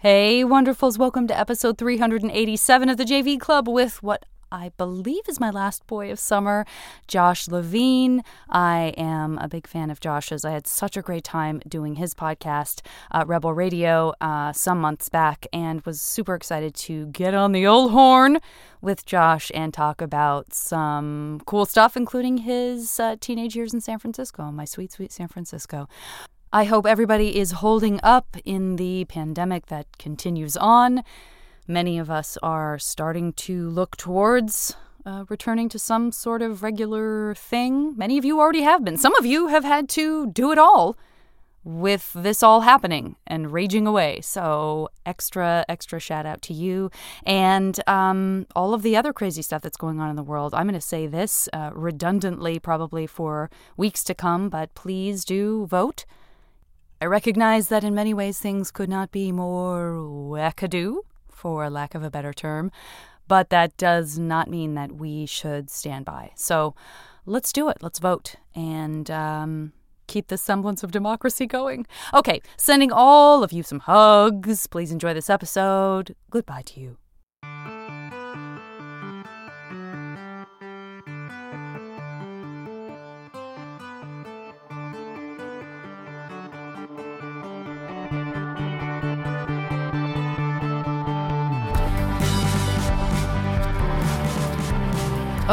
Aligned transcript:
Hey, 0.00 0.44
wonderfuls, 0.44 0.98
welcome 0.98 1.26
to 1.28 1.38
episode 1.38 1.78
387 1.78 2.90
of 2.90 2.98
the 2.98 3.04
JV 3.04 3.40
Club 3.40 3.66
with 3.66 4.02
what 4.02 4.26
I 4.52 4.72
believe 4.76 5.22
is 5.26 5.40
my 5.40 5.48
last 5.48 5.86
boy 5.86 6.12
of 6.12 6.18
summer, 6.18 6.66
Josh 7.08 7.48
Levine. 7.48 8.22
I 8.50 8.92
am 8.98 9.38
a 9.38 9.48
big 9.48 9.66
fan 9.66 9.90
of 9.90 10.00
Josh's. 10.00 10.44
I 10.44 10.50
had 10.50 10.66
such 10.66 10.98
a 10.98 11.02
great 11.02 11.24
time 11.24 11.62
doing 11.66 11.94
his 11.94 12.12
podcast, 12.12 12.82
uh, 13.10 13.24
Rebel 13.26 13.54
Radio, 13.54 14.12
uh, 14.20 14.52
some 14.52 14.82
months 14.82 15.08
back, 15.08 15.46
and 15.50 15.80
was 15.86 15.98
super 15.98 16.34
excited 16.34 16.74
to 16.74 17.06
get 17.06 17.32
on 17.32 17.52
the 17.52 17.66
old 17.66 17.92
horn 17.92 18.38
with 18.82 19.06
Josh 19.06 19.50
and 19.54 19.72
talk 19.72 20.02
about 20.02 20.52
some 20.52 21.40
cool 21.46 21.64
stuff, 21.64 21.96
including 21.96 22.36
his 22.36 23.00
uh, 23.00 23.16
teenage 23.18 23.56
years 23.56 23.72
in 23.72 23.80
San 23.80 23.98
Francisco, 23.98 24.50
my 24.50 24.66
sweet, 24.66 24.92
sweet 24.92 25.10
San 25.10 25.28
Francisco. 25.28 25.88
I 26.52 26.64
hope 26.64 26.86
everybody 26.86 27.36
is 27.36 27.50
holding 27.50 27.98
up 28.04 28.36
in 28.44 28.76
the 28.76 29.04
pandemic 29.06 29.66
that 29.66 29.98
continues 29.98 30.56
on. 30.56 31.02
Many 31.66 31.98
of 31.98 32.08
us 32.08 32.38
are 32.42 32.78
starting 32.78 33.32
to 33.32 33.68
look 33.68 33.96
towards 33.96 34.76
uh, 35.04 35.24
returning 35.28 35.68
to 35.70 35.78
some 35.78 36.12
sort 36.12 36.42
of 36.42 36.62
regular 36.62 37.34
thing. 37.34 37.96
Many 37.96 38.16
of 38.16 38.24
you 38.24 38.38
already 38.38 38.62
have 38.62 38.84
been. 38.84 38.96
Some 38.96 39.14
of 39.16 39.26
you 39.26 39.48
have 39.48 39.64
had 39.64 39.88
to 39.90 40.28
do 40.28 40.52
it 40.52 40.58
all 40.58 40.96
with 41.64 42.12
this 42.12 42.44
all 42.44 42.60
happening 42.60 43.16
and 43.26 43.52
raging 43.52 43.88
away. 43.88 44.20
So, 44.20 44.88
extra, 45.04 45.64
extra 45.68 45.98
shout 45.98 46.26
out 46.26 46.42
to 46.42 46.54
you 46.54 46.92
and 47.24 47.78
um, 47.88 48.46
all 48.54 48.72
of 48.72 48.82
the 48.82 48.96
other 48.96 49.12
crazy 49.12 49.42
stuff 49.42 49.62
that's 49.62 49.76
going 49.76 49.98
on 49.98 50.08
in 50.08 50.14
the 50.16 50.22
world. 50.22 50.54
I'm 50.54 50.68
going 50.68 50.74
to 50.74 50.80
say 50.80 51.08
this 51.08 51.48
uh, 51.52 51.70
redundantly, 51.74 52.60
probably 52.60 53.08
for 53.08 53.50
weeks 53.76 54.04
to 54.04 54.14
come, 54.14 54.48
but 54.48 54.72
please 54.76 55.24
do 55.24 55.66
vote. 55.66 56.04
I 57.00 57.04
recognize 57.04 57.68
that 57.68 57.84
in 57.84 57.94
many 57.94 58.14
ways 58.14 58.38
things 58.38 58.70
could 58.70 58.88
not 58.88 59.10
be 59.12 59.30
more 59.30 59.92
wackadoo 59.96 60.98
for 61.28 61.68
lack 61.68 61.94
of 61.94 62.02
a 62.02 62.10
better 62.10 62.32
term. 62.32 62.70
But 63.28 63.50
that 63.50 63.76
does 63.76 64.18
not 64.18 64.48
mean 64.48 64.74
that 64.74 64.92
we 64.92 65.26
should 65.26 65.68
stand 65.68 66.04
by. 66.04 66.30
So 66.36 66.74
let's 67.26 67.52
do 67.52 67.68
it. 67.68 67.78
Let's 67.82 67.98
vote 67.98 68.36
and 68.54 69.10
um, 69.10 69.72
keep 70.06 70.28
the 70.28 70.38
semblance 70.38 70.82
of 70.82 70.90
democracy 70.90 71.46
going. 71.46 71.86
Okay, 72.14 72.40
sending 72.56 72.92
all 72.92 73.42
of 73.42 73.52
you 73.52 73.62
some 73.62 73.80
hugs. 73.80 74.66
Please 74.66 74.92
enjoy 74.92 75.12
this 75.12 75.28
episode. 75.28 76.14
Goodbye 76.30 76.62
to 76.66 76.80
you. 76.80 76.96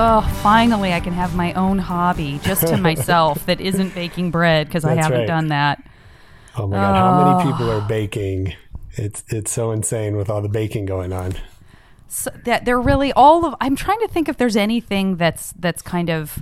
Oh, 0.06 0.20
finally, 0.44 0.92
I 0.92 1.00
can 1.00 1.14
have 1.14 1.34
my 1.34 1.54
own 1.54 1.80
hobby 1.80 2.38
just 2.44 2.68
to 2.68 2.76
myself 2.90 3.46
that 3.46 3.62
isn't 3.62 3.96
baking 3.96 4.32
bread 4.32 4.68
because 4.68 4.84
I 4.84 4.96
haven't 4.96 5.20
right. 5.20 5.28
done 5.28 5.48
that. 5.48 5.82
Oh 6.58 6.68
my 6.68 6.76
god, 6.76 6.96
how 6.96 7.38
many 7.38 7.50
people 7.50 7.72
are 7.72 7.80
baking? 7.88 8.54
It's 8.92 9.24
it's 9.30 9.50
so 9.50 9.72
insane 9.72 10.18
with 10.18 10.30
all 10.30 10.42
the 10.42 10.50
baking 10.50 10.88
going 10.88 11.14
on. 11.14 11.36
So 12.10 12.32
that 12.44 12.66
they're 12.66 12.82
really 12.82 13.14
all 13.14 13.46
of. 13.46 13.56
I'm 13.62 13.78
trying 13.78 14.00
to 14.02 14.10
think 14.10 14.28
if 14.28 14.36
there's 14.36 14.58
anything 14.58 15.16
that's 15.16 15.54
that's 15.54 15.82
kind 15.82 16.10
of 16.10 16.38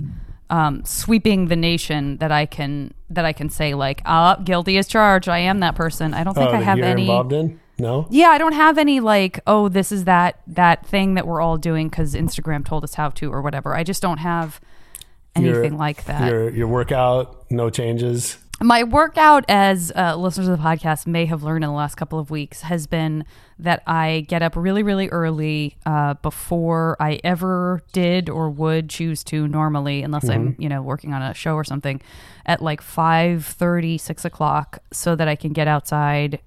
um, 0.50 0.84
sweeping 0.84 1.46
the 1.46 1.54
nation 1.54 2.16
that 2.16 2.32
I 2.32 2.46
can 2.46 2.92
that 3.10 3.24
I 3.24 3.32
can 3.32 3.48
say 3.48 3.74
like, 3.74 4.02
ah, 4.04 4.34
guilty 4.42 4.76
as 4.76 4.88
charged. 4.88 5.28
I 5.28 5.38
am 5.38 5.60
that 5.60 5.76
person. 5.76 6.14
I 6.14 6.24
don't 6.24 6.34
think 6.34 6.50
oh, 6.50 6.54
I 6.54 6.62
have 6.62 6.80
any. 6.80 7.02
involved 7.02 7.32
in? 7.32 7.60
No. 7.82 8.06
Yeah, 8.10 8.28
I 8.28 8.38
don't 8.38 8.52
have 8.52 8.78
any 8.78 9.00
like, 9.00 9.40
oh, 9.44 9.68
this 9.68 9.90
is 9.90 10.04
that 10.04 10.40
that 10.46 10.86
thing 10.86 11.14
that 11.14 11.26
we're 11.26 11.40
all 11.40 11.56
doing 11.56 11.88
because 11.88 12.14
Instagram 12.14 12.64
told 12.64 12.84
us 12.84 12.94
how 12.94 13.10
to 13.10 13.32
or 13.32 13.42
whatever. 13.42 13.74
I 13.74 13.82
just 13.82 14.00
don't 14.00 14.18
have 14.18 14.60
anything 15.34 15.72
Your- 15.72 15.78
like 15.78 16.04
that. 16.04 16.30
Your 16.30 16.48
your 16.50 16.68
workout, 16.68 17.50
no 17.50 17.70
changes. 17.70 18.38
My 18.60 18.84
workout, 18.84 19.44
as 19.48 19.90
uh, 19.96 20.14
listeners 20.14 20.46
of 20.46 20.56
the 20.56 20.62
podcast 20.62 21.04
may 21.08 21.26
have 21.26 21.42
learned 21.42 21.64
in 21.64 21.70
the 21.70 21.76
last 21.76 21.96
couple 21.96 22.20
of 22.20 22.30
weeks, 22.30 22.60
has 22.60 22.86
been 22.86 23.24
that 23.58 23.82
I 23.88 24.24
get 24.28 24.40
up 24.40 24.54
really, 24.54 24.84
really 24.84 25.08
early 25.08 25.76
uh, 25.84 26.14
before 26.14 26.96
I 27.00 27.18
ever 27.24 27.82
did 27.92 28.30
or 28.30 28.50
would 28.50 28.88
choose 28.88 29.24
to 29.24 29.48
normally, 29.48 30.04
unless 30.04 30.28
I'm, 30.28 30.54
you 30.60 30.68
know, 30.68 30.80
working 30.80 31.12
on 31.12 31.22
a 31.22 31.34
show 31.34 31.54
or 31.54 31.64
something, 31.64 32.00
at 32.46 32.62
like 32.62 32.80
5.30, 32.80 33.98
6 33.98 34.24
o'clock, 34.24 34.78
so 34.92 35.16
that 35.16 35.26
I 35.26 35.34
can 35.34 35.52
get 35.52 35.66
outside, 35.66 36.38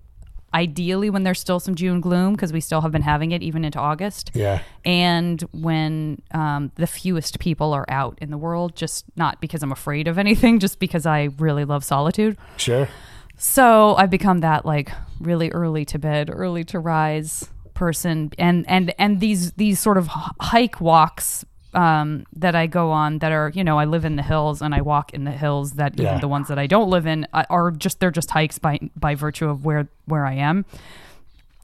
ideally 0.55 1.09
when 1.11 1.23
there's 1.23 1.39
still 1.39 1.59
some 1.59 1.75
June 1.75 1.99
gloom, 2.01 2.33
because 2.33 2.51
we 2.53 2.61
still 2.61 2.81
have 2.81 2.91
been 2.91 3.01
having 3.03 3.31
it 3.31 3.43
even 3.43 3.63
into 3.65 3.77
August 3.79 4.31
Yeah. 4.33 4.61
and 4.85 5.41
when 5.51 6.21
um, 6.31 6.71
the 6.75 6.87
fewest 6.87 7.37
people 7.39 7.73
are 7.73 7.85
out 7.89 8.17
in 8.21 8.31
the 8.31 8.37
world, 8.37 8.75
just 8.75 9.05
not 9.15 9.41
because 9.41 9.61
I'm 9.61 9.71
afraid 9.73 10.07
of 10.07 10.17
anything, 10.17 10.59
just 10.59 10.79
because 10.79 11.05
I 11.05 11.29
really 11.37 11.65
love 11.65 11.83
solitude. 11.83 12.37
Sure. 12.57 12.87
So 13.37 13.95
I've 13.95 14.09
become 14.09 14.39
that 14.39 14.65
like 14.65 14.91
really 15.19 15.51
early 15.51 15.83
to 15.85 15.99
bed, 15.99 16.29
early 16.31 16.63
to 16.65 16.79
rise 16.79 17.49
person, 17.73 18.31
and 18.39 18.63
and 18.69 18.93
and 18.97 19.19
these 19.19 19.51
these 19.53 19.77
sort 19.79 19.97
of 19.97 20.07
hike 20.39 20.79
walks 20.79 21.43
um, 21.75 22.25
that 22.35 22.55
I 22.55 22.67
go 22.67 22.91
on 22.91 23.19
that 23.19 23.31
are 23.31 23.51
you 23.53 23.63
know 23.63 23.77
I 23.77 23.85
live 23.85 24.05
in 24.05 24.15
the 24.15 24.23
hills 24.23 24.61
and 24.61 24.73
I 24.73 24.81
walk 24.81 25.13
in 25.13 25.23
the 25.25 25.31
hills 25.31 25.73
that 25.73 25.93
even 25.99 26.19
the 26.19 26.27
ones 26.27 26.47
that 26.47 26.57
I 26.57 26.67
don't 26.67 26.89
live 26.89 27.05
in 27.05 27.27
uh, 27.33 27.43
are 27.49 27.71
just 27.71 27.99
they're 27.99 28.11
just 28.11 28.31
hikes 28.31 28.57
by 28.59 28.79
by 28.95 29.15
virtue 29.15 29.49
of 29.49 29.65
where 29.65 29.87
where 30.05 30.25
I 30.25 30.33
am 30.33 30.65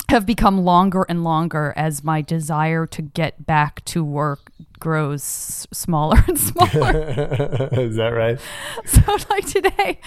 have 0.10 0.26
become 0.26 0.66
longer 0.66 1.06
and 1.08 1.24
longer 1.24 1.74
as 1.78 2.04
my 2.04 2.22
desire 2.22 2.86
to 2.86 3.02
get 3.02 3.46
back 3.46 3.84
to 3.86 4.04
work 4.04 4.52
grows 4.78 5.24
smaller 5.24 6.22
and 6.28 6.38
smaller. 6.50 6.70
Is 7.72 7.96
that 7.96 8.10
right? 8.14 8.38
so 8.86 9.18
like 9.30 9.46
today, 9.46 10.00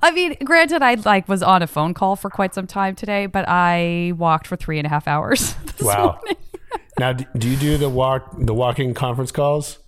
I 0.00 0.12
mean, 0.12 0.36
granted, 0.44 0.80
I 0.82 0.94
like 0.94 1.28
was 1.28 1.42
on 1.42 1.60
a 1.62 1.66
phone 1.66 1.92
call 1.92 2.16
for 2.16 2.30
quite 2.30 2.54
some 2.54 2.66
time 2.66 2.94
today, 2.94 3.26
but 3.26 3.44
I 3.48 4.14
walked 4.16 4.46
for 4.46 4.56
three 4.56 4.78
and 4.78 4.86
a 4.86 4.88
half 4.88 5.06
hours. 5.06 5.52
this 5.76 5.82
Wow. 5.82 6.18
morning. 6.22 6.36
Now, 6.98 7.12
do 7.12 7.48
you 7.48 7.56
do 7.56 7.78
the 7.78 7.88
walk 7.88 8.34
the 8.38 8.54
walking 8.54 8.94
conference 8.94 9.32
calls? 9.32 9.78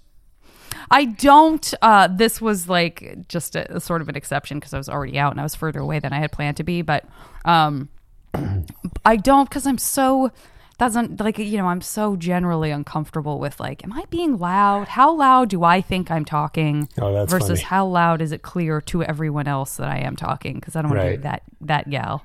I 0.90 1.06
don't. 1.06 1.72
Uh, 1.80 2.08
this 2.08 2.40
was 2.40 2.68
like 2.68 3.26
just 3.28 3.56
a, 3.56 3.80
sort 3.80 4.02
of 4.02 4.08
an 4.08 4.16
exception 4.16 4.58
because 4.58 4.74
I 4.74 4.78
was 4.78 4.88
already 4.88 5.18
out 5.18 5.32
and 5.32 5.40
I 5.40 5.42
was 5.42 5.54
further 5.54 5.80
away 5.80 5.98
than 5.98 6.12
I 6.12 6.18
had 6.18 6.32
planned 6.32 6.58
to 6.58 6.64
be. 6.64 6.82
But 6.82 7.04
um, 7.44 7.88
I 9.04 9.16
don't 9.16 9.48
because 9.48 9.66
I'm 9.66 9.78
so 9.78 10.32
doesn't 10.78 11.20
like 11.20 11.38
you 11.38 11.58
know 11.58 11.66
I'm 11.66 11.80
so 11.80 12.16
generally 12.16 12.70
uncomfortable 12.70 13.38
with 13.38 13.60
like, 13.60 13.84
am 13.84 13.92
I 13.92 14.04
being 14.10 14.38
loud? 14.38 14.88
How 14.88 15.14
loud 15.14 15.50
do 15.50 15.64
I 15.64 15.80
think 15.80 16.10
I'm 16.10 16.24
talking? 16.24 16.88
Oh, 17.00 17.24
versus 17.26 17.60
funny. 17.60 17.62
how 17.62 17.86
loud 17.86 18.20
is 18.20 18.32
it 18.32 18.42
clear 18.42 18.80
to 18.82 19.02
everyone 19.02 19.46
else 19.46 19.76
that 19.76 19.88
I 19.88 19.98
am 19.98 20.16
talking? 20.16 20.54
Because 20.54 20.76
I 20.76 20.82
don't 20.82 20.90
want 20.90 21.02
to 21.02 21.10
be 21.10 21.16
that 21.22 21.42
that 21.62 21.88
gal. 21.88 22.24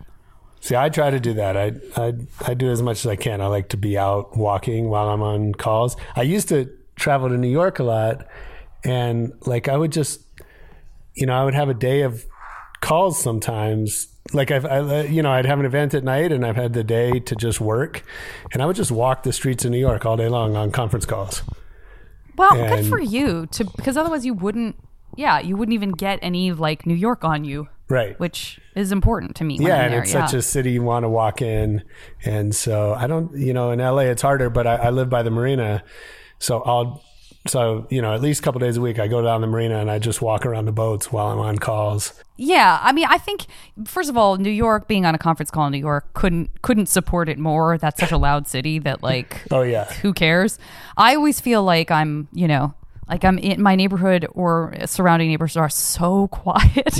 See, 0.59 0.75
I 0.75 0.89
try 0.89 1.09
to 1.09 1.19
do 1.19 1.33
that. 1.35 1.55
I, 1.55 1.73
I 1.95 2.13
I 2.45 2.53
do 2.53 2.69
as 2.69 2.81
much 2.81 3.05
as 3.05 3.07
I 3.07 3.15
can. 3.15 3.41
I 3.41 3.47
like 3.47 3.69
to 3.69 3.77
be 3.77 3.97
out 3.97 4.35
walking 4.35 4.89
while 4.89 5.09
I'm 5.09 5.21
on 5.21 5.53
calls. 5.53 5.95
I 6.15 6.23
used 6.23 6.49
to 6.49 6.69
travel 6.95 7.29
to 7.29 7.37
New 7.37 7.47
York 7.49 7.79
a 7.79 7.83
lot, 7.83 8.27
and 8.83 9.33
like 9.45 9.67
I 9.67 9.77
would 9.77 9.91
just, 9.91 10.21
you 11.13 11.25
know, 11.25 11.33
I 11.33 11.45
would 11.45 11.53
have 11.53 11.69
a 11.69 11.73
day 11.73 12.01
of 12.01 12.25
calls 12.81 13.21
sometimes. 13.21 14.07
Like 14.33 14.51
I've, 14.51 14.65
I, 14.65 14.79
uh, 14.79 15.03
you 15.03 15.21
know, 15.21 15.31
I'd 15.31 15.45
have 15.45 15.59
an 15.59 15.65
event 15.65 15.93
at 15.93 16.03
night, 16.03 16.31
and 16.31 16.45
I've 16.45 16.57
had 16.57 16.73
the 16.73 16.83
day 16.83 17.19
to 17.19 17.35
just 17.35 17.61
work, 17.61 18.03
and 18.51 18.61
I 18.61 18.65
would 18.65 18.75
just 18.75 18.91
walk 18.91 19.23
the 19.23 19.31
streets 19.31 19.63
of 19.63 19.71
New 19.71 19.79
York 19.79 20.05
all 20.05 20.17
day 20.17 20.27
long 20.27 20.55
on 20.57 20.71
conference 20.71 21.05
calls. 21.05 21.43
Well, 22.37 22.55
good 22.55 22.85
for 22.85 22.99
you 22.99 23.47
to 23.47 23.63
because 23.63 23.97
otherwise 23.97 24.25
you 24.25 24.33
wouldn't. 24.33 24.75
Yeah, 25.15 25.39
you 25.39 25.55
wouldn't 25.55 25.73
even 25.73 25.91
get 25.91 26.19
any 26.21 26.51
like 26.51 26.85
New 26.85 26.93
York 26.93 27.23
on 27.23 27.43
you, 27.43 27.69
Right. 27.89 28.19
which 28.19 28.59
is 28.75 28.91
important 28.91 29.35
to 29.37 29.43
me. 29.43 29.57
yeah, 29.59 29.83
and 29.83 29.93
there, 29.93 30.01
it's 30.01 30.13
yeah. 30.13 30.25
such 30.25 30.35
a 30.35 30.41
city 30.41 30.71
you 30.71 30.83
want 30.83 31.03
to 31.03 31.09
walk 31.09 31.41
in, 31.41 31.83
and 32.25 32.53
so 32.53 32.93
I 32.93 33.07
don't, 33.07 33.35
you 33.37 33.53
know, 33.53 33.71
in 33.71 33.79
LA 33.79 33.99
it's 33.99 34.21
harder, 34.21 34.49
but 34.49 34.67
I, 34.67 34.75
I 34.75 34.89
live 34.89 35.09
by 35.09 35.23
the 35.23 35.31
marina, 35.31 35.83
so 36.39 36.61
I'll, 36.63 37.01
so 37.47 37.87
you 37.89 38.01
know, 38.01 38.13
at 38.13 38.21
least 38.21 38.41
a 38.41 38.43
couple 38.43 38.59
days 38.59 38.77
a 38.77 38.81
week 38.81 38.99
I 38.99 39.07
go 39.07 39.21
down 39.21 39.41
the 39.41 39.47
marina 39.47 39.79
and 39.79 39.89
I 39.89 39.99
just 39.99 40.21
walk 40.21 40.45
around 40.45 40.65
the 40.65 40.71
boats 40.71 41.11
while 41.11 41.27
I'm 41.27 41.39
on 41.39 41.57
calls. 41.57 42.13
Yeah, 42.35 42.79
I 42.81 42.91
mean, 42.91 43.05
I 43.09 43.17
think 43.17 43.45
first 43.85 44.09
of 44.09 44.17
all, 44.17 44.37
New 44.37 44.51
York 44.51 44.87
being 44.87 45.05
on 45.05 45.15
a 45.15 45.17
conference 45.17 45.49
call 45.49 45.65
in 45.67 45.71
New 45.71 45.79
York 45.79 46.13
couldn't 46.13 46.61
couldn't 46.61 46.87
support 46.87 47.29
it 47.29 47.39
more. 47.39 47.77
That's 47.77 47.99
such 47.99 48.11
a 48.11 48.17
loud 48.17 48.47
city 48.47 48.79
that 48.79 49.01
like, 49.01 49.41
Oh 49.51 49.61
yeah, 49.61 49.85
who 49.85 50.13
cares? 50.13 50.59
I 50.97 51.15
always 51.15 51.39
feel 51.39 51.63
like 51.63 51.89
I'm, 51.89 52.27
you 52.31 52.47
know, 52.47 52.73
like 53.09 53.23
I'm 53.23 53.37
in 53.37 53.61
my 53.61 53.75
neighborhood 53.75 54.27
or 54.31 54.73
surrounding 54.85 55.29
neighbors 55.29 55.55
are 55.55 55.69
so 55.69 56.27
quiet 56.31 56.93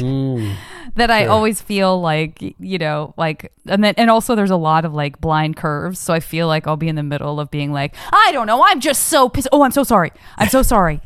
that 0.95 1.11
I 1.11 1.25
always 1.25 1.61
feel 1.61 1.99
like, 1.99 2.41
you 2.59 2.77
know, 2.77 3.13
like, 3.17 3.51
and 3.65 3.83
then 3.83 3.93
and 3.97 4.09
also 4.09 4.35
there's 4.35 4.51
a 4.51 4.55
lot 4.57 4.85
of 4.85 4.93
like 4.93 5.19
blind 5.19 5.57
curves, 5.57 5.99
so 5.99 6.13
I 6.13 6.19
feel 6.19 6.47
like 6.47 6.65
I'll 6.67 6.77
be 6.77 6.87
in 6.87 6.95
the 6.95 7.03
middle 7.03 7.39
of 7.39 7.51
being 7.51 7.71
like, 7.73 7.93
I 8.11 8.31
don't 8.31 8.47
know, 8.47 8.63
I'm 8.65 8.79
just 8.79 9.05
so 9.09 9.29
pissed. 9.29 9.47
Oh, 9.51 9.63
I'm 9.63 9.71
so 9.71 9.83
sorry. 9.83 10.11
I'm 10.37 10.49
so 10.49 10.61
sorry. 10.61 11.01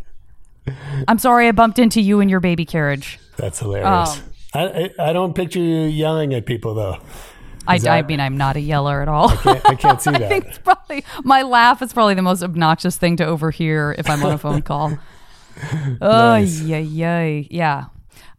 I'm 1.07 1.18
sorry 1.18 1.47
I 1.47 1.51
bumped 1.51 1.80
into 1.80 2.01
you 2.01 2.19
and 2.19 2.30
your 2.30 2.39
baby 2.39 2.65
carriage. 2.65 3.19
that's 3.38 3.59
hilarious. 3.59 4.19
Um, 4.19 4.24
I 4.54 4.92
I 5.00 5.13
don't 5.13 5.33
picture 5.33 5.59
you 5.59 5.83
yelling 5.86 6.33
at 6.33 6.45
people 6.45 6.75
though. 6.75 6.97
I, 7.67 7.75
Is 7.75 7.85
I 7.85 8.01
mean, 8.01 8.19
I'm 8.19 8.37
not 8.37 8.55
a 8.55 8.59
yeller 8.59 9.01
at 9.01 9.07
all. 9.07 9.29
I 9.29 9.35
can't, 9.35 9.65
I 9.69 9.75
can't 9.75 10.01
see 10.01 10.09
I 10.11 10.17
think 10.27 10.45
it's 10.45 10.57
probably 10.57 11.03
my 11.23 11.43
laugh 11.43 11.81
is 11.81 11.93
probably 11.93 12.15
the 12.15 12.21
most 12.21 12.41
obnoxious 12.43 12.97
thing 12.97 13.17
to 13.17 13.25
overhear 13.25 13.95
if 13.97 14.09
I'm 14.09 14.23
on 14.23 14.31
a 14.33 14.37
phone 14.37 14.61
call. 14.61 14.97
Oh 16.01 16.35
yeah, 16.35 16.77
yeah, 16.77 17.23
yeah. 17.49 17.85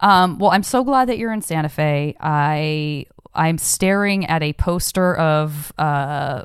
Um, 0.00 0.38
well, 0.38 0.50
I'm 0.50 0.62
so 0.64 0.82
glad 0.82 1.08
that 1.08 1.18
you're 1.18 1.32
in 1.32 1.42
Santa 1.42 1.68
Fe. 1.68 2.16
I 2.20 3.06
I'm 3.34 3.58
staring 3.58 4.26
at 4.26 4.42
a 4.42 4.52
poster 4.54 5.14
of 5.16 5.72
uh, 5.78 6.44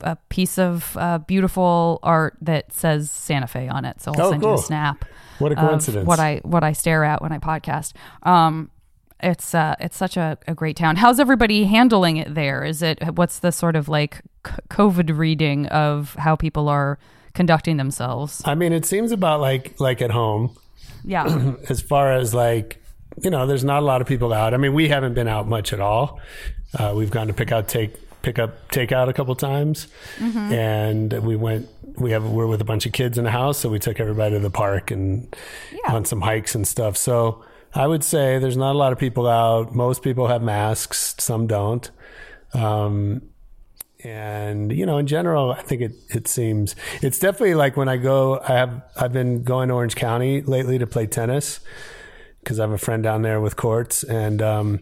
a 0.00 0.16
piece 0.28 0.58
of 0.58 0.96
uh, 0.98 1.18
beautiful 1.18 1.98
art 2.02 2.36
that 2.42 2.72
says 2.72 3.10
Santa 3.10 3.46
Fe 3.46 3.68
on 3.68 3.84
it. 3.84 4.00
So 4.00 4.12
I'll 4.12 4.26
Oh, 4.26 4.30
send 4.30 4.42
you 4.42 4.52
a 4.54 4.58
snap 4.58 5.04
What 5.38 5.52
a 5.52 5.56
coincidence. 5.56 6.06
what 6.06 6.18
I 6.20 6.40
what 6.44 6.62
I 6.64 6.72
stare 6.72 7.04
at 7.04 7.22
when 7.22 7.32
I 7.32 7.38
podcast. 7.38 7.92
Um, 8.24 8.70
it's 9.22 9.54
uh, 9.54 9.76
it's 9.80 9.96
such 9.96 10.16
a, 10.16 10.36
a 10.46 10.54
great 10.54 10.76
town. 10.76 10.96
How's 10.96 11.20
everybody 11.20 11.64
handling 11.64 12.16
it 12.16 12.34
there? 12.34 12.64
Is 12.64 12.82
it 12.82 12.98
what's 13.16 13.38
the 13.38 13.52
sort 13.52 13.76
of 13.76 13.88
like 13.88 14.22
COVID 14.70 15.16
reading 15.16 15.66
of 15.66 16.14
how 16.18 16.36
people 16.36 16.68
are 16.68 16.98
conducting 17.34 17.76
themselves? 17.76 18.42
I 18.44 18.54
mean, 18.54 18.72
it 18.72 18.84
seems 18.84 19.12
about 19.12 19.40
like 19.40 19.78
like 19.80 20.02
at 20.02 20.10
home. 20.10 20.56
Yeah, 21.04 21.54
as 21.68 21.80
far 21.80 22.12
as 22.12 22.34
like 22.34 22.82
you 23.22 23.30
know 23.30 23.46
there's 23.46 23.64
not 23.64 23.82
a 23.82 23.84
lot 23.86 24.00
of 24.00 24.06
people 24.08 24.32
out 24.32 24.54
i 24.54 24.56
mean 24.56 24.72
we 24.72 24.88
haven't 24.88 25.12
been 25.12 25.28
out 25.28 25.46
much 25.46 25.74
at 25.74 25.80
all 25.80 26.18
uh, 26.78 26.94
we've 26.96 27.10
gone 27.10 27.26
to 27.26 27.34
pick 27.34 27.52
out 27.52 27.68
take 27.68 27.92
pick 28.22 28.38
up 28.38 28.66
takeout 28.70 29.10
a 29.10 29.12
couple 29.12 29.34
times 29.34 29.86
and 30.18 31.12
we 31.22 31.36
went 31.36 31.68
we 31.98 32.12
have 32.12 32.24
we're 32.24 32.46
with 32.46 32.62
a 32.62 32.64
bunch 32.64 32.86
of 32.86 32.92
kids 32.92 33.18
in 33.18 33.24
the 33.24 33.30
house 33.30 33.58
so 33.58 33.68
we 33.68 33.78
took 33.78 34.00
everybody 34.00 34.34
to 34.34 34.40
the 34.40 34.48
park 34.50 34.90
and 34.90 35.36
Yeah. 35.72 35.92
on 35.94 36.06
some 36.06 36.22
hikes 36.22 36.54
and 36.54 36.66
stuff 36.66 36.96
so 36.96 37.44
i 37.74 37.86
would 37.86 38.04
say 38.04 38.38
there's 38.38 38.56
not 38.56 38.74
a 38.74 38.78
lot 38.78 38.92
of 38.92 38.98
people 38.98 39.26
out. 39.26 39.74
Most 39.74 40.02
people 40.02 40.26
have 40.28 40.42
masks. 40.42 41.14
Some 41.18 41.46
don't. 41.46 41.90
Um, 42.54 43.22
and 44.04 44.72
you 44.72 44.84
know 44.84 44.98
in 44.98 45.06
general 45.06 45.52
i 45.52 45.62
think 45.62 45.80
it, 45.80 45.92
it 46.10 46.26
seems 46.26 46.74
it's 47.02 47.20
definitely 47.20 47.54
like 47.54 47.76
when 47.76 47.88
i 47.88 47.96
go 47.96 48.40
i 48.40 48.52
have 48.52 48.82
i've 48.96 49.12
been 49.12 49.44
going 49.44 49.68
to 49.68 49.74
orange 49.74 49.94
county 49.94 50.42
lately 50.42 50.76
to 50.76 50.88
play 50.88 51.06
tennis 51.06 51.60
because 52.40 52.58
i 52.58 52.64
have 52.64 52.72
a 52.72 52.78
friend 52.78 53.02
down 53.04 53.22
there 53.22 53.40
with 53.40 53.56
courts. 53.56 54.02
And 54.02 54.42
um, 54.42 54.80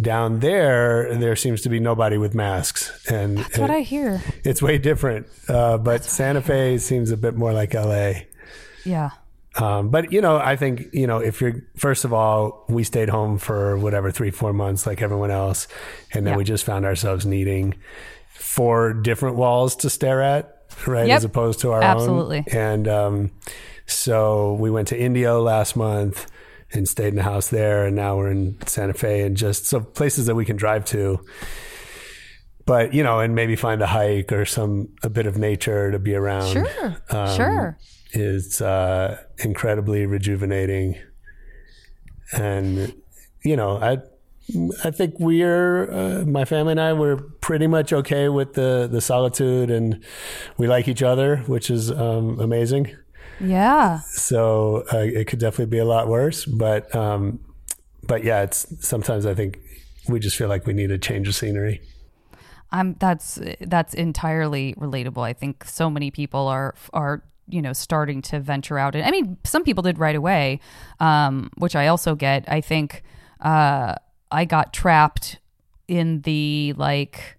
down 0.00 0.40
there 0.40 1.14
there 1.16 1.36
seems 1.36 1.62
to 1.62 1.68
be 1.68 1.80
nobody 1.80 2.18
with 2.18 2.34
masks. 2.34 3.06
And 3.10 3.38
that's 3.38 3.58
what 3.58 3.70
I 3.70 3.80
hear. 3.80 4.20
it's 4.44 4.60
way 4.60 4.78
different. 4.78 5.26
Uh, 5.48 5.78
but 5.78 6.04
santa 6.04 6.42
fe 6.42 6.78
seems 6.78 7.10
a 7.10 7.16
bit 7.16 7.34
more 7.36 7.52
like 7.52 7.74
la 7.74 8.12
Yeah, 8.84 9.10
um, 9.58 9.88
but 9.90 10.12
you 10.12 10.20
know, 10.20 10.36
I 10.36 10.56
think 10.56 10.86
you 10.92 11.06
know 11.06 11.18
if 11.18 11.40
you're 11.40 11.62
first 11.76 12.04
of 12.04 12.12
all, 12.12 12.64
we 12.68 12.84
stayed 12.84 13.08
home 13.08 13.38
for 13.38 13.76
whatever 13.78 14.10
three, 14.10 14.30
four 14.30 14.52
months 14.52 14.86
like 14.86 15.02
everyone 15.02 15.30
else, 15.30 15.68
and 16.12 16.26
then 16.26 16.34
Yeah. 16.34 16.38
we 16.38 16.44
just 16.44 16.64
found 16.64 16.84
ourselves 16.84 17.24
needing 17.26 17.74
four 18.34 18.92
different 18.92 19.36
walls 19.36 19.76
to 19.76 19.90
stare 19.90 20.20
at, 20.22 20.62
right, 20.86 21.06
Yep. 21.08 21.16
as 21.16 21.24
opposed 21.24 21.60
to 21.60 21.72
our 21.72 21.82
Absolutely. 21.82 22.38
own. 22.38 22.44
Absolutely. 22.46 22.60
And 22.60 22.88
um, 22.88 23.30
so 23.86 24.54
we 24.54 24.70
went 24.70 24.88
to 24.88 24.98
Indio 24.98 25.40
last 25.42 25.76
month 25.76 26.26
and 26.72 26.88
stayed 26.88 27.12
in 27.12 27.18
a 27.18 27.22
house 27.22 27.48
there, 27.48 27.86
and 27.86 27.94
now 27.96 28.16
we're 28.16 28.30
in 28.30 28.56
Santa 28.66 28.92
Fe, 28.94 29.22
and 29.22 29.36
just 29.36 29.66
so 29.66 29.80
places 29.80 30.26
that 30.26 30.34
we 30.34 30.44
can 30.44 30.56
drive 30.56 30.84
to. 30.86 31.20
But 32.66 32.92
you 32.94 33.04
know, 33.04 33.20
and 33.20 33.34
maybe 33.34 33.54
find 33.56 33.80
a 33.80 33.86
hike 33.86 34.32
or 34.32 34.44
some 34.44 34.88
a 35.04 35.08
bit 35.08 35.26
of 35.26 35.38
nature 35.38 35.92
to 35.92 35.98
be 36.00 36.14
around 36.14 36.52
sure, 36.52 36.96
Um, 37.10 37.36
sure. 37.36 37.78
Is 38.16 38.60
uh, 38.60 39.22
incredibly 39.38 40.06
rejuvenating, 40.06 40.96
and 42.32 42.94
you 43.42 43.56
know, 43.56 43.76
I 43.76 43.98
I 44.84 44.90
think 44.90 45.14
we're 45.18 45.90
uh, 45.90 46.24
my 46.24 46.44
family 46.44 46.72
and 46.72 46.80
I 46.80 46.92
we're 46.92 47.16
pretty 47.16 47.66
much 47.66 47.92
okay 47.92 48.28
with 48.28 48.54
the 48.54 48.88
the 48.90 49.00
solitude, 49.00 49.70
and 49.70 50.02
we 50.56 50.66
like 50.66 50.88
each 50.88 51.02
other, 51.02 51.38
which 51.46 51.70
is 51.70 51.90
um, 51.90 52.40
amazing. 52.40 52.96
Yeah, 53.38 54.00
So 54.12 54.84
uh, 54.92 54.98
it 54.98 55.26
could 55.26 55.40
definitely 55.40 55.66
be 55.66 55.78
a 55.78 55.84
lot 55.84 56.08
worse, 56.08 56.46
but 56.46 56.94
um, 56.94 57.40
but 58.02 58.24
yeah, 58.24 58.42
it's 58.42 58.66
sometimes 58.86 59.26
I 59.26 59.34
think 59.34 59.58
we 60.08 60.20
just 60.20 60.36
feel 60.36 60.48
like 60.48 60.66
we 60.66 60.72
need 60.72 60.90
a 60.90 60.98
change 60.98 61.28
of 61.28 61.34
scenery. 61.34 61.82
I'm. 62.70 62.94
That's 62.94 63.38
that's 63.60 63.94
entirely 63.94 64.74
relatable. 64.74 65.22
I 65.22 65.32
think 65.32 65.64
so 65.64 65.90
many 65.90 66.10
people 66.10 66.48
are 66.48 66.74
are 66.92 67.22
you 67.48 67.62
know 67.62 67.72
starting 67.72 68.22
to 68.22 68.40
venture 68.40 68.78
out, 68.78 68.94
and 68.94 69.04
I 69.04 69.10
mean, 69.10 69.36
some 69.44 69.64
people 69.64 69.82
did 69.82 69.98
right 69.98 70.16
away, 70.16 70.60
um, 71.00 71.50
which 71.56 71.76
I 71.76 71.88
also 71.88 72.14
get. 72.14 72.44
I 72.48 72.60
think 72.60 73.02
uh, 73.40 73.94
I 74.30 74.44
got 74.44 74.72
trapped 74.72 75.38
in 75.88 76.22
the 76.22 76.74
like. 76.76 77.36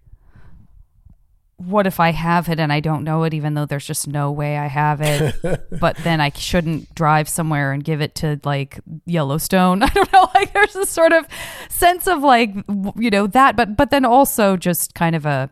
What 1.56 1.88
if 1.88 1.98
I 1.98 2.12
have 2.12 2.48
it 2.48 2.60
and 2.60 2.72
I 2.72 2.78
don't 2.78 3.02
know 3.02 3.24
it, 3.24 3.34
even 3.34 3.54
though 3.54 3.66
there's 3.66 3.84
just 3.84 4.06
no 4.06 4.30
way 4.30 4.56
I 4.56 4.68
have 4.68 5.00
it? 5.00 5.34
but 5.80 5.96
then 5.98 6.20
I 6.20 6.30
shouldn't 6.30 6.94
drive 6.94 7.28
somewhere 7.28 7.72
and 7.72 7.82
give 7.82 8.00
it 8.00 8.14
to 8.16 8.38
like 8.44 8.78
Yellowstone. 9.06 9.82
I 9.82 9.88
don't 9.88 10.12
know. 10.12 10.30
Like 10.36 10.52
there's 10.52 10.74
this 10.74 10.88
sort 10.88 11.12
of 11.12 11.26
sense 11.68 12.06
of 12.06 12.22
like 12.22 12.54
you 12.96 13.10
know 13.10 13.26
that, 13.26 13.56
but 13.56 13.76
but 13.76 13.90
then 13.90 14.04
also 14.04 14.56
just 14.56 14.94
kind 14.94 15.16
of 15.16 15.26
a 15.26 15.50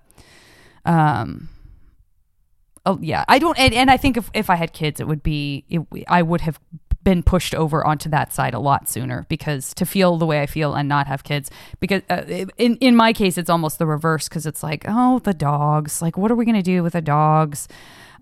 um. 0.84 1.48
Oh 2.86 2.98
yeah, 3.02 3.24
I 3.26 3.40
don't, 3.40 3.58
and, 3.58 3.74
and 3.74 3.90
I 3.90 3.96
think 3.96 4.16
if, 4.16 4.30
if 4.32 4.48
I 4.48 4.54
had 4.54 4.72
kids, 4.72 5.00
it 5.00 5.08
would 5.08 5.22
be 5.22 5.64
it, 5.68 5.82
I 6.06 6.22
would 6.22 6.42
have 6.42 6.60
been 7.06 7.22
pushed 7.22 7.54
over 7.54 7.86
onto 7.86 8.08
that 8.08 8.32
side 8.32 8.52
a 8.52 8.58
lot 8.58 8.88
sooner 8.88 9.26
because 9.28 9.72
to 9.74 9.86
feel 9.86 10.16
the 10.18 10.26
way 10.26 10.40
I 10.40 10.46
feel 10.46 10.74
and 10.74 10.88
not 10.88 11.06
have 11.06 11.22
kids 11.22 11.52
because 11.78 12.02
uh, 12.10 12.46
in 12.58 12.74
in 12.78 12.96
my 12.96 13.12
case 13.12 13.38
it's 13.38 13.48
almost 13.48 13.78
the 13.78 13.86
reverse 13.86 14.28
because 14.28 14.44
it's 14.44 14.60
like 14.60 14.84
oh 14.88 15.20
the 15.20 15.32
dogs. 15.32 16.02
Like 16.02 16.18
what 16.18 16.32
are 16.32 16.34
we 16.34 16.44
gonna 16.44 16.64
do 16.64 16.82
with 16.82 16.94
the 16.94 17.00
dogs? 17.00 17.68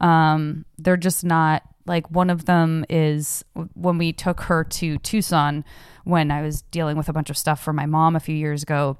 Um 0.03 0.67
they're 0.77 0.99
just 0.99 1.25
not 1.25 1.63
like 1.87 2.11
one 2.11 2.29
of 2.29 2.45
them 2.45 2.85
is 2.91 3.43
when 3.73 3.97
we 3.97 4.13
took 4.13 4.43
her 4.43 4.65
to 4.65 4.99
Tucson 4.99 5.65
when 6.05 6.31
I 6.31 6.43
was 6.43 6.61
dealing 6.61 6.99
with 6.99 7.09
a 7.09 7.15
bunch 7.15 7.31
of 7.31 7.39
stuff 7.39 7.63
for 7.63 7.73
my 7.73 7.87
mom 7.87 8.15
a 8.17 8.21
few 8.21 8.37
years 8.37 8.63
ago 8.63 8.99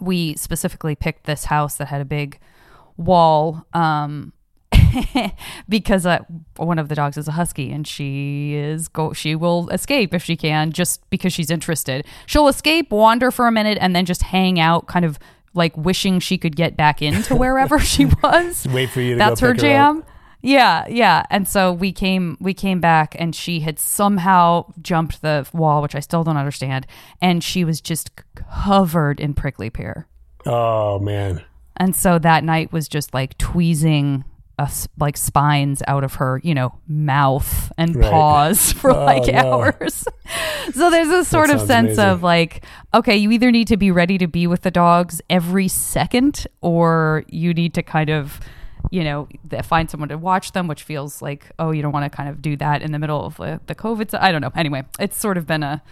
we 0.00 0.34
specifically 0.36 0.94
picked 0.94 1.24
this 1.24 1.44
house 1.44 1.76
that 1.76 1.88
had 1.88 2.00
a 2.00 2.06
big 2.06 2.40
wall 2.96 3.66
um 3.74 4.32
because 5.68 6.06
uh, 6.06 6.20
one 6.56 6.78
of 6.78 6.88
the 6.88 6.94
dogs 6.94 7.16
is 7.16 7.28
a 7.28 7.32
husky 7.32 7.70
and 7.70 7.86
she 7.86 8.54
is 8.54 8.88
go 8.88 9.12
she 9.12 9.34
will 9.34 9.68
escape 9.70 10.14
if 10.14 10.22
she 10.22 10.36
can 10.36 10.72
just 10.72 11.08
because 11.10 11.32
she's 11.32 11.50
interested. 11.50 12.06
She'll 12.26 12.48
escape 12.48 12.90
wander 12.90 13.30
for 13.30 13.46
a 13.46 13.52
minute 13.52 13.78
and 13.80 13.94
then 13.94 14.04
just 14.04 14.22
hang 14.22 14.60
out 14.60 14.86
kind 14.86 15.04
of 15.04 15.18
like 15.54 15.76
wishing 15.76 16.18
she 16.20 16.36
could 16.38 16.56
get 16.56 16.76
back 16.76 17.00
into 17.00 17.36
wherever 17.36 17.78
she 17.78 18.06
was. 18.06 18.66
Wait 18.68 18.90
for 18.90 19.00
you 19.00 19.12
to 19.14 19.18
that's 19.18 19.40
go 19.40 19.48
her 19.48 19.52
her 19.52 19.56
up. 19.56 19.60
jam. 19.60 20.04
Yeah 20.42 20.86
yeah. 20.88 21.24
And 21.30 21.48
so 21.48 21.72
we 21.72 21.92
came 21.92 22.36
we 22.40 22.54
came 22.54 22.80
back 22.80 23.16
and 23.18 23.34
she 23.34 23.60
had 23.60 23.78
somehow 23.78 24.72
jumped 24.82 25.22
the 25.22 25.48
wall 25.52 25.80
which 25.80 25.94
i 25.94 26.00
still 26.00 26.22
don't 26.24 26.36
understand 26.36 26.86
and 27.22 27.42
she 27.42 27.64
was 27.64 27.80
just 27.80 28.10
covered 28.34 29.20
in 29.20 29.34
prickly 29.34 29.70
pear. 29.70 30.06
Oh 30.46 30.98
man, 30.98 31.42
and 31.78 31.96
so 31.96 32.18
that 32.18 32.44
night 32.44 32.70
was 32.72 32.86
just 32.86 33.14
like 33.14 33.38
tweezing 33.38 34.24
us 34.58 34.86
like 34.98 35.16
spines 35.16 35.82
out 35.88 36.04
of 36.04 36.14
her, 36.14 36.40
you 36.44 36.54
know, 36.54 36.72
mouth 36.86 37.72
and 37.76 37.96
Right. 37.96 38.10
paws 38.10 38.72
for 38.80 38.90
Oh, 38.92 39.04
like 39.04 39.32
no. 39.32 39.40
hours. 39.54 40.04
so 40.74 40.90
there's 40.90 41.08
this 41.08 41.28
sort 41.28 41.50
of 41.50 41.60
sense 41.60 41.98
amazing. 41.98 42.04
of 42.04 42.22
like, 42.22 42.64
okay, 42.92 43.16
you 43.16 43.30
either 43.32 43.50
need 43.50 43.68
to 43.68 43.76
be 43.76 43.90
ready 43.90 44.16
to 44.18 44.26
be 44.26 44.46
with 44.46 44.62
the 44.62 44.70
dogs 44.70 45.20
every 45.28 45.68
second 45.68 46.46
or 46.60 47.24
you 47.28 47.52
need 47.54 47.74
to 47.74 47.82
kind 47.82 48.10
of 48.10 48.40
you 48.90 49.02
know, 49.02 49.26
find 49.64 49.90
someone 49.90 50.10
to 50.10 50.18
watch 50.18 50.52
them, 50.52 50.68
which 50.68 50.82
feels 50.82 51.22
like, 51.22 51.50
oh, 51.58 51.70
you 51.72 51.80
don't 51.82 51.90
want 51.90 52.04
to 52.10 52.14
kind 52.14 52.28
of 52.28 52.40
do 52.42 52.54
that 52.54 52.82
in 52.82 52.92
the 52.92 52.98
middle 52.98 53.24
of 53.24 53.36
the, 53.38 53.58
the 53.66 53.74
COVID. 53.74 54.16
I 54.20 54.30
don't 54.30 54.42
know. 54.42 54.52
Anyway, 54.54 54.84
it's 55.00 55.16
sort 55.16 55.36
of 55.38 55.46
been 55.46 55.62
a, 55.64 55.82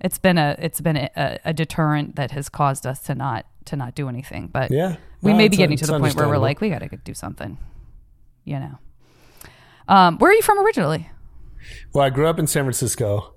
it's 0.00 0.18
been 0.18 0.38
a, 0.38 0.56
it's 0.58 0.80
been 0.80 0.96
a, 0.96 1.38
a 1.44 1.52
deterrent 1.52 2.16
that 2.16 2.30
has 2.32 2.48
caused 2.48 2.86
us 2.86 3.00
to 3.02 3.14
not, 3.14 3.44
to 3.66 3.76
not 3.76 3.94
do 3.94 4.08
anything. 4.08 4.48
But 4.48 4.70
yeah, 4.72 4.96
we 5.20 5.32
No, 5.32 5.38
may 5.38 5.48
be 5.48 5.58
getting 5.58 5.76
to 5.76 5.86
the 5.86 6.00
point 6.00 6.16
where 6.16 6.26
we're 6.26 6.38
like, 6.38 6.60
we 6.60 6.70
got 6.70 6.78
to 6.80 6.88
do 6.88 7.12
something, 7.14 7.58
you 8.48 8.58
know. 8.58 8.78
Um, 9.86 10.18
where 10.18 10.30
are 10.30 10.34
you 10.34 10.42
from 10.42 10.58
originally? 10.58 11.08
Well, 11.92 12.04
I 12.04 12.10
grew 12.10 12.26
up 12.26 12.38
in 12.38 12.46
San 12.46 12.64
Francisco. 12.64 13.34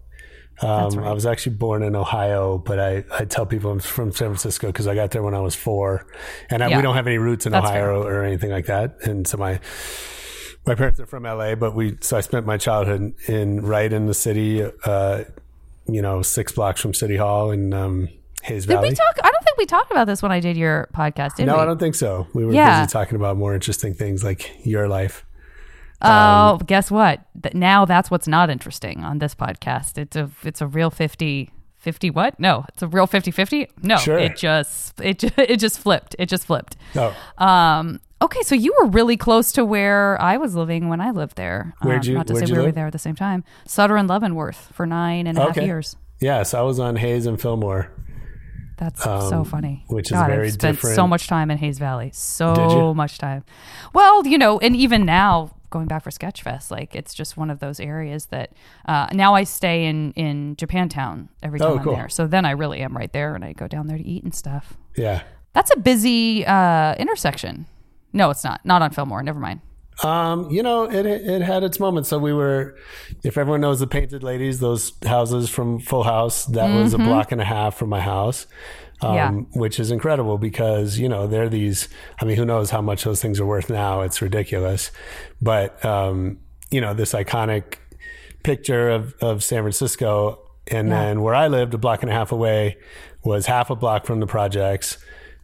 Um, 0.62 1.00
I 1.00 1.12
was 1.12 1.26
actually 1.26 1.56
born 1.56 1.82
in 1.82 1.96
Ohio, 1.96 2.58
but 2.60 2.80
I, 2.80 3.04
I 3.12 3.26
tell 3.26 3.46
people 3.48 3.72
I'm 3.72 3.80
from 3.80 4.12
San 4.12 4.28
Francisco 4.28 4.68
because 4.68 4.86
I 4.88 4.94
got 4.94 5.10
there 5.12 5.24
when 5.24 5.34
I 5.34 5.40
was 5.40 5.56
four, 5.56 6.06
and 6.50 6.64
I, 6.64 6.68
Yeah. 6.68 6.78
we 6.78 6.84
don't 6.84 6.96
have 6.96 7.08
any 7.08 7.18
roots 7.18 7.46
in 7.46 7.52
That's 7.52 7.68
Ohio 7.68 8.04
or 8.04 8.24
anything 8.24 8.52
like 8.52 8.68
that. 8.68 8.98
And 9.04 9.28
so 9.28 9.38
my 9.38 9.60
my 10.68 10.76
parents 10.76 11.00
are 11.00 11.08
from 11.08 11.24
LA, 11.24 11.56
but 11.56 11.74
we 11.74 11.98
so 12.02 12.16
I 12.18 12.22
spent 12.22 12.46
my 12.46 12.58
childhood 12.58 13.14
in 13.28 13.62
right 13.62 13.92
in 13.92 14.06
the 14.06 14.14
city, 14.14 14.64
uh, 14.86 15.24
you 15.88 16.02
know, 16.02 16.22
six 16.22 16.52
blocks 16.52 16.80
from 16.80 16.94
City 16.94 17.16
Hall 17.18 17.50
and 17.50 17.74
um, 17.74 18.10
Hayes 18.44 18.66
Did 18.66 18.80
we 18.82 18.90
talk? 18.92 19.16
I 19.24 19.30
don't 19.32 19.44
think 19.44 19.58
we 19.58 19.66
talked 19.66 19.92
about 19.92 20.08
this 20.08 20.22
when 20.22 20.32
I 20.32 20.40
did 20.40 20.58
your 20.58 20.90
podcast, 20.94 21.36
did 21.36 21.46
no, 21.46 21.56
we? 21.56 21.62
I 21.62 21.66
don't 21.66 21.80
think 21.80 21.96
so. 21.96 22.28
We 22.34 22.46
were 22.46 22.54
Yeah. 22.54 22.82
busy 22.82 22.92
talking 22.92 23.16
about 23.16 23.38
more 23.38 23.54
interesting 23.54 23.94
things 23.94 24.24
like 24.24 24.66
your 24.66 24.88
life. 24.88 25.26
Oh, 26.02 26.60
guess 26.66 26.90
what? 26.90 27.22
Now 27.54 27.86
that's 27.86 28.10
what's 28.10 28.28
not 28.28 28.50
interesting 28.50 29.04
on 29.04 29.20
this 29.20 29.36
podcast. 29.36 29.98
It's 29.98 30.16
a 30.16 30.30
it's 30.44 30.62
a 30.62 30.68
real 30.68 30.90
50 30.90 31.52
50 31.78 32.10
what? 32.12 32.40
No, 32.40 32.66
it's 32.70 32.82
a 32.84 32.88
real 32.88 33.08
50-50? 33.08 33.68
No, 33.82 33.98
Sure. 33.98 34.18
it 34.20 34.36
just 34.36 35.00
it 35.02 35.24
it 35.38 35.58
just 35.60 35.80
flipped. 35.80 36.16
It 36.20 36.28
just 36.28 36.46
flipped. 36.46 36.76
Oh, 36.96 37.16
Um 37.38 38.00
okay, 38.22 38.42
so 38.44 38.54
you 38.56 38.76
were 38.82 38.88
really 38.88 39.18
close 39.18 39.52
to 39.54 39.66
where 39.66 40.20
I 40.22 40.38
was 40.38 40.56
living 40.56 40.90
when 40.90 41.02
I 41.02 41.10
lived 41.12 41.38
there. 41.38 41.74
Where'd 41.82 42.04
Um, 42.06 42.10
you- 42.10 42.14
not 42.18 42.28
to 42.28 42.36
say 42.36 42.46
we 42.46 42.54
were 42.58 42.64
live? 42.66 42.76
there 42.76 42.86
at 42.88 42.94
the 42.94 43.00
same 43.00 43.16
time. 43.16 43.44
Sutter 43.68 43.96
and 43.98 44.08
Leavenworth 44.10 44.70
for 44.74 44.86
nine 44.86 45.26
and 45.28 45.38
a 45.38 45.42
half 45.42 45.50
Okay. 45.58 45.66
years. 45.66 45.96
yes, 46.20 46.54
I 46.54 46.62
was 46.62 46.80
on 46.80 46.96
Hayes 46.98 47.26
and 47.28 47.40
Fillmore. 47.42 47.90
That's 48.82 49.04
so 49.04 49.44
funny. 49.44 49.86
Um, 49.88 49.96
which 49.96 50.08
is 50.08 50.14
God, 50.18 50.28
very 50.28 50.48
I've 50.48 50.54
spent 50.54 50.80
so 50.80 51.08
much 51.08 51.28
time 51.28 51.52
in 51.52 51.60
Hayes 51.60 51.78
Valley. 51.78 52.10
So 52.14 52.94
much 52.96 53.20
time. 53.20 53.44
Well, 53.94 54.26
you 54.26 54.40
know, 54.40 54.58
and 54.58 54.76
even 54.76 55.06
now, 55.06 55.52
going 55.70 55.86
back 55.88 56.04
for 56.04 56.10
Sketchfest, 56.10 56.72
like 56.72 56.96
it's 56.96 57.14
just 57.14 57.38
one 57.38 57.52
of 57.52 57.60
those 57.60 57.80
areas 57.80 58.26
that 58.28 58.54
uh, 58.88 59.06
now 59.14 59.36
I 59.36 59.44
stay 59.44 59.86
in 59.86 60.14
in 60.14 60.56
Japantown 60.56 61.28
every 61.44 61.60
time 61.60 61.70
Oh, 61.74 61.78
I'm 61.78 61.84
cool. 61.84 61.96
there. 61.96 62.10
So 62.10 62.26
then 62.26 62.44
I 62.44 62.52
really 62.52 62.80
am 62.80 62.98
right 62.98 63.14
there, 63.14 63.36
and 63.36 63.46
I 63.46 63.54
go 63.54 63.68
down 63.68 63.86
there 63.86 63.98
to 64.00 64.04
eat 64.04 64.24
and 64.24 64.34
stuff. 64.34 64.74
Yeah. 64.98 65.22
That's 65.54 65.70
a 65.72 65.78
busy 65.78 66.44
uh, 66.46 66.96
intersection. 66.96 67.68
No, 68.14 68.32
it's 68.32 68.44
not. 68.44 68.66
Not 68.66 68.82
on 68.82 68.90
Fillmore. 68.92 69.22
Never 69.22 69.40
mind. 69.40 69.62
Um, 70.04 70.50
you 70.50 70.64
know, 70.64 70.84
it 70.90 71.06
it 71.06 71.42
had 71.42 71.64
its 71.64 71.80
moments. 71.80 72.10
So 72.10 72.18
we 72.18 72.34
were, 72.34 72.76
if 73.24 73.38
everyone 73.38 73.62
knows 73.62 73.80
the 73.80 73.88
Painted 73.88 74.24
Ladies, 74.24 74.60
those 74.60 74.94
houses 75.06 75.50
from 75.50 75.80
Full 75.80 76.04
House, 76.04 76.46
that 76.46 76.74
was 76.76 76.94
a 76.94 76.98
block 76.98 77.32
and 77.32 77.40
a 77.42 77.46
half 77.46 77.76
from 77.78 77.90
my 77.90 78.00
house. 78.02 78.48
Um, 79.04 79.16
Yeah. 79.16 79.32
which 79.60 79.80
is 79.80 79.90
incredible 79.90 80.38
because 80.38 81.00
you 81.00 81.10
know 81.10 81.26
they're 81.28 81.50
these. 81.50 81.90
I 82.20 82.26
mean, 82.26 82.38
who 82.38 82.46
knows 82.46 82.70
how 82.70 82.82
much 82.82 83.04
those 83.04 83.22
things 83.22 83.40
are 83.40 83.46
worth 83.46 83.70
now? 83.70 84.02
It's 84.02 84.22
ridiculous, 84.22 84.92
but 85.42 85.84
um, 85.84 86.38
you 86.70 86.82
know 86.82 86.94
this 86.94 87.14
iconic 87.14 87.76
picture 88.44 88.90
of 88.90 89.14
of 89.22 89.44
San 89.44 89.64
Francisco, 89.64 90.40
and 90.68 90.90
Yeah. 90.90 91.04
then 91.06 91.22
where 91.22 91.34
I 91.36 91.48
lived, 91.48 91.74
a 91.74 91.78
block 91.78 92.02
and 92.04 92.12
a 92.12 92.14
half 92.14 92.32
away, 92.32 92.78
was 93.24 93.46
half 93.48 93.70
a 93.70 93.76
block 93.76 94.06
from 94.06 94.20
the 94.20 94.28
projects. 94.28 94.98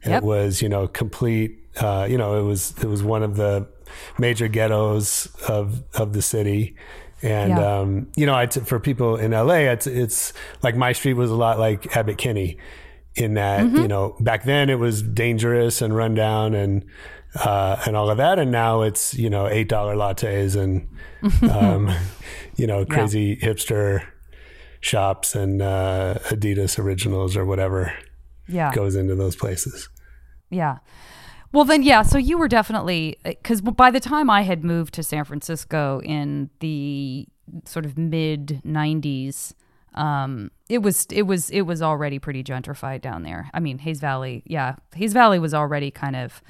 Yep. 0.05 0.21
It 0.21 0.25
was 0.25 0.61
you 0.61 0.69
know 0.69 0.87
complete. 0.87 1.57
Uh, 1.79 2.07
you 2.09 2.17
know, 2.17 2.39
it 2.39 2.43
was 2.43 2.73
it 2.81 2.85
was 2.87 3.03
one 3.03 3.23
of 3.23 3.35
the 3.37 3.67
major 4.17 4.47
ghettos 4.47 5.27
of 5.47 5.83
of 5.93 6.13
the 6.13 6.21
city. 6.21 6.75
And 7.23 7.51
Yeah. 7.57 7.79
um, 7.79 8.07
you 8.15 8.25
know, 8.27 8.35
I 8.35 8.45
t- 8.45 8.59
for 8.61 8.79
people 8.79 9.15
in 9.17 9.31
LA, 9.31 9.71
it's 9.71 9.87
it's 9.87 10.33
like 10.61 10.75
my 10.75 10.91
street 10.93 11.13
was 11.13 11.31
a 11.31 11.35
lot 11.35 11.57
like 11.59 11.95
Abbott 11.97 12.17
Kinney, 12.17 12.57
in 13.15 13.33
that 13.33 13.61
Mm-hmm. 13.65 13.77
you 13.77 13.87
know 13.87 14.15
back 14.19 14.43
then 14.43 14.69
it 14.69 14.77
was 14.79 15.01
dangerous 15.01 15.81
and 15.81 15.95
rundown 15.95 16.53
and 16.53 16.85
uh, 17.35 17.81
and 17.85 17.95
all 17.95 18.09
of 18.09 18.17
that, 18.17 18.37
and 18.39 18.51
now 18.51 18.81
it's 18.83 19.13
you 19.15 19.29
know 19.29 19.47
eight 19.47 19.67
dollar 19.67 19.95
lattes 19.95 20.55
and 20.55 20.87
um, 21.51 21.89
you 22.55 22.67
know 22.67 22.85
crazy 22.85 23.35
hipster 23.37 24.03
shops 24.81 25.35
and 25.35 25.61
uh, 25.61 26.15
Adidas 26.29 26.77
originals 26.77 27.35
or 27.35 27.45
whatever 27.45 27.91
Yeah. 28.47 28.71
goes 28.73 28.95
into 28.95 29.15
those 29.15 29.35
places. 29.35 29.89
Yeah. 30.51 30.77
Well, 31.51 31.63
then, 31.65 31.81
yeah. 31.83 32.01
So 32.01 32.17
you 32.17 32.37
were 32.37 32.47
definitely 32.47 33.17
because 33.23 33.61
by 33.61 33.89
the 33.91 33.99
time 33.99 34.29
I 34.29 34.41
had 34.41 34.63
moved 34.63 34.93
to 34.95 35.03
San 35.03 35.23
Francisco 35.23 36.01
in 36.03 36.49
the 36.59 37.27
sort 37.65 37.85
of 37.85 37.97
mid 37.97 38.61
'90s, 38.65 39.53
um, 39.95 40.51
it 40.69 40.79
was 40.79 41.07
it 41.11 41.23
was 41.23 41.49
it 41.49 41.61
was 41.61 41.81
already 41.81 42.19
pretty 42.19 42.43
gentrified 42.43 43.01
down 43.01 43.23
there. 43.23 43.49
I 43.53 43.59
mean, 43.59 43.79
Hayes 43.79 43.99
Valley, 43.99 44.43
yeah, 44.45 44.75
Hayes 44.95 45.13
Valley 45.13 45.39
was 45.39 45.53
already 45.53 45.89
kind 45.89 46.15
of 46.15 46.41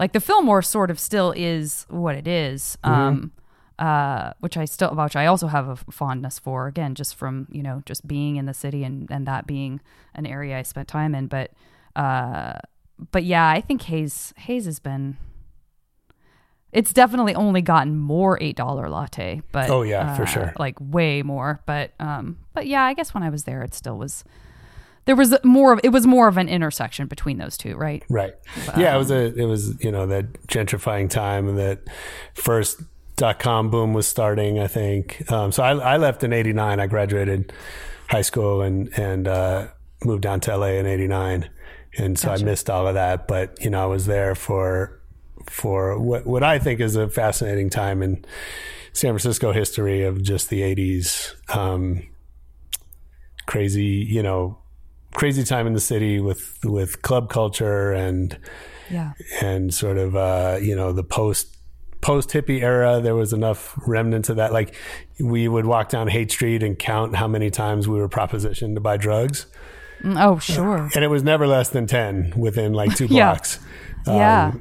like 0.00 0.12
the 0.12 0.20
Fillmore 0.20 0.62
sort 0.62 0.90
of 0.90 0.98
still 0.98 1.32
is 1.36 1.86
what 1.88 2.14
it 2.16 2.26
is, 2.26 2.76
Um, 2.82 3.32
uh, 3.78 4.32
which 4.40 4.56
I 4.56 4.64
still, 4.64 4.94
which 4.94 5.16
I 5.16 5.26
also 5.26 5.46
have 5.48 5.68
a 5.68 5.76
fondness 5.76 6.38
for. 6.38 6.66
Again, 6.66 6.94
just 6.94 7.14
from 7.14 7.46
you 7.50 7.62
know 7.62 7.82
just 7.84 8.06
being 8.08 8.36
in 8.36 8.46
the 8.46 8.54
city 8.54 8.84
and 8.84 9.10
and 9.10 9.26
that 9.26 9.46
being 9.46 9.80
an 10.14 10.24
area 10.26 10.58
I 10.58 10.62
spent 10.62 10.88
time 10.88 11.14
in, 11.14 11.26
but. 11.26 11.52
Uh, 11.94 12.58
but 13.12 13.24
yeah, 13.24 13.48
I 13.48 13.60
think 13.60 13.82
Hayes 13.82 14.32
Hayes 14.36 14.64
has 14.66 14.78
been. 14.78 15.16
It's 16.72 16.92
definitely 16.92 17.34
only 17.34 17.62
gotten 17.62 17.96
more 17.96 18.38
eight 18.42 18.56
dollar 18.56 18.88
latte, 18.90 19.40
but 19.52 19.70
Oh, 19.70 19.82
yeah, 19.82 20.14
for 20.14 20.24
uh, 20.24 20.26
sure. 20.26 20.52
like 20.58 20.76
way 20.80 21.22
more. 21.22 21.60
But 21.64 21.92
um, 22.00 22.38
but 22.52 22.66
yeah, 22.66 22.84
I 22.84 22.92
guess 22.94 23.14
when 23.14 23.22
I 23.22 23.30
was 23.30 23.44
there, 23.44 23.62
it 23.62 23.74
still 23.74 23.96
was. 23.96 24.24
There 25.06 25.14
was 25.16 25.36
more 25.44 25.72
of 25.74 25.80
it 25.84 25.90
was 25.90 26.04
more 26.06 26.26
of 26.26 26.36
an 26.36 26.48
intersection 26.48 27.06
between 27.06 27.38
those 27.38 27.56
two, 27.56 27.76
right? 27.76 28.02
Right. 28.08 28.34
yeah, 28.76 28.94
it 28.94 28.98
was 28.98 29.10
a 29.12 29.32
it 29.34 29.44
was 29.46 29.82
you 29.82 29.92
know 29.92 30.06
that 30.08 30.32
gentrifying 30.48 31.08
time 31.08 31.48
and 31.48 31.56
that 31.58 31.82
first 32.34 32.82
dot 33.14 33.38
com 33.38 33.70
boom 33.70 33.94
was 33.94 34.06
starting. 34.08 34.58
I 34.58 34.66
think 34.66 35.30
um, 35.30 35.52
so. 35.52 35.62
I, 35.62 35.76
I 35.76 35.96
left 35.96 36.24
in 36.24 36.32
'89. 36.32 36.80
I 36.80 36.86
graduated 36.88 37.52
high 38.08 38.22
school 38.22 38.62
and 38.62 38.88
and 38.98 39.28
uh, 39.28 39.68
moved 40.04 40.22
down 40.22 40.40
to 40.40 40.56
LA 40.56 40.70
in 40.72 40.86
'89, 40.86 41.48
and 41.98 42.18
so 42.18 42.30
I 42.30 42.38
missed 42.38 42.68
all 42.70 42.86
of 42.86 42.94
that. 42.94 43.26
But 43.28 43.62
you 43.62 43.70
know, 43.70 43.82
I 43.82 43.86
was 43.86 44.06
there 44.06 44.34
for 44.34 45.00
for 45.48 45.98
what 45.98 46.26
what 46.26 46.42
I 46.42 46.58
think 46.58 46.80
is 46.80 46.96
a 46.96 47.08
fascinating 47.08 47.70
time 47.70 48.02
in 48.02 48.24
San 48.92 49.12
Francisco 49.12 49.52
history 49.52 50.02
of 50.02 50.22
just 50.22 50.50
the 50.50 50.62
'80s. 50.62 51.34
Um, 51.54 52.06
crazy, 53.46 54.06
you 54.08 54.22
know, 54.22 54.58
crazy 55.14 55.44
time 55.44 55.66
in 55.66 55.72
the 55.72 55.80
city 55.80 56.20
with 56.20 56.58
with 56.64 57.02
club 57.02 57.30
culture 57.30 57.92
and 57.92 58.38
Yeah, 58.90 59.12
and 59.40 59.72
sort 59.72 59.98
of 59.98 60.16
uh, 60.16 60.58
you 60.60 60.76
know 60.76 60.92
the 60.92 61.04
post 61.04 61.56
post 62.00 62.30
hippie 62.30 62.62
era. 62.62 63.00
There 63.00 63.14
was 63.14 63.32
enough 63.32 63.78
remnants 63.86 64.28
of 64.28 64.36
that. 64.36 64.52
Like 64.52 64.74
we 65.18 65.48
would 65.48 65.66
walk 65.66 65.88
down 65.88 66.08
Haight 66.08 66.30
Street 66.30 66.62
and 66.62 66.78
count 66.78 67.16
how 67.16 67.28
many 67.28 67.50
times 67.50 67.88
we 67.88 67.98
were 67.98 68.08
propositioned 68.08 68.74
to 68.74 68.80
buy 68.80 68.96
drugs, 68.96 69.46
oh 70.16 70.38
sure, 70.38 70.90
and 70.94 71.04
it 71.04 71.08
was 71.08 71.22
never 71.22 71.46
less 71.46 71.70
than 71.70 71.86
ten 71.86 72.32
within 72.36 72.72
like 72.72 72.94
two 72.96 73.06
Yeah. 73.10 73.32
blocks. 73.32 73.58
yeah. 74.06 74.52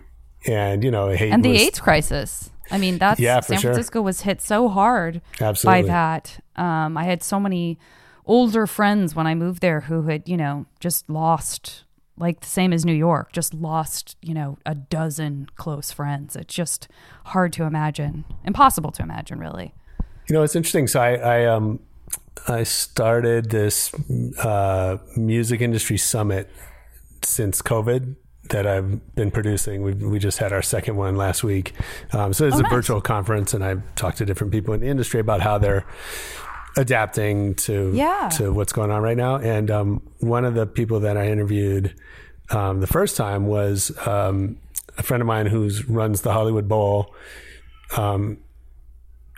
And 0.47 0.83
you 0.83 0.91
know, 0.91 1.09
and 1.09 1.43
the 1.43 1.49
was, 1.51 1.61
AIDS 1.61 1.79
crisis. 1.79 2.51
I 2.71 2.77
mean, 2.77 2.97
that's 2.97 3.19
Yeah, 3.19 3.39
San 3.41 3.59
sure. 3.59 3.71
Francisco 3.73 4.01
was 4.01 4.21
hit 4.21 4.41
so 4.41 4.69
hard 4.69 5.21
Absolutely. 5.41 5.83
by 5.83 5.87
that. 5.87 6.39
Um, 6.55 6.97
I 6.97 7.03
had 7.03 7.23
so 7.23 7.39
many 7.39 7.79
older 8.25 8.65
friends 8.67 9.15
when 9.15 9.27
I 9.27 9.35
moved 9.35 9.61
there 9.61 9.81
who 9.81 10.03
had, 10.03 10.27
you 10.27 10.37
know, 10.37 10.65
just 10.79 11.09
lost, 11.09 11.83
like 12.17 12.39
the 12.41 12.47
same 12.47 12.73
as 12.73 12.85
New 12.85 12.93
York, 12.93 13.31
just 13.33 13.53
lost, 13.53 14.17
you 14.21 14.33
know, 14.33 14.57
a 14.65 14.73
dozen 14.75 15.47
close 15.55 15.91
friends. 15.91 16.35
It's 16.35 16.53
just 16.53 16.87
hard 17.25 17.53
to 17.53 17.63
imagine, 17.63 18.25
impossible 18.43 18.91
to 18.93 19.03
imagine, 19.03 19.39
really. 19.39 19.73
You 20.27 20.33
know, 20.33 20.41
it's 20.43 20.55
interesting. 20.55 20.87
So 20.87 20.99
I, 20.99 21.13
I 21.15 21.45
um, 21.45 21.79
I 22.47 22.63
started 22.63 23.49
this 23.49 23.93
uh, 24.39 24.97
music 25.15 25.61
industry 25.61 25.97
summit 25.97 26.49
since 27.23 27.61
COVID 27.61 28.15
that 28.49 28.67
I've 28.67 29.15
been 29.15 29.31
producing. 29.31 29.81
We 29.81 29.93
we 29.93 30.19
just 30.19 30.37
had 30.37 30.53
our 30.53 30.61
second 30.61 30.95
one 30.97 31.15
last 31.15 31.43
week. 31.43 31.73
Um, 32.13 32.33
so 32.33 32.45
it's 32.45 32.55
Oh, 32.55 32.59
a 32.59 32.63
nice. 32.63 32.71
virtual 32.71 33.01
conference, 33.01 33.53
and 33.55 33.63
I 33.65 33.77
talked 33.95 34.17
to 34.19 34.25
different 34.25 34.53
people 34.53 34.73
in 34.75 34.81
the 34.81 34.87
industry 34.87 35.19
about 35.19 35.41
how 35.41 35.57
they're 35.57 35.85
adapting 36.77 37.55
to 37.55 37.91
Yeah. 37.93 38.29
to 38.37 38.51
what's 38.53 38.73
going 38.73 38.91
on 38.91 39.01
right 39.01 39.17
now. 39.17 39.37
And 39.37 39.71
um, 39.71 40.01
one 40.19 40.45
of 40.45 40.53
the 40.53 40.67
people 40.67 40.99
that 41.01 41.17
I 41.17 41.27
interviewed 41.29 41.95
um, 42.51 42.79
the 42.81 42.87
first 42.87 43.17
time 43.17 43.47
was 43.47 43.91
um, 44.07 44.57
a 44.97 45.03
friend 45.03 45.21
of 45.21 45.25
mine 45.27 45.47
who 45.47 45.69
runs 45.87 46.21
the 46.21 46.31
Hollywood 46.33 46.67
Bowl 46.67 47.15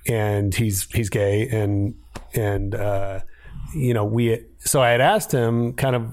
and 0.07 0.53
he's 0.53 0.83
he's 0.93 1.09
gay 1.09 1.47
and 1.49 1.95
and 2.33 2.75
uh, 2.75 3.19
you 3.75 3.93
know 3.93 4.05
we 4.05 4.43
so 4.59 4.81
I 4.81 4.89
had 4.89 5.01
asked 5.01 5.31
him 5.31 5.73
kind 5.73 5.95
of 5.95 6.11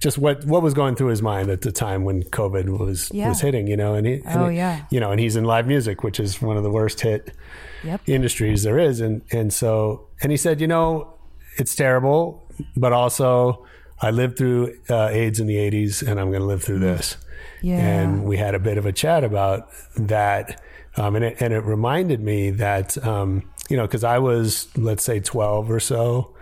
just 0.00 0.18
what 0.18 0.44
what 0.44 0.62
was 0.62 0.74
going 0.74 0.96
through 0.96 1.08
his 1.08 1.22
mind 1.22 1.48
at 1.48 1.62
the 1.62 1.72
time 1.72 2.04
when 2.04 2.22
COVID 2.24 2.78
was 2.78 3.10
Yeah. 3.12 3.28
was 3.28 3.40
hitting, 3.40 3.66
you 3.66 3.76
know, 3.76 3.94
and 3.94 4.06
he 4.06 4.14
and 4.24 4.40
Oh, 4.42 4.48
yeah. 4.48 4.82
you 4.90 5.00
know, 5.00 5.10
and 5.10 5.18
he's 5.20 5.34
in 5.36 5.44
live 5.44 5.66
music, 5.66 6.02
which 6.02 6.20
is 6.20 6.42
one 6.42 6.56
of 6.56 6.62
the 6.62 6.70
worst 6.70 7.00
hit 7.00 7.32
Yep. 7.84 8.00
industries 8.06 8.62
there 8.62 8.78
is, 8.78 9.00
and 9.00 9.22
and 9.32 9.52
so 9.52 10.06
and 10.22 10.30
he 10.30 10.36
said, 10.36 10.60
you 10.60 10.66
know, 10.66 11.14
it's 11.56 11.74
terrible, 11.74 12.42
but 12.76 12.92
also 12.92 13.64
I 14.02 14.10
lived 14.10 14.36
through 14.38 14.74
uh, 14.90 15.08
AIDS 15.10 15.40
in 15.40 15.46
the 15.46 15.56
'80s, 15.56 16.02
and 16.06 16.20
I'm 16.20 16.28
going 16.30 16.40
to 16.42 16.46
live 16.46 16.62
through 16.62 16.80
this. 16.80 17.16
Yeah. 17.62 17.76
And 17.78 18.24
we 18.24 18.36
had 18.36 18.54
a 18.54 18.58
bit 18.58 18.76
of 18.76 18.84
a 18.84 18.92
chat 18.92 19.24
about 19.24 19.68
that. 19.96 20.60
Um, 20.96 21.16
and, 21.16 21.24
it, 21.24 21.36
and 21.40 21.52
it 21.52 21.60
reminded 21.64 22.20
me 22.20 22.50
that, 22.50 23.04
um, 23.04 23.42
you 23.68 23.76
know, 23.76 23.82
because 23.82 24.04
I 24.04 24.18
was, 24.18 24.68
let's 24.76 25.02
say, 25.02 25.20
12 25.20 25.70
or 25.70 25.80
so 25.80 26.34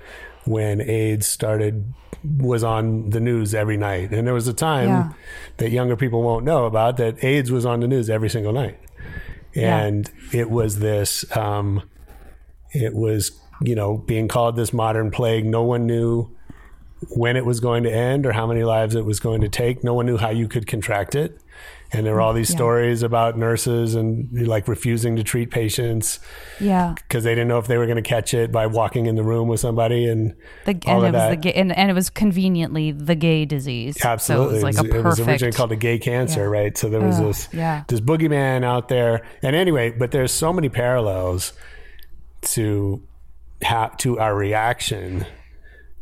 when 0.44 0.80
AIDS 0.80 1.26
started, 1.26 1.92
was 2.38 2.62
on 2.62 3.11
the 3.11 3.21
news 3.21 3.54
every 3.54 3.76
night. 3.76 4.12
And 4.12 4.26
there 4.26 4.35
was 4.35 4.47
a 4.49 4.52
time 4.54 4.88
Yeah. 4.88 5.12
that 5.56 5.71
younger 5.71 5.97
people 5.97 6.23
won't 6.23 6.44
know 6.44 6.66
about 6.66 6.97
that 6.99 7.23
AIDS 7.25 7.50
was 7.50 7.64
on 7.64 7.80
the 7.80 7.88
news 7.88 8.11
every 8.11 8.28
single 8.28 8.52
night. 8.52 8.78
Yeah. 9.54 9.78
And 9.85 10.11
it 10.32 10.50
was 10.50 10.78
this, 10.78 11.25
um, 11.37 11.82
it 12.73 12.94
was, 12.94 13.32
you 13.61 13.75
know, 13.75 13.99
being 13.99 14.28
called 14.28 14.56
this 14.56 14.73
modern 14.73 15.11
plague. 15.11 15.44
No 15.44 15.62
one 15.62 15.87
knew 15.87 16.30
when 17.11 17.37
it 17.37 17.44
was 17.44 17.61
going 17.61 17.82
to 17.85 17.92
end 17.92 18.25
or 18.26 18.32
how 18.32 18.47
many 18.47 18.62
lives 18.64 18.94
it 18.94 19.04
was 19.04 19.18
going 19.21 19.40
to 19.40 19.49
take. 19.49 19.82
No 19.82 19.94
one 19.94 20.06
knew 20.06 20.16
how 20.16 20.30
you 20.30 20.47
could 20.49 20.66
contract 20.66 21.14
it. 21.14 21.38
And 21.95 22.07
there 22.07 22.15
were 22.15 22.21
all 22.23 22.33
these 22.33 22.49
Yeah. 22.51 22.57
stories 22.57 23.03
about 23.03 23.37
nurses 23.37 23.95
and 23.95 24.29
like 24.49 24.67
refusing 24.67 25.17
to 25.17 25.23
treat 25.23 25.51
patients 25.51 26.21
Yeah. 26.59 26.95
because 26.97 27.23
they 27.25 27.33
didn't 27.35 27.49
know 27.49 27.59
if 27.59 27.67
they 27.67 27.77
were 27.77 27.85
going 27.87 27.97
to 27.97 28.03
catch 28.03 28.33
it 28.33 28.51
by 28.51 28.67
walking 28.67 29.05
in 29.07 29.15
the 29.15 29.23
room 29.23 29.47
with 29.49 29.61
somebody 29.61 30.07
and 30.09 30.35
The, 30.65 30.79
all 30.87 31.05
and 31.05 31.09
of 31.09 31.15
it 31.15 31.17
was 31.19 31.23
that. 31.23 31.31
the 31.31 31.37
gay, 31.37 31.53
and, 31.53 31.77
and 31.77 31.91
it 31.91 31.95
was 31.95 32.09
conveniently 32.09 32.93
the 32.93 33.15
gay 33.15 33.45
disease. 33.45 34.03
Absolutely, 34.03 34.61
So 34.61 34.67
it 34.67 34.69
was 34.69 34.77
like 34.79 34.91
a 34.93 34.97
it 34.99 35.05
was 35.05 35.21
originally 35.21 35.53
called 35.53 35.73
a 35.73 35.77
gay 35.77 35.99
cancer, 35.99 36.41
Yeah. 36.41 36.47
right? 36.61 36.79
So 36.79 36.89
there 36.89 37.01
was 37.03 37.19
Ugh, 37.21 37.27
this 37.27 37.49
yeah. 37.53 37.85
this 37.89 38.01
boogeyman 38.01 38.65
out 38.65 38.89
there, 38.89 39.23
and 39.43 39.55
anyway, 39.55 39.91
but 39.91 40.13
there's 40.13 40.33
so 40.33 40.53
many 40.53 40.69
parallels 40.71 41.53
to 42.43 43.03
ha- 43.63 43.89
to 43.99 44.19
our 44.19 44.35
reaction 44.35 45.27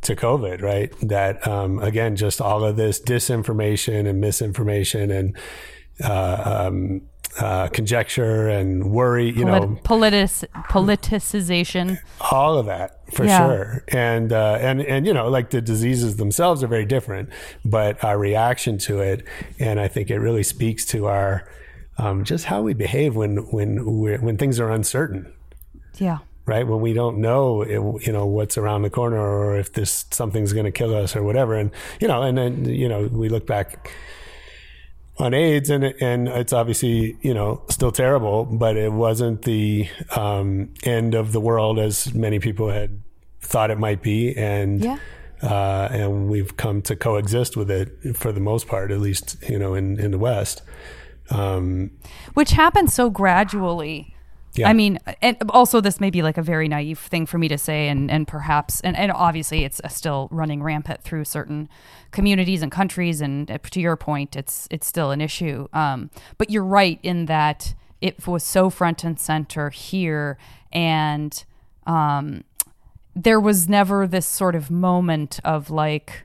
to 0.02 0.16
COVID, 0.16 0.62
right? 0.62 0.92
That 1.02 1.46
um, 1.46 1.78
again, 1.80 2.16
just 2.16 2.40
all 2.40 2.64
of 2.64 2.76
this 2.76 3.00
disinformation 3.00 4.08
and 4.08 4.20
misinformation 4.20 5.10
and 5.10 5.36
uh, 6.04 6.66
um, 6.68 7.02
uh, 7.38 7.68
conjecture 7.68 8.48
and 8.48 8.90
worry, 8.90 9.30
you 9.30 9.44
know, 9.44 9.78
politis- 9.84 10.44
politicization. 10.68 11.98
all 12.30 12.58
of 12.58 12.66
that 12.66 12.98
for 13.12 13.24
Yeah. 13.24 13.38
sure 13.46 13.84
and 13.88 14.32
uh, 14.32 14.58
and 14.60 14.80
and 14.82 15.06
you 15.06 15.12
know 15.14 15.28
like 15.28 15.50
the 15.50 15.60
diseases 15.60 16.16
themselves 16.16 16.62
are 16.62 16.68
very 16.68 16.84
different 16.84 17.28
but 17.64 18.02
our 18.04 18.16
reaction 18.18 18.78
to 18.78 19.00
it 19.00 19.24
and 19.58 19.80
i 19.80 19.88
think 19.88 20.10
it 20.10 20.18
really 20.20 20.44
speaks 20.44 20.84
to 20.86 21.06
our 21.06 21.48
um, 21.98 22.22
just 22.24 22.44
how 22.44 22.62
we 22.62 22.72
behave 22.72 23.16
when 23.16 23.38
when 23.50 23.84
we're, 23.98 24.18
when 24.18 24.36
things 24.36 24.60
are 24.60 24.70
uncertain 24.70 25.32
Yeah. 25.98 26.18
right 26.46 26.66
when 26.66 26.80
we 26.80 26.92
don't 26.92 27.18
know 27.18 27.62
it, 27.62 28.06
you 28.06 28.12
know 28.12 28.26
what's 28.26 28.56
around 28.56 28.82
the 28.82 28.90
corner 28.90 29.18
or 29.20 29.58
if 29.58 29.72
this 29.72 30.06
something's 30.12 30.52
going 30.52 30.66
to 30.66 30.72
kill 30.72 30.94
us 30.94 31.16
or 31.16 31.22
whatever 31.24 31.54
and 31.56 31.70
you 32.00 32.06
know 32.06 32.22
and 32.22 32.38
then 32.38 32.64
you 32.64 32.88
know 32.88 33.08
we 33.10 33.28
look 33.28 33.46
back 33.46 33.90
on 35.20 35.34
AIDS 35.34 35.68
and 35.70 35.84
and 35.84 36.28
it's 36.28 36.52
obviously 36.52 37.16
you 37.20 37.34
know 37.34 37.62
still 37.68 37.92
terrible 37.92 38.44
but 38.46 38.76
it 38.76 38.92
wasn't 38.92 39.42
the 39.42 39.88
um, 40.16 40.72
end 40.82 41.14
of 41.14 41.32
the 41.32 41.40
world 41.40 41.78
as 41.78 42.12
many 42.14 42.38
people 42.38 42.70
had 42.70 43.02
thought 43.40 43.70
it 43.70 43.78
might 43.78 44.02
be 44.02 44.34
and 44.36 44.82
Yeah. 44.84 44.98
uh, 45.42 45.88
and 45.92 46.28
we've 46.30 46.56
come 46.56 46.80
to 46.82 46.96
coexist 46.96 47.56
with 47.56 47.70
it 47.70 48.16
for 48.16 48.32
the 48.32 48.40
most 48.40 48.66
part 48.66 48.90
at 48.90 49.00
least 49.00 49.36
you 49.48 49.58
know 49.58 49.74
in 49.74 50.00
in 50.00 50.10
the 50.10 50.18
West 50.18 50.62
um, 51.30 51.90
which 52.34 52.50
happened 52.52 52.90
so 52.90 53.08
gradually. 53.08 54.09
Yeah. 54.54 54.68
I 54.68 54.72
mean, 54.72 54.98
and 55.22 55.36
also 55.50 55.80
this 55.80 56.00
may 56.00 56.10
be 56.10 56.22
like 56.22 56.36
a 56.36 56.42
very 56.42 56.66
naive 56.66 56.98
thing 56.98 57.24
for 57.24 57.38
me 57.38 57.46
to 57.48 57.58
say, 57.58 57.88
and 57.88 58.10
and 58.10 58.26
perhaps, 58.26 58.80
and, 58.80 58.96
and 58.96 59.12
obviously 59.12 59.64
it's 59.64 59.80
still 59.88 60.28
running 60.32 60.62
rampant 60.62 61.02
through 61.02 61.24
certain 61.24 61.68
communities 62.10 62.62
and 62.62 62.72
countries, 62.72 63.20
and 63.20 63.50
uh, 63.50 63.58
to 63.70 63.80
your 63.80 63.96
point, 63.96 64.34
it's 64.34 64.66
it's 64.70 64.86
still 64.86 65.12
an 65.12 65.20
issue. 65.20 65.68
Um, 65.72 66.10
but 66.36 66.50
you're 66.50 66.64
right 66.64 66.98
in 67.02 67.26
that 67.26 67.74
it 68.00 68.26
was 68.26 68.42
so 68.42 68.70
front 68.70 69.04
and 69.04 69.20
center 69.20 69.70
here, 69.70 70.36
and 70.72 71.44
um, 71.86 72.42
there 73.14 73.38
was 73.38 73.68
never 73.68 74.06
this 74.06 74.26
sort 74.26 74.56
of 74.56 74.70
moment 74.70 75.38
of 75.44 75.70
like 75.70 76.24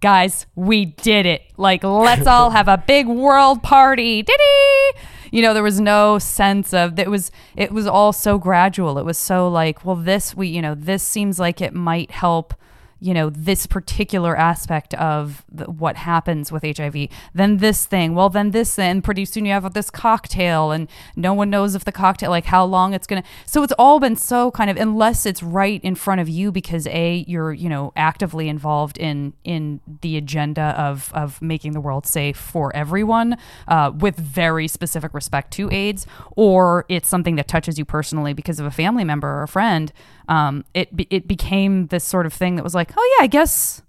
guys, 0.00 0.46
we 0.54 0.84
did 0.84 1.26
it. 1.26 1.42
Like, 1.56 1.82
let's 1.82 2.26
all 2.26 2.50
have 2.58 2.68
a 2.68 2.78
big 2.78 3.06
world 3.06 3.62
party. 3.62 4.22
Diddy! 4.22 5.00
You 5.36 5.42
know, 5.42 5.52
there 5.52 5.62
was 5.62 5.82
no 5.82 6.18
sense 6.18 6.72
of 6.72 6.98
it 6.98 7.10
was 7.10 7.30
it 7.56 7.70
was 7.70 7.86
all 7.86 8.14
so 8.14 8.38
gradual. 8.38 8.96
It 8.96 9.04
was 9.04 9.18
so 9.18 9.50
like, 9.50 9.84
well, 9.84 9.94
this 9.94 10.34
we, 10.34 10.48
you 10.48 10.62
know, 10.62 10.74
this 10.74 11.02
seems 11.02 11.38
like 11.38 11.60
it 11.60 11.74
might 11.74 12.10
help 12.10 12.54
you 13.00 13.12
know 13.12 13.30
this 13.30 13.66
particular 13.66 14.36
aspect 14.36 14.94
of 14.94 15.44
the, 15.50 15.64
what 15.64 15.96
happens 15.96 16.50
with 16.50 16.62
HIV. 16.62 17.08
Then 17.34 17.58
this 17.58 17.86
thing, 17.86 18.14
well, 18.14 18.28
then 18.28 18.52
this, 18.52 18.76
then 18.76 19.02
pretty 19.02 19.24
soon 19.24 19.44
you 19.44 19.52
have 19.52 19.72
this 19.74 19.90
cocktail, 19.90 20.70
and 20.70 20.88
no 21.14 21.34
one 21.34 21.50
knows 21.50 21.74
if 21.74 21.84
the 21.84 21.92
cocktail, 21.92 22.30
like 22.30 22.46
how 22.46 22.64
long 22.64 22.94
it's 22.94 23.06
gonna. 23.06 23.22
So 23.44 23.62
it's 23.62 23.72
all 23.78 24.00
been 24.00 24.16
so 24.16 24.50
kind 24.50 24.70
of 24.70 24.76
unless 24.76 25.26
it's 25.26 25.42
right 25.42 25.80
in 25.82 25.94
front 25.94 26.20
of 26.20 26.28
you 26.28 26.50
because 26.50 26.86
a 26.86 27.24
you're 27.26 27.52
you 27.52 27.68
know 27.68 27.92
actively 27.96 28.48
involved 28.48 28.98
in 28.98 29.34
in 29.44 29.80
the 30.00 30.16
agenda 30.16 30.74
of 30.78 31.12
of 31.14 31.40
making 31.42 31.72
the 31.72 31.80
world 31.80 32.06
safe 32.06 32.36
for 32.36 32.74
everyone 32.74 33.36
uh, 33.68 33.92
with 33.94 34.16
very 34.16 34.68
specific 34.68 35.12
respect 35.12 35.52
to 35.52 35.70
AIDS, 35.70 36.06
or 36.34 36.86
it's 36.88 37.08
something 37.08 37.36
that 37.36 37.48
touches 37.48 37.78
you 37.78 37.84
personally 37.84 38.32
because 38.32 38.58
of 38.58 38.66
a 38.66 38.70
family 38.70 39.04
member 39.04 39.28
or 39.28 39.42
a 39.42 39.48
friend 39.48 39.92
um, 40.28 40.64
it 40.74 40.88
it 41.10 41.28
became 41.28 41.86
this 41.88 42.04
sort 42.04 42.26
of 42.26 42.32
thing 42.32 42.56
that 42.56 42.64
was 42.64 42.74
like, 42.74 42.85
oh 42.96 43.16
yeah, 43.18 43.24
I 43.24 43.26
guess, 43.26 43.82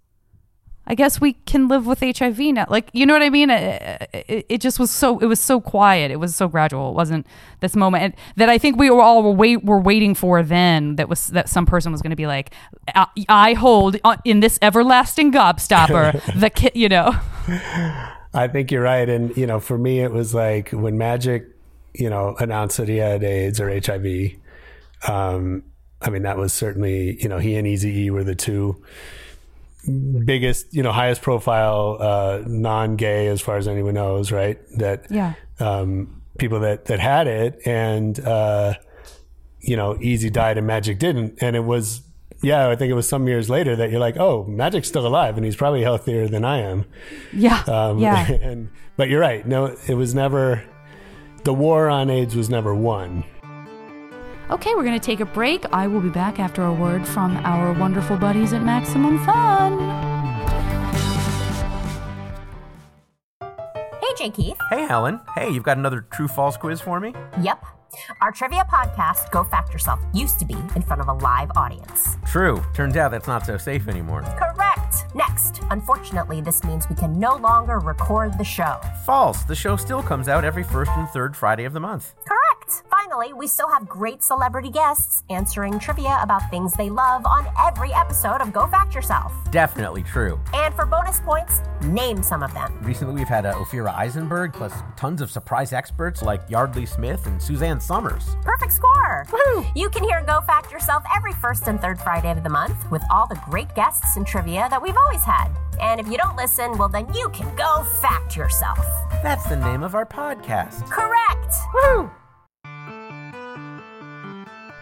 I 0.86 0.96
guess 0.96 1.20
we 1.20 1.34
can 1.34 1.68
live 1.68 1.86
with 1.86 2.00
HIV 2.00 2.40
now. 2.40 2.66
Like, 2.70 2.90
you 2.94 3.06
know 3.06 3.14
what 3.14 3.22
I 3.22 3.30
mean? 3.30 3.50
It, 3.50 4.10
it, 4.14 4.46
it 4.48 4.62
just 4.62 4.80
was 4.80 4.90
so 4.90 5.20
it 5.20 5.26
was 5.26 5.40
so 5.40 5.60
quiet. 5.60 6.12
It 6.12 6.16
was 6.18 6.36
so 6.36 6.48
gradual. 6.48 6.90
It 6.90 6.96
wasn't 6.96 7.28
this 7.60 7.76
moment 7.76 8.04
and 8.04 8.14
that 8.38 8.50
I 8.50 8.58
think 8.58 8.78
we 8.78 8.90
were 8.90 9.02
all 9.02 9.24
were 9.24 9.32
wait 9.32 9.66
were 9.66 9.80
waiting 9.80 10.16
for. 10.16 10.44
Then 10.44 10.96
that 10.96 11.10
was 11.10 11.28
that 11.28 11.50
some 11.50 11.66
person 11.66 11.92
was 11.92 12.02
going 12.02 12.12
to 12.12 12.16
be 12.16 12.28
like, 12.28 12.54
I, 12.96 13.08
I 13.28 13.54
hold 13.54 13.98
uh, 14.04 14.18
in 14.24 14.40
this 14.40 14.58
everlasting 14.62 15.32
gobstopper 15.32 16.22
the 16.40 16.50
ki-, 16.50 16.72
you 16.74 16.90
know. 16.90 17.14
I 18.34 18.48
think 18.48 18.72
you're 18.72 18.84
right. 18.84 19.10
And, 19.10 19.36
you 19.36 19.48
know, 19.48 19.60
for 19.60 19.78
me, 19.78 20.02
it 20.02 20.12
was 20.12 20.34
like 20.34 20.70
when 20.70 20.98
Magic, 20.98 21.48
you 21.94 22.10
know, 22.10 22.36
announced 22.40 22.78
that 22.78 22.88
he 22.88 22.98
had 22.98 23.24
AIDS 23.24 23.60
or 23.60 23.70
HIV. 23.70 24.34
Um, 25.08 25.64
I 26.02 26.10
mean, 26.10 26.24
that 26.24 26.38
was 26.38 26.54
certainly, 26.54 27.22
you 27.22 27.28
know, 27.30 27.40
he 27.40 27.56
and 27.56 27.66
Easy 27.68 28.06
E 28.06 28.10
were 28.12 28.24
the 28.24 28.36
two 28.36 28.82
biggest, 30.26 30.74
you 30.74 30.84
know, 30.84 30.92
highest 30.92 31.22
profile, 31.22 31.98
uh, 32.00 32.42
non 32.46 32.96
gay, 32.96 33.28
as 33.28 33.42
far 33.42 33.58
as 33.58 33.68
anyone 33.68 33.94
knows, 33.94 34.32
right? 34.32 34.60
That, 34.78 35.06
Yeah. 35.10 35.34
um, 35.60 36.22
people 36.38 36.60
that, 36.62 36.86
that 36.86 37.00
had 37.00 37.28
it 37.28 37.60
and, 37.66 38.20
uh, 38.20 38.74
you 39.62 39.76
know, 39.76 39.96
Eazy 39.96 40.32
died 40.32 40.58
and 40.58 40.68
Magic 40.68 41.00
didn't. 41.00 41.42
And 41.42 41.56
it 41.56 41.64
was, 41.64 42.02
yeah, 42.44 42.70
I 42.70 42.76
think 42.76 42.92
it 42.92 42.94
was 42.94 43.08
some 43.08 43.28
years 43.28 43.50
later 43.50 43.76
that 43.76 43.90
you're 43.90 44.00
like, 44.00 44.18
oh, 44.18 44.44
Magic's 44.46 44.88
still 44.88 45.08
alive 45.08 45.36
and 45.38 45.46
he's 45.46 45.56
probably 45.56 45.82
healthier 45.82 46.28
than 46.28 46.46
I 46.46 46.60
am. 46.60 46.86
Yeah. 47.34 47.64
Um, 47.68 47.98
yeah. 48.00 48.30
and 48.42 48.70
but 48.98 49.10
you're 49.10 49.22
right. 49.22 49.48
No, 49.48 49.76
it 49.88 49.96
was 49.96 50.14
never. 50.14 50.64
The 51.44 51.54
war 51.54 51.88
on 51.90 52.10
AIDS 52.10 52.36
was 52.36 52.50
never 52.50 52.76
won. 52.76 53.24
Okay, 54.50 54.74
we're 54.76 54.84
going 54.84 54.98
to 54.98 55.06
take 55.06 55.20
a 55.20 55.26
break. 55.26 55.66
I 55.74 55.88
will 55.88 56.00
be 56.00 56.10
back 56.10 56.40
after 56.40 56.64
a 56.64 56.72
word 56.72 57.06
from 57.06 57.36
our 57.38 57.74
wonderful 57.74 58.16
buddies 58.16 58.54
at 58.54 58.64
Maximum 58.64 59.24
Fun. 59.26 59.78
Hey, 63.42 64.08
J. 64.18 64.30
Keith. 64.30 64.58
Hey, 64.70 64.86
Helen. 64.86 65.20
Hey, 65.36 65.50
you've 65.50 65.64
got 65.64 65.78
another 65.78 66.06
true 66.14 66.30
false 66.30 66.56
quiz 66.56 66.80
for 66.80 67.02
me? 67.02 67.14
Yep. 67.42 67.66
Our 68.22 68.32
trivia 68.32 68.66
podcast, 68.72 69.32
Go 69.32 69.44
Fact 69.44 69.72
Yourself, 69.74 70.00
used 70.14 70.40
to 70.40 70.46
be 70.46 70.56
in 70.76 70.82
front 70.82 71.02
of 71.02 71.08
a 71.08 71.14
live 71.14 71.50
audience. 71.56 72.18
True. 72.26 72.64
Turns 72.74 72.96
out 72.96 73.12
that's 73.12 73.28
not 73.28 73.46
so 73.46 73.58
safe 73.58 73.88
anymore. 73.88 74.22
Correct. 74.38 75.06
Next. 75.16 75.62
Unfortunately, 75.72 76.42
this 76.42 76.64
means 76.64 76.88
we 76.90 76.96
can 76.96 77.20
no 77.20 77.36
longer 77.38 77.80
record 77.80 78.38
the 78.38 78.44
show. 78.44 78.80
False. 79.06 79.44
The 79.44 79.56
show 79.56 79.76
still 79.76 80.02
comes 80.02 80.28
out 80.28 80.44
every 80.46 80.64
first 80.64 80.92
and 80.92 81.08
third 81.10 81.36
Friday 81.36 81.66
of 81.66 81.74
the 81.74 81.80
month. 81.80 82.14
Correct. 82.26 82.84
Finally, 82.90 83.32
we 83.34 83.48
still 83.48 83.70
have 83.70 83.88
great 83.88 84.22
celebrity 84.22 84.70
guests 84.70 85.24
answering 85.30 85.80
trivia 85.80 86.20
about 86.22 86.50
things 86.52 86.74
they 86.74 86.90
love 86.90 87.26
on 87.26 87.48
every 87.66 87.94
episode 87.94 88.42
of 88.42 88.52
Go 88.52 88.68
Fact 88.68 88.94
Yourself. 88.94 89.32
Definitely 89.52 90.04
true. 90.04 90.40
And 90.54 90.74
for 90.74 90.86
bonus 90.86 91.22
points, 91.22 91.62
name 91.84 92.22
some 92.22 92.44
of 92.44 92.54
them. 92.54 92.78
Recently, 92.82 93.14
we've 93.16 93.28
had 93.28 93.46
uh, 93.46 93.54
Ophira 93.54 93.96
Eisenberg, 93.96 94.52
plus 94.54 94.74
tons 94.98 95.22
of 95.22 95.32
surprise 95.32 95.72
experts 95.72 96.22
like 96.22 96.42
Yeardley 96.50 96.86
Smith 96.86 97.26
and 97.28 97.42
Suzanne 97.42 97.77
Somers. 97.82 98.36
Perfect 98.42 98.74
score! 98.74 99.26
You 99.76 99.90
can 99.90 100.04
hear 100.04 100.24
Go 100.24 100.42
Fact 100.42 100.72
Yourself 100.72 101.04
every 101.16 101.34
first 101.34 101.68
and 101.68 101.80
third 101.80 102.00
Friday 102.00 102.32
of 102.32 102.44
the 102.44 102.50
month 102.50 102.90
with 102.92 103.04
all 103.12 103.28
the 103.28 103.40
great 103.50 103.74
guests 103.76 104.18
and 104.18 104.26
trivia 104.26 104.68
that 104.70 104.82
we've 104.82 104.98
always 104.98 105.24
had. 105.24 105.50
And 105.82 106.00
if 106.00 106.08
you 106.08 106.18
don't 106.18 106.36
listen, 106.36 106.78
well, 106.78 106.90
then 106.90 107.12
you 107.14 107.30
can 107.30 107.56
go 107.56 107.84
fact 108.02 108.36
yourself. 108.36 108.80
That's 109.24 109.48
the 109.48 109.56
name 109.56 109.84
of 109.84 109.96
our 109.96 110.06
podcast. 110.06 110.90
Correct! 110.90 111.56
Woo! 111.74 112.10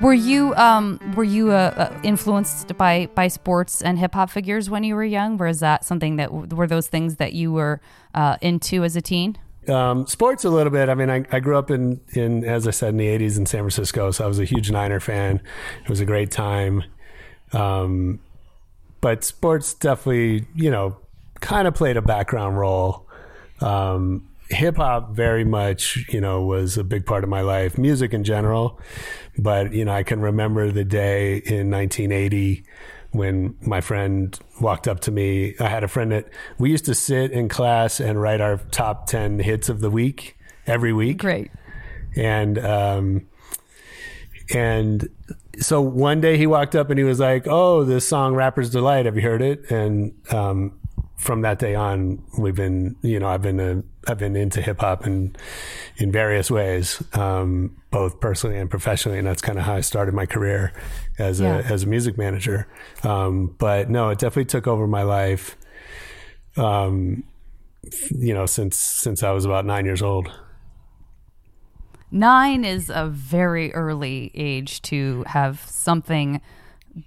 Were 0.02 0.14
you 0.14 0.54
um 0.56 1.00
were 1.16 1.24
you 1.24 1.52
uh, 1.52 1.74
uh, 1.94 2.00
influenced 2.04 2.78
by 2.78 3.08
by 3.16 3.30
sports 3.30 3.82
and 3.82 3.98
hip 3.98 4.14
hop 4.14 4.30
figures 4.30 4.70
when 4.70 4.84
you 4.84 4.94
were 4.94 5.06
young? 5.06 5.40
Or 5.42 5.48
is 5.48 5.62
that 5.62 5.86
something 5.86 6.18
that 6.18 6.34
were 6.34 6.68
those 6.68 6.88
things 6.88 7.16
that 7.16 7.32
you 7.34 7.54
were 7.54 7.80
uh, 8.14 8.36
into 8.42 8.84
as 8.84 8.98
a 8.98 9.02
teen? 9.02 9.38
Um, 9.70 10.06
sports 10.08 10.44
a 10.44 10.50
little 10.50 10.72
bit. 10.72 10.90
I 10.90 10.96
mean, 10.96 11.10
I, 11.10 11.26
I 11.32 11.40
grew 11.40 11.58
up 11.58 11.72
in, 11.72 12.02
in, 12.10 12.44
as 12.44 12.68
I 12.68 12.72
said, 12.72 12.90
in 12.90 12.98
the 12.98 13.08
80s 13.08 13.38
in 13.38 13.46
San 13.46 13.62
Francisco. 13.62 14.12
So 14.12 14.24
I 14.24 14.28
was 14.28 14.40
a 14.40 14.46
huge 14.46 14.72
Niner 14.72 15.00
fan. 15.00 15.42
It 15.84 15.90
was 15.90 16.00
a 16.00 16.06
great 16.06 16.32
time. 16.32 16.84
Um, 17.54 18.20
but 19.02 19.24
sports 19.24 19.74
definitely, 19.74 20.48
you 20.56 20.72
know, 20.72 20.98
kind 21.40 21.68
of 21.68 21.76
played 21.76 21.98
a 21.98 22.02
background 22.02 22.58
role. 22.58 23.08
Um, 23.62 24.30
Hip 24.52 24.78
hop 24.78 25.16
very 25.16 25.44
much, 25.44 26.06
you 26.10 26.22
know, 26.22 26.44
was 26.44 26.78
a 26.78 26.84
big 26.84 27.08
part 27.08 27.24
of 27.24 27.30
my 27.32 27.42
life, 27.42 27.80
music 27.80 28.14
in 28.14 28.24
general. 28.24 28.80
But, 29.40 29.74
you 29.74 29.86
know, 29.86 29.92
I 29.92 30.04
can 30.04 30.22
remember 30.22 30.72
the 30.72 30.86
day 30.86 31.38
in 31.38 31.72
1980 31.72 32.64
when 33.16 33.56
my 33.62 33.82
friend 33.82 34.38
walked 34.62 34.88
up 34.88 35.00
to 35.02 35.12
me. 35.12 35.56
I 35.60 35.68
had 35.70 35.84
a 35.84 35.88
friend 35.88 36.12
that 36.12 36.28
we 36.58 36.72
used 36.72 36.86
to 36.86 36.96
sit 36.96 37.32
in 37.32 37.50
class 37.50 38.00
and 38.00 38.22
write 38.22 38.42
our 38.42 38.58
top 38.72 39.08
10 39.08 39.40
hits 39.40 39.70
of 39.70 39.82
the 39.82 39.90
week. 39.90 40.38
every 40.68 40.94
week. 40.94 41.18
Great. 41.18 41.52
And 42.16 42.58
um, 42.60 43.28
and 44.54 45.08
so 45.60 45.82
one 45.82 46.22
day 46.22 46.38
he 46.38 46.48
walked 46.48 46.76
up 46.76 46.90
and 46.90 46.98
he 46.98 47.04
was 47.04 47.20
like, 47.20 47.46
"Oh, 47.48 47.84
this 47.84 48.08
song 48.08 48.36
"Rapper's 48.36 48.70
Delight." 48.70 49.06
Have 49.06 49.16
you 49.16 49.22
heard 49.22 49.42
it?" 49.42 49.70
And 49.70 50.14
um, 50.32 50.80
from 51.26 51.42
that 51.42 51.60
day 51.60 51.76
on, 51.76 52.24
we've 52.38 52.56
been, 52.56 52.96
you 53.02 53.20
know, 53.20 53.28
I've 53.28 53.42
been 53.42 53.60
a, 53.60 53.84
I've 54.08 54.20
been 54.20 54.36
into 54.36 54.62
hip 54.62 54.80
hop 54.80 55.06
in 55.08 55.36
in 55.98 56.12
various 56.12 56.52
ways, 56.52 57.02
um, 57.14 57.76
both 57.92 58.20
personally 58.20 58.58
and 58.58 58.70
professionally, 58.70 59.18
and 59.18 59.28
that's 59.28 59.42
kind 59.42 59.58
of 59.58 59.66
how 59.66 59.76
I 59.76 59.82
started 59.82 60.14
my 60.14 60.26
career 60.28 60.72
as 61.18 61.40
Yeah. 61.40 61.58
a 61.60 61.64
as 61.64 61.84
a 61.84 61.88
music 61.88 62.18
manager. 62.18 62.68
Um, 63.04 63.56
but 63.58 63.90
no, 63.90 64.10
it 64.10 64.20
definitely 64.20 64.46
took 64.46 64.68
over 64.68 64.88
my 64.88 65.04
life. 65.04 65.58
Um, 66.58 67.24
you 68.12 68.34
know, 68.34 68.46
since 68.46 68.78
since 68.78 69.24
I 69.24 69.32
was 69.32 69.46
about 69.46 69.66
nine 69.66 69.86
years 69.86 70.02
old. 70.02 70.32
Nine 72.12 72.64
is 72.64 72.90
a 72.94 73.08
very 73.08 73.74
early 73.74 74.32
age 74.36 74.82
to 74.84 75.24
have 75.28 75.60
something 75.68 76.40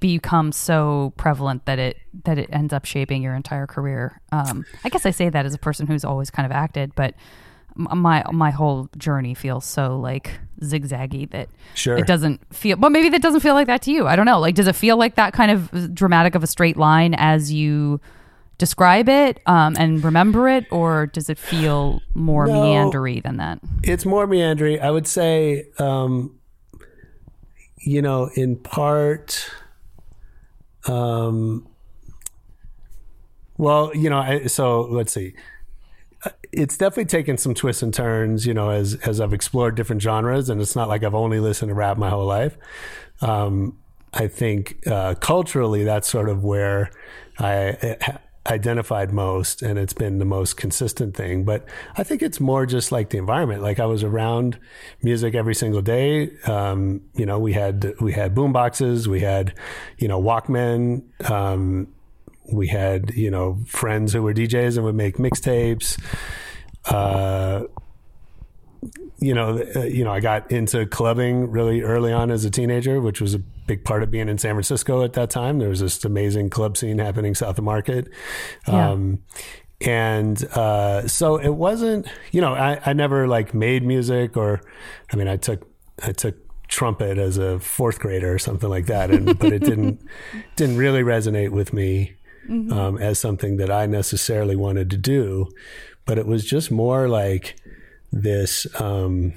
become 0.00 0.52
so 0.52 1.12
prevalent 1.16 1.64
that 1.66 1.78
it 1.78 1.96
that 2.24 2.38
it 2.38 2.48
ends 2.52 2.72
up 2.72 2.84
shaping 2.84 3.22
your 3.22 3.34
entire 3.34 3.66
career. 3.66 4.20
Um, 4.32 4.64
I 4.84 4.88
guess 4.88 5.06
I 5.06 5.10
say 5.10 5.28
that 5.30 5.46
as 5.46 5.54
a 5.54 5.58
person 5.58 5.86
who's 5.86 6.04
always 6.04 6.30
kind 6.30 6.44
of 6.46 6.52
acted, 6.52 6.94
but 6.94 7.14
my 7.76 8.24
my 8.32 8.50
whole 8.50 8.88
journey 8.96 9.34
feels 9.34 9.64
so 9.64 9.98
like 9.98 10.38
zigzaggy 10.62 11.30
that 11.30 11.48
Sure. 11.74 11.96
it 11.96 12.06
doesn't 12.06 12.40
feel. 12.54 12.76
But 12.76 12.90
maybe 12.90 13.08
that 13.10 13.22
doesn't 13.22 13.40
feel 13.40 13.54
like 13.54 13.68
that 13.68 13.82
to 13.82 13.92
you. 13.92 14.06
I 14.06 14.16
don't 14.16 14.26
know. 14.26 14.40
Like, 14.40 14.56
does 14.56 14.66
it 14.66 14.74
feel 14.74 14.96
like 14.96 15.14
that 15.14 15.32
kind 15.32 15.50
of 15.52 15.94
dramatic 15.94 16.34
of 16.34 16.42
a 16.42 16.46
straight 16.48 16.76
line 16.76 17.14
as 17.14 17.52
you? 17.52 18.00
Describe 18.58 19.08
it 19.08 19.38
um, 19.46 19.76
and 19.78 20.02
remember 20.02 20.48
it, 20.48 20.66
or 20.72 21.06
does 21.06 21.30
it 21.30 21.38
feel 21.38 22.02
more 22.14 22.44
No. 22.48 22.54
meandery 22.54 23.22
than 23.22 23.36
that? 23.36 23.60
it's 23.84 24.04
more 24.04 24.26
meandering. 24.26 24.80
I 24.82 24.90
would 24.90 25.06
say, 25.06 25.66
um, 25.78 26.34
you 27.76 28.02
know, 28.02 28.30
in 28.34 28.56
part, 28.56 29.48
um, 30.88 31.66
well, 33.56 33.94
you 33.94 34.08
know, 34.10 34.18
I, 34.18 34.46
so 34.46 34.82
let's 34.82 35.12
see. 35.12 35.34
Uh, 36.24 36.30
It's 36.52 36.76
definitely 36.76 37.06
taken 37.06 37.36
some 37.38 37.54
twists 37.54 37.82
and 37.82 37.92
turns, 37.92 38.46
you 38.46 38.54
know, 38.54 38.70
as 38.70 38.94
as 39.06 39.20
I've 39.20 39.32
explored 39.32 39.74
different 39.76 40.02
genres, 40.02 40.48
and 40.50 40.60
it's 40.60 40.74
not 40.74 40.88
like 40.88 41.04
I've 41.04 41.14
only 41.14 41.40
listened 41.40 41.68
to 41.70 41.74
rap 41.74 41.98
my 41.98 42.10
whole 42.10 42.26
life. 42.26 42.56
Um, 43.20 43.78
I 44.14 44.28
think 44.28 44.78
uh, 44.86 45.14
culturally, 45.14 45.84
that's 45.84 46.08
sort 46.08 46.28
of 46.28 46.42
where 46.42 46.90
I 47.38 48.18
identified 48.48 49.12
most, 49.12 49.62
and 49.62 49.78
it's 49.78 49.92
been 49.92 50.18
the 50.18 50.24
most 50.24 50.56
consistent 50.56 51.16
thing. 51.16 51.44
But 51.44 51.66
I 51.96 52.02
think 52.02 52.22
it's 52.22 52.40
more 52.40 52.66
just 52.66 52.90
like 52.92 53.10
the 53.10 53.18
environment. 53.18 53.62
Like 53.62 53.78
I 53.80 53.86
was 53.86 54.02
around 54.02 54.58
music 55.02 55.34
every 55.34 55.54
single 55.54 55.82
day. 55.82 56.30
Um, 56.46 57.02
you 57.14 57.26
know, 57.26 57.38
we 57.38 57.52
had 57.52 57.94
we 58.00 58.12
had 58.12 58.34
boom 58.34 58.52
boxes, 58.52 59.08
we 59.08 59.20
had 59.20 59.54
you 59.98 60.08
know 60.08 60.20
Walkmen. 60.20 61.02
Um, 61.30 61.88
we 62.52 62.68
had 62.68 63.10
you 63.14 63.30
know 63.30 63.58
friends 63.66 64.12
who 64.12 64.22
were 64.22 64.34
DJs 64.34 64.76
and 64.76 64.84
would 64.84 64.94
make 64.94 65.16
mixtapes. 65.16 66.00
Uh, 66.86 67.64
you 69.20 69.34
know, 69.34 69.62
uh, 69.74 69.80
you 69.80 70.04
know, 70.04 70.12
I 70.12 70.20
got 70.20 70.50
into 70.52 70.86
clubbing 70.86 71.50
really 71.50 71.82
early 71.82 72.12
on 72.12 72.30
as 72.30 72.44
a 72.44 72.50
teenager, 72.50 73.00
which 73.00 73.20
was 73.20 73.34
a 73.34 73.38
big 73.38 73.84
part 73.84 74.02
of 74.02 74.10
being 74.10 74.28
in 74.28 74.38
San 74.38 74.54
Francisco 74.54 75.02
at 75.02 75.14
that 75.14 75.30
time. 75.30 75.58
There 75.58 75.68
was 75.68 75.80
this 75.80 76.04
amazing 76.04 76.50
club 76.50 76.76
scene 76.76 76.98
happening 76.98 77.34
south 77.34 77.58
of 77.58 77.64
Market. 77.64 78.08
Yeah. 78.66 78.90
Um, 78.90 79.20
and 79.80 80.42
uh, 80.54 81.06
so 81.06 81.36
it 81.36 81.54
wasn't, 81.54 82.08
you 82.32 82.40
know, 82.40 82.54
I, 82.54 82.80
I 82.84 82.92
never 82.92 83.28
like 83.28 83.54
made 83.54 83.84
music 83.84 84.36
or, 84.36 84.60
I 85.12 85.16
mean, 85.16 85.28
I 85.28 85.36
took, 85.36 85.68
I 86.02 86.12
took 86.12 86.36
trumpet 86.68 87.18
as 87.18 87.38
a 87.38 87.58
fourth 87.58 87.98
grader 87.98 88.32
or 88.32 88.38
something 88.38 88.68
like 88.68 88.86
that, 88.86 89.10
and 89.10 89.38
but 89.38 89.52
it 89.52 89.60
didn't 89.60 90.00
didn't 90.56 90.76
really 90.76 91.02
resonate 91.02 91.50
with 91.50 91.72
me 91.72 92.14
um, 92.48 92.98
as 92.98 93.18
something 93.18 93.56
that 93.56 93.70
I 93.70 93.86
necessarily 93.86 94.54
wanted 94.54 94.90
to 94.90 94.96
do. 94.96 95.48
But 96.04 96.18
it 96.18 96.26
was 96.26 96.44
just 96.44 96.70
more 96.70 97.08
like 97.08 97.56
this. 98.12 98.66
Um, 98.80 99.34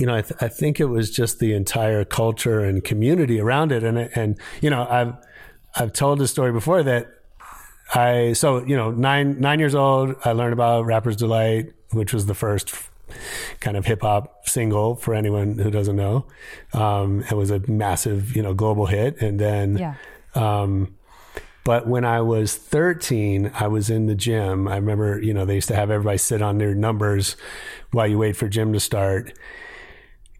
you 0.00 0.06
know, 0.06 0.14
I, 0.16 0.22
th- 0.22 0.40
I 0.42 0.48
think 0.48 0.80
it 0.80 0.86
was 0.86 1.10
just 1.10 1.38
the 1.38 1.52
entire 1.52 2.04
culture 2.04 2.60
and 2.60 2.82
community 2.82 3.38
around 3.40 3.70
it, 3.72 3.84
and 3.84 3.98
and 3.98 4.38
you 4.60 4.70
know, 4.70 4.86
I've 4.88 5.14
I've 5.76 5.92
told 5.92 6.18
this 6.18 6.30
story 6.30 6.52
before 6.52 6.82
that 6.82 7.08
I 7.94 8.32
so 8.32 8.64
you 8.64 8.76
know 8.76 8.90
nine 8.90 9.40
nine 9.40 9.58
years 9.60 9.74
old 9.74 10.16
I 10.24 10.32
learned 10.32 10.52
about 10.54 10.86
Rapper's 10.86 11.16
Delight, 11.16 11.72
which 11.92 12.12
was 12.14 12.26
the 12.26 12.34
first 12.34 12.74
kind 13.60 13.76
of 13.76 13.84
hip 13.84 14.00
hop 14.00 14.48
single 14.48 14.96
for 14.96 15.14
anyone 15.14 15.58
who 15.58 15.70
doesn't 15.70 15.96
know. 15.96 16.24
Um, 16.72 17.22
it 17.30 17.34
was 17.34 17.50
a 17.50 17.58
massive 17.70 18.34
you 18.34 18.42
know 18.42 18.54
global 18.54 18.86
hit, 18.86 19.20
and 19.20 19.38
then 19.38 19.76
Yeah. 19.76 19.94
um, 20.34 20.94
but 21.64 21.86
when 21.86 22.04
I 22.04 22.20
was 22.20 22.56
13, 22.56 23.52
I 23.54 23.68
was 23.68 23.88
in 23.88 24.06
the 24.06 24.14
gym. 24.14 24.66
I 24.66 24.76
remember, 24.76 25.20
you 25.22 25.32
know, 25.32 25.44
they 25.44 25.54
used 25.54 25.68
to 25.68 25.76
have 25.76 25.90
everybody 25.90 26.18
sit 26.18 26.42
on 26.42 26.58
their 26.58 26.74
numbers 26.74 27.36
while 27.92 28.06
you 28.06 28.18
wait 28.18 28.36
for 28.36 28.48
gym 28.48 28.72
to 28.72 28.80
start. 28.80 29.32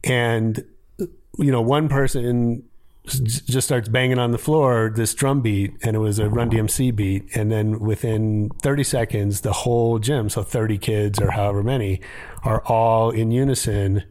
And, 0.03 0.65
you 0.99 1.53
know, 1.53 1.61
one 1.61 1.89
person 1.89 2.65
just 3.05 3.67
starts 3.67 3.89
banging 3.89 4.19
on 4.19 4.31
the 4.31 4.39
floor 4.39 4.93
this 4.95 5.13
drum 5.15 5.41
beat, 5.41 5.75
and 5.83 5.97
it 5.97 5.99
was 5.99 6.19
a 6.19 6.29
Run 6.29 6.51
DMC 6.51 6.95
beat. 6.95 7.25
And 7.37 7.51
then 7.51 7.79
within 7.79 8.51
30 8.61 8.85
seconds, 8.85 9.41
the 9.41 9.53
whole 9.53 9.99
gym, 9.99 10.29
so 10.29 10.43
30 10.43 10.79
kids 10.79 11.21
or 11.21 11.31
however 11.31 11.63
many, 11.63 12.01
are 12.45 12.63
all 12.67 13.11
in 13.11 13.31
unison 13.31 14.05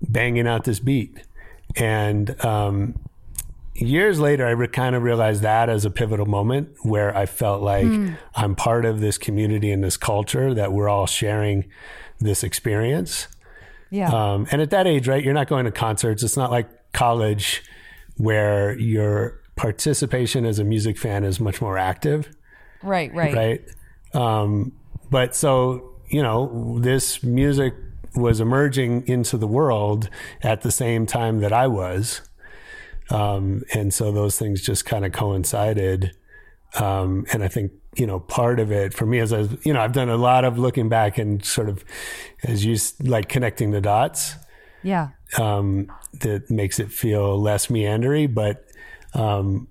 banging 0.00 0.46
out 0.46 0.64
this 0.64 0.80
beat. 0.80 1.24
And, 1.76 2.42
um, 2.44 2.94
years 3.80 4.20
later, 4.20 4.46
I 4.46 4.50
re- 4.50 4.68
kind 4.68 4.94
of 4.94 5.02
realized 5.02 5.42
that 5.42 5.68
as 5.68 5.84
a 5.84 5.90
pivotal 5.90 6.26
moment 6.26 6.70
where 6.82 7.16
I 7.16 7.26
felt 7.26 7.62
like 7.62 7.86
I'm 8.34 8.54
part 8.54 8.84
of 8.84 9.00
this 9.00 9.18
community 9.18 9.70
and 9.70 9.82
this 9.82 9.96
culture 9.96 10.54
that 10.54 10.72
we're 10.72 10.88
all 10.88 11.06
sharing 11.06 11.68
this 12.18 12.44
experience. 12.44 13.28
Yeah. 13.90 14.10
Um, 14.10 14.46
and 14.50 14.62
at 14.62 14.70
that 14.70 14.86
age, 14.86 15.08
right, 15.08 15.24
you're 15.24 15.34
not 15.34 15.48
going 15.48 15.64
to 15.64 15.72
concerts. 15.72 16.22
It's 16.22 16.36
not 16.36 16.50
like 16.50 16.68
college 16.92 17.64
where 18.16 18.78
your 18.78 19.40
participation 19.56 20.44
as 20.44 20.58
a 20.58 20.64
music 20.64 20.96
fan 20.96 21.24
is 21.24 21.40
much 21.40 21.60
more 21.60 21.76
active 21.76 22.30
right, 22.82 23.12
right. 23.14 23.34
right? 23.34 23.64
Um, 24.14 24.72
but 25.10 25.34
so 25.34 25.90
you 26.10 26.22
know, 26.22 26.78
this 26.80 27.22
music 27.22 27.74
was 28.14 28.40
emerging 28.40 29.06
into 29.06 29.38
the 29.38 29.46
world 29.46 30.10
at 30.42 30.62
the 30.62 30.70
same 30.70 31.06
time 31.06 31.38
that 31.38 31.52
I 31.52 31.68
was, 31.68 32.20
um, 33.10 33.62
and 33.74 33.92
so 33.92 34.12
those 34.12 34.38
things 34.38 34.62
just 34.62 34.84
kind 34.84 35.04
of 35.04 35.12
coincided. 35.12 36.12
Um, 36.78 37.26
and 37.32 37.42
I 37.42 37.48
think 37.48 37.72
you 37.96 38.06
know 38.06 38.20
part 38.20 38.60
of 38.60 38.70
it 38.70 38.94
for 38.94 39.04
me 39.06 39.18
is 39.18 39.32
as 39.32 39.48
you 39.66 39.72
know 39.72 39.80
I've 39.80 39.92
done 39.92 40.08
a 40.08 40.16
lot 40.16 40.44
of 40.44 40.58
looking 40.58 40.88
back 40.88 41.18
and 41.18 41.44
sort 41.44 41.68
of 41.68 41.84
as 42.44 42.64
you 42.64 42.76
like 43.02 43.28
connecting 43.28 43.72
the 43.72 43.80
dots 43.80 44.36
Yeah. 44.84 45.08
um, 45.38 45.90
that 46.20 46.48
makes 46.50 46.78
it 46.78 46.92
feel 46.92 47.40
less 47.40 47.66
meandery. 47.66 48.32
But 48.32 48.64
um, 49.14 49.66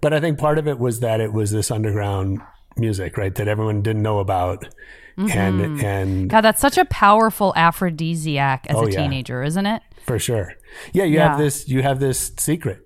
but 0.00 0.12
I 0.14 0.20
think 0.20 0.38
part 0.38 0.58
of 0.58 0.68
it 0.68 0.78
was 0.78 1.00
that 1.00 1.20
it 1.20 1.32
was 1.32 1.50
this 1.50 1.72
underground 1.72 2.40
music, 2.76 3.16
right, 3.16 3.34
that 3.34 3.48
everyone 3.48 3.82
didn't 3.82 4.02
know 4.02 4.20
about, 4.20 4.68
and 5.16 5.82
and 5.82 6.30
God, 6.30 6.42
that's 6.42 6.60
such 6.60 6.78
a 6.78 6.84
powerful 6.84 7.52
aphrodisiac 7.56 8.66
as 8.68 8.76
Oh, 8.76 8.86
a 8.86 8.90
yeah. 8.92 9.02
teenager, 9.02 9.42
isn't 9.42 9.66
it? 9.66 9.82
for 10.06 10.20
sure, 10.20 10.54
yeah, 10.92 11.04
you 11.04 11.16
Yeah. 11.16 11.30
have 11.30 11.38
this 11.38 11.68
you 11.68 11.82
have 11.82 11.98
this 12.00 12.32
secret, 12.38 12.80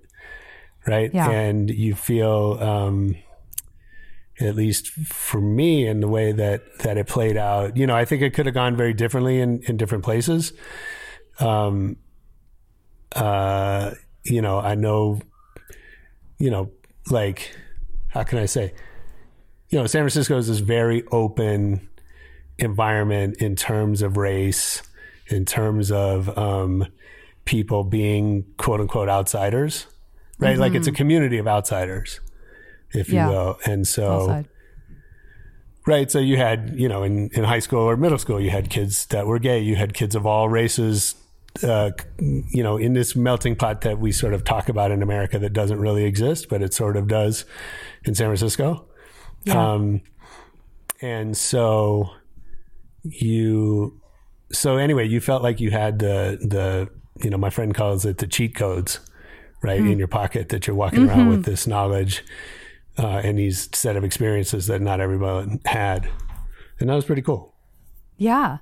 right, 0.87 1.11
Yeah. 1.13 1.29
and 1.29 1.69
you 1.69 1.95
feel. 1.95 2.57
Um, 2.61 3.15
at 4.39 4.55
least 4.55 4.87
for 4.89 5.39
me 5.39 5.85
and 5.85 6.01
the 6.01 6.07
way 6.07 6.31
that 6.31 6.63
that 6.79 6.97
it 6.97 7.05
played 7.05 7.37
out 7.37 7.77
you 7.77 7.85
know 7.85 7.95
i 7.95 8.03
think 8.03 8.23
it 8.23 8.33
could 8.33 8.47
have 8.47 8.55
gone 8.55 8.75
very 8.75 8.91
differently 8.91 9.39
in 9.39 9.61
in 9.67 9.77
different 9.77 10.03
places 10.03 10.53
um 11.39 11.95
uh 13.15 13.91
you 14.23 14.41
know 14.41 14.57
i 14.59 14.73
know 14.73 15.21
you 16.39 16.49
know 16.49 16.71
like 17.11 17.55
how 18.07 18.23
can 18.23 18.39
i 18.39 18.45
say 18.47 18.73
you 19.69 19.77
know 19.77 19.85
san 19.85 20.01
francisco 20.01 20.35
is 20.35 20.47
this 20.47 20.59
very 20.59 21.03
open 21.11 21.87
environment 22.57 23.37
in 23.37 23.55
terms 23.55 24.01
of 24.01 24.17
race 24.17 24.81
in 25.27 25.45
terms 25.45 25.91
of 25.91 26.35
um 26.37 26.85
people 27.45 27.83
being 27.83 28.45
quote 28.57 28.79
unquote 28.79 29.09
outsiders 29.09 29.87
right 30.39 30.57
like 30.57 30.73
it's 30.73 30.87
a 30.87 30.91
community 30.91 31.37
of 31.37 31.47
outsiders 31.47 32.19
if 32.93 33.07
Mm-hmm. 33.07 33.15
Yeah. 33.15 33.25
you 33.25 33.31
will 33.31 33.57
and 33.65 33.87
so 33.87 34.27
Well. 34.27 34.45
Right. 35.85 36.09
So 36.09 36.19
you 36.19 36.37
had, 36.37 36.75
you 36.77 36.87
know, 36.87 37.03
in, 37.03 37.29
in 37.33 37.43
high 37.43 37.59
school 37.59 37.81
or 37.81 37.97
middle 37.97 38.17
school, 38.17 38.39
you 38.39 38.49
had 38.51 38.69
kids 38.69 39.05
that 39.07 39.27
were 39.27 39.37
gay. 39.37 39.59
You 39.59 39.75
had 39.75 39.93
kids 39.93 40.15
of 40.15 40.25
all 40.25 40.47
races, 40.47 41.15
uh, 41.61 41.91
you 42.19 42.63
know, 42.63 42.77
in 42.77 42.93
this 42.93 43.17
melting 43.17 43.57
pot 43.57 43.81
that 43.81 43.99
we 43.99 44.13
sort 44.13 44.33
of 44.33 44.45
talk 44.45 44.69
about 44.69 44.91
in 44.91 45.03
America 45.03 45.37
that 45.39 45.51
doesn't 45.51 45.79
really 45.79 46.05
exist, 46.05 46.47
but 46.47 46.61
it 46.61 46.73
sort 46.73 46.95
of 46.95 47.09
does 47.09 47.43
in 48.05 48.15
San 48.15 48.27
Francisco. 48.27 48.85
Yeah. 49.43 49.73
Um, 49.73 49.99
and 51.01 51.35
so, 51.35 52.09
you 53.03 53.99
so 54.53 54.77
anyway, 54.77 55.05
you 55.05 55.19
felt 55.19 55.43
like 55.43 55.59
you 55.59 55.71
had 55.71 55.99
the 55.99 56.37
the 56.41 56.87
you 57.21 57.29
know 57.29 57.37
my 57.37 57.49
friend 57.49 57.73
calls 57.73 58.05
it 58.05 58.17
the 58.17 58.27
cheat 58.27 58.55
codes, 58.55 58.99
right 59.61 59.79
in 59.79 59.97
your 59.97 60.07
pocket 60.07 60.49
that 60.49 60.67
you're 60.67 60.75
walking 60.75 61.07
around 61.09 61.29
with 61.29 61.45
this 61.45 61.67
knowledge 61.67 62.23
uh, 62.97 63.21
and 63.23 63.37
these 63.37 63.69
set 63.73 63.95
of 63.95 64.03
experiences 64.03 64.67
that 64.67 64.81
not 64.81 64.99
everybody 64.99 65.59
had, 65.65 66.09
and 66.79 66.89
that 66.89 66.95
was 66.95 67.05
pretty 67.05 67.21
cool. 67.21 67.53
Yeah. 68.17 68.59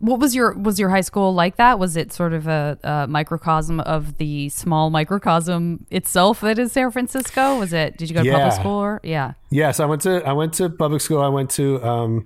What 0.00 0.18
was 0.18 0.34
your 0.34 0.54
was 0.56 0.78
your 0.80 0.88
high 0.88 1.02
school 1.02 1.34
like 1.34 1.56
that? 1.56 1.78
Was 1.78 1.96
it 1.96 2.12
sort 2.12 2.32
of 2.32 2.46
a, 2.48 2.78
a 2.82 3.06
microcosm 3.06 3.80
of 3.80 4.16
the 4.16 4.48
small 4.48 4.90
microcosm 4.90 5.86
itself 5.90 6.40
that 6.40 6.58
is 6.58 6.72
San 6.72 6.90
Francisco? 6.90 7.58
Was 7.58 7.72
it? 7.72 7.96
Did 7.98 8.08
you 8.08 8.14
go 8.14 8.22
to 8.22 8.26
Yeah. 8.26 8.34
public 8.38 8.52
school? 8.54 8.72
Or, 8.78 9.00
yeah. 9.04 9.34
Yes, 9.50 9.78
I 9.78 9.84
went 9.84 10.02
to 10.02 10.26
I 10.26 10.32
went 10.32 10.54
to 10.54 10.70
public 10.70 11.00
school. 11.02 11.20
I 11.20 11.28
went 11.28 11.50
to 11.50 11.82
um, 11.84 12.24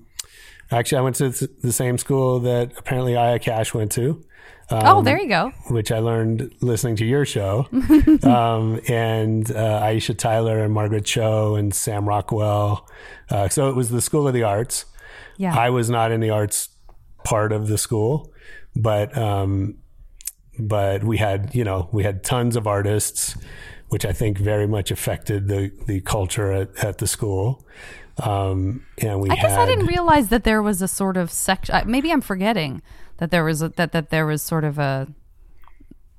actually 0.70 0.98
I 0.98 1.00
went 1.02 1.16
to 1.16 1.28
the 1.30 1.72
same 1.72 1.98
school 1.98 2.38
that 2.40 2.72
apparently 2.78 3.16
Aya 3.16 3.38
Cash 3.38 3.74
went 3.74 3.90
to. 3.92 4.24
Oh, 4.84 5.02
there 5.02 5.20
you 5.20 5.28
go. 5.28 5.52
which 5.68 5.92
I 5.92 5.98
learned 5.98 6.54
listening 6.60 6.96
to 6.96 7.04
your 7.04 7.24
show, 7.24 7.68
um, 8.22 8.80
and 8.88 9.50
uh, 9.50 9.82
Aisha 9.82 10.16
Tyler 10.16 10.62
and 10.64 10.72
Margaret 10.72 11.04
Cho 11.04 11.54
and 11.56 11.74
Sam 11.74 12.08
Rockwell. 12.08 12.88
Uh, 13.30 13.48
so 13.48 13.68
it 13.68 13.76
was 13.76 13.90
the 13.90 14.00
School 14.00 14.26
of 14.28 14.34
the 14.34 14.42
Arts. 14.42 14.84
Yeah. 15.36 15.56
I 15.58 15.70
was 15.70 15.90
not 15.90 16.12
in 16.12 16.20
the 16.20 16.30
arts 16.30 16.68
part 17.24 17.52
of 17.52 17.68
the 17.68 17.78
school, 17.78 18.32
but 18.76 19.16
um, 19.16 19.78
but 20.58 21.04
we 21.04 21.18
had 21.18 21.54
you 21.54 21.64
know 21.64 21.88
we 21.92 22.02
had 22.02 22.22
tons 22.22 22.56
of 22.56 22.66
artists, 22.66 23.36
which 23.88 24.04
I 24.04 24.12
think 24.12 24.38
very 24.38 24.66
much 24.66 24.90
affected 24.90 25.48
the 25.48 25.72
the 25.86 26.00
culture 26.00 26.52
at, 26.52 26.84
at 26.84 26.98
the 26.98 27.06
school. 27.06 27.66
Um, 28.18 28.84
and 28.98 29.20
we 29.20 29.30
I 29.30 29.36
guess 29.36 29.52
had, 29.52 29.60
I 29.60 29.66
didn't 29.66 29.86
realize 29.86 30.28
that 30.28 30.44
there 30.44 30.62
was 30.62 30.82
a 30.82 30.88
sort 30.88 31.16
of 31.16 31.30
section. 31.30 31.90
Maybe 31.90 32.12
I'm 32.12 32.20
forgetting 32.20 32.82
that 33.18 33.30
there 33.30 33.44
was 33.44 33.62
a, 33.62 33.68
that 33.70 33.92
that 33.92 34.10
there 34.10 34.26
was 34.26 34.42
sort 34.42 34.64
of 34.64 34.78
a 34.78 35.08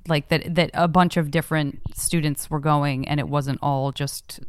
like 0.07 0.29
that 0.29 0.55
that 0.55 0.71
a 0.73 0.87
bunch 0.87 1.17
of 1.17 1.31
different 1.31 1.81
students 1.93 2.49
were 2.49 2.59
going, 2.59 3.07
and 3.07 3.19
it 3.19 3.27
wasn't 3.27 3.59
all 3.61 3.91
just 3.91 4.39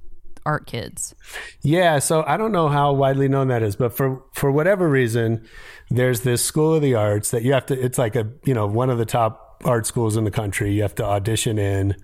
art 0.46 0.66
kids. 0.66 1.14
Yeah, 1.62 1.98
so 1.98 2.24
I 2.26 2.36
don't 2.36 2.52
know 2.52 2.68
how 2.68 2.92
widely 2.92 3.28
known 3.28 3.48
that 3.48 3.62
is, 3.62 3.76
but 3.76 3.96
for 3.96 4.22
for 4.32 4.50
whatever 4.50 4.88
reason, 4.88 5.46
there's 5.90 6.20
this 6.20 6.44
school 6.44 6.74
of 6.74 6.82
the 6.82 6.94
arts 6.94 7.30
that 7.30 7.42
you 7.42 7.52
have 7.52 7.66
to. 7.66 7.80
It's 7.80 7.98
like 7.98 8.16
a 8.16 8.30
you 8.44 8.54
know 8.54 8.66
one 8.66 8.90
of 8.90 8.98
the 8.98 9.06
top 9.06 9.62
art 9.64 9.86
schools 9.86 10.16
in 10.16 10.24
the 10.24 10.30
country. 10.30 10.72
You 10.72 10.82
have 10.82 10.94
to 10.96 11.04
audition 11.04 11.58
in, 11.58 11.96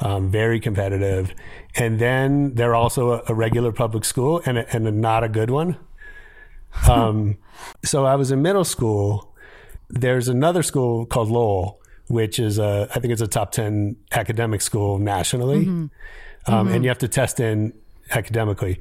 um, 0.00 0.30
very 0.30 0.60
competitive, 0.60 1.34
and 1.76 1.98
then 1.98 2.54
they're 2.54 2.74
also 2.74 3.12
a, 3.12 3.22
a 3.28 3.34
regular 3.34 3.72
public 3.72 4.04
school 4.04 4.42
and 4.44 4.58
a, 4.58 4.74
and 4.74 4.86
a 4.86 4.92
not 4.92 5.24
a 5.24 5.28
good 5.28 5.50
one. 5.50 5.78
Um, 6.88 7.38
so 7.84 8.04
I 8.04 8.16
was 8.16 8.30
in 8.30 8.42
middle 8.42 8.64
school. 8.64 9.33
There's 9.88 10.28
another 10.28 10.62
school 10.62 11.06
called 11.06 11.30
Lowell, 11.30 11.80
which 12.08 12.38
is 12.38 12.58
a 12.58 12.88
I 12.94 13.00
think 13.00 13.12
it's 13.12 13.22
a 13.22 13.26
top 13.26 13.52
ten 13.52 13.96
academic 14.12 14.60
school 14.60 14.98
nationally, 14.98 15.66
um, 16.46 16.68
and 16.68 16.84
you 16.84 16.88
have 16.88 16.98
to 16.98 17.08
test 17.08 17.40
in 17.40 17.72
academically. 18.10 18.80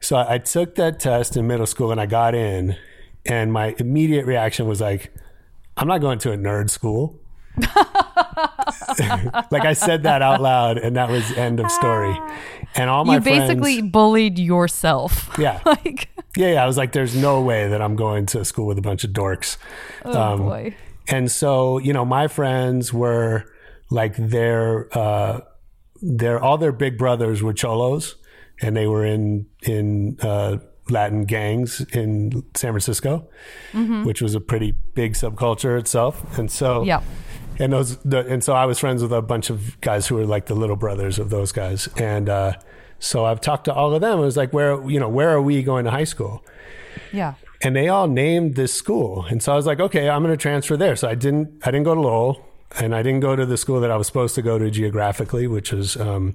So 0.00 0.16
I 0.16 0.34
I 0.34 0.38
took 0.38 0.74
that 0.76 1.00
test 1.00 1.36
in 1.36 1.46
middle 1.46 1.66
school 1.66 1.90
and 1.92 2.00
I 2.00 2.06
got 2.06 2.34
in, 2.34 2.76
and 3.26 3.52
my 3.52 3.74
immediate 3.78 4.26
reaction 4.26 4.66
was 4.66 4.80
like, 4.80 5.12
I'm 5.76 5.88
not 5.88 6.00
going 6.00 6.18
to 6.20 6.32
a 6.32 6.36
nerd 6.36 6.70
school. 6.70 7.18
like 9.50 9.64
I 9.64 9.74
said 9.74 10.02
that 10.04 10.22
out 10.22 10.40
loud, 10.40 10.78
and 10.78 10.96
that 10.96 11.08
was 11.08 11.30
end 11.32 11.60
of 11.60 11.70
story. 11.70 12.18
And 12.74 12.88
all 12.88 13.04
my 13.04 13.20
friends 13.20 13.26
you 13.26 13.40
basically 13.40 13.74
friends, 13.76 13.92
bullied 13.92 14.38
yourself. 14.38 15.30
yeah, 15.38 15.60
like, 15.66 16.08
yeah, 16.36 16.52
yeah. 16.52 16.64
I 16.64 16.66
was 16.66 16.76
like, 16.76 16.92
there's 16.92 17.14
no 17.14 17.42
way 17.42 17.68
that 17.68 17.82
I'm 17.82 17.96
going 17.96 18.26
to 18.26 18.44
school 18.44 18.66
with 18.66 18.78
a 18.78 18.82
bunch 18.82 19.04
of 19.04 19.10
dorks. 19.10 19.56
oh 20.04 20.38
boy. 20.38 20.74
And 21.08 21.30
so, 21.30 21.78
you 21.78 21.92
know, 21.92 22.04
my 22.04 22.28
friends 22.28 22.92
were 22.92 23.44
like 23.90 24.16
their 24.16 24.88
uh 24.96 25.40
their 26.00 26.42
all 26.42 26.56
their 26.58 26.72
big 26.72 26.96
brothers 26.96 27.42
were 27.42 27.52
cholos 27.52 28.16
and 28.62 28.76
they 28.76 28.86
were 28.86 29.04
in 29.04 29.46
in 29.62 30.16
uh 30.22 30.56
Latin 30.90 31.24
gangs 31.24 31.80
in 31.92 32.42
San 32.54 32.72
Francisco, 32.72 33.28
which 34.04 34.20
was 34.22 34.34
a 34.34 34.40
pretty 34.40 34.72
big 34.94 35.12
subculture 35.14 35.78
itself. 35.78 36.38
And 36.38 36.50
so 36.50 36.82
Yeah. 36.84 37.02
And 37.62 37.72
those 37.72 37.96
the, 37.98 38.26
and 38.26 38.42
so 38.44 38.52
I 38.52 38.66
was 38.66 38.78
friends 38.78 39.02
with 39.02 39.12
a 39.12 39.22
bunch 39.22 39.50
of 39.50 39.80
guys 39.80 40.06
who 40.06 40.16
were 40.16 40.26
like 40.26 40.46
the 40.46 40.54
little 40.54 40.76
brothers 40.76 41.18
of 41.18 41.30
those 41.30 41.52
guys. 41.52 41.88
And 41.96 42.28
uh 42.28 42.52
so 42.98 43.24
I've 43.24 43.40
talked 43.40 43.64
to 43.64 43.74
all 43.74 43.94
of 43.94 44.00
them. 44.00 44.18
It 44.18 44.22
was 44.22 44.36
like 44.36 44.52
where 44.52 44.82
you 44.90 45.00
know, 45.00 45.08
where 45.08 45.30
are 45.30 45.42
we 45.42 45.62
going 45.62 45.84
to 45.86 45.90
high 45.90 46.04
school? 46.04 46.44
Yeah. 47.12 47.34
and 47.62 47.74
they 47.76 47.88
all 47.88 48.06
named 48.08 48.54
this 48.54 48.72
school 48.74 49.24
and 49.30 49.42
so 49.42 49.52
i 49.52 49.56
was 49.56 49.66
like 49.66 49.80
okay 49.80 50.08
i'm 50.10 50.22
going 50.22 50.32
to 50.32 50.42
transfer 50.42 50.76
there 50.76 50.96
so 50.96 51.08
i 51.08 51.14
didn't 51.14 51.48
i 51.66 51.70
didn't 51.70 51.84
go 51.84 51.94
to 51.94 52.00
lowell 52.00 52.44
and 52.80 52.94
i 52.94 53.02
didn't 53.02 53.20
go 53.20 53.34
to 53.36 53.46
the 53.46 53.56
school 53.56 53.80
that 53.80 53.90
i 53.90 53.96
was 53.96 54.06
supposed 54.06 54.34
to 54.34 54.42
go 54.42 54.58
to 54.58 54.70
geographically 54.70 55.46
which 55.46 55.72
was 55.72 55.96
um, 55.96 56.34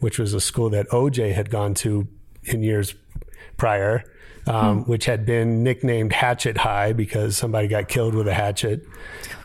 which 0.00 0.18
was 0.18 0.34
a 0.34 0.40
school 0.40 0.70
that 0.70 0.88
oj 0.88 1.32
had 1.32 1.48
gone 1.50 1.74
to 1.74 2.08
in 2.44 2.62
years 2.62 2.94
prior 3.56 4.02
um, 4.46 4.84
which 4.84 5.04
had 5.04 5.24
been 5.26 5.62
nicknamed 5.62 6.12
hatchet 6.12 6.56
high 6.56 6.92
because 6.92 7.36
somebody 7.36 7.68
got 7.68 7.86
killed 7.88 8.14
with 8.14 8.26
a 8.26 8.34
hatchet 8.34 8.84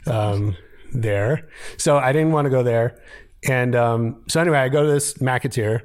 um, 0.07 0.55
there 0.93 1.47
so 1.77 1.97
i 1.97 2.11
didn't 2.11 2.31
want 2.31 2.45
to 2.45 2.49
go 2.49 2.63
there 2.63 2.99
and 3.47 3.75
um, 3.75 4.23
so 4.27 4.41
anyway 4.41 4.57
i 4.57 4.69
go 4.69 4.83
to 4.83 4.91
this 4.91 5.13
McAteer, 5.15 5.81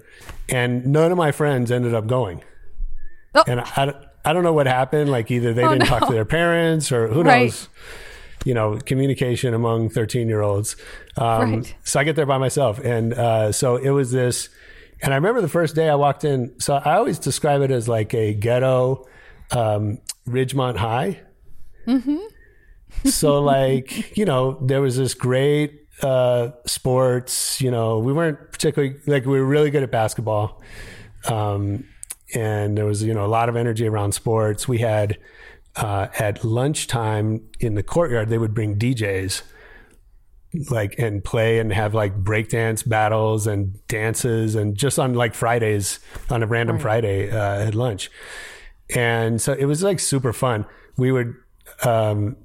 and 0.49 0.87
none 0.87 1.13
of 1.13 1.19
my 1.19 1.31
friends 1.33 1.71
ended 1.71 1.95
up 1.95 2.07
going 2.07 2.43
Oh. 3.37 3.43
and 3.49 3.61
I, 3.61 3.95
I 4.25 4.33
don't 4.33 4.45
know 4.45 4.53
what 4.53 4.67
happened. 4.69 5.11
Like 5.11 5.29
either 5.33 5.53
they 5.53 5.65
Oh, 5.65 5.73
didn't 5.73 5.89
talk 5.89 6.07
to 6.07 6.13
their 6.13 6.25
parents 6.25 6.93
or 6.93 7.09
who 7.09 7.23
Right. 7.25 7.47
knows, 7.47 7.69
you 8.45 8.55
know, 8.55 8.79
communication 8.79 9.55
among 9.55 9.89
13 9.91 10.29
year 10.29 10.41
olds. 10.41 10.77
Um, 11.17 11.55
Right. 11.57 11.75
So 11.83 11.99
I 11.99 12.05
get 12.05 12.15
there 12.15 12.27
by 12.27 12.39
myself. 12.39 12.79
And 12.79 13.13
uh, 13.13 13.51
so 13.51 13.75
it 13.77 13.91
was 13.91 14.13
this, 14.13 14.49
and 15.03 15.13
I 15.13 15.17
remember 15.17 15.41
the 15.41 15.49
first 15.49 15.75
day 15.75 15.89
I 15.89 15.97
walked 15.97 16.25
in. 16.25 16.55
So 16.61 16.75
I 16.77 16.95
always 16.95 17.19
describe 17.19 17.61
it 17.63 17.73
as 17.73 17.89
like 17.89 18.15
a 18.15 18.35
ghetto 18.35 19.05
um, 19.51 19.99
Ridgemont 20.29 20.77
High. 20.77 21.21
So 23.05 23.41
like, 23.43 24.17
you 24.17 24.25
know, 24.25 24.59
there 24.63 24.81
was 24.81 24.97
this 24.97 25.15
great 25.15 25.81
uh, 26.03 26.51
sports, 26.67 27.61
you 27.61 27.71
know, 27.71 27.99
we 27.99 28.13
weren't 28.13 28.53
particularly 28.53 28.97
like 29.07 29.25
we 29.25 29.39
were 29.39 29.47
really 29.47 29.71
good 29.71 29.83
at 29.83 29.91
basketball. 29.91 30.63
Um, 31.29 31.85
and 32.35 32.77
there 32.77 32.85
was, 32.85 33.03
you 33.03 33.15
know, 33.15 33.25
a 33.25 33.29
lot 33.29 33.49
of 33.49 33.57
energy 33.57 33.87
around 33.87 34.13
sports. 34.13 34.67
We 34.67 34.79
had 34.79 35.19
uh, 35.77 36.09
at 36.19 36.45
lunchtime 36.45 37.49
in 37.61 37.75
the 37.75 37.83
courtyard, 37.83 38.29
they 38.29 38.39
would 38.39 38.55
bring 38.55 38.79
DJs 38.79 39.43
like 40.71 40.97
and 40.99 41.25
play 41.25 41.59
and 41.59 41.73
have 41.73 41.95
like 41.95 42.17
breakdance 42.23 42.89
battles 42.89 43.47
and 43.47 43.77
dances 43.89 44.55
and 44.55 44.77
just 44.77 44.99
on 44.99 45.15
like 45.15 45.35
Fridays 45.35 45.99
on 46.31 46.43
a 46.43 46.47
random 46.47 46.79
Friday 46.79 47.31
uh, 47.31 47.67
at 47.67 47.75
lunch. 47.75 48.11
And 48.95 49.41
so 49.41 49.53
it 49.53 49.65
was 49.65 49.83
like 49.83 49.99
super 49.99 50.33
fun. 50.33 50.65
We 50.97 51.11
would, 51.11 51.35
um, 51.85 52.37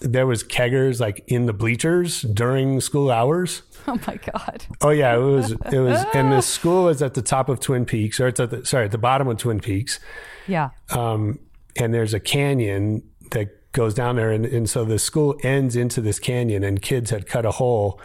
there 0.00 0.26
was 0.26 0.44
keggers 0.44 1.00
like 1.00 1.24
in 1.26 1.46
the 1.46 1.52
bleachers 1.52 2.22
during 2.22 2.80
school 2.80 3.10
hours. 3.10 3.62
Oh 3.88 4.00
my 4.04 4.16
god. 4.16 4.66
Oh 4.80 4.90
yeah, 4.90 5.14
it 5.14 5.20
was 5.20 5.52
it 5.52 5.78
was 5.78 6.04
and 6.12 6.32
the 6.32 6.40
school 6.40 6.86
was 6.86 7.02
at 7.02 7.14
the 7.14 7.22
top 7.22 7.48
of 7.48 7.60
Twin 7.60 7.84
Peaks 7.84 8.18
or 8.18 8.26
it's 8.26 8.40
at 8.40 8.50
the 8.50 8.66
sorry, 8.66 8.86
at 8.86 8.90
the 8.90 8.98
bottom 8.98 9.28
of 9.28 9.36
Twin 9.38 9.60
Peaks. 9.60 10.00
Yeah. 10.48 10.70
Um, 10.90 11.38
and 11.76 11.94
there's 11.94 12.12
a 12.12 12.18
canyon 12.18 13.04
that 13.30 13.70
goes 13.70 13.94
down 13.94 14.16
there 14.16 14.32
and, 14.32 14.44
and 14.44 14.68
so 14.68 14.84
the 14.84 14.98
school 14.98 15.38
ends 15.44 15.76
into 15.76 16.00
this 16.00 16.18
canyon 16.18 16.64
and 16.64 16.82
kids 16.82 17.10
had 17.10 17.28
cut 17.28 17.46
a 17.46 17.52
hole 17.52 18.00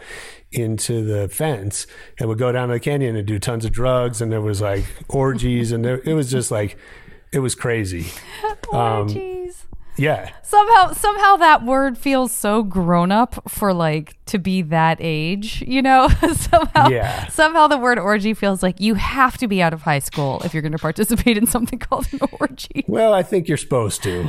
into 0.52 1.04
the 1.04 1.28
fence 1.28 1.88
and 2.16 2.28
would 2.28 2.38
go 2.38 2.52
down 2.52 2.68
to 2.68 2.74
the 2.74 2.80
canyon 2.80 3.16
and 3.16 3.26
do 3.26 3.40
tons 3.40 3.64
of 3.64 3.72
drugs 3.72 4.20
and 4.20 4.30
there 4.30 4.40
was 4.40 4.60
like 4.60 4.84
orgies 5.08 5.72
and 5.72 5.84
there, 5.84 6.00
it 6.04 6.14
was 6.14 6.30
just 6.30 6.52
like 6.52 6.78
it 7.32 7.40
was 7.40 7.56
crazy. 7.56 8.06
Um, 8.72 9.08
Orgies. 9.08 9.66
Yeah. 9.98 10.30
somehow 10.42 10.92
somehow 10.92 11.36
that 11.36 11.64
word 11.64 11.98
feels 11.98 12.32
so 12.32 12.62
grown 12.62 13.12
up 13.12 13.50
for 13.50 13.74
like 13.74 14.16
to 14.26 14.38
be 14.38 14.62
that 14.62 14.96
age 15.00 15.62
you 15.66 15.82
know 15.82 16.08
somehow 16.34 16.88
Yeah. 16.88 17.28
somehow 17.28 17.66
the 17.66 17.76
word 17.76 17.98
orgy 17.98 18.32
feels 18.32 18.62
like 18.62 18.80
you 18.80 18.94
have 18.94 19.36
to 19.38 19.46
be 19.48 19.60
out 19.62 19.72
of 19.74 19.82
high 19.82 19.98
school 19.98 20.40
if 20.44 20.54
you're 20.54 20.62
going 20.62 20.72
to 20.72 20.78
participate 20.78 21.36
in 21.36 21.46
something 21.46 21.78
called 21.86 22.06
an 22.12 22.20
orgy 22.40 22.84
Well, 22.88 23.12
I 23.12 23.22
think 23.22 23.48
you're 23.48 23.58
supposed 23.58 24.02
to. 24.04 24.24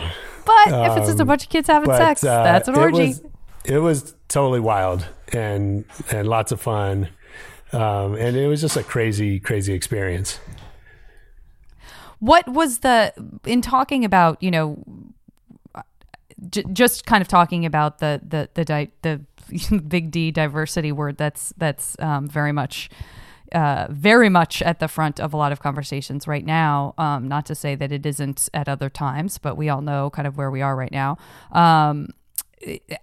but 0.46 0.68
if 0.68 0.98
it's 0.98 1.08
just 1.08 1.20
a 1.22 1.26
bunch 1.26 1.44
of 1.44 1.50
kids 1.50 1.68
having 1.68 1.88
but 1.88 1.98
sex 1.98 2.24
uh, 2.26 2.44
that's 2.44 2.68
an 2.68 2.76
it 2.76 2.80
orgy 2.80 3.08
was- 3.08 3.22
It 3.66 3.80
was, 3.80 4.16
totally 4.28 4.60
wild 4.60 5.06
and 5.32 5.86
and 6.12 6.28
lots 6.28 6.52
of 6.52 6.60
fun, 6.60 7.08
um, 7.72 8.16
and 8.16 8.36
it 8.36 8.48
was 8.48 8.60
just 8.62 8.76
a 8.76 8.84
crazy, 8.84 9.40
crazy 9.40 9.74
experience. 9.74 10.40
what 12.20 12.48
was 12.48 12.80
the 12.80 13.14
in 13.46 13.62
talking 13.62 14.04
about 14.06 14.42
you 14.42 14.52
know 14.52 14.84
j- 16.50 16.64
just 16.74 17.06
kind 17.06 17.22
of 17.22 17.28
talking 17.28 17.66
about 17.66 18.00
the 18.00 18.22
the 18.28 18.50
the 18.54 18.66
di- 18.66 18.92
the 19.02 19.22
big 19.88 20.12
D 20.12 20.32
diversity 20.32 20.92
word 20.92 21.18
that's 21.18 21.54
that's 21.58 21.96
um, 22.00 22.28
very 22.28 22.52
much 22.52 22.90
uh, 23.54 23.88
very 23.90 24.30
much 24.30 24.62
at 24.64 24.80
the 24.80 24.88
front 24.88 25.20
of 25.20 25.34
a 25.34 25.38
lot 25.38 25.52
of 25.52 25.62
conversations 25.62 26.28
right 26.28 26.46
now. 26.46 26.94
Um, 26.98 27.28
not 27.28 27.46
to 27.48 27.56
say 27.56 27.76
that 27.76 27.92
it 27.92 28.06
isn't 28.06 28.50
at 28.54 28.68
other 28.68 28.90
times, 28.90 29.38
but 29.38 29.56
we 29.56 29.70
all 29.70 29.82
know 29.82 30.10
kind 30.10 30.28
of 30.28 30.38
where 30.38 30.50
we 30.50 30.62
are 30.62 30.76
right 30.76 30.92
now. 30.92 31.18
Um, 31.52 32.10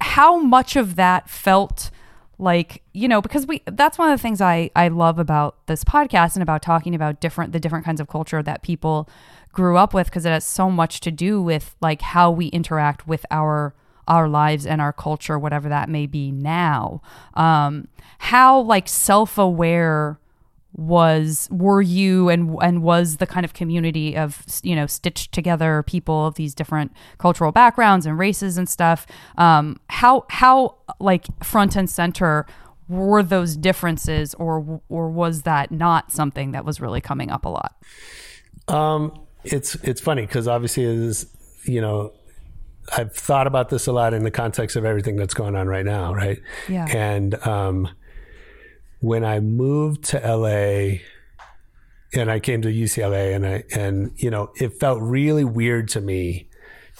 how 0.00 0.38
much 0.38 0.76
of 0.76 0.96
that 0.96 1.28
felt 1.28 1.90
like 2.38 2.82
you 2.94 3.06
know 3.06 3.20
because 3.20 3.46
we 3.46 3.62
that's 3.66 3.98
one 3.98 4.10
of 4.10 4.18
the 4.18 4.22
things 4.22 4.40
i 4.40 4.70
i 4.74 4.88
love 4.88 5.18
about 5.18 5.66
this 5.66 5.84
podcast 5.84 6.34
and 6.34 6.42
about 6.42 6.62
talking 6.62 6.94
about 6.94 7.20
different 7.20 7.52
the 7.52 7.60
different 7.60 7.84
kinds 7.84 8.00
of 8.00 8.08
culture 8.08 8.42
that 8.42 8.62
people 8.62 9.06
grew 9.52 9.76
up 9.76 9.92
with 9.94 10.06
because 10.06 10.24
it 10.24 10.30
has 10.30 10.46
so 10.46 10.70
much 10.70 11.00
to 11.00 11.10
do 11.10 11.42
with 11.42 11.74
like 11.80 12.02
how 12.02 12.30
we 12.30 12.46
interact 12.48 13.06
with 13.06 13.24
our 13.30 13.74
our 14.08 14.28
lives 14.28 14.66
and 14.66 14.80
our 14.80 14.92
culture 14.92 15.38
whatever 15.38 15.68
that 15.68 15.88
may 15.88 16.06
be 16.06 16.30
now. 16.30 17.00
Um 17.34 17.88
how 18.18 18.60
like 18.60 18.88
self-aware 18.88 20.18
was 20.72 21.48
were 21.50 21.82
you 21.82 22.28
and 22.28 22.56
and 22.62 22.82
was 22.82 23.16
the 23.16 23.26
kind 23.26 23.44
of 23.44 23.52
community 23.52 24.16
of 24.16 24.44
you 24.62 24.76
know 24.76 24.86
stitched 24.86 25.32
together 25.32 25.82
people 25.82 26.26
of 26.26 26.36
these 26.36 26.54
different 26.54 26.92
cultural 27.18 27.50
backgrounds 27.50 28.06
and 28.06 28.18
races 28.18 28.56
and 28.56 28.68
stuff? 28.68 29.06
Um 29.36 29.80
how 29.88 30.26
how 30.30 30.76
like 31.00 31.26
front 31.42 31.76
and 31.76 31.90
center 31.90 32.46
were 32.88 33.22
those 33.22 33.56
differences 33.56 34.34
or 34.34 34.80
or 34.88 35.10
was 35.10 35.42
that 35.42 35.70
not 35.70 36.12
something 36.12 36.52
that 36.52 36.64
was 36.64 36.80
really 36.80 37.00
coming 37.00 37.30
up 37.30 37.44
a 37.44 37.48
lot? 37.48 37.74
Um 38.68 39.12
it's 39.44 39.74
it's 39.76 40.00
funny 40.00 40.22
because 40.22 40.46
obviously 40.48 40.84
is 40.84 41.26
you 41.64 41.80
know 41.80 42.12
I've 42.96 43.14
thought 43.14 43.46
about 43.46 43.68
this 43.68 43.86
a 43.86 43.92
lot 43.92 44.14
in 44.14 44.24
the 44.24 44.30
context 44.30 44.76
of 44.76 44.84
everything 44.84 45.16
that's 45.16 45.34
going 45.34 45.56
on 45.56 45.68
right 45.68 45.84
now 45.84 46.14
right 46.14 46.40
yeah 46.68 46.86
and 46.86 47.34
um 47.46 47.88
when 49.00 49.24
I 49.24 49.40
moved 49.40 50.04
to 50.04 50.18
LA 50.18 50.98
and 52.12 52.30
I 52.30 52.38
came 52.40 52.62
to 52.62 52.68
UCLA 52.68 53.34
and 53.34 53.46
I 53.46 53.64
and 53.74 54.12
you 54.16 54.30
know 54.30 54.50
it 54.56 54.78
felt 54.80 55.00
really 55.00 55.44
weird 55.44 55.88
to 55.90 56.00
me 56.00 56.48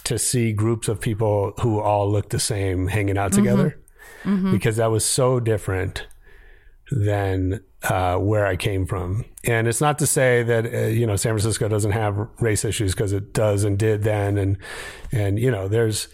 to 0.04 0.18
see 0.18 0.52
groups 0.52 0.88
of 0.88 1.00
people 1.00 1.52
who 1.60 1.80
all 1.80 2.10
looked 2.10 2.30
the 2.30 2.40
same 2.40 2.88
hanging 2.88 3.18
out 3.18 3.32
together 3.32 3.78
mm-hmm. 4.22 4.34
Mm-hmm. 4.34 4.52
because 4.52 4.76
that 4.76 4.90
was 4.90 5.04
so 5.04 5.40
different 5.40 6.06
than 6.90 7.60
uh, 7.84 8.16
where 8.16 8.46
I 8.46 8.56
came 8.56 8.86
from. 8.86 9.24
And 9.44 9.66
it's 9.66 9.80
not 9.80 9.98
to 10.00 10.06
say 10.06 10.42
that 10.42 10.66
uh, 10.66 10.78
you 10.86 11.06
know 11.06 11.16
San 11.16 11.32
Francisco 11.32 11.68
doesn't 11.68 11.92
have 11.92 12.28
race 12.40 12.64
issues 12.64 12.94
because 12.94 13.12
it 13.12 13.32
does 13.32 13.64
and 13.64 13.78
did 13.78 14.02
then 14.02 14.38
and 14.38 14.58
and 15.12 15.38
you 15.38 15.50
know 15.50 15.68
there's 15.68 16.08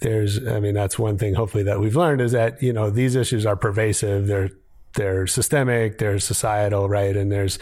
there's 0.00 0.46
I 0.46 0.60
mean 0.60 0.74
that's 0.74 0.98
one 0.98 1.18
thing 1.18 1.34
hopefully 1.34 1.64
that 1.64 1.80
we've 1.80 1.96
learned 1.96 2.20
is 2.20 2.32
that 2.32 2.62
you 2.62 2.72
know 2.72 2.90
these 2.90 3.14
issues 3.14 3.44
are 3.44 3.56
pervasive 3.56 4.26
they're 4.26 4.50
they're 4.96 5.26
systemic, 5.26 5.98
they're 5.98 6.18
societal, 6.18 6.88
right? 6.88 7.16
And 7.16 7.30
there's 7.30 7.58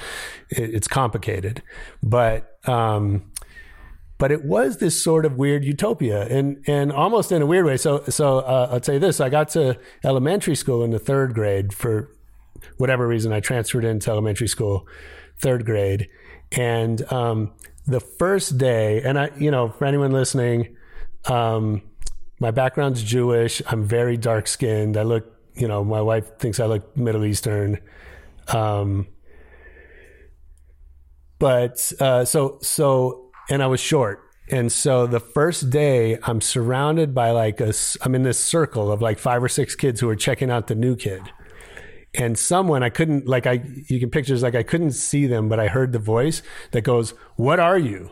it, 0.49 0.75
it's 0.75 0.89
complicated, 0.89 1.63
but 2.03 2.59
um, 2.67 3.31
but 4.17 4.33
it 4.33 4.45
was 4.45 4.79
this 4.79 5.03
sort 5.03 5.27
of 5.27 5.37
weird 5.37 5.65
utopia, 5.65 6.27
and 6.27 6.65
and 6.67 6.91
almost 6.91 7.31
in 7.31 7.43
a 7.43 7.47
weird 7.47 7.67
way. 7.67 7.77
So 7.77 8.05
so 8.09 8.39
uh, 8.39 8.69
I'll 8.73 8.81
tell 8.81 8.95
you 8.95 9.01
this: 9.01 9.21
I 9.21 9.29
got 9.29 9.51
to 9.51 9.79
elementary 10.03 10.55
school 10.55 10.83
in 10.83 10.91
the 10.91 10.99
third 10.99 11.35
grade 11.35 11.75
for 11.75 12.14
whatever 12.77 13.07
reason. 13.07 13.33
I 13.33 13.41
transferred 13.41 13.85
into 13.85 14.11
elementary 14.11 14.49
school, 14.49 14.87
third 15.39 15.65
grade, 15.65 16.09
and 16.53 17.13
um, 17.13 17.53
the 17.87 18.01
first 18.01 18.59
day, 18.59 19.03
and 19.03 19.19
I, 19.19 19.31
you 19.37 19.51
know, 19.51 19.69
for 19.69 19.85
anyone 19.85 20.13
listening. 20.13 20.77
Um, 21.27 21.83
my 22.41 22.51
background's 22.51 23.03
Jewish. 23.03 23.63
I'm 23.67 23.85
very 23.85 24.17
dark 24.17 24.49
skinned. 24.49 24.97
I 24.97 25.03
look 25.03 25.35
you 25.55 25.69
know, 25.69 25.85
my 25.85 26.01
wife 26.01 26.39
thinks 26.39 26.61
I 26.61 26.67
look 26.67 26.97
Middle 26.97 27.25
Eastern. 27.25 27.81
Um, 28.49 29.07
but 31.39 31.93
uh, 32.01 32.25
so 32.25 32.59
so, 32.63 33.31
and 33.49 33.63
I 33.63 33.67
was 33.67 33.81
short, 33.81 34.23
and 34.51 34.71
so 34.71 35.07
the 35.07 35.21
first 35.21 35.71
day, 35.71 36.19
I'm 36.23 36.41
surrounded 36.41 37.15
by 37.15 37.31
like 37.31 37.61
a, 37.61 37.73
I'm 38.03 38.15
in 38.15 38.23
this 38.23 38.39
circle 38.39 38.91
of 38.91 39.03
like 39.03 39.19
five 39.19 39.43
or 39.43 39.49
six 39.49 39.75
kids 39.75 40.01
who 40.01 40.09
are 40.09 40.17
checking 40.17 40.51
out 40.51 40.67
the 40.67 40.75
new 40.75 40.97
kid, 40.97 41.23
and 42.15 42.39
someone 42.39 42.83
I 42.83 42.91
couldn't 42.91 43.27
like 43.27 43.47
I 43.47 43.63
you 43.87 44.01
can 44.01 44.11
picture 44.11 44.37
like 44.37 44.55
I 44.55 44.63
couldn't 44.63 44.93
see 44.93 45.27
them, 45.27 45.49
but 45.49 45.59
I 45.61 45.69
heard 45.69 45.93
the 45.93 45.99
voice 45.99 46.43
that 46.73 46.83
goes, 46.83 47.15
"What 47.37 47.61
are 47.61 47.79
you?" 47.79 48.11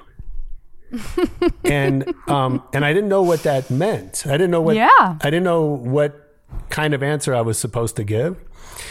and 1.65 2.15
um 2.29 2.63
and 2.73 2.85
I 2.85 2.93
didn't 2.93 3.09
know 3.09 3.23
what 3.23 3.43
that 3.45 3.71
meant. 3.71 4.27
I 4.27 4.33
didn't 4.33 4.51
know 4.51 4.61
what 4.61 4.77
yeah. 4.77 4.89
I 5.21 5.25
didn't 5.25 5.45
know 5.45 5.63
what 5.63 6.23
kind 6.71 6.95
of 6.95 7.03
answer 7.03 7.35
I 7.35 7.41
was 7.41 7.59
supposed 7.59 7.97
to 7.97 8.05
give. 8.05 8.37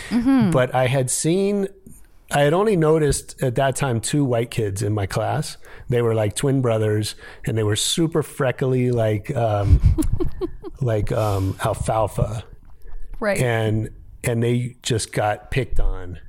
Mm-hmm. 0.09 0.51
But 0.51 0.73
I 0.73 0.87
had 0.87 1.09
seen, 1.09 1.67
I 2.31 2.41
had 2.41 2.53
only 2.53 2.75
noticed 2.75 3.41
at 3.41 3.55
that 3.55 3.75
time 3.75 3.99
two 3.99 4.23
white 4.23 4.51
kids 4.51 4.81
in 4.81 4.93
my 4.93 5.05
class. 5.05 5.57
They 5.89 6.01
were 6.01 6.13
like 6.13 6.35
twin 6.35 6.61
brothers, 6.61 7.15
and 7.45 7.57
they 7.57 7.63
were 7.63 7.75
super 7.75 8.23
freckly, 8.23 8.91
like 8.91 9.35
um, 9.35 9.81
like 10.81 11.11
um, 11.11 11.57
alfalfa, 11.63 12.43
right? 13.19 13.39
And 13.39 13.89
and 14.23 14.41
they 14.43 14.77
just 14.83 15.13
got 15.13 15.51
picked 15.51 15.79
on, 15.79 16.19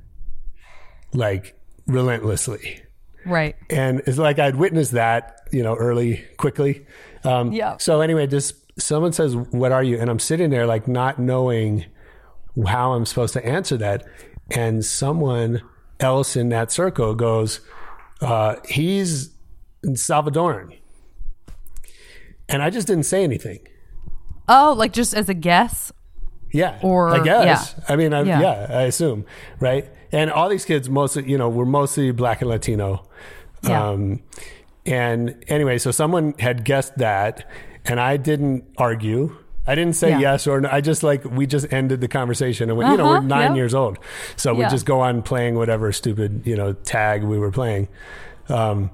like 1.13 1.57
relentlessly, 1.87 2.81
right? 3.25 3.55
And 3.69 4.01
it's 4.05 4.17
like 4.17 4.39
I'd 4.39 4.55
witnessed 4.55 4.91
that, 4.93 5.47
you 5.51 5.63
know, 5.63 5.75
early, 5.75 6.25
quickly. 6.37 6.85
Um, 7.23 7.51
yeah. 7.51 7.77
So 7.77 8.01
anyway, 8.01 8.27
just 8.27 8.55
someone 8.79 9.13
says, 9.13 9.35
What 9.35 9.71
are 9.71 9.83
you? 9.83 9.99
And 9.99 10.09
I'm 10.09 10.19
sitting 10.19 10.49
there 10.49 10.65
like 10.65 10.87
not 10.87 11.19
knowing 11.19 11.85
how 12.67 12.93
I'm 12.93 13.05
supposed 13.05 13.33
to 13.33 13.45
answer 13.45 13.77
that. 13.77 14.05
And 14.51 14.83
someone 14.83 15.61
else 15.99 16.35
in 16.35 16.49
that 16.49 16.71
circle 16.71 17.15
goes, 17.15 17.61
uh, 18.21 18.55
He's 18.67 19.29
Salvadoran. 19.85 20.77
And 22.49 22.61
I 22.61 22.69
just 22.69 22.87
didn't 22.87 23.05
say 23.05 23.23
anything. 23.23 23.59
Oh, 24.47 24.73
like 24.77 24.91
just 24.93 25.13
as 25.13 25.29
a 25.29 25.33
guess? 25.33 25.91
Yeah. 26.53 26.79
Or 26.81 27.09
I 27.09 27.23
guess. 27.23 27.75
Yeah. 27.77 27.85
I 27.89 27.95
mean, 27.97 28.13
I, 28.13 28.21
yeah. 28.21 28.39
yeah. 28.39 28.67
I 28.69 28.81
assume. 28.83 29.25
Right. 29.59 29.89
And 30.11 30.31
all 30.31 30.47
these 30.47 30.63
kids, 30.63 30.89
mostly, 30.89 31.29
you 31.29 31.37
know, 31.37 31.49
were 31.49 31.65
mostly 31.65 32.11
black 32.11 32.41
and 32.41 32.49
Latino. 32.49 33.05
Yeah. 33.63 33.89
Um, 33.89 34.21
and 34.85 35.43
anyway, 35.47 35.77
so 35.79 35.91
someone 35.91 36.35
had 36.39 36.63
guessed 36.63 36.97
that 36.99 37.49
and 37.85 37.99
I 37.99 38.17
didn't 38.17 38.65
argue. 38.77 39.37
I 39.65 39.75
didn't 39.75 39.95
say 39.95 40.09
yeah. 40.09 40.19
yes 40.19 40.47
or 40.47 40.61
no. 40.61 40.69
I 40.71 40.81
just 40.81 41.03
like 41.03 41.23
we 41.23 41.47
just 41.47 41.71
ended 41.71 42.01
the 42.01 42.07
conversation 42.07 42.69
and 42.69 42.77
went, 42.77 42.87
uh-huh, 42.87 42.91
you 42.93 42.97
know 42.97 43.09
we're 43.09 43.17
uh-huh. 43.17 43.27
9 43.27 43.41
yep. 43.51 43.55
years 43.55 43.73
old, 43.73 43.97
so 44.35 44.53
we 44.53 44.63
just 44.65 44.85
go 44.85 44.99
on 44.99 45.21
playing 45.21 45.55
whatever 45.55 45.91
stupid 45.93 46.45
you 46.45 46.55
know 46.55 46.73
tag 46.73 47.23
we 47.23 47.39
were 47.39 47.51
playing. 47.51 47.87
Um, 48.49 48.91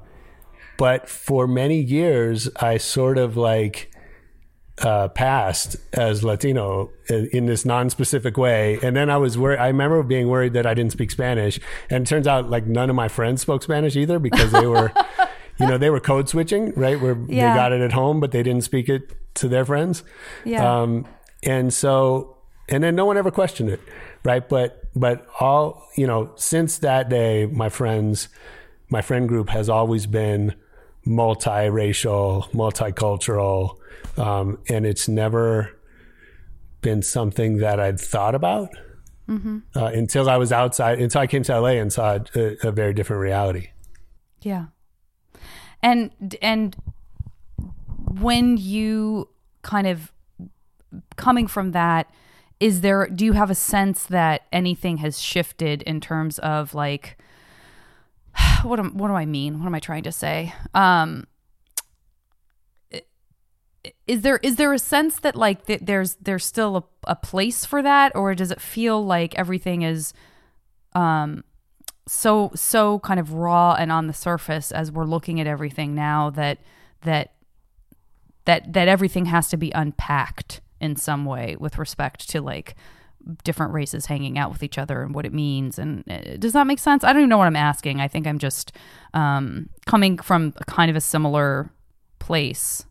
but 0.77 1.09
for 1.09 1.47
many 1.47 1.81
years, 1.81 2.49
I 2.55 2.77
sort 2.77 3.17
of 3.17 3.35
like 3.35 3.91
uh, 4.81 5.09
passed 5.09 5.77
as 5.93 6.23
Latino 6.23 6.91
in 7.09 7.45
this 7.45 7.65
non-specific 7.65 8.37
way, 8.37 8.79
and 8.81 8.95
then 8.95 9.09
I 9.09 9.17
was 9.17 9.37
worried. 9.37 9.59
I 9.59 9.67
remember 9.67 10.01
being 10.03 10.27
worried 10.27 10.53
that 10.53 10.65
I 10.65 10.73
didn't 10.73 10.91
speak 10.91 11.11
Spanish, 11.11 11.59
and 11.89 12.05
it 12.05 12.09
turns 12.09 12.27
out 12.27 12.49
like 12.49 12.65
none 12.65 12.89
of 12.89 12.95
my 12.95 13.07
friends 13.07 13.41
spoke 13.41 13.63
Spanish 13.63 13.95
either 13.95 14.19
because 14.19 14.51
they 14.51 14.67
were. 14.67 14.91
you 15.59 15.67
know, 15.67 15.77
they 15.77 15.89
were 15.89 15.99
code 15.99 16.29
switching, 16.29 16.71
right? 16.75 16.99
Where 17.01 17.17
yeah. 17.27 17.51
they 17.51 17.59
got 17.59 17.73
it 17.73 17.81
at 17.81 17.91
home, 17.91 18.21
but 18.21 18.31
they 18.31 18.41
didn't 18.43 18.63
speak 18.63 18.87
it 18.87 19.11
to 19.35 19.49
their 19.49 19.65
friends. 19.65 20.03
Yeah. 20.45 20.81
Um, 20.81 21.05
and 21.43 21.73
so, 21.73 22.37
and 22.69 22.81
then 22.81 22.95
no 22.95 23.05
one 23.05 23.17
ever 23.17 23.29
questioned 23.29 23.69
it, 23.69 23.81
right? 24.23 24.47
But, 24.47 24.83
but 24.95 25.27
all, 25.41 25.85
you 25.97 26.07
know, 26.07 26.31
since 26.35 26.77
that 26.77 27.09
day, 27.09 27.45
my 27.45 27.67
friends, 27.67 28.29
my 28.89 29.01
friend 29.01 29.27
group 29.27 29.49
has 29.49 29.67
always 29.69 30.05
been 30.05 30.55
multiracial, 31.05 32.49
multicultural, 32.51 33.78
um, 34.17 34.59
and 34.69 34.85
it's 34.85 35.07
never 35.07 35.77
been 36.81 37.01
something 37.01 37.57
that 37.57 37.79
I'd 37.79 37.99
thought 37.99 38.35
about 38.35 38.69
mm-hmm. 39.27 39.59
uh, 39.75 39.85
until 39.85 40.29
I 40.29 40.37
was 40.37 40.51
outside, 40.51 40.99
until 40.99 41.21
I 41.21 41.27
came 41.27 41.43
to 41.43 41.59
LA 41.59 41.69
and 41.69 41.91
saw 41.91 42.19
a, 42.35 42.67
a 42.67 42.71
very 42.71 42.93
different 42.93 43.21
reality. 43.21 43.69
Yeah 44.41 44.67
and 45.81 46.37
and 46.41 46.75
when 48.19 48.57
you 48.57 49.29
kind 49.61 49.87
of 49.87 50.11
coming 51.15 51.47
from 51.47 51.71
that 51.71 52.09
is 52.59 52.81
there 52.81 53.07
do 53.07 53.25
you 53.25 53.33
have 53.33 53.49
a 53.49 53.55
sense 53.55 54.03
that 54.05 54.41
anything 54.51 54.97
has 54.97 55.19
shifted 55.19 55.81
in 55.83 56.01
terms 56.01 56.39
of 56.39 56.73
like 56.73 57.17
what 58.63 58.79
am, 58.79 58.97
what 58.97 59.07
do 59.07 59.13
I 59.13 59.25
mean? 59.25 59.59
What 59.59 59.65
am 59.65 59.75
I 59.75 59.79
trying 59.79 60.03
to 60.03 60.11
say? 60.11 60.53
Um 60.73 61.27
is 64.07 64.21
there 64.21 64.37
is 64.37 64.57
there 64.57 64.73
a 64.73 64.79
sense 64.79 65.19
that 65.19 65.35
like 65.35 65.65
th- 65.65 65.81
there's 65.83 66.15
there's 66.15 66.45
still 66.45 66.77
a, 66.77 66.83
a 67.11 67.15
place 67.15 67.65
for 67.65 67.81
that 67.81 68.15
or 68.15 68.35
does 68.35 68.51
it 68.51 68.59
feel 68.59 69.03
like 69.03 69.33
everything 69.35 69.83
is 69.83 70.13
um 70.93 71.43
so 72.07 72.51
so 72.55 72.99
kind 72.99 73.19
of 73.19 73.33
raw 73.33 73.73
and 73.73 73.91
on 73.91 74.07
the 74.07 74.13
surface 74.13 74.71
as 74.71 74.91
we're 74.91 75.05
looking 75.05 75.39
at 75.39 75.47
everything 75.47 75.95
now 75.95 76.29
that 76.29 76.59
that 77.03 77.33
that 78.45 78.73
that 78.73 78.87
everything 78.87 79.25
has 79.25 79.47
to 79.49 79.57
be 79.57 79.71
unpacked 79.71 80.61
in 80.81 80.95
some 80.95 81.25
way 81.25 81.55
with 81.59 81.77
respect 81.77 82.29
to 82.29 82.41
like 82.41 82.75
different 83.43 83.73
races 83.73 84.07
hanging 84.07 84.37
out 84.37 84.51
with 84.51 84.63
each 84.63 84.77
other 84.77 85.01
and 85.01 85.13
what 85.13 85.25
it 85.25 85.33
means. 85.33 85.77
And 85.77 86.03
uh, 86.09 86.37
does 86.37 86.53
that 86.53 86.65
make 86.65 86.79
sense? 86.79 87.03
I 87.03 87.11
don't 87.11 87.21
even 87.21 87.29
know 87.29 87.37
what 87.37 87.47
I'm 87.47 87.55
asking. 87.55 87.99
I 87.99 88.07
think 88.07 88.25
I'm 88.25 88.39
just 88.39 88.71
um, 89.13 89.69
coming 89.85 90.17
from 90.17 90.53
kind 90.67 90.89
of 90.89 90.95
a 90.95 91.01
similar 91.01 91.69
place 92.17 92.85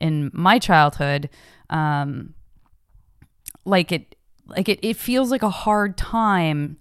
in 0.00 0.30
my 0.32 0.58
childhood. 0.58 1.28
Um, 1.70 2.34
like 3.64 3.92
it, 3.92 4.14
like 4.46 4.68
it, 4.68 4.78
it 4.82 4.96
feels 4.96 5.30
like 5.30 5.42
a 5.42 5.50
hard 5.50 5.96
time 5.96 6.78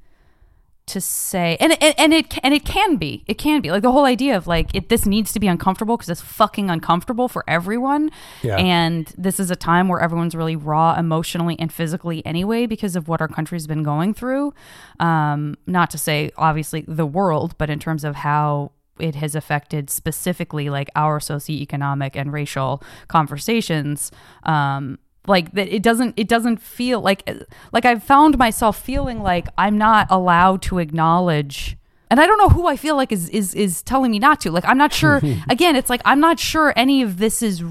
to 0.86 1.01
say 1.01 1.57
and, 1.59 1.74
and 1.84 1.93
and 1.97 2.13
it 2.13 2.38
and 2.45 2.53
it 2.53 2.63
can 2.63 2.95
be 2.95 3.22
it 3.28 3.34
can 3.34 3.59
be 3.59 3.70
like 3.72 3.82
the 3.82 3.91
whole 3.91 4.05
idea 4.05 4.38
of 4.38 4.47
like 4.47 4.74
it 4.74 4.88
this 4.88 5.05
needs 5.05 5.34
to 5.34 5.39
be 5.41 5.45
uncomfortable 5.45 5.97
because 5.97 6.07
it's 6.07 6.22
fucking 6.22 6.70
uncomfortable 6.70 7.28
for 7.28 7.43
everyone 7.45 8.09
Yeah. 8.41 8.55
and 8.55 9.13
this 9.18 9.38
is 9.38 9.51
a 9.51 9.55
time 9.57 9.89
where 9.89 9.99
everyone's 9.99 10.34
really 10.34 10.55
raw 10.55 10.95
emotionally 10.97 11.59
and 11.59 11.74
physically 11.74 12.26
anyway 12.26 12.68
because 12.68 12.95
of 12.95 13.09
what 13.09 13.20
our 13.20 13.28
country's 13.28 13.68
been 13.68 13.84
going 13.84 14.13
through 14.13 14.53
um 15.01 15.55
not 15.68 15.89
to 15.89 15.97
say 15.97 16.32
obviously 16.38 16.86
the 16.88 17.05
world 17.05 17.57
but 17.57 17.70
in 17.70 17.80
terms 17.80 18.05
of 18.05 18.15
how 18.15 18.72
it 18.99 19.15
has 19.15 19.35
affected 19.35 19.89
specifically 19.89 20.69
like 20.69 20.89
our 20.95 21.19
socioeconomic 21.19 22.15
and 22.15 22.33
racial 22.33 22.81
conversations 23.07 24.11
um 24.43 24.97
like 25.27 25.51
that 25.51 25.67
it 25.67 25.83
doesn't 25.83 26.13
it 26.17 26.27
doesn't 26.27 26.57
feel 26.57 27.01
like 27.01 27.29
like 27.73 27.85
I've 27.85 28.03
found 28.03 28.37
myself 28.37 28.79
feeling 28.79 29.21
like 29.21 29.47
I'm 29.57 29.77
not 29.77 30.07
allowed 30.09 30.61
to 30.63 30.79
acknowledge 30.79 31.77
and 32.09 32.21
I 32.21 32.25
don't 32.25 32.37
know 32.37 32.49
who 32.49 32.67
I 32.67 32.77
feel 32.77 32.95
like 32.95 33.11
is 33.11 33.29
is 33.29 33.53
is 33.53 33.83
telling 33.83 34.11
me 34.11 34.19
not 34.19 34.39
to. 34.41 34.51
Like 34.51 34.65
I'm 34.65 34.77
not 34.77 34.93
sure 34.93 35.21
again, 35.49 35.75
it's 35.75 35.89
like 35.89 36.01
I'm 36.05 36.19
not 36.19 36.39
sure 36.39 36.73
any 36.75 37.01
of 37.01 37.17
this 37.17 37.41
is 37.41 37.63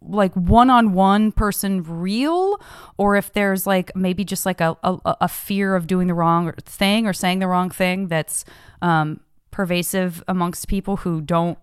like 0.00 0.34
one-on-one 0.34 1.32
person 1.32 1.82
real 1.82 2.60
or 2.96 3.16
if 3.16 3.32
there's 3.32 3.66
like 3.66 3.94
maybe 3.94 4.24
just 4.24 4.46
like 4.46 4.60
a 4.60 4.76
a, 4.82 4.98
a 5.22 5.28
fear 5.28 5.76
of 5.76 5.86
doing 5.86 6.06
the 6.06 6.14
wrong 6.14 6.52
thing 6.64 7.06
or 7.06 7.12
saying 7.12 7.38
the 7.38 7.46
wrong 7.46 7.70
thing 7.70 8.08
that's 8.08 8.44
um 8.80 9.20
pervasive 9.52 10.24
amongst 10.26 10.66
people 10.66 10.96
who 10.98 11.20
don't 11.20 11.56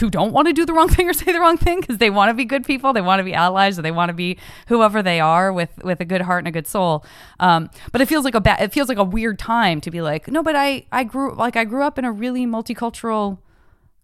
who 0.00 0.08
don't 0.08 0.32
want 0.32 0.48
to 0.48 0.54
do 0.54 0.64
the 0.64 0.72
wrong 0.72 0.88
thing 0.88 1.08
or 1.08 1.12
say 1.12 1.32
the 1.32 1.40
wrong 1.40 1.56
thing 1.56 1.80
because 1.80 1.98
they 1.98 2.10
want 2.10 2.30
to 2.30 2.34
be 2.34 2.44
good 2.44 2.64
people, 2.64 2.92
they 2.92 3.00
want 3.00 3.20
to 3.20 3.24
be 3.24 3.34
allies, 3.34 3.78
or 3.78 3.82
they 3.82 3.90
want 3.90 4.08
to 4.08 4.14
be 4.14 4.38
whoever 4.68 5.02
they 5.02 5.20
are 5.20 5.52
with 5.52 5.70
with 5.82 6.00
a 6.00 6.04
good 6.04 6.22
heart 6.22 6.38
and 6.38 6.48
a 6.48 6.52
good 6.52 6.66
soul. 6.66 7.04
Um, 7.40 7.68
but 7.90 8.00
it 8.00 8.06
feels 8.06 8.24
like 8.24 8.34
a 8.34 8.40
bad, 8.40 8.60
it 8.62 8.72
feels 8.72 8.88
like 8.88 8.98
a 8.98 9.04
weird 9.04 9.38
time 9.38 9.80
to 9.82 9.90
be 9.90 10.00
like, 10.00 10.28
no, 10.28 10.42
but 10.42 10.56
I 10.56 10.86
I 10.92 11.04
grew 11.04 11.34
like 11.34 11.56
I 11.56 11.64
grew 11.64 11.82
up 11.82 11.98
in 11.98 12.04
a 12.04 12.12
really 12.12 12.46
multicultural 12.46 13.38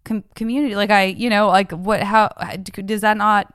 com- 0.05 0.24
community. 0.35 0.74
Like 0.74 0.91
I, 0.91 1.05
you 1.05 1.31
know, 1.31 1.49
like 1.49 1.72
what 1.72 2.03
how 2.03 2.29
does 2.85 3.01
that 3.03 3.16
not 3.16 3.55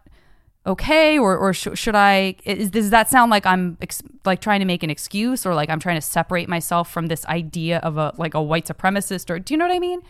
okay 0.66 1.20
or 1.20 1.38
or 1.38 1.54
sh- 1.54 1.68
should 1.76 1.96
I 1.96 2.36
is, 2.46 2.70
does 2.72 2.90
that 2.92 3.10
sound 3.10 3.32
like 3.32 3.46
I'm 3.46 3.78
ex- 3.82 4.02
like 4.26 4.40
trying 4.42 4.60
to 4.62 4.66
make 4.66 4.82
an 4.84 4.90
excuse 4.90 5.46
or 5.46 5.54
like 5.54 5.70
I'm 5.70 5.80
trying 5.80 5.96
to 5.98 6.02
separate 6.02 6.48
myself 6.48 6.90
from 6.92 7.08
this 7.08 7.26
idea 7.26 7.80
of 7.80 7.98
a 7.98 8.14
like 8.18 8.34
a 8.34 8.42
white 8.42 8.66
supremacist 8.66 9.30
or 9.30 9.40
do 9.40 9.54
you 9.54 9.58
know 9.58 9.68
what 9.68 9.76
I 9.76 9.80
mean? 9.80 10.02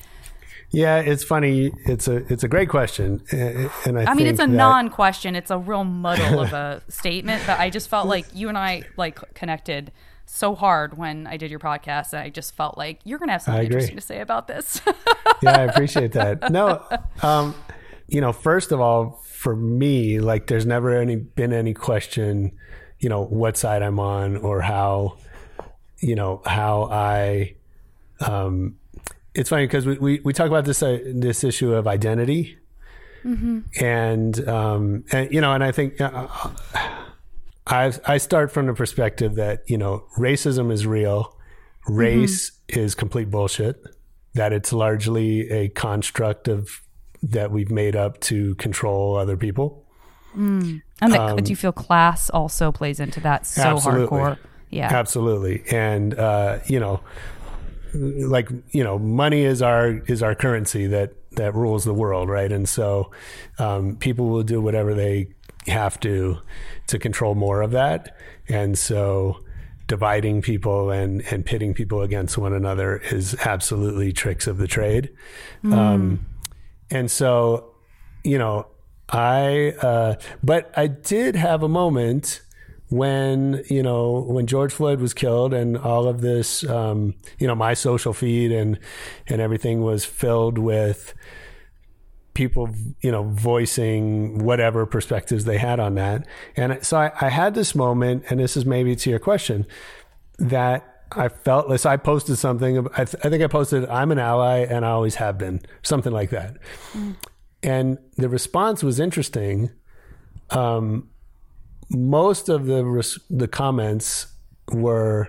Yeah, 0.70 0.98
it's 0.98 1.24
funny. 1.24 1.72
It's 1.86 2.08
a 2.08 2.18
it's 2.34 2.44
a 2.44 2.48
great 2.48 2.68
question, 2.68 3.22
and 3.32 3.70
I, 4.00 4.06
I 4.06 4.14
mean, 4.16 4.26
it's 4.26 4.40
a 4.40 4.48
that- 4.48 4.50
non-question. 4.50 5.36
It's 5.36 5.52
a 5.52 5.58
real 5.60 5.84
muddle 5.84 6.40
of 6.40 6.52
a 6.66 6.82
statement, 6.88 7.44
but 7.46 7.60
I 7.60 7.70
just 7.70 7.90
felt 7.90 8.08
like 8.08 8.26
you 8.34 8.50
and 8.50 8.58
I 8.58 8.82
like 8.98 9.20
connected 9.36 9.92
so 10.26 10.56
hard 10.56 10.98
when 10.98 11.28
I 11.28 11.38
did 11.38 11.52
your 11.52 11.60
podcast, 11.60 12.14
and 12.14 12.24
I 12.24 12.30
just 12.30 12.56
felt 12.56 12.76
like 12.76 13.02
you're 13.04 13.20
gonna 13.20 13.34
have 13.34 13.44
something 13.44 13.66
interesting 13.66 13.98
to 13.98 14.02
say 14.02 14.20
about 14.20 14.48
this. 14.48 14.82
yeah, 15.44 15.60
I 15.60 15.64
appreciate 15.66 16.14
that. 16.14 16.50
No, 16.52 16.82
um, 17.22 17.54
you 18.08 18.22
know, 18.22 18.32
first 18.32 18.72
of 18.72 18.80
all, 18.80 19.22
for 19.24 19.56
me, 19.56 20.20
like, 20.20 20.48
there's 20.48 20.66
never 20.66 20.96
any 20.96 21.16
been 21.16 21.54
any 21.54 21.74
question, 21.74 22.52
you 23.00 23.10
know, 23.10 23.24
what 23.24 23.58
side 23.58 23.82
I'm 23.82 24.00
on 24.00 24.38
or 24.38 24.62
how, 24.62 25.18
you 26.00 26.16
know, 26.16 26.42
how 26.46 26.90
I. 26.92 27.56
Um, 28.20 28.78
it's 29.34 29.50
funny 29.50 29.66
because 29.66 29.86
we, 29.86 29.98
we, 29.98 30.22
we 30.24 30.34
talk 30.34 30.48
about 30.48 30.66
this 30.66 30.84
uh, 30.84 31.00
this 31.06 31.44
issue 31.44 31.74
of 31.74 31.88
identity, 31.88 32.58
and 33.82 34.48
um, 34.48 35.06
and 35.12 35.32
you 35.34 35.42
know, 35.42 35.54
and 35.54 35.64
I 35.64 35.72
think. 35.72 36.00
Uh, 36.00 36.28
I 37.66 37.94
I 38.06 38.18
start 38.18 38.52
from 38.52 38.68
the 38.68 38.74
perspective 38.74 39.36
that 39.36 39.64
you 39.68 39.78
know 39.78 40.04
racism 40.18 40.72
is 40.72 40.86
real, 40.86 41.38
race 41.88 42.52
is 42.68 42.94
complete 42.94 43.30
bullshit. 43.30 43.82
That 44.34 44.52
it's 44.52 44.74
largely 44.74 45.50
a 45.50 45.70
construct 45.70 46.48
of 46.48 46.83
that 47.24 47.52
we've 47.52 47.72
made 47.72 47.96
up 47.96 48.20
to 48.20 48.56
control 48.56 49.16
other 49.16 49.38
people. 49.38 49.86
and 51.02 51.14
that, 51.14 51.44
do 51.44 51.52
you 51.52 51.56
feel 51.56 51.72
class 51.72 52.30
also 52.30 52.72
plays 52.72 53.00
into 53.00 53.20
that 53.22 53.46
so 53.46 53.62
Um, 53.62 53.76
Absolutely. 53.76 54.18
hardcore? 54.18 54.38
Yeah, 54.70 54.90
Absolutely, 54.92 55.64
and 55.72 56.18
uh, 56.18 56.60
you 56.66 56.80
know, 56.80 57.02
like 57.94 58.50
you 58.72 58.84
know, 58.84 58.98
money 58.98 59.44
is 59.44 59.62
our 59.62 60.00
is 60.08 60.24
our 60.24 60.34
currency 60.34 60.88
that 60.88 61.14
that 61.34 61.54
rules 61.54 61.86
the 61.86 61.94
world, 61.94 62.30
right? 62.30 62.52
And 62.52 62.68
so, 62.68 63.12
um, 63.60 63.96
people 63.98 64.30
will 64.30 64.44
do 64.44 64.60
whatever 64.60 64.96
they 64.96 65.28
have 65.68 66.00
to 66.00 66.40
to 66.88 66.98
control 66.98 67.36
more 67.36 67.62
of 67.62 67.72
that, 67.72 68.18
and 68.50 68.78
so 68.78 69.38
dividing 69.86 70.42
people 70.42 70.90
and 70.90 71.22
and 71.32 71.46
pitting 71.46 71.76
people 71.76 72.02
against 72.02 72.40
one 72.40 72.54
another 72.54 72.98
is 73.12 73.36
absolutely 73.46 74.12
tricks 74.12 74.48
of 74.48 74.58
the 74.58 74.68
trade. 74.68 75.12
Um, 75.66 76.26
and 76.94 77.10
so, 77.10 77.74
you 78.24 78.38
know, 78.38 78.68
I 79.10 79.74
uh, 79.82 80.16
but 80.44 80.72
I 80.78 80.88
did 80.88 81.36
have 81.36 81.64
a 81.64 81.68
moment 81.68 82.42
when 82.90 83.64
you 83.70 83.82
know 83.82 84.24
when 84.28 84.46
George 84.48 84.72
Floyd 84.72 85.02
was 85.02 85.14
killed 85.14 85.54
and 85.54 85.78
all 85.78 86.08
of 86.08 86.22
this 86.22 86.64
um, 86.70 87.16
you 87.40 87.48
know 87.48 87.56
my 87.56 87.74
social 87.74 88.14
feed 88.14 88.52
and 88.52 88.80
and 89.28 89.42
everything 89.42 89.82
was 89.82 90.06
filled 90.06 90.58
with 90.58 91.14
people 92.36 92.70
you 93.02 93.12
know 93.12 93.24
voicing 93.24 94.44
whatever 94.44 94.86
perspectives 94.86 95.46
they 95.46 95.58
had 95.58 95.80
on 95.80 95.96
that. 95.96 96.28
And 96.56 96.86
so 96.86 96.98
I, 96.98 97.12
I 97.20 97.30
had 97.30 97.56
this 97.56 97.74
moment 97.74 98.26
and 98.30 98.40
this 98.40 98.56
is 98.56 98.66
maybe 98.66 98.96
to 98.96 99.10
your 99.10 99.20
question 99.20 99.66
that 100.38 100.93
I 101.16 101.30
felt 101.30 101.70
this 101.70 101.86
I 101.86 101.98
posted 101.98 102.38
something 102.38 102.88
I, 102.98 103.06
th- 103.06 103.24
I 103.24 103.30
think 103.30 103.44
I 103.44 103.48
posted 103.48 103.86
I'm 103.90 104.12
an 104.12 104.20
ally 104.20 104.60
and 104.60 104.86
I 104.86 104.90
always 104.90 105.16
have 105.16 105.38
been 105.38 105.62
something 105.82 106.12
like 106.12 106.30
that. 106.32 106.58
And 107.62 107.98
the 108.18 108.30
response 108.30 108.84
was 108.84 109.00
interesting. 109.00 109.70
Um, 110.50 111.10
most 111.90 112.50
of 112.50 112.66
the 112.66 112.84
res- 112.86 113.20
the 113.30 113.48
comments 113.48 114.28
were 114.72 115.28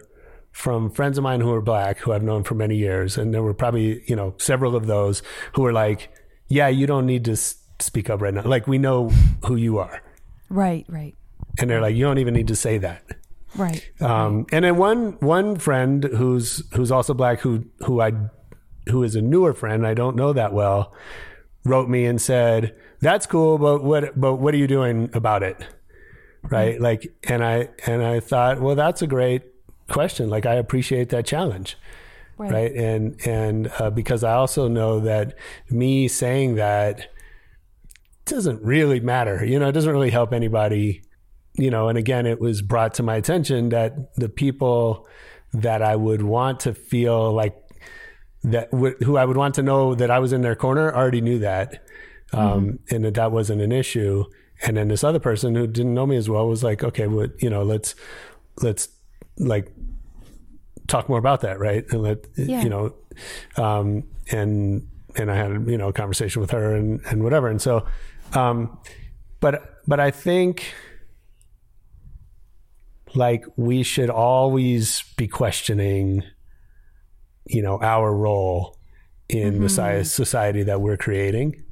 from 0.53 0.91
friends 0.91 1.19
of 1.19 1.25
mine 1.25 1.41
who 1.41 1.53
are 1.53 1.61
black 1.61 1.99
who 1.99 2.13
I've 2.13 2.23
known 2.23 2.45
for 2.45 2.55
many 2.55 2.77
years, 2.77 3.17
and 3.19 3.33
there 3.35 3.43
were 3.43 3.55
probably 3.55 4.03
you 4.07 4.17
know 4.17 4.35
several 4.39 4.75
of 4.77 4.87
those 4.87 5.23
who 5.55 5.63
were 5.63 5.73
like, 5.73 6.11
"Yeah, 6.49 6.69
you 6.69 6.87
don't 6.87 7.07
need 7.07 7.25
to 7.27 7.33
s- 7.33 7.57
speak 7.81 8.09
up 8.11 8.21
right 8.23 8.33
now. 8.35 8.43
Like 8.45 8.67
we 8.67 8.79
know 8.79 9.09
who 9.47 9.57
you 9.57 9.79
are," 9.79 10.01
right, 10.49 10.85
right, 10.89 11.15
and 11.59 11.69
they're 11.69 11.81
like, 11.81 11.97
"You 11.97 12.05
don't 12.05 12.19
even 12.19 12.35
need 12.35 12.49
to 12.49 12.57
say 12.57 12.79
that." 12.79 13.03
Right. 13.57 13.83
Um, 14.01 14.47
and 14.53 14.65
then 14.65 14.77
one 14.77 15.13
one 15.21 15.57
friend 15.57 16.05
who's 16.05 16.63
who's 16.75 16.91
also 16.91 17.15
black 17.15 17.41
who 17.41 17.67
who 17.81 18.01
I 18.01 18.13
who 18.89 19.03
is 19.03 19.15
a 19.17 19.23
newer 19.23 19.55
friend 19.55 19.87
I 19.87 19.95
don't 19.95 20.17
know 20.17 20.33
that 20.33 20.53
well 20.53 20.95
wrote 21.65 21.89
me 21.89 22.05
and 22.05 22.21
said 22.21 22.77
that's 23.01 23.27
cool 23.27 23.59
but 23.59 23.83
what 23.83 24.19
but 24.21 24.37
what 24.37 24.55
are 24.55 24.59
you 24.59 24.67
doing 24.67 25.11
about 25.15 25.43
it? 25.43 25.57
Right? 26.43 26.81
Like 26.81 27.15
and 27.29 27.45
I 27.45 27.71
and 27.87 28.03
I 28.03 28.21
thought 28.21 28.61
well 28.61 28.75
that's 28.75 29.03
a 29.03 29.07
great 29.07 29.43
question. 29.89 30.29
Like 30.31 30.47
I 30.47 30.55
appreciate 30.55 31.11
that 31.11 31.27
challenge. 31.27 31.77
Right. 32.37 32.51
right, 32.51 32.73
and 32.73 33.17
and 33.25 33.71
uh, 33.79 33.91
because 33.91 34.25
I 34.25 34.33
also 34.33 34.67
know 34.67 34.99
that 35.01 35.37
me 35.71 36.09
saying 36.09 36.57
that 36.57 37.09
doesn't 38.25 38.61
really 38.61 38.99
matter. 38.99 39.45
You 39.45 39.61
know 39.61 39.69
it 39.69 39.73
doesn't 39.73 39.93
really 39.93 40.11
help 40.11 40.33
anybody 40.33 41.03
you 41.57 41.71
know, 41.71 41.89
and 41.89 41.97
again, 41.99 42.27
it 42.27 42.41
was 42.41 42.63
brought 42.63 42.95
to 42.95 43.03
my 43.03 43.17
attention 43.17 43.69
that 43.71 44.15
the 44.17 44.29
people 44.29 45.07
that 45.53 45.83
I 45.83 45.95
would 45.97 46.23
want 46.23 46.61
to 46.61 46.75
feel 46.75 47.33
like 47.33 47.57
that, 48.43 48.71
w- 48.73 48.97
who 49.05 49.17
I 49.17 49.25
would 49.25 49.37
want 49.37 49.55
to 49.57 49.63
know 49.63 49.95
that 49.95 50.11
I 50.11 50.19
was 50.19 50.33
in 50.33 50.41
their 50.43 50.57
corner, 50.57 50.93
already 50.95 51.21
knew 51.21 51.39
that, 51.41 51.87
um, 52.33 52.81
and 52.91 53.05
that 53.05 53.15
that 53.15 53.31
wasn't 53.33 53.61
an 53.63 53.71
issue. 53.73 54.25
And 54.67 54.77
then 54.77 54.89
this 54.89 55.05
other 55.05 55.21
person 55.21 55.55
who 55.55 55.67
didn't 55.67 55.95
know 55.95 56.07
me 56.07 56.17
as 56.17 56.29
well 56.29 56.49
was 56.49 56.65
like, 56.65 56.83
okay, 56.83 57.07
what 57.07 57.41
you 57.43 57.51
know, 57.51 57.63
let's 57.63 57.95
let's 58.63 58.89
like 59.39 59.71
talk 60.89 61.09
more 61.09 61.19
about 61.19 61.41
that, 61.43 61.59
right? 61.59 61.85
And 61.91 62.03
let 62.03 62.27
Yeah. 62.37 62.63
you 62.63 62.69
know, 62.69 62.95
um, 63.57 64.05
and 64.31 64.87
and 65.17 65.31
I 65.31 65.37
had 65.37 65.69
you 65.69 65.79
know 65.79 65.89
a 65.89 65.93
conversation 65.93 66.41
with 66.41 66.51
her 66.51 66.75
and 66.75 67.01
and 67.11 67.23
whatever, 67.23 67.49
and 67.49 67.63
so, 67.63 67.87
um, 68.33 68.77
but 69.41 69.81
but 69.87 70.01
I 70.01 70.11
think 70.11 70.75
like 73.17 73.45
we 73.57 73.83
should 73.83 74.11
always 74.11 75.03
be 75.17 75.29
questioning 75.29 76.23
you 77.47 77.63
know 77.63 77.79
our 77.81 78.15
role 78.15 78.79
in 79.29 79.61
the 79.61 79.69
society 80.05 80.63
that 80.65 80.81
we're 80.81 80.97
creating. 80.97 81.63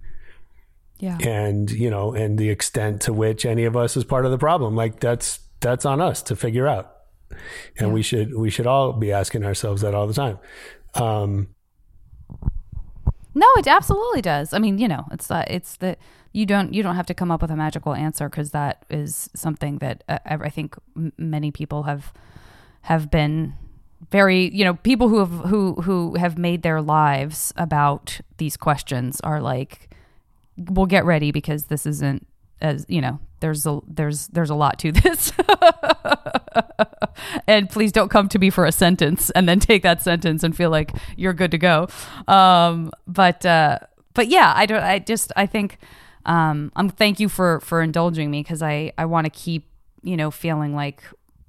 Yeah, 0.98 1.18
and 1.20 1.70
you 1.70 1.90
know 1.90 2.14
and 2.14 2.38
the 2.38 2.50
extent 2.50 3.02
to 3.02 3.12
which 3.12 3.44
any 3.44 3.64
of 3.64 3.76
us 3.76 3.96
is 3.96 4.04
part 4.04 4.24
of 4.24 4.30
the 4.30 4.38
problem. 4.38 4.76
Like 4.76 5.00
that's 5.00 5.40
that's 5.60 5.84
on 5.84 6.00
us 6.00 6.22
to 6.22 6.36
figure 6.36 6.66
out. 6.66 6.94
And 7.78 7.88
yeah. 7.88 7.94
we 7.94 8.02
should 8.02 8.34
we 8.34 8.50
should 8.50 8.66
all 8.66 8.92
be 8.92 9.12
asking 9.12 9.44
ourselves 9.44 9.82
that 9.82 9.94
all 9.94 10.06
the 10.06 10.14
time. 10.14 10.38
Um, 10.94 11.48
no, 13.34 13.46
it 13.56 13.66
absolutely 13.66 14.22
does. 14.22 14.52
I 14.52 14.58
mean, 14.58 14.78
you 14.78 14.88
know, 14.88 15.06
it's 15.10 15.30
uh, 15.30 15.44
it's 15.48 15.76
the 15.76 15.96
you 16.32 16.46
don't 16.46 16.72
you 16.72 16.82
don't 16.82 16.96
have 16.96 17.06
to 17.06 17.14
come 17.14 17.30
up 17.30 17.42
with 17.42 17.50
a 17.50 17.56
magical 17.56 17.94
answer 17.94 18.28
because 18.28 18.50
that 18.50 18.84
is 18.90 19.30
something 19.34 19.78
that 19.78 20.04
uh, 20.08 20.18
I 20.24 20.50
think 20.50 20.76
many 21.16 21.50
people 21.50 21.84
have 21.84 22.12
have 22.82 23.10
been 23.10 23.54
very 24.10 24.50
you 24.54 24.64
know 24.64 24.74
people 24.74 25.08
who 25.08 25.18
have 25.18 25.30
who 25.50 25.74
who 25.82 26.14
have 26.16 26.36
made 26.36 26.62
their 26.62 26.82
lives 26.82 27.52
about 27.56 28.20
these 28.38 28.56
questions 28.56 29.20
are 29.20 29.40
like 29.40 29.90
well 30.56 30.86
get 30.86 31.04
ready 31.04 31.30
because 31.30 31.64
this 31.66 31.86
isn't 31.86 32.26
as 32.60 32.84
you 32.88 33.00
know 33.00 33.20
there's 33.42 33.66
a 33.66 33.80
there's 33.86 34.28
there's 34.28 34.50
a 34.50 34.54
lot 34.54 34.78
to 34.80 34.92
this. 34.92 35.32
And 37.46 37.68
please 37.68 37.92
don't 37.92 38.08
come 38.08 38.28
to 38.30 38.38
me 38.38 38.50
for 38.50 38.64
a 38.64 38.72
sentence 38.72 39.30
and 39.30 39.48
then 39.48 39.60
take 39.60 39.82
that 39.82 40.02
sentence 40.02 40.42
and 40.42 40.56
feel 40.56 40.70
like 40.70 40.92
you're 41.16 41.32
good 41.32 41.50
to 41.50 41.58
go. 41.58 41.88
Um 42.26 42.90
but 43.06 43.44
uh 43.44 43.78
but 44.14 44.28
yeah 44.28 44.52
i 44.56 44.66
don't 44.66 44.82
i 44.82 44.98
just 44.98 45.32
i 45.36 45.46
think 45.46 45.78
um 46.26 46.72
i'm 46.76 46.88
thank 46.88 47.20
you 47.20 47.28
for 47.28 47.60
for 47.60 47.80
indulging 47.80 48.30
me 48.30 48.42
because 48.42 48.60
i 48.62 48.92
i 48.98 49.04
want 49.06 49.24
to 49.24 49.30
keep 49.30 49.68
you 50.02 50.16
know 50.16 50.30
feeling 50.30 50.74
like 50.74 51.02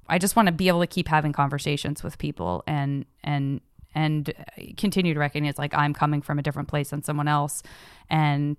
I 0.08 0.18
just 0.18 0.36
want 0.36 0.46
to 0.46 0.52
be 0.52 0.68
able 0.68 0.80
to 0.80 0.86
keep 0.86 1.08
having 1.08 1.32
conversations 1.32 2.02
with 2.02 2.18
people 2.18 2.62
and 2.66 3.06
and 3.22 3.60
and 3.94 4.32
continue 4.76 5.14
to 5.14 5.20
recognize 5.20 5.58
like 5.58 5.72
I'm 5.74 5.94
coming 5.94 6.20
from 6.20 6.38
a 6.38 6.42
different 6.42 6.68
place 6.68 6.90
than 6.90 7.02
someone 7.02 7.28
else. 7.28 7.62
And 8.10 8.56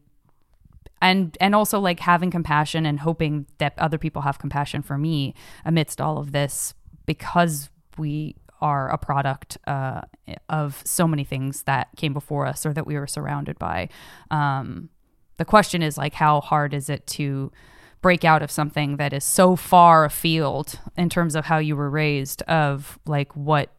and 1.02 1.38
and 1.40 1.54
also 1.54 1.80
like 1.80 2.00
having 2.00 2.32
compassion 2.32 2.86
and 2.86 3.00
hoping 3.00 3.46
that 3.58 3.74
other 3.78 3.98
people 3.98 4.22
have 4.24 4.40
compassion 4.40 4.82
for 4.82 4.98
me 4.98 5.34
amidst 5.64 6.00
all 6.02 6.18
of 6.18 6.32
this 6.32 6.74
because 7.06 7.70
we 7.98 8.36
are 8.62 8.90
a 8.90 8.98
product 8.98 9.58
uh, 9.68 10.02
of 10.50 10.82
so 10.86 11.08
many 11.08 11.24
things 11.24 11.64
that 11.64 11.90
came 11.98 12.14
before 12.14 12.46
us 12.46 12.66
or 12.66 12.74
that 12.74 12.88
we 12.88 12.98
were 12.98 13.08
surrounded 13.08 13.60
by. 13.60 13.90
Um, 14.32 14.90
the 15.38 15.46
question 15.46 15.84
is 15.84 15.98
like, 15.98 16.14
how 16.14 16.42
hard 16.42 16.74
is 16.74 16.90
it 16.90 17.06
to 17.08 17.52
break 18.02 18.24
out 18.24 18.42
of 18.42 18.52
something 18.52 18.98
that 18.98 19.14
is 19.14 19.24
so 19.24 19.56
far 19.56 20.06
afield 20.06 20.80
in 20.98 21.10
terms 21.10 21.36
of 21.36 21.46
how 21.46 21.58
you 21.58 21.76
were 21.76 21.90
raised 21.90 22.42
of 22.44 23.00
like 23.06 23.36
what 23.36 23.72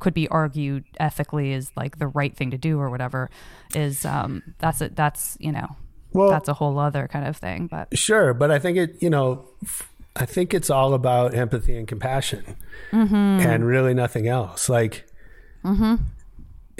could 0.00 0.14
be 0.14 0.26
argued 0.28 0.84
ethically 0.98 1.52
is 1.52 1.70
like 1.76 1.98
the 1.98 2.08
right 2.08 2.36
thing 2.36 2.50
to 2.50 2.58
do 2.58 2.80
or 2.80 2.90
whatever 2.90 3.30
is 3.74 4.04
um 4.04 4.42
that's 4.58 4.80
it 4.80 4.96
that's 4.96 5.36
you 5.38 5.52
know 5.52 5.76
well 6.12 6.30
that's 6.30 6.48
a 6.48 6.54
whole 6.54 6.78
other 6.78 7.08
kind 7.08 7.26
of 7.26 7.36
thing 7.36 7.66
but 7.66 7.96
sure 7.96 8.32
but 8.34 8.50
i 8.50 8.58
think 8.58 8.76
it 8.76 8.96
you 9.02 9.10
know 9.10 9.44
i 10.16 10.24
think 10.24 10.54
it's 10.54 10.70
all 10.70 10.94
about 10.94 11.34
empathy 11.34 11.76
and 11.76 11.88
compassion 11.88 12.56
mm-hmm. 12.90 13.14
and 13.14 13.66
really 13.66 13.94
nothing 13.94 14.26
else 14.26 14.68
like 14.68 15.06
mm-hmm 15.64 15.96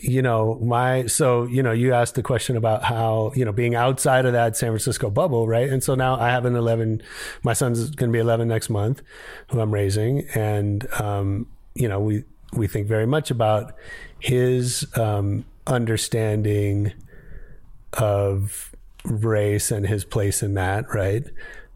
you 0.03 0.23
know, 0.23 0.59
my 0.63 1.07
so 1.07 1.45
you 1.45 1.63
know, 1.63 1.73
you 1.73 1.93
asked 1.93 2.15
the 2.15 2.23
question 2.23 2.57
about 2.57 2.85
how 2.85 3.33
you 3.35 3.45
know 3.45 3.53
being 3.53 3.75
outside 3.75 4.27
of 4.27 4.33
that 4.33 4.57
San 4.57 4.71
Francisco 4.71 5.11
bubble, 5.11 5.47
right? 5.47 5.69
And 5.69 5.83
so 5.83 5.95
now 5.95 6.19
I 6.19 6.29
have 6.31 6.45
an 6.45 6.55
eleven. 6.55 7.03
My 7.43 7.53
son's 7.53 7.91
going 7.91 8.11
to 8.11 8.13
be 8.13 8.21
eleven 8.21 8.49
next 8.49 8.71
month, 8.71 9.03
who 9.51 9.61
I'm 9.61 9.73
raising, 9.73 10.29
and 10.35 10.87
um, 11.01 11.47
you 11.75 11.89
know, 11.89 12.01
we 12.01 12.25
we 12.53 12.67
think 12.67 12.87
very 12.87 13.07
much 13.07 13.31
about 13.31 13.75
his 14.21 14.87
um, 14.97 15.45
understanding 15.67 16.93
of 17.95 18.75
race 19.09 19.71
and 19.71 19.87
his 19.87 20.05
place 20.05 20.43
in 20.43 20.55
that, 20.55 20.93
right? 20.95 21.25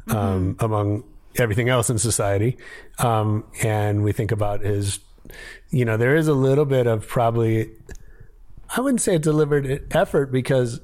Mm-hmm. 0.07 0.17
Um, 0.17 0.57
among 0.59 1.05
everything 1.37 1.69
else 1.69 1.89
in 1.89 1.99
society, 1.99 2.57
um, 2.99 3.45
and 3.63 4.03
we 4.03 4.13
think 4.13 4.33
about 4.33 4.61
his. 4.61 4.99
You 5.71 5.85
know, 5.85 5.97
there 5.97 6.17
is 6.17 6.29
a 6.29 6.35
little 6.35 6.67
bit 6.67 6.87
of 6.87 7.07
probably 7.07 7.71
I 8.75 8.81
wouldn't 8.81 9.01
say 9.01 9.17
a 9.17 9.19
deliberate 9.19 9.87
effort 9.91 10.33
because, 10.33 10.81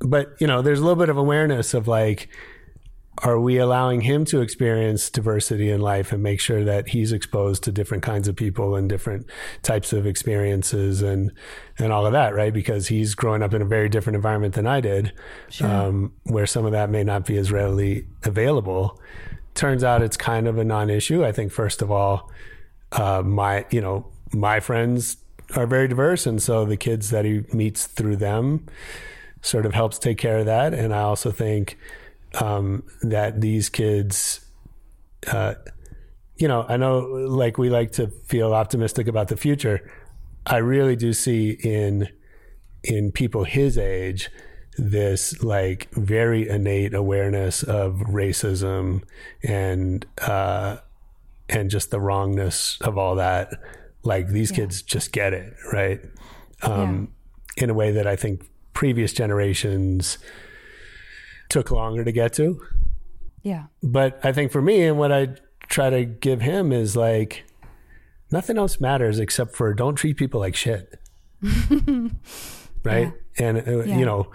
but 0.00 0.34
you 0.40 0.46
know, 0.46 0.60
there's 0.60 0.80
a 0.80 0.82
little 0.82 0.96
bit 0.96 1.08
of 1.08 1.16
awareness 1.16 1.72
of 1.72 1.86
like, 1.86 2.28
are 3.22 3.38
we 3.38 3.58
allowing 3.58 4.00
him 4.00 4.24
to 4.26 4.40
experience 4.40 5.10
diversity 5.10 5.70
in 5.70 5.80
life 5.80 6.12
and 6.12 6.22
make 6.22 6.40
sure 6.40 6.64
that 6.64 6.88
he's 6.88 7.12
exposed 7.12 7.62
to 7.64 7.72
different 7.72 8.02
kinds 8.02 8.28
of 8.28 8.36
people 8.36 8.74
and 8.74 8.88
different 8.88 9.26
types 9.62 9.92
of 9.92 10.06
experiences 10.06 11.02
and 11.02 11.32
and 11.78 11.92
all 11.92 12.06
of 12.06 12.12
that, 12.12 12.34
right? 12.34 12.52
Because 12.52 12.88
he's 12.88 13.14
growing 13.14 13.42
up 13.42 13.52
in 13.52 13.62
a 13.62 13.64
very 13.64 13.88
different 13.88 14.16
environment 14.16 14.54
than 14.54 14.66
I 14.66 14.80
did, 14.80 15.12
sure. 15.48 15.68
um, 15.68 16.12
where 16.24 16.46
some 16.46 16.64
of 16.64 16.72
that 16.72 16.90
may 16.90 17.04
not 17.04 17.26
be 17.26 17.36
as 17.36 17.52
readily 17.52 18.06
available. 18.24 19.00
Turns 19.54 19.84
out 19.84 20.02
it's 20.02 20.16
kind 20.16 20.46
of 20.46 20.58
a 20.58 20.64
non-issue. 20.64 21.24
I 21.24 21.32
think 21.32 21.52
first 21.52 21.82
of 21.82 21.90
all, 21.90 22.30
uh, 22.92 23.22
my 23.22 23.66
you 23.70 23.80
know 23.80 24.06
my 24.32 24.60
friends 24.60 25.18
are 25.56 25.66
very 25.66 25.88
diverse, 25.88 26.26
and 26.26 26.40
so 26.40 26.64
the 26.64 26.76
kids 26.76 27.10
that 27.10 27.24
he 27.24 27.44
meets 27.52 27.86
through 27.86 28.16
them 28.16 28.66
sort 29.42 29.66
of 29.66 29.74
helps 29.74 29.98
take 29.98 30.18
care 30.18 30.38
of 30.38 30.46
that. 30.46 30.72
And 30.72 30.94
I 30.94 31.00
also 31.00 31.30
think 31.30 31.78
um, 32.38 32.84
that 33.02 33.40
these 33.40 33.68
kids, 33.68 34.40
uh, 35.26 35.54
you 36.36 36.48
know, 36.48 36.64
I 36.68 36.76
know 36.76 37.00
like 37.00 37.58
we 37.58 37.70
like 37.70 37.92
to 37.92 38.08
feel 38.08 38.54
optimistic 38.54 39.08
about 39.08 39.28
the 39.28 39.36
future. 39.36 39.90
I 40.46 40.58
really 40.58 40.96
do 40.96 41.12
see 41.12 41.50
in 41.50 42.08
in 42.82 43.12
people 43.12 43.44
his 43.44 43.76
age 43.76 44.30
this 44.78 45.42
like 45.42 45.90
very 45.92 46.48
innate 46.48 46.94
awareness 46.94 47.62
of 47.62 47.96
racism 48.08 49.02
and 49.42 50.06
uh, 50.22 50.78
and 51.48 51.70
just 51.70 51.90
the 51.90 52.00
wrongness 52.00 52.78
of 52.80 52.96
all 52.96 53.16
that 53.16 53.52
like 54.02 54.28
these 54.28 54.50
yeah. 54.50 54.56
kids 54.56 54.82
just 54.82 55.12
get 55.12 55.34
it, 55.34 55.54
right? 55.72 56.00
Um, 56.62 57.12
yeah. 57.56 57.64
In 57.64 57.70
a 57.70 57.74
way 57.74 57.92
that 57.92 58.06
I 58.06 58.16
think 58.16 58.48
previous 58.72 59.12
generations 59.12 60.18
took 61.50 61.70
longer 61.70 62.04
to 62.04 62.12
get 62.12 62.32
to. 62.34 62.60
Yeah. 63.42 63.66
But 63.82 64.20
I 64.24 64.32
think 64.32 64.52
for 64.52 64.62
me, 64.62 64.82
and 64.84 64.98
what 64.98 65.12
I 65.12 65.28
try 65.68 65.90
to 65.90 66.04
give 66.04 66.40
him 66.40 66.72
is 66.72 66.96
like, 66.96 67.44
nothing 68.30 68.58
else 68.58 68.80
matters 68.80 69.18
except 69.18 69.54
for 69.54 69.74
don't 69.74 69.96
treat 69.96 70.16
people 70.16 70.40
like 70.40 70.54
shit. 70.54 70.98
right. 71.42 72.10
Yeah. 72.84 73.10
And, 73.38 73.58
uh, 73.66 73.82
you 73.84 74.04
know, 74.04 74.30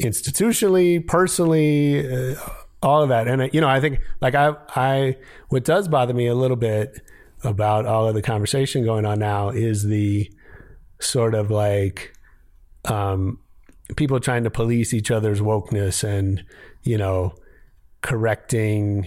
institutionally, 0.00 1.06
personally, 1.06 2.32
uh, 2.32 2.36
all 2.82 3.02
of 3.02 3.08
that. 3.08 3.26
And, 3.26 3.42
uh, 3.42 3.48
you 3.52 3.60
know, 3.60 3.68
I 3.68 3.80
think 3.80 4.00
like 4.20 4.34
I, 4.34 4.54
I, 4.74 5.16
what 5.48 5.64
does 5.64 5.88
bother 5.88 6.14
me 6.14 6.26
a 6.26 6.34
little 6.34 6.56
bit 6.56 7.00
about 7.44 7.86
all 7.86 8.08
of 8.08 8.14
the 8.14 8.22
conversation 8.22 8.84
going 8.84 9.06
on 9.06 9.18
now 9.18 9.48
is 9.48 9.84
the 9.84 10.30
sort 11.00 11.34
of 11.34 11.50
like 11.50 12.12
um, 12.84 13.38
people 13.96 14.20
trying 14.20 14.44
to 14.44 14.50
police 14.50 14.92
each 14.92 15.10
other's 15.10 15.40
wokeness 15.40 16.04
and 16.04 16.44
you 16.82 16.98
know 16.98 17.34
correcting 18.02 19.06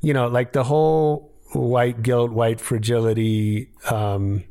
you 0.00 0.12
know 0.12 0.28
like 0.28 0.52
the 0.52 0.64
whole 0.64 1.32
white 1.52 2.02
guilt 2.02 2.30
white 2.30 2.60
fragility 2.60 3.70
um, 3.90 4.44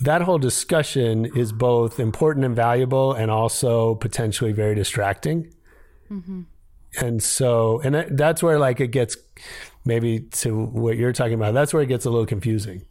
that 0.00 0.22
whole 0.22 0.38
discussion 0.38 1.24
is 1.36 1.52
both 1.52 2.00
important 2.00 2.44
and 2.44 2.56
valuable 2.56 3.12
and 3.12 3.30
also 3.30 3.94
potentially 3.96 4.52
very 4.52 4.74
distracting 4.74 5.52
mm-hmm. 6.10 6.42
and 7.00 7.22
so 7.22 7.80
and 7.80 8.16
that's 8.16 8.42
where 8.42 8.58
like 8.58 8.80
it 8.80 8.88
gets 8.88 9.16
maybe 9.84 10.20
to 10.20 10.64
what 10.66 10.96
you're 10.96 11.12
talking 11.12 11.34
about, 11.34 11.54
that's 11.54 11.74
where 11.74 11.82
it 11.82 11.86
gets 11.86 12.04
a 12.04 12.10
little 12.10 12.26
confusing, 12.26 12.84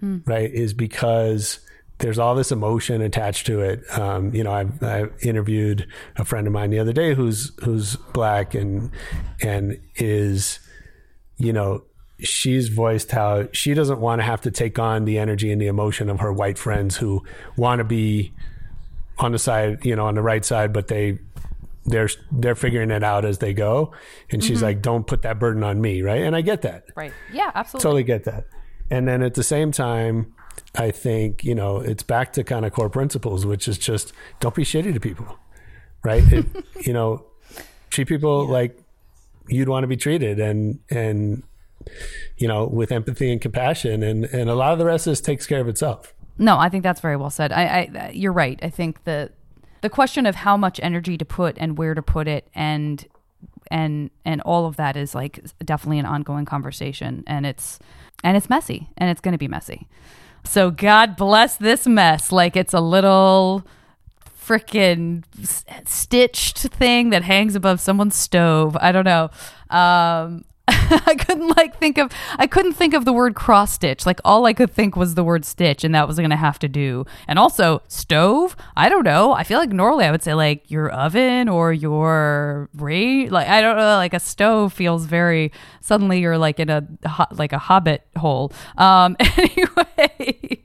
hmm. 0.00 0.18
right? 0.26 0.50
Is 0.52 0.74
because 0.74 1.58
there's 1.98 2.18
all 2.18 2.34
this 2.34 2.50
emotion 2.50 3.00
attached 3.02 3.46
to 3.46 3.60
it. 3.60 3.82
Um, 3.98 4.34
you 4.34 4.42
know, 4.42 4.52
I've, 4.52 4.82
I 4.82 5.06
interviewed 5.22 5.86
a 6.16 6.24
friend 6.24 6.46
of 6.46 6.52
mine 6.52 6.70
the 6.70 6.78
other 6.78 6.92
day 6.92 7.14
who's 7.14 7.52
who's 7.62 7.96
black 7.96 8.54
and 8.54 8.90
and 9.40 9.80
is, 9.96 10.58
you 11.36 11.52
know, 11.52 11.84
she's 12.18 12.68
voiced 12.68 13.10
how 13.10 13.48
she 13.52 13.74
doesn't 13.74 14.00
want 14.00 14.20
to 14.20 14.24
have 14.24 14.40
to 14.42 14.50
take 14.50 14.78
on 14.78 15.04
the 15.04 15.18
energy 15.18 15.52
and 15.52 15.60
the 15.60 15.66
emotion 15.66 16.10
of 16.10 16.20
her 16.20 16.32
white 16.32 16.58
friends 16.58 16.96
who 16.96 17.24
want 17.56 17.78
to 17.78 17.84
be 17.84 18.32
on 19.18 19.32
the 19.32 19.38
side, 19.38 19.84
you 19.84 19.94
know, 19.94 20.06
on 20.06 20.14
the 20.14 20.22
right 20.22 20.44
side, 20.44 20.72
but 20.72 20.88
they 20.88 21.18
they're 21.86 22.08
they're 22.32 22.54
figuring 22.54 22.90
it 22.90 23.04
out 23.04 23.24
as 23.24 23.38
they 23.38 23.54
go. 23.54 23.92
And 24.30 24.42
she's 24.42 24.58
mm-hmm. 24.58 24.64
like 24.64 24.82
don't 24.82 25.06
put 25.06 25.22
that 25.22 25.38
burden 25.38 25.62
on 25.62 25.80
me 25.80 26.02
right? 26.02 26.22
And 26.22 26.34
i 26.34 26.40
get 26.40 26.62
that. 26.62 26.86
Right. 26.96 27.12
Yeah 27.32 27.52
absolutely. 27.54 27.82
Totally 27.82 28.02
get 28.04 28.24
that. 28.24 28.46
And 28.90 29.06
then 29.06 29.22
at 29.22 29.34
the 29.34 29.44
same 29.44 29.70
time 29.70 30.33
i 30.76 30.90
think 30.90 31.44
you 31.44 31.54
know 31.54 31.78
it's 31.78 32.02
back 32.02 32.32
to 32.32 32.44
kind 32.44 32.64
of 32.64 32.72
core 32.72 32.90
principles 32.90 33.46
which 33.46 33.68
is 33.68 33.78
just 33.78 34.12
don't 34.40 34.54
be 34.54 34.64
shitty 34.64 34.92
to 34.92 35.00
people 35.00 35.38
right? 36.04 36.22
It, 36.32 36.46
you 36.86 36.92
know 36.92 37.24
treat 37.90 38.06
people 38.06 38.44
yeah. 38.44 38.52
like 38.52 38.78
you'd 39.48 39.68
want 39.68 39.82
to 39.82 39.88
be 39.88 39.96
treated 39.96 40.38
and 40.38 40.78
and 40.90 41.42
you 42.36 42.46
know 42.46 42.66
with 42.66 42.92
empathy 42.92 43.32
and 43.32 43.40
compassion 43.40 44.02
and 44.02 44.26
and 44.26 44.48
a 44.48 44.54
lot 44.54 44.72
of 44.72 44.78
the 44.78 44.84
rest 44.84 45.06
of 45.06 45.12
this 45.12 45.20
takes 45.20 45.46
care 45.46 45.60
of 45.60 45.68
itself. 45.68 46.14
No 46.38 46.58
i 46.58 46.68
think 46.68 46.82
that's 46.82 47.00
very 47.00 47.16
well 47.16 47.30
said. 47.30 47.50
I, 47.50 47.64
I 47.64 48.10
you're 48.14 48.32
right. 48.32 48.60
I 48.62 48.70
think 48.70 49.02
that 49.04 49.32
the 49.80 49.90
question 49.90 50.26
of 50.26 50.36
how 50.36 50.56
much 50.56 50.78
energy 50.82 51.18
to 51.18 51.24
put 51.24 51.56
and 51.58 51.76
where 51.76 51.94
to 51.94 52.02
put 52.02 52.28
it 52.28 52.48
and 52.54 53.04
and 53.70 54.10
and 54.24 54.40
all 54.42 54.66
of 54.66 54.76
that 54.76 54.96
is 54.96 55.14
like 55.14 55.40
definitely 55.64 55.98
an 55.98 56.06
ongoing 56.06 56.44
conversation 56.44 57.24
and 57.26 57.46
it's 57.46 57.78
and 58.22 58.36
it's 58.36 58.50
messy 58.50 58.88
and 58.96 59.10
it's 59.10 59.20
going 59.20 59.32
to 59.32 59.38
be 59.38 59.48
messy 59.48 59.88
so 60.44 60.70
god 60.70 61.16
bless 61.16 61.56
this 61.56 61.86
mess. 61.86 62.30
Like 62.32 62.56
it's 62.56 62.74
a 62.74 62.80
little 62.80 63.66
freaking 64.40 65.24
stitched 65.86 66.58
thing 66.58 67.10
that 67.10 67.22
hangs 67.22 67.54
above 67.54 67.80
someone's 67.80 68.16
stove. 68.16 68.76
I 68.80 68.92
don't 68.92 69.04
know. 69.04 69.30
Um 69.70 70.44
I 71.06 71.14
couldn't 71.14 71.56
like 71.56 71.78
think 71.78 71.98
of 71.98 72.12
I 72.38 72.46
couldn't 72.46 72.74
think 72.74 72.94
of 72.94 73.04
the 73.04 73.12
word 73.12 73.34
cross 73.34 73.72
stitch. 73.72 74.06
Like 74.06 74.20
all 74.24 74.46
I 74.46 74.52
could 74.52 74.70
think 74.70 74.96
was 74.96 75.14
the 75.14 75.24
word 75.24 75.44
stitch, 75.44 75.84
and 75.84 75.94
that 75.94 76.06
was 76.08 76.18
gonna 76.18 76.36
have 76.36 76.58
to 76.60 76.68
do. 76.68 77.04
And 77.28 77.38
also 77.38 77.82
stove. 77.88 78.56
I 78.76 78.88
don't 78.88 79.04
know. 79.04 79.32
I 79.32 79.44
feel 79.44 79.58
like 79.58 79.70
normally 79.70 80.04
I 80.04 80.10
would 80.10 80.22
say 80.22 80.34
like 80.34 80.70
your 80.70 80.90
oven 80.90 81.48
or 81.48 81.72
your 81.72 82.68
rate. 82.74 83.30
Like 83.30 83.48
I 83.48 83.60
don't 83.60 83.76
know. 83.76 83.96
Like 83.96 84.14
a 84.14 84.20
stove 84.20 84.72
feels 84.72 85.06
very 85.06 85.52
suddenly 85.80 86.20
you're 86.20 86.38
like 86.38 86.60
in 86.60 86.70
a 86.70 86.86
like 87.32 87.52
a 87.52 87.58
hobbit 87.58 88.06
hole. 88.16 88.52
Um. 88.76 89.16
Anyway. 89.36 90.63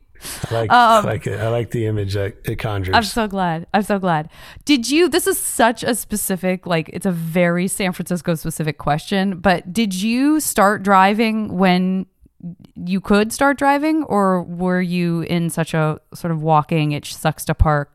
I 0.49 0.53
like, 0.53 0.71
um, 0.71 1.05
I 1.05 1.09
like 1.09 1.27
it. 1.27 1.39
I 1.39 1.49
like 1.49 1.71
the 1.71 1.85
image 1.85 2.13
that 2.13 2.35
it 2.45 2.57
conjures. 2.57 2.95
I'm 2.95 3.03
so 3.03 3.27
glad. 3.27 3.67
I'm 3.73 3.83
so 3.83 3.99
glad. 3.99 4.29
Did 4.65 4.89
you? 4.89 5.09
This 5.09 5.27
is 5.27 5.37
such 5.37 5.83
a 5.83 5.95
specific, 5.95 6.65
like, 6.65 6.89
it's 6.89 7.05
a 7.05 7.11
very 7.11 7.67
San 7.67 7.91
Francisco 7.91 8.35
specific 8.35 8.77
question. 8.77 9.39
But 9.39 9.71
did 9.71 9.93
you 9.93 10.39
start 10.39 10.83
driving 10.83 11.57
when 11.57 12.05
you 12.75 13.01
could 13.01 13.33
start 13.33 13.57
driving, 13.57 14.03
or 14.03 14.43
were 14.43 14.81
you 14.81 15.21
in 15.21 15.49
such 15.49 15.73
a 15.73 15.99
sort 16.13 16.31
of 16.31 16.41
walking? 16.41 16.91
It 16.91 17.05
sucks 17.05 17.45
to 17.45 17.53
park 17.53 17.93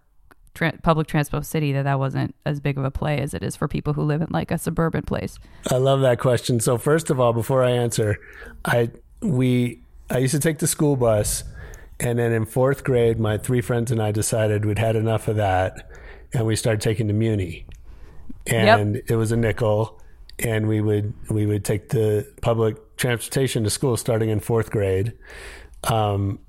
Tra- 0.55 0.79
public 0.85 1.09
transport 1.09 1.45
city 1.47 1.73
that 1.73 1.83
that 1.83 1.99
wasn't 1.99 2.33
as 2.47 2.61
big 2.61 2.79
of 2.79 2.85
a 2.85 2.91
play 2.93 3.19
as 3.19 3.35
it 3.35 3.43
is 3.43 3.57
for 3.57 3.67
people 3.67 3.93
who 3.93 4.03
live 4.03 4.21
in 4.21 4.29
like 4.31 4.53
a 4.53 4.59
suburban 4.59 5.03
place. 5.03 5.37
I 5.69 5.79
love 5.79 6.01
that 6.03 6.21
question. 6.21 6.61
So 6.61 6.79
first 6.79 7.11
of 7.11 7.19
all, 7.19 7.33
before 7.33 7.65
I 7.65 7.73
answer, 7.73 8.21
I 8.65 8.91
we 9.21 9.81
I 10.11 10.19
used 10.19 10.31
to 10.33 10.39
take 10.39 10.61
the 10.61 10.69
school 10.69 10.95
bus 10.95 11.43
and 12.01 12.19
then 12.19 12.33
in 12.33 12.45
fourth 12.45 12.85
grade, 12.85 13.19
my 13.19 13.39
three 13.39 13.61
friends 13.61 13.91
and 13.91 14.03
I 14.03 14.13
decided 14.13 14.65
we'd 14.65 14.79
had 14.79 14.97
enough 14.97 15.29
of 15.29 15.37
that, 15.37 15.91
and 16.33 16.47
we 16.47 16.57
started 16.57 16.81
taking 16.81 17.07
the 17.07 17.13
Muni, 17.13 17.67
and 18.47 18.97
yep. 18.97 19.05
it 19.09 19.17
was 19.17 19.33
a 19.33 19.37
nickel, 19.37 20.01
and 20.39 20.69
we 20.69 20.81
would 20.81 21.15
we 21.31 21.47
would 21.47 21.65
take 21.65 21.91
the 21.91 22.27
public 22.43 22.97
transportation 22.97 23.65
to 23.65 23.71
school 23.71 23.97
starting 23.97 24.31
in 24.31 24.41
fourth 24.41 24.71
grade. 24.71 25.13
Um, 25.85 26.41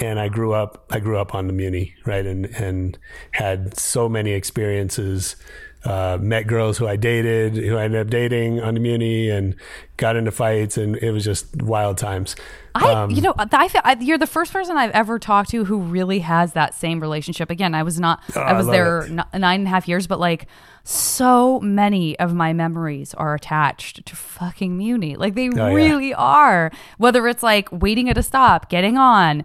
and 0.00 0.18
I 0.18 0.28
grew 0.28 0.52
up 0.54 0.86
I 0.90 0.98
grew 0.98 1.18
up 1.18 1.34
on 1.34 1.46
the 1.46 1.52
Muni, 1.52 1.94
right, 2.04 2.26
and 2.26 2.46
and 2.46 2.98
had 3.32 3.78
so 3.78 4.08
many 4.08 4.32
experiences 4.32 5.36
uh, 5.84 6.18
met 6.20 6.46
girls 6.46 6.78
who 6.78 6.86
I 6.86 6.96
dated, 6.96 7.56
who 7.56 7.76
I 7.76 7.84
ended 7.84 8.00
up 8.00 8.10
dating 8.10 8.60
on 8.60 8.74
the 8.74 8.80
Muni, 8.80 9.30
and 9.30 9.54
got 10.00 10.16
into 10.16 10.32
fights, 10.32 10.76
and 10.76 10.96
it 10.96 11.12
was 11.12 11.24
just 11.24 11.62
wild 11.62 11.98
times. 11.98 12.34
I, 12.74 12.92
um, 12.92 13.10
you 13.10 13.20
know, 13.20 13.34
I, 13.36 13.68
feel, 13.68 13.82
I, 13.84 13.96
you're 14.00 14.18
the 14.18 14.26
first 14.26 14.52
person 14.52 14.76
I've 14.76 14.90
ever 14.92 15.18
talked 15.18 15.50
to 15.50 15.64
who 15.64 15.78
really 15.78 16.20
has 16.20 16.54
that 16.54 16.74
same 16.74 17.00
relationship. 17.00 17.50
Again, 17.50 17.74
I 17.74 17.82
was 17.82 18.00
not, 18.00 18.22
oh, 18.34 18.40
I 18.40 18.54
was 18.54 18.66
I 18.68 18.72
there 18.72 19.02
n- 19.02 19.24
nine 19.34 19.60
and 19.60 19.66
a 19.66 19.70
half 19.70 19.86
years, 19.86 20.06
but 20.06 20.18
like 20.18 20.46
so 20.82 21.60
many 21.60 22.18
of 22.18 22.34
my 22.34 22.52
memories 22.52 23.12
are 23.14 23.34
attached 23.34 24.06
to 24.06 24.16
fucking 24.16 24.76
Muni. 24.76 25.16
Like 25.16 25.34
they 25.34 25.50
oh, 25.50 25.72
really 25.72 26.10
yeah. 26.10 26.16
are. 26.16 26.72
Whether 26.98 27.28
it's 27.28 27.42
like 27.42 27.68
waiting 27.70 28.08
at 28.08 28.16
a 28.16 28.22
stop, 28.22 28.70
getting 28.70 28.96
on, 28.96 29.44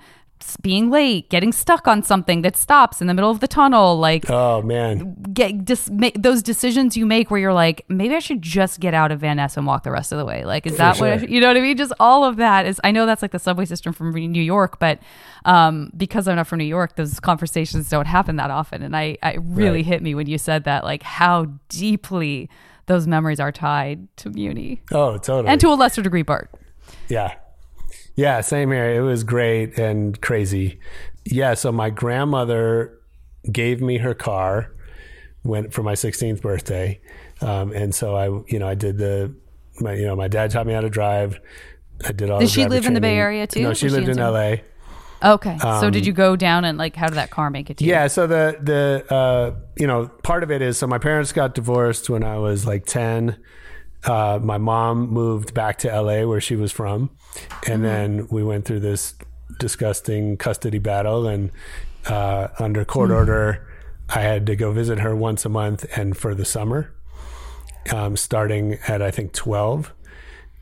being 0.62 0.90
late, 0.90 1.30
getting 1.30 1.52
stuck 1.52 1.88
on 1.88 2.04
something 2.04 2.42
that 2.42 2.56
stops 2.56 3.02
in 3.02 3.08
the 3.08 3.14
middle 3.14 3.32
of 3.32 3.40
the 3.40 3.48
tunnel, 3.48 3.98
like 3.98 4.30
oh 4.30 4.62
man, 4.62 5.16
get 5.34 5.66
just 5.66 5.92
make 5.92 6.22
those 6.22 6.42
decisions 6.42 6.96
you 6.96 7.06
make 7.06 7.32
where 7.32 7.40
you're 7.40 7.54
like, 7.54 7.86
maybe 7.90 8.16
I 8.16 8.20
should 8.20 8.42
just 8.42 8.80
get 8.80 8.94
out 8.94 9.12
of 9.12 9.20
Van 9.20 9.38
Ness 9.38 9.58
and 9.58 9.66
walk 9.66 9.84
the 9.84 9.92
rest 9.92 10.12
of 10.12 10.18
the 10.18 10.26
way. 10.26 10.46
Like, 10.46 10.66
is 10.66 10.74
For 10.74 10.78
that 10.78 10.96
sure. 10.98 11.18
what 11.18 11.30
you 11.30 11.42
know 11.42 11.48
what 11.48 11.58
I 11.58 11.62
mean? 11.62 11.78
Just 11.78 11.94
all 12.00 12.24
of 12.24 12.38
that 12.38 12.66
is. 12.66 12.80
I 12.84 12.92
know 12.92 13.06
that's 13.06 13.22
like 13.22 13.32
the 13.32 13.40
subway 13.40 13.66
system 13.66 13.94
from 13.94 14.12
New 14.12 14.42
York, 14.42 14.80
but 14.80 15.00
um, 15.46 15.92
because 15.96 16.28
I'm 16.28 16.36
not 16.36 16.48
from 16.48 16.60
New 16.60 16.66
York, 16.66 16.96
those 16.96 17.20
conversations 17.20 17.90
don't 17.90 18.08
happen 18.08 18.36
that 18.38 18.52
often. 18.52 18.82
And 18.82 18.96
I, 18.96 19.18
I 19.22 19.38
really 19.42 19.78
right. 19.80 19.86
hit 19.86 20.02
me 20.02 20.16
when 20.16 20.28
you 20.28 20.38
said 20.38 20.64
that, 20.66 20.84
like 20.84 21.04
how 21.04 21.48
deeply 21.70 22.50
those 22.88 23.08
memories 23.08 23.40
are 23.40 23.52
tied 23.52 24.08
to 24.18 24.30
Muni. 24.30 24.82
Oh, 24.92 25.18
totally, 25.18 25.48
and 25.48 25.60
to 25.62 25.70
a 25.70 25.76
lesser 25.76 26.02
degree, 26.02 26.22
Bart. 26.24 26.52
Yeah, 27.10 27.36
yeah, 28.16 28.42
same 28.42 28.72
here. 28.72 28.90
It 28.92 29.02
was 29.02 29.24
great 29.24 29.78
and 29.78 30.20
crazy. 30.22 30.80
Yeah, 31.26 31.54
so 31.54 31.72
my 31.72 31.90
grandmother 31.90 32.98
gave 33.52 33.82
me 33.82 33.98
her 33.98 34.14
car 34.14 34.72
when 35.44 35.70
for 35.70 35.84
my 35.84 35.94
16th 35.94 36.42
birthday, 36.42 37.00
um, 37.42 37.72
and 37.72 37.94
so 37.94 38.16
I, 38.16 38.26
you 38.52 38.60
know, 38.60 38.68
I 38.68 38.76
did 38.76 38.98
the, 38.98 39.34
my, 39.80 39.94
you 39.94 40.06
know, 40.06 40.16
my 40.16 40.28
dad 40.28 40.52
taught 40.52 40.66
me 40.66 40.74
how 40.74 40.82
to 40.82 40.90
drive. 40.90 41.40
I 42.06 42.12
did 42.12 42.30
all. 42.30 42.40
Did 42.40 42.50
she 42.50 42.62
live 42.62 42.84
training. 42.84 42.88
in 42.88 42.94
the 42.94 43.02
Bay 43.02 43.18
Area 43.18 43.48
too? 43.48 43.64
No, 43.64 43.74
she 43.74 43.90
lived 43.90 44.06
she 44.06 44.12
in 44.12 44.20
L.A. 44.20 44.64
Okay, 45.24 45.58
um, 45.62 45.80
so 45.80 45.90
did 45.90 46.04
um, 46.04 46.08
you 46.08 46.14
go 46.14 46.36
down 46.36 46.66
and 46.66 46.78
like 46.78 46.96
how 46.96 47.08
did 47.08 47.16
that 47.16 47.32
car 47.32 47.50
make 47.50 47.70
it 47.70 47.78
to 47.78 47.84
yeah, 47.84 47.88
you? 47.88 48.02
Yeah, 48.02 48.08
so 48.08 48.28
the 48.28 48.58
the 48.62 49.14
uh, 49.14 49.56
you 49.78 49.88
know 49.88 50.08
part 50.24 50.44
of 50.44 50.52
it 50.52 50.62
is 50.62 50.78
so 50.78 50.88
my 50.88 50.98
parents 50.98 51.32
got 51.32 51.56
divorced 51.56 52.10
when 52.10 52.24
I 52.24 52.38
was 52.38 52.66
like 52.66 52.86
ten. 52.86 53.38
Uh, 54.06 54.40
my 54.42 54.58
mom 54.58 55.10
moved 55.10 55.54
back 55.54 55.80
to 55.80 55.88
LA 55.88 56.26
where 56.26 56.42
she 56.42 56.56
was 56.56 56.72
from, 56.72 57.10
and 57.66 57.76
mm-hmm. 57.76 57.84
then 57.84 58.28
we 58.30 58.44
went 58.44 58.66
through 58.66 58.80
this 58.80 59.16
disgusting 59.60 60.38
custody 60.38 60.80
battle. 60.80 61.28
And 61.28 61.52
uh, 62.08 62.50
under 62.60 62.86
court 62.86 63.10
mm-hmm. 63.10 63.18
order, 63.18 63.68
I 64.10 64.22
had 64.22 64.46
to 64.48 64.56
go 64.56 64.72
visit 64.72 65.00
her 65.00 65.16
once 65.16 65.46
a 65.46 65.50
month 65.50 65.86
and 65.98 66.16
for 66.16 66.36
the 66.36 66.46
summer, 66.46 66.94
um, 67.92 68.16
starting 68.16 68.78
at 68.88 69.02
I 69.02 69.12
think 69.12 69.34
twelve. 69.34 69.92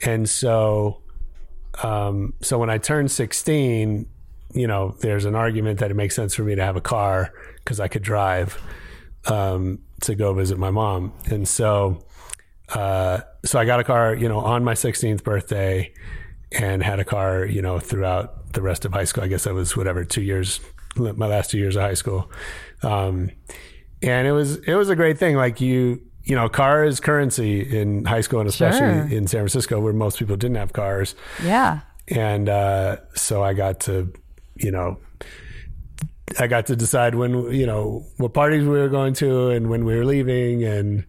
And 0.01 0.29
so, 0.29 1.01
um, 1.81 2.33
so 2.41 2.57
when 2.57 2.69
I 2.69 2.77
turned 2.77 3.11
sixteen, 3.11 4.07
you 4.53 4.67
know, 4.67 4.95
there's 5.01 5.25
an 5.25 5.35
argument 5.35 5.79
that 5.79 5.91
it 5.91 5.95
makes 5.95 6.15
sense 6.15 6.33
for 6.33 6.43
me 6.43 6.55
to 6.55 6.63
have 6.63 6.75
a 6.77 6.81
car 6.81 7.33
because 7.57 7.79
I 7.79 7.87
could 7.87 8.03
drive 8.03 8.61
um, 9.25 9.79
to 10.01 10.15
go 10.15 10.33
visit 10.33 10.57
my 10.57 10.71
mom. 10.71 11.13
And 11.29 11.47
so 11.47 12.05
uh, 12.69 13.21
so 13.45 13.59
I 13.59 13.65
got 13.65 13.79
a 13.79 13.83
car, 13.83 14.15
you 14.15 14.29
know, 14.29 14.39
on 14.39 14.63
my 14.63 14.73
16th 14.73 15.23
birthday 15.23 15.93
and 16.51 16.81
had 16.81 16.99
a 16.99 17.05
car, 17.05 17.45
you 17.45 17.61
know, 17.61 17.79
throughout 17.79 18.53
the 18.53 18.61
rest 18.61 18.85
of 18.85 18.93
high 18.93 19.03
school. 19.03 19.23
I 19.23 19.27
guess 19.27 19.43
that 19.43 19.53
was 19.53 19.75
whatever, 19.75 20.05
two 20.05 20.21
years, 20.21 20.61
my 20.95 21.27
last 21.27 21.51
two 21.51 21.57
years 21.57 21.75
of 21.75 21.81
high 21.81 21.95
school. 21.95 22.31
Um, 22.83 23.31
and 24.01 24.27
it 24.27 24.31
was, 24.31 24.57
it 24.57 24.75
was 24.75 24.89
a 24.89 24.95
great 24.95 25.17
thing. 25.17 25.35
Like 25.35 25.59
you, 25.59 26.01
you 26.23 26.35
know, 26.35 26.47
car 26.47 26.85
is 26.85 26.99
currency 26.99 27.61
in 27.61 28.05
high 28.05 28.21
school 28.21 28.39
and 28.39 28.47
especially 28.47 28.79
sure. 28.79 29.07
in 29.07 29.27
San 29.27 29.41
Francisco 29.41 29.79
where 29.79 29.93
most 29.93 30.19
people 30.19 30.37
didn't 30.37 30.57
have 30.57 30.71
cars. 30.71 31.15
Yeah. 31.43 31.81
And, 32.07 32.47
uh, 32.47 32.97
so 33.15 33.43
I 33.43 33.53
got 33.53 33.81
to, 33.81 34.13
you 34.55 34.71
know, 34.71 34.99
I 36.39 36.47
got 36.47 36.67
to 36.67 36.75
decide 36.75 37.15
when, 37.15 37.51
you 37.51 37.65
know, 37.65 38.05
what 38.17 38.33
parties 38.33 38.63
we 38.63 38.69
were 38.69 38.89
going 38.89 39.13
to 39.15 39.49
and 39.49 39.69
when 39.69 39.83
we 39.83 39.95
were 39.95 40.05
leaving 40.05 40.63
and, 40.63 41.05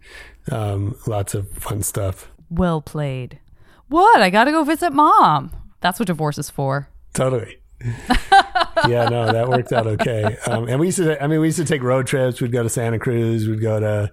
um, 0.51 0.97
lots 1.07 1.35
of 1.35 1.51
fun 1.51 1.83
stuff. 1.83 2.31
Well 2.51 2.81
played. 2.81 3.41
What? 3.89 4.21
I 4.21 4.31
got 4.31 4.45
to 4.45 4.51
go 4.51 4.65
visit 4.65 4.93
mom. 4.93 5.53
That's 5.81 5.99
what 5.99 6.07
divorce 6.07 6.39
is 6.39 6.51
for. 6.51 6.89
Totally. 7.13 7.59
yeah, 8.89 9.09
no, 9.09 9.31
that 9.31 9.47
worked 9.49 9.73
out 9.73 9.87
okay. 9.87 10.39
Um, 10.47 10.69
and 10.69 10.81
we 10.81 10.87
used 10.87 10.99
to, 10.99 11.23
I 11.23 11.27
mean, 11.27 11.41
we 11.41 11.49
used 11.49 11.59
to 11.59 11.65
take 11.65 11.83
road 11.83 12.07
trips. 12.07 12.41
We'd 12.41 12.53
go 12.53 12.63
to 12.63 12.69
Santa 12.69 12.99
Cruz. 12.99 13.47
We'd 13.47 13.61
go 13.61 13.79
to 13.81 14.11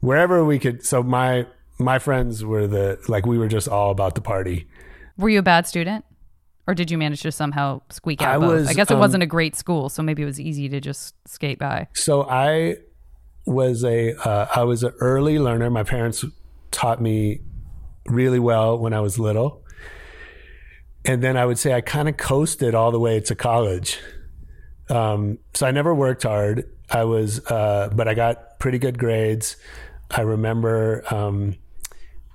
wherever 0.00 0.44
we 0.44 0.58
could. 0.58 0.84
So 0.84 1.02
my 1.02 1.46
my 1.78 1.98
friends 1.98 2.44
were 2.44 2.66
the 2.66 2.98
like 3.08 3.26
we 3.26 3.38
were 3.38 3.48
just 3.48 3.68
all 3.68 3.90
about 3.90 4.14
the 4.14 4.20
party. 4.20 4.68
Were 5.16 5.28
you 5.28 5.40
a 5.40 5.42
bad 5.42 5.66
student, 5.66 6.04
or 6.66 6.74
did 6.74 6.90
you 6.90 6.98
manage 6.98 7.22
to 7.22 7.32
somehow 7.32 7.80
squeak 7.90 8.22
out? 8.22 8.36
I 8.36 8.38
both? 8.38 8.52
was. 8.52 8.68
I 8.68 8.74
guess 8.74 8.90
it 8.90 8.94
um, 8.94 9.00
wasn't 9.00 9.22
a 9.22 9.26
great 9.26 9.56
school, 9.56 9.88
so 9.88 10.02
maybe 10.02 10.22
it 10.22 10.26
was 10.26 10.40
easy 10.40 10.68
to 10.68 10.80
just 10.80 11.14
skate 11.26 11.58
by. 11.58 11.88
So 11.94 12.24
I 12.28 12.76
was 13.44 13.84
a 13.84 14.14
uh, 14.14 14.46
I 14.54 14.64
was 14.64 14.82
an 14.82 14.92
early 15.00 15.38
learner. 15.38 15.70
My 15.70 15.82
parents 15.82 16.24
taught 16.70 17.00
me 17.00 17.40
really 18.06 18.38
well 18.38 18.78
when 18.78 18.92
I 18.92 19.00
was 19.00 19.18
little, 19.18 19.62
and 21.04 21.22
then 21.22 21.36
I 21.36 21.46
would 21.46 21.58
say 21.58 21.72
I 21.72 21.80
kind 21.80 22.08
of 22.08 22.16
coasted 22.16 22.74
all 22.74 22.90
the 22.90 23.00
way 23.00 23.20
to 23.20 23.34
college. 23.34 23.98
Um, 24.88 25.38
so 25.54 25.66
I 25.66 25.70
never 25.70 25.94
worked 25.94 26.24
hard. 26.24 26.68
I 26.90 27.04
was, 27.04 27.44
uh, 27.46 27.90
but 27.94 28.08
I 28.08 28.14
got 28.14 28.58
pretty 28.58 28.78
good 28.78 28.98
grades. 28.98 29.56
I 30.10 30.20
remember 30.20 31.02
um, 31.12 31.56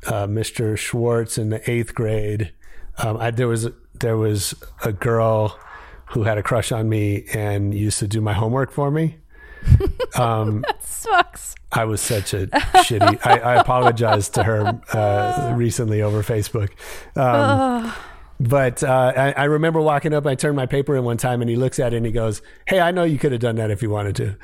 uh, 0.07 0.25
Mr. 0.25 0.77
Schwartz 0.77 1.37
in 1.37 1.49
the 1.49 1.69
eighth 1.69 1.93
grade. 1.93 2.53
Um, 2.97 3.17
I, 3.17 3.31
there 3.31 3.47
was 3.47 3.67
there 3.93 4.17
was 4.17 4.55
a 4.83 4.91
girl 4.91 5.59
who 6.07 6.23
had 6.23 6.37
a 6.37 6.43
crush 6.43 6.71
on 6.71 6.89
me 6.89 7.25
and 7.33 7.73
used 7.73 7.99
to 7.99 8.07
do 8.07 8.21
my 8.21 8.33
homework 8.33 8.71
for 8.71 8.89
me. 8.89 9.17
Um, 10.15 10.61
that 10.67 10.83
sucks. 10.83 11.53
I 11.71 11.83
was 11.83 12.01
such 12.01 12.33
a 12.33 12.47
shitty. 12.47 13.19
I, 13.23 13.39
I 13.39 13.55
apologized 13.55 14.33
to 14.35 14.43
her 14.43 14.81
uh, 14.93 15.53
recently 15.55 16.01
over 16.01 16.23
Facebook. 16.23 16.69
Um, 17.15 17.93
but 18.39 18.83
uh, 18.83 19.13
I, 19.15 19.31
I, 19.33 19.43
remember 19.43 19.81
walking 19.81 20.13
up. 20.13 20.25
I 20.25 20.33
turned 20.33 20.55
my 20.55 20.65
paper 20.65 20.95
in 20.95 21.03
one 21.03 21.17
time, 21.17 21.41
and 21.41 21.49
he 21.49 21.55
looks 21.55 21.77
at 21.77 21.93
it 21.93 21.97
and 21.97 22.05
he 22.05 22.11
goes, 22.11 22.41
"Hey, 22.65 22.79
I 22.79 22.91
know 22.91 23.03
you 23.03 23.19
could 23.19 23.31
have 23.31 23.41
done 23.41 23.57
that 23.57 23.69
if 23.69 23.83
you 23.83 23.89
wanted 23.89 24.15
to." 24.15 24.37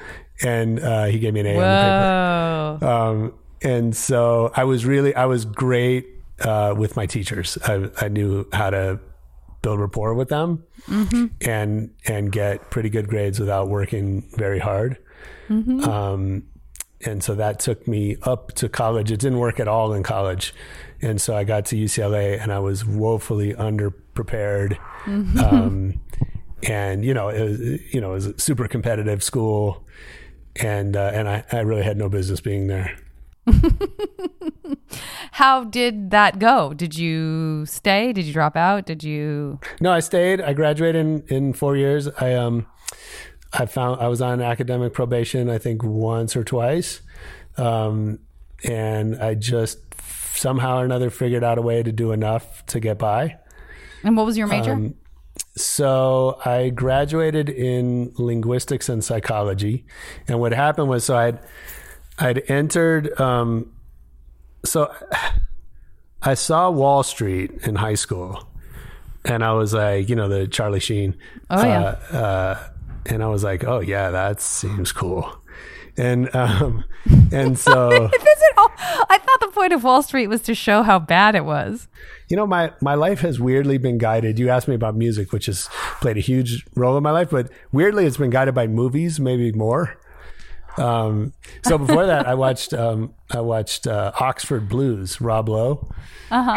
And 0.43 0.79
uh, 0.79 1.05
he 1.05 1.17
gave 1.17 1.33
me 1.33 1.39
an 1.39 1.47
A 1.47 1.55
Whoa. 1.55 1.63
on 1.63 2.73
the 2.73 2.79
paper. 2.79 2.93
Um, 2.93 3.33
and 3.63 3.95
so 3.95 4.51
I 4.55 4.65
was 4.65 4.85
really 4.85 5.15
I 5.15 5.25
was 5.25 5.45
great 5.45 6.07
uh, 6.41 6.75
with 6.77 6.95
my 6.95 7.05
teachers. 7.05 7.57
I, 7.65 7.89
I 8.01 8.09
knew 8.09 8.47
how 8.51 8.69
to 8.69 8.99
build 9.63 9.79
rapport 9.79 10.13
with 10.13 10.29
them 10.29 10.63
and 11.41 11.89
and 12.05 12.31
get 12.31 12.69
pretty 12.69 12.89
good 12.89 13.07
grades 13.07 13.39
without 13.39 13.67
working 13.69 14.29
very 14.37 14.59
hard. 14.59 14.97
Um, 15.83 16.43
and 17.05 17.21
so 17.23 17.35
that 17.35 17.59
took 17.59 17.87
me 17.87 18.15
up 18.23 18.51
to 18.53 18.69
college. 18.69 19.11
It 19.11 19.19
didn't 19.19 19.39
work 19.39 19.59
at 19.59 19.67
all 19.67 19.91
in 19.93 20.03
college, 20.03 20.53
and 21.01 21.19
so 21.19 21.35
I 21.35 21.43
got 21.43 21.65
to 21.67 21.75
UCLA, 21.75 22.39
and 22.41 22.51
I 22.53 22.59
was 22.59 22.85
woefully 22.85 23.53
underprepared. 23.55 24.77
Um, 25.39 25.99
and 26.63 27.03
you 27.03 27.13
know, 27.13 27.27
it 27.29 27.41
was, 27.43 27.59
you 27.93 27.99
know, 27.99 28.11
it 28.11 28.15
was 28.15 28.25
a 28.27 28.39
super 28.39 28.67
competitive 28.69 29.21
school, 29.23 29.85
and 30.55 30.95
uh, 30.95 31.11
and 31.13 31.27
I, 31.27 31.43
I 31.51 31.59
really 31.59 31.83
had 31.83 31.97
no 31.97 32.07
business 32.09 32.39
being 32.39 32.67
there. 32.67 32.95
How 35.33 35.63
did 35.63 36.11
that 36.11 36.39
go? 36.39 36.73
Did 36.73 36.97
you 36.97 37.65
stay? 37.65 38.13
Did 38.13 38.25
you 38.25 38.33
drop 38.33 38.55
out? 38.55 38.85
Did 38.85 39.03
you? 39.03 39.59
No, 39.81 39.91
I 39.91 39.99
stayed. 39.99 40.41
I 40.41 40.53
graduated 40.53 41.05
in, 41.05 41.23
in 41.27 41.53
four 41.53 41.75
years. 41.75 42.07
I 42.19 42.33
um, 42.33 42.65
I 43.51 43.65
found 43.65 44.01
I 44.01 44.07
was 44.07 44.21
on 44.21 44.41
academic 44.41 44.93
probation. 44.93 45.49
I 45.49 45.57
think 45.57 45.83
once 45.83 46.35
or 46.35 46.43
twice, 46.43 47.01
um, 47.57 48.19
and 48.63 49.15
I 49.21 49.35
just 49.35 49.79
somehow 50.35 50.79
or 50.79 50.85
another 50.85 51.09
figured 51.09 51.43
out 51.43 51.57
a 51.57 51.61
way 51.61 51.83
to 51.83 51.91
do 51.91 52.11
enough 52.11 52.65
to 52.67 52.79
get 52.79 52.97
by. 52.97 53.37
And 54.03 54.17
what 54.17 54.25
was 54.25 54.37
your 54.37 54.47
major? 54.47 54.73
Um, 54.73 54.95
So 55.55 56.39
I 56.45 56.69
graduated 56.69 57.49
in 57.49 58.11
linguistics 58.17 58.89
and 58.89 59.03
psychology, 59.03 59.85
and 60.27 60.39
what 60.39 60.51
happened 60.51 60.89
was 60.89 61.05
so 61.05 61.15
I'd 61.17 61.39
I'd 62.19 62.49
entered. 62.49 63.19
Um, 63.19 63.71
so 64.65 64.93
I 66.21 66.35
saw 66.35 66.69
Wall 66.69 67.03
Street 67.03 67.51
in 67.63 67.75
high 67.75 67.95
school, 67.95 68.47
and 69.25 69.43
I 69.43 69.53
was 69.53 69.73
like, 69.73 70.09
you 70.09 70.15
know, 70.15 70.29
the 70.29 70.47
Charlie 70.47 70.79
Sheen. 70.79 71.15
Oh, 71.49 71.63
yeah. 71.63 71.81
Uh, 72.11 72.17
uh, 72.17 72.67
and 73.05 73.21
I 73.21 73.27
was 73.27 73.43
like, 73.43 73.65
oh 73.65 73.81
yeah, 73.81 74.11
that 74.11 74.39
seems 74.41 74.91
cool. 74.91 75.29
And 75.97 76.33
um, 76.35 76.85
and 77.31 77.59
so 77.59 78.09
all? 78.57 78.71
I 79.09 79.17
thought 79.17 79.39
the 79.41 79.51
point 79.53 79.73
of 79.73 79.83
Wall 79.83 80.01
Street 80.01 80.27
was 80.27 80.41
to 80.43 80.55
show 80.55 80.83
how 80.83 80.99
bad 80.99 81.35
it 81.35 81.45
was. 81.45 81.87
you 82.29 82.37
know 82.37 82.47
my 82.47 82.71
my 82.81 82.95
life 82.95 83.19
has 83.19 83.39
weirdly 83.39 83.77
been 83.77 83.97
guided. 83.97 84.39
You 84.39 84.49
asked 84.49 84.67
me 84.67 84.75
about 84.75 84.95
music, 84.95 85.31
which 85.31 85.47
has 85.47 85.69
played 86.01 86.17
a 86.17 86.21
huge 86.21 86.65
role 86.75 86.97
in 86.97 87.03
my 87.03 87.11
life, 87.11 87.29
but 87.29 87.51
weirdly 87.71 88.05
it's 88.05 88.17
been 88.17 88.29
guided 88.29 88.55
by 88.55 88.67
movies, 88.67 89.19
maybe 89.19 89.51
more. 89.51 89.99
Um, 90.77 91.33
so 91.63 91.77
before 91.77 92.05
that, 92.05 92.27
I 92.27 92.33
watched 92.33 92.73
um, 92.73 93.13
I 93.31 93.41
watched 93.41 93.87
uh, 93.87 94.11
Oxford 94.19 94.67
Blues. 94.69 95.21
Rob 95.21 95.49
Lowe. 95.49 95.91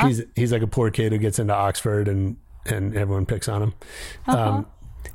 He's 0.07 0.23
he's 0.35 0.53
like 0.53 0.63
a 0.63 0.67
poor 0.67 0.91
kid 0.91 1.13
who 1.13 1.19
gets 1.19 1.39
into 1.39 1.55
Oxford, 1.55 2.09
and 2.09 2.37
and 2.65 2.97
everyone 2.97 3.27
picks 3.27 3.49
on 3.49 3.63
him. 3.63 3.75
Um, 4.27 4.67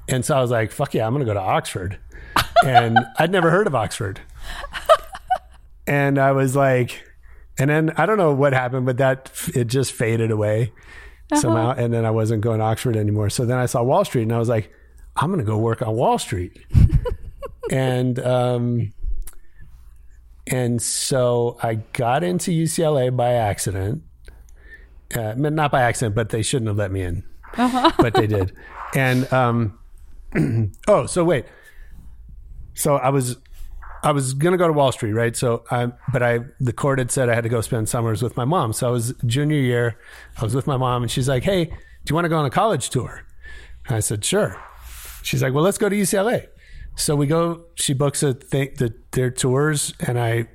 and 0.08 0.24
so 0.24 0.38
I 0.38 0.42
was 0.42 0.52
like, 0.52 0.72
"Fuck 0.72 0.94
yeah, 0.94 1.08
I'm 1.08 1.14
gonna 1.14 1.26
go 1.26 1.34
to 1.34 1.40
Oxford." 1.40 2.00
and 2.66 3.00
I'd 3.18 3.32
never 3.32 3.50
heard 3.50 3.68
of 3.68 3.76
Oxford. 3.76 4.22
and 5.88 6.18
I 6.20 6.32
was 6.32 6.56
like, 6.56 7.04
and 7.58 7.70
then 7.70 7.92
I 7.98 8.06
don't 8.06 8.18
know 8.18 8.34
what 8.34 8.54
happened, 8.54 8.86
but 8.86 8.98
that 8.98 9.32
it 9.56 9.66
just 9.66 9.94
faded 9.94 10.32
away 10.32 10.72
somehow. 11.34 11.72
And 11.72 11.94
then 11.94 12.06
I 12.06 12.12
wasn't 12.12 12.42
going 12.42 12.60
to 12.60 12.66
Oxford 12.66 12.96
anymore. 12.96 13.30
So 13.30 13.46
then 13.46 13.58
I 13.58 13.66
saw 13.66 13.84
Wall 13.84 14.06
Street, 14.06 14.24
and 14.24 14.34
I 14.34 14.38
was 14.38 14.50
like, 14.50 14.72
I'm 15.16 15.30
gonna 15.30 15.44
go 15.44 15.58
work 15.58 15.82
on 15.82 15.96
Wall 15.96 16.18
Street. 16.18 16.58
And 17.72 18.20
um, 18.20 18.94
and 20.48 20.82
so 20.82 21.58
I 21.62 21.76
got 21.76 22.24
into 22.24 22.52
UCLA 22.52 23.16
by 23.16 23.34
accident. 23.34 24.04
Uh, 25.16 25.34
not 25.36 25.72
by 25.72 25.82
accident, 25.82 26.16
but 26.16 26.30
they 26.30 26.42
shouldn't 26.42 26.68
have 26.68 26.78
let 26.78 26.90
me 26.90 27.02
in, 27.02 27.24
but 27.58 28.14
they 28.14 28.28
did. 28.28 28.54
And 28.96 29.32
um, 29.34 29.78
oh, 30.88 31.06
so 31.06 31.24
wait. 31.24 31.46
So 32.74 32.96
I 32.96 33.10
was 33.10 33.38
I 34.04 34.12
was 34.12 34.34
gonna 34.34 34.58
go 34.58 34.68
to 34.68 34.74
Wall 34.74 34.92
Street, 34.92 35.14
right? 35.14 35.36
So 35.36 35.64
I, 35.70 35.92
but 36.12 36.24
I, 36.24 36.40
the 36.60 36.74
court 36.74 37.00
had 37.00 37.12
said 37.12 37.30
I 37.30 37.36
had 37.36 37.44
to 37.44 37.50
go 37.50 37.62
spend 37.62 37.88
summers 37.90 38.24
with 38.24 38.36
my 38.36 38.46
mom. 38.46 38.74
So 38.74 38.88
I 38.88 38.92
was 38.92 39.14
junior 39.26 39.60
year, 39.60 39.98
I 40.38 40.44
was 40.44 40.56
with 40.56 40.66
my 40.66 40.78
mom, 40.78 41.04
and 41.04 41.12
she's 41.12 41.28
like, 41.28 41.44
"Hey, 41.44 41.66
do 41.66 41.74
you 42.10 42.16
want 42.16 42.26
to 42.26 42.30
go 42.30 42.38
on 42.38 42.46
a 42.46 42.50
college 42.50 42.90
tour?" 42.90 43.26
And 43.88 43.98
I 43.98 44.00
said, 44.00 44.26
"Sure." 44.26 44.62
She's 45.24 45.44
like, 45.44 45.54
"Well, 45.54 45.64
let's 45.64 45.78
go 45.78 45.90
to 45.90 45.96
UCLA." 45.96 46.48
So 46.96 47.16
we 47.16 47.28
go. 47.28 47.66
She 47.76 47.94
books 47.94 48.22
a 48.24 48.34
thing, 48.34 48.74
the, 48.78 48.94
their 49.12 49.32
tours, 49.32 49.94
and 50.00 50.20
I, 50.20 50.48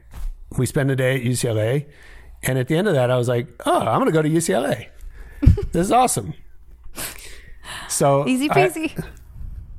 we 0.57 0.67
spend 0.67 0.91
a 0.91 0.97
day 0.97 1.17
at 1.17 1.23
UCLA. 1.23 1.87
And 2.43 2.59
at 2.59 2.69
the 2.69 2.77
end 2.77 2.87
of 2.87 2.95
that, 2.95 3.11
I 3.11 3.17
was 3.17 3.29
like, 3.29 3.49
"Oh, 3.67 3.81
I'm 3.81 3.99
gonna 3.99 4.13
go 4.13 4.23
to 4.23 4.29
UCLA. 4.29 4.89
this 5.73 5.87
is 5.87 5.93
awesome." 5.93 6.35
So 7.89 8.27
Easy 8.27 8.51
I- 8.51 8.55
peasy. 8.55 9.05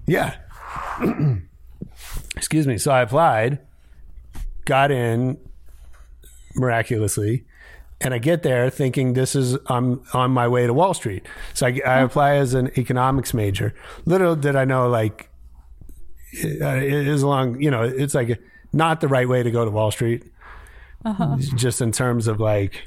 yeah. 0.05 0.37
Excuse 2.35 2.67
me. 2.67 2.77
So 2.77 2.91
I 2.91 3.01
applied, 3.01 3.59
got 4.65 4.91
in 4.91 5.37
miraculously, 6.55 7.45
and 8.01 8.13
I 8.13 8.19
get 8.19 8.43
there 8.43 8.69
thinking 8.69 9.13
this 9.13 9.35
is 9.35 9.57
I'm 9.67 10.03
on 10.13 10.31
my 10.31 10.47
way 10.47 10.67
to 10.67 10.73
Wall 10.73 10.93
Street. 10.93 11.25
So 11.53 11.65
I, 11.65 11.69
I 11.69 11.71
mm-hmm. 11.71 12.05
apply 12.05 12.35
as 12.35 12.53
an 12.53 12.71
economics 12.77 13.33
major. 13.33 13.73
Little 14.05 14.35
did 14.35 14.55
I 14.55 14.65
know, 14.65 14.87
like, 14.87 15.29
it, 16.31 16.61
uh, 16.61 17.25
along, 17.25 17.61
you 17.61 17.71
know, 17.71 17.83
it's 17.83 18.13
like 18.15 18.41
not 18.73 19.01
the 19.01 19.07
right 19.07 19.27
way 19.27 19.43
to 19.43 19.51
go 19.51 19.65
to 19.65 19.71
Wall 19.71 19.91
Street. 19.91 20.23
Just 21.55 21.79
in 21.81 21.91
terms 21.91 22.27
of 22.27 22.39
like, 22.39 22.83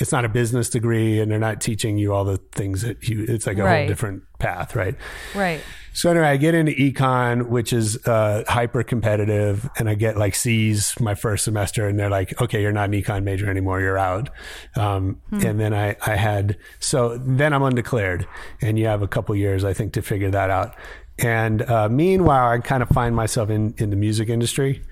it's 0.00 0.12
not 0.12 0.24
a 0.24 0.28
business 0.28 0.68
degree, 0.68 1.20
and 1.20 1.30
they're 1.30 1.38
not 1.38 1.60
teaching 1.60 1.96
you 1.96 2.12
all 2.12 2.24
the 2.24 2.38
things 2.52 2.82
that 2.82 3.08
you. 3.08 3.24
It's 3.28 3.46
like 3.46 3.56
a 3.58 3.62
Right. 3.64 3.78
whole 3.78 3.86
different 3.88 4.24
path, 4.38 4.74
right? 4.76 4.94
right. 5.34 5.60
So 5.94 6.10
anyway, 6.10 6.26
I 6.26 6.36
get 6.36 6.54
into 6.54 6.72
econ, 6.72 7.48
which 7.48 7.72
is 7.72 7.96
uh, 8.06 8.44
hyper 8.46 8.82
competitive, 8.82 9.70
and 9.78 9.88
I 9.88 9.94
get 9.94 10.18
like 10.18 10.34
C's 10.34 10.92
my 11.00 11.14
first 11.14 11.44
semester, 11.44 11.88
and 11.88 11.98
they're 11.98 12.10
like, 12.10 12.38
"Okay, 12.42 12.60
you're 12.60 12.72
not 12.72 12.90
an 12.90 13.00
econ 13.00 13.22
major 13.22 13.48
anymore. 13.48 13.80
You're 13.80 13.96
out." 13.96 14.28
Um, 14.74 15.20
And 15.32 15.58
then 15.58 15.72
I, 15.72 15.96
I 16.04 16.16
had 16.16 16.58
so 16.80 17.16
then 17.16 17.54
I'm 17.54 17.62
undeclared, 17.62 18.26
and 18.60 18.78
you 18.78 18.86
have 18.86 19.00
a 19.00 19.08
couple 19.08 19.34
years, 19.36 19.64
I 19.64 19.72
think, 19.72 19.94
to 19.94 20.02
figure 20.02 20.30
that 20.32 20.50
out. 20.50 20.74
And 21.18 21.62
uh, 21.62 21.88
meanwhile, 21.88 22.50
I 22.50 22.58
kind 22.58 22.82
of 22.82 22.88
find 22.90 23.14
myself 23.16 23.50
in 23.50 23.74
in 23.78 23.90
the 23.90 23.96
music 23.96 24.28
industry. 24.28 24.82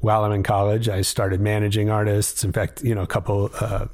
While 0.00 0.24
I'm 0.24 0.32
in 0.32 0.42
college, 0.44 0.88
I 0.88 1.02
started 1.02 1.40
managing 1.40 1.90
artists. 1.90 2.44
In 2.44 2.52
fact, 2.52 2.82
you 2.84 2.94
know, 2.94 3.02
a 3.02 3.06
couple 3.06 3.50
uh, 3.60 3.86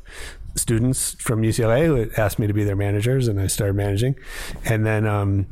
students 0.55 1.15
from 1.15 1.43
UCLA 1.43 1.87
who 1.87 2.11
asked 2.19 2.39
me 2.39 2.47
to 2.47 2.53
be 2.53 2.65
their 2.65 2.77
managers, 2.77 3.27
and 3.29 3.41
I 3.41 3.47
started 3.47 3.75
managing. 3.75 4.17
And 4.65 4.85
then 4.85 5.07
um, 5.07 5.47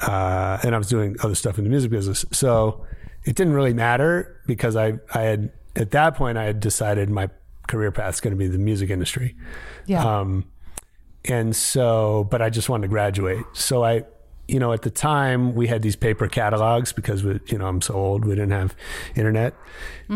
uh, 0.00 0.58
and 0.62 0.74
I 0.74 0.78
was 0.78 0.88
doing 0.88 1.16
other 1.22 1.34
stuff 1.34 1.58
in 1.58 1.64
the 1.64 1.70
music 1.70 1.90
business. 1.90 2.24
So 2.32 2.84
it 3.24 3.34
didn't 3.34 3.54
really 3.54 3.74
matter 3.74 4.40
because 4.46 4.76
I, 4.76 4.94
I 5.12 5.22
had, 5.22 5.50
at 5.76 5.90
that 5.90 6.14
point, 6.14 6.38
I 6.38 6.44
had 6.44 6.60
decided 6.60 7.10
my 7.10 7.30
career 7.66 7.90
path 7.90 8.14
is 8.14 8.20
going 8.20 8.32
to 8.32 8.38
be 8.38 8.46
the 8.46 8.58
music 8.58 8.90
industry. 8.90 9.36
Yeah. 9.86 10.20
Um, 10.20 10.44
and 11.24 11.54
so, 11.54 12.26
but 12.30 12.40
I 12.40 12.48
just 12.48 12.68
wanted 12.68 12.82
to 12.82 12.88
graduate. 12.88 13.44
So 13.52 13.84
I, 13.84 14.04
you 14.48 14.58
know, 14.58 14.72
at 14.72 14.82
the 14.82 14.90
time 14.90 15.54
we 15.54 15.66
had 15.66 15.82
these 15.82 15.94
paper 15.96 16.26
catalogs 16.26 16.92
because 16.92 17.22
we, 17.22 17.38
you 17.46 17.58
know, 17.58 17.66
I'm 17.66 17.80
so 17.80 17.94
old, 17.94 18.24
we 18.24 18.34
didn't 18.34 18.50
have 18.52 18.74
internet. 19.14 19.54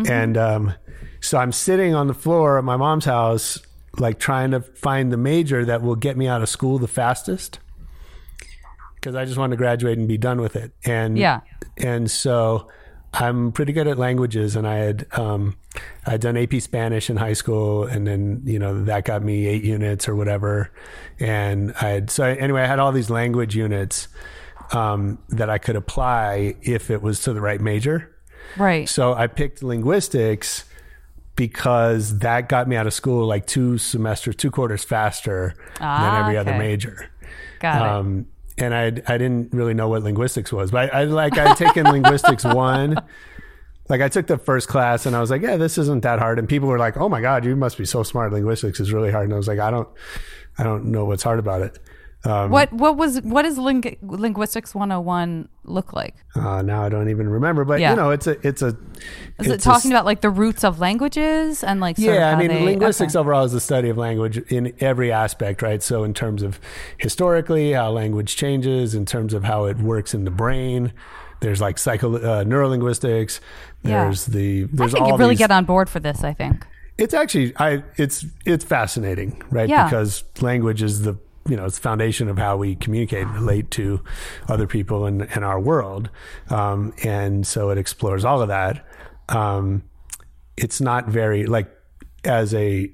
And, 0.09 0.37
um, 0.37 0.73
so 1.21 1.37
I'm 1.37 1.51
sitting 1.51 1.93
on 1.95 2.07
the 2.07 2.13
floor 2.13 2.57
at 2.57 2.63
my 2.63 2.75
mom's 2.75 3.05
house, 3.05 3.59
like 3.97 4.19
trying 4.19 4.51
to 4.51 4.61
find 4.61 5.11
the 5.11 5.17
major 5.17 5.63
that 5.65 5.81
will 5.81 5.95
get 5.95 6.17
me 6.17 6.27
out 6.27 6.41
of 6.41 6.49
school 6.49 6.79
the 6.79 6.87
fastest 6.87 7.59
because 8.95 9.15
I 9.15 9.25
just 9.25 9.37
wanted 9.37 9.51
to 9.51 9.57
graduate 9.57 9.97
and 9.97 10.07
be 10.07 10.17
done 10.17 10.41
with 10.41 10.55
it. 10.55 10.71
And 10.85 11.17
Yeah. 11.17 11.41
and 11.77 12.09
so 12.09 12.69
I'm 13.13 13.51
pretty 13.51 13.73
good 13.73 13.87
at 13.87 13.97
languages, 13.97 14.55
and 14.55 14.67
I 14.67 14.75
had 14.77 15.05
um, 15.17 15.55
I'd 16.05 16.21
done 16.21 16.35
AP 16.35 16.55
Spanish 16.61 17.09
in 17.09 17.17
high 17.17 17.33
school, 17.33 17.83
and 17.85 18.07
then 18.07 18.41
you 18.43 18.57
know 18.59 18.83
that 18.85 19.05
got 19.05 19.21
me 19.23 19.45
eight 19.47 19.63
units 19.63 20.07
or 20.09 20.15
whatever, 20.15 20.71
and 21.19 21.73
I 21.79 21.89
had 21.89 22.09
so 22.09 22.23
anyway 22.25 22.61
I 22.63 22.65
had 22.65 22.79
all 22.79 22.91
these 22.91 23.09
language 23.11 23.55
units 23.55 24.07
um, 24.71 25.19
that 25.29 25.49
I 25.49 25.59
could 25.59 25.75
apply 25.75 26.55
if 26.63 26.89
it 26.89 27.01
was 27.01 27.21
to 27.21 27.33
the 27.33 27.41
right 27.41 27.61
major. 27.61 28.09
Right. 28.57 28.89
So 28.89 29.13
I 29.13 29.27
picked 29.27 29.61
linguistics 29.61 30.65
because 31.35 32.19
that 32.19 32.49
got 32.49 32.67
me 32.67 32.75
out 32.75 32.87
of 32.87 32.93
school 32.93 33.25
like 33.27 33.45
two 33.45 33.77
semesters, 33.77 34.35
two 34.35 34.51
quarters 34.51 34.83
faster 34.83 35.53
than 35.79 35.87
Ah, 35.87 36.19
every 36.19 36.37
other 36.37 36.55
major. 36.57 37.09
Got 37.59 37.81
it. 38.21 38.25
And 38.57 38.73
I 38.73 38.85
I 38.85 39.17
didn't 39.17 39.53
really 39.53 39.73
know 39.73 39.89
what 39.89 40.03
linguistics 40.03 40.51
was, 40.51 40.71
but 40.71 40.93
I, 40.93 41.01
I 41.01 41.03
like 41.05 41.37
I'd 41.37 41.57
taken 41.57 41.85
linguistics 41.85 42.43
one. 42.43 42.97
Like 43.89 44.01
I 44.01 44.07
took 44.07 44.27
the 44.27 44.37
first 44.37 44.67
class 44.69 45.05
and 45.05 45.15
I 45.15 45.19
was 45.19 45.29
like, 45.29 45.41
yeah, 45.41 45.57
this 45.57 45.77
isn't 45.77 46.03
that 46.03 46.19
hard. 46.19 46.39
And 46.39 46.47
people 46.47 46.69
were 46.69 46.79
like, 46.79 46.95
oh 46.97 47.09
my 47.09 47.19
god, 47.19 47.45
you 47.45 47.55
must 47.55 47.77
be 47.77 47.85
so 47.85 48.03
smart. 48.03 48.31
Linguistics 48.31 48.79
is 48.79 48.93
really 48.93 49.11
hard. 49.11 49.25
And 49.25 49.33
I 49.33 49.37
was 49.37 49.47
like, 49.47 49.59
I 49.59 49.71
don't, 49.71 49.89
I 50.57 50.63
don't 50.63 50.85
know 50.85 51.05
what's 51.05 51.23
hard 51.23 51.39
about 51.39 51.61
it. 51.61 51.79
Um, 52.25 52.51
what 52.51 52.71
what 52.71 52.95
was 52.95 53.19
what 53.21 53.41
does 53.41 53.57
ling- 53.57 53.97
linguistics 54.01 54.73
101 54.73 55.49
look 55.65 55.91
like? 55.91 56.15
Uh, 56.35 56.61
now 56.61 56.81
I 56.83 56.87
don't 56.89 57.09
even 57.09 57.27
remember, 57.27 57.65
but 57.65 57.81
Yeah. 57.81 57.89
you 57.91 57.95
know, 57.97 58.11
it's 58.11 58.27
a 58.27 58.47
it's 58.47 58.61
a. 58.61 58.67
Is 58.67 58.73
it 58.73 58.75
it's 59.39 59.49
a 59.49 59.57
talking 59.57 59.91
s- 59.91 59.93
about 59.93 60.05
like 60.05 60.21
the 60.21 60.29
roots 60.29 60.63
of 60.63 60.79
languages 60.79 61.63
and 61.65 61.81
like 61.81 61.97
Yeah, 61.97 62.29
I 62.29 62.35
mean, 62.37 62.47
they- 62.47 62.63
linguistics 62.63 63.13
okay. 63.15 63.19
overall 63.19 63.43
is 63.43 63.51
the 63.51 63.59
study 63.59 63.89
of 63.89 63.97
language 63.97 64.37
in 64.51 64.73
every 64.79 65.11
aspect, 65.11 65.61
right? 65.61 65.83
So, 65.83 66.05
in 66.05 66.13
terms 66.13 66.43
of 66.43 66.61
historically 66.97 67.73
how 67.73 67.91
language 67.91 68.35
changes, 68.37 68.95
in 68.95 69.05
terms 69.05 69.33
of 69.33 69.43
how 69.43 69.65
it 69.65 69.77
works 69.79 70.13
in 70.13 70.23
the 70.23 70.31
brain, 70.31 70.93
there's 71.41 71.59
like 71.59 71.77
psycho 71.77 72.15
uh, 72.15 72.43
neurolinguistics. 72.45 73.41
Yeah. 73.83 74.05
There's 74.05 74.25
the 74.27 74.63
I 74.63 74.67
there's 74.71 74.91
think 74.93 75.03
all 75.03 75.11
you 75.11 75.17
really 75.17 75.31
these, 75.31 75.39
get 75.39 75.51
on 75.51 75.65
board 75.65 75.89
for 75.89 75.99
this. 75.99 76.23
I 76.23 76.33
think. 76.33 76.65
It's 76.97 77.13
actually 77.13 77.53
I 77.57 77.83
it's 77.97 78.25
it's 78.45 78.63
fascinating, 78.63 79.41
right? 79.49 79.67
Yeah. 79.67 79.85
Because 79.85 80.23
language 80.41 80.81
is 80.81 81.01
the 81.01 81.17
you 81.47 81.55
know 81.55 81.65
it's 81.65 81.75
the 81.75 81.81
foundation 81.81 82.29
of 82.29 82.37
how 82.37 82.57
we 82.57 82.75
communicate 82.75 83.27
and 83.27 83.35
relate 83.35 83.71
to 83.71 84.01
other 84.47 84.67
people 84.67 85.05
in, 85.05 85.21
in 85.21 85.43
our 85.43 85.59
world, 85.59 86.09
um, 86.49 86.93
and 87.03 87.45
so 87.45 87.69
it 87.69 87.77
explores 87.77 88.23
all 88.25 88.41
of 88.41 88.47
that. 88.47 88.85
Um, 89.29 89.83
it's 90.57 90.79
not 90.79 91.07
very 91.07 91.45
like 91.45 91.69
as 92.23 92.53
a 92.53 92.91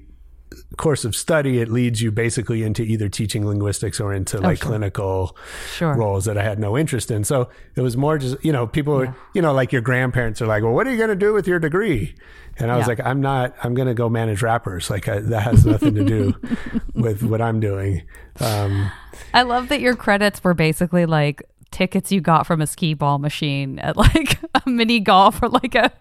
course 0.76 1.04
of 1.04 1.14
study, 1.14 1.60
it 1.60 1.68
leads 1.68 2.00
you 2.00 2.10
basically 2.10 2.62
into 2.62 2.82
either 2.82 3.08
teaching 3.08 3.46
linguistics 3.46 4.00
or 4.00 4.12
into 4.12 4.38
like 4.40 4.58
sure. 4.58 4.68
clinical 4.70 5.36
Sure. 5.74 5.94
roles 5.94 6.24
that 6.24 6.36
I 6.38 6.42
had 6.42 6.58
no 6.58 6.76
interest 6.76 7.10
in. 7.10 7.24
So 7.24 7.48
it 7.76 7.80
was 7.82 7.96
more 7.96 8.18
just, 8.18 8.42
you 8.44 8.52
know, 8.52 8.66
people, 8.66 8.94
were, 8.94 9.14
you 9.34 9.42
know, 9.42 9.52
like 9.52 9.72
your 9.72 9.82
grandparents 9.82 10.40
are 10.42 10.46
like, 10.46 10.62
well, 10.62 10.72
what 10.72 10.86
are 10.86 10.90
you 10.90 10.96
going 10.96 11.10
to 11.10 11.16
do 11.16 11.32
with 11.32 11.46
your 11.46 11.58
degree? 11.58 12.14
And 12.58 12.70
I 12.70 12.76
was 12.76 12.84
Yeah. 12.84 12.94
like, 12.94 13.06
I'm 13.06 13.20
not, 13.20 13.54
I'm 13.62 13.74
going 13.74 13.88
to 13.88 13.94
go 13.94 14.08
manage 14.08 14.42
rappers. 14.42 14.90
Like 14.90 15.08
I, 15.08 15.20
that 15.20 15.42
has 15.42 15.64
nothing 15.66 15.94
to 15.94 16.04
do 16.04 16.34
with 16.94 17.22
what 17.22 17.40
I'm 17.40 17.60
doing. 17.60 18.02
Um, 18.40 18.90
I 19.34 19.42
love 19.42 19.68
that 19.68 19.80
your 19.80 19.94
credits 19.96 20.42
were 20.42 20.54
basically 20.54 21.06
like 21.06 21.42
tickets 21.70 22.10
you 22.10 22.20
got 22.20 22.46
from 22.46 22.60
a 22.60 22.66
skee 22.66 22.94
ball 22.94 23.18
machine 23.18 23.78
at 23.78 23.96
like 23.96 24.38
a 24.66 24.68
mini 24.68 24.98
golf 25.00 25.42
or 25.42 25.48
like 25.48 25.74
a 25.74 25.92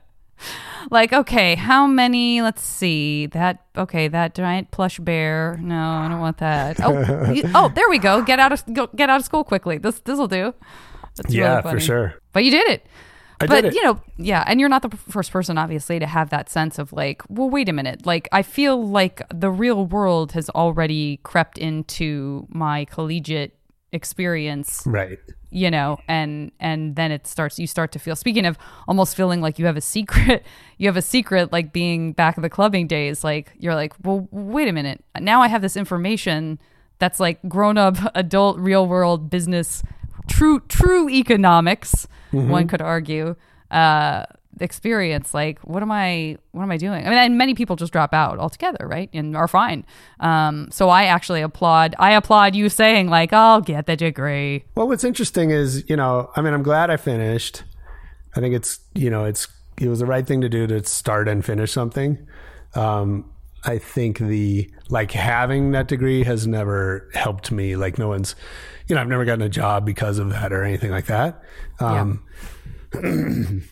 like 0.92 1.12
okay 1.14 1.56
how 1.56 1.86
many 1.88 2.42
let's 2.42 2.62
see 2.62 3.26
that 3.28 3.66
okay 3.78 4.08
that 4.08 4.36
giant 4.36 4.72
plush 4.72 5.00
bear. 5.00 5.58
No 5.62 5.76
i 5.76 6.08
don't 6.08 6.20
want 6.20 6.38
that. 6.38 6.80
Oh 6.84 7.32
you- 7.34 7.50
oh 7.56 7.70
there 7.76 7.90
we 7.90 7.98
go. 8.00 8.22
Get 8.24 8.40
out 8.40 8.52
of 8.52 8.64
go, 8.74 8.88
get 8.96 9.10
out 9.10 9.20
of 9.20 9.26
school 9.26 9.44
quickly. 9.44 9.78
This 9.78 10.00
this 10.02 10.18
will 10.18 10.28
do. 10.28 10.54
That's 11.16 11.30
really 11.30 11.40
yeah, 11.40 11.62
for 11.62 11.80
sure. 11.80 12.16
but 12.34 12.44
you 12.46 12.52
did 12.52 12.68
it. 12.70 12.86
I 13.42 13.46
but 13.48 13.62
did 13.62 13.66
it. 13.66 13.76
you 13.76 13.84
know 13.84 14.02
yeah 14.18 14.44
and 14.48 14.60
you're 14.60 14.68
not 14.70 14.82
the 14.82 14.96
first 14.98 15.32
person 15.32 15.58
obviously 15.58 15.98
to 16.00 16.06
have 16.06 16.30
that 16.30 16.50
sense 16.50 16.78
of 16.78 16.92
like 16.92 17.22
well 17.30 17.50
wait 17.50 17.70
a 17.70 17.74
minute. 17.74 18.06
Like 18.06 18.28
i 18.32 18.42
feel 18.42 18.86
like 18.86 19.22
the 19.34 19.50
real 19.50 19.86
world 19.86 20.34
has 20.34 20.50
already 20.50 21.18
crept 21.24 21.58
into 21.58 22.46
my 22.50 22.86
collegiate 22.86 23.56
experience 23.92 24.84
Right. 24.86 25.20
You 25.52 25.72
know 25.72 25.98
and 26.08 26.52
and 26.60 26.96
then 26.96 27.12
it 27.12 27.26
starts 27.26 27.58
you 27.58 27.66
start 27.66 27.92
to 27.92 28.00
feel 28.00 28.16
speaking 28.16 28.46
of 28.46 28.58
almost 28.88 29.16
feeling 29.16 29.42
like 29.42 29.58
you 29.58 29.66
have 29.66 29.78
a 29.78 29.82
secret 29.82 30.46
you 30.78 30.88
have 30.88 30.98
a 30.98 31.02
secret 31.02 31.52
like 31.52 31.74
being 31.74 32.14
back 32.14 32.38
in 32.38 32.44
the 32.44 32.50
clubbing 32.50 32.88
days 32.88 33.24
like 33.24 33.52
you're 33.58 33.76
like 33.76 33.94
well 34.04 34.28
wait 34.32 34.68
a 34.68 34.72
minute. 34.72 35.04
Now 35.20 35.42
i 35.42 35.48
have 35.48 35.62
this 35.62 35.76
information 35.76 36.60
that's 37.00 37.20
like 37.20 37.40
grown 37.48 37.78
up 37.78 37.98
adult 38.16 38.58
real 38.60 38.86
world 38.88 39.30
business 39.30 39.82
true 40.28 40.60
true 40.68 41.10
economics 41.10 42.08
one 42.50 42.68
could 42.68 42.82
argue 42.82 43.36
uh 43.72 44.26
experience 44.62 45.34
like 45.34 45.60
what 45.60 45.82
am 45.82 45.92
i 45.92 46.38
what 46.52 46.64
am 46.64 46.72
i 46.72 46.78
doing 46.78 47.06
i 47.06 47.10
mean 47.10 47.18
and 47.18 47.38
many 47.38 47.54
people 47.54 47.76
just 47.76 47.92
drop 47.92 48.14
out 48.14 48.40
altogether 48.40 48.88
right 48.88 49.10
and 49.14 49.36
are 49.36 49.48
fine 49.48 49.86
um 50.20 50.68
so 50.72 50.90
i 50.90 51.04
actually 51.06 51.42
applaud 51.42 51.96
i 52.00 52.12
applaud 52.14 52.56
you 52.56 52.70
saying 52.70 53.10
like 53.10 53.32
i'll 53.34 53.62
get 53.62 53.86
the 53.86 53.96
degree 53.96 54.64
Well, 54.76 54.88
what's 54.88 55.04
interesting 55.04 55.52
is, 55.52 55.88
you 55.90 55.96
know, 55.96 56.32
I 56.36 56.42
mean, 56.42 56.54
I'm 56.54 56.64
glad 56.64 56.90
I 56.90 56.98
finished. 56.98 57.64
I 58.36 58.40
think 58.40 58.56
it's, 58.56 58.80
you 58.96 59.10
know, 59.10 59.26
it's, 59.26 59.48
it 59.80 59.88
was 59.88 60.00
the 60.00 60.06
right 60.06 60.26
thing 60.26 60.42
to 60.42 60.50
do 60.50 60.68
to 60.68 60.84
start 60.86 61.28
and 61.28 61.44
finish 61.44 61.72
something. 61.72 62.28
Um, 62.76 63.32
I 63.66 63.78
think 63.78 64.20
the, 64.20 64.70
like 64.90 65.12
having 65.12 65.72
that 65.72 65.88
degree 65.88 66.24
has 66.24 66.48
never 66.48 67.10
helped 67.14 67.52
me. 67.52 67.76
Like 67.76 67.98
no 67.98 68.08
one's, 68.08 68.36
you 68.88 68.96
know, 68.96 69.02
I've 69.02 69.08
never 69.08 69.26
gotten 69.26 69.42
a 69.42 69.50
job 69.50 69.86
because 69.86 70.20
of 70.20 70.30
that 70.30 70.54
or 70.54 70.64
anything 70.64 70.92
like 70.92 71.06
that. 71.08 71.44
Um, 71.80 72.24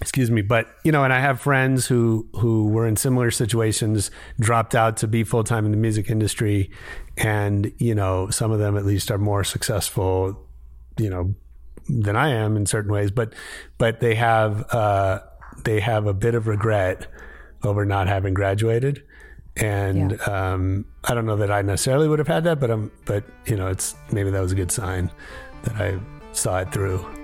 excuse 0.00 0.30
me 0.30 0.42
but 0.42 0.68
you 0.84 0.92
know 0.92 1.02
and 1.02 1.12
i 1.12 1.18
have 1.18 1.40
friends 1.40 1.86
who 1.86 2.26
who 2.34 2.68
were 2.68 2.86
in 2.86 2.96
similar 2.96 3.30
situations 3.30 4.10
dropped 4.38 4.74
out 4.74 4.96
to 4.96 5.08
be 5.08 5.24
full-time 5.24 5.64
in 5.64 5.72
the 5.72 5.76
music 5.76 6.08
industry 6.08 6.70
and 7.16 7.72
you 7.78 7.94
know 7.94 8.30
some 8.30 8.52
of 8.52 8.58
them 8.58 8.76
at 8.76 8.84
least 8.84 9.10
are 9.10 9.18
more 9.18 9.42
successful 9.42 10.46
you 10.98 11.10
know 11.10 11.34
than 11.88 12.14
i 12.14 12.28
am 12.28 12.56
in 12.56 12.64
certain 12.64 12.92
ways 12.92 13.10
but 13.10 13.34
but 13.76 14.00
they 14.00 14.14
have 14.14 14.72
uh 14.72 15.18
they 15.64 15.80
have 15.80 16.06
a 16.06 16.14
bit 16.14 16.34
of 16.34 16.46
regret 16.46 17.08
over 17.64 17.84
not 17.84 18.06
having 18.06 18.34
graduated. 18.34 19.02
And 19.56 20.20
um 20.28 20.84
i 21.02 21.14
don't 21.14 21.26
know 21.26 21.34
that 21.36 21.50
i 21.50 21.62
necessarily 21.62 22.06
would 22.06 22.20
have 22.20 22.28
had 22.28 22.44
that 22.44 22.60
but 22.60 22.70
um 22.70 22.92
but 23.06 23.24
you 23.46 23.56
know 23.56 23.66
it's 23.66 23.96
maybe 24.12 24.30
that 24.30 24.40
was 24.40 24.52
a 24.52 24.54
good 24.54 24.70
sign 24.70 25.10
that 25.64 25.74
i 25.74 25.98
saw 26.32 26.60
it 26.60 26.72
through 26.72 27.17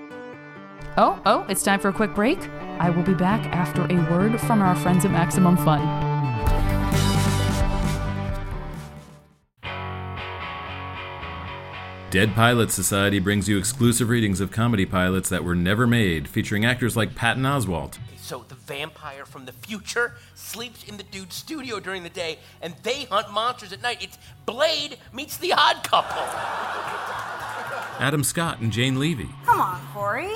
Oh, 0.97 1.21
oh, 1.27 1.45
it's 1.49 1.65
time 1.65 1.81
for 1.81 1.89
a 1.89 1.93
quick 1.93 2.15
break. 2.15 2.39
I 2.79 2.89
will 2.89 3.03
be 3.03 3.15
back 3.15 3.45
after 3.47 3.83
a 3.83 3.97
word 4.13 4.41
from 4.41 4.63
our 4.63 4.77
friends 4.77 5.05
at 5.05 5.11
Maximum 5.11 5.57
Fun. 5.57 5.81
Dead 12.11 12.33
Pilot 12.37 12.71
Society 12.71 13.19
brings 13.19 13.49
you 13.49 13.59
exclusive 13.59 14.09
readings 14.09 14.41
of 14.41 14.53
comedy 14.53 14.87
pilots 14.87 15.29
that 15.31 15.43
were 15.43 15.57
never 15.57 15.85
made, 15.85 16.29
featuring 16.29 16.65
actors 16.65 16.97
like 16.97 17.17
Patton 17.17 17.43
Oswalt, 17.43 17.99
So 18.17 18.45
the 18.47 18.55
vampire 18.55 19.27
from 19.27 19.47
the 19.47 19.53
future 19.53 20.15
sleeps 20.37 20.85
in 20.85 20.97
the 20.97 21.03
dude's 21.03 21.35
studio 21.35 21.81
during 21.81 22.05
the 22.05 22.09
day, 22.09 22.39
and 22.63 22.73
they 22.85 23.03
hunt 23.07 23.33
monsters 23.33 23.73
at 23.73 23.83
night. 23.83 24.01
It's 24.01 24.17
Blade 24.47 24.99
meets 25.13 25.39
the 25.39 25.55
Odd 25.55 25.83
Couple. 25.83 26.23
Adam 27.99 28.23
Scott, 28.23 28.61
and 28.61 28.71
Jane 28.71 29.01
Levy. 29.01 29.29
Come 29.45 29.61
on, 29.61 29.81
Corey. 29.93 30.31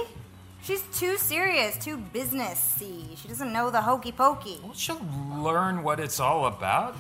She's 0.69 0.83
too 0.93 1.17
serious, 1.17 1.83
too 1.83 1.97
businessy. 1.97 3.17
She 3.17 3.27
doesn't 3.27 3.55
know 3.55 3.71
the 3.71 3.81
hokey 3.81 4.13
pokey. 4.13 4.61
She'll 4.75 5.01
learn 5.35 5.83
what 5.83 5.99
it's 5.99 6.21
all 6.21 6.45
about. 6.45 6.95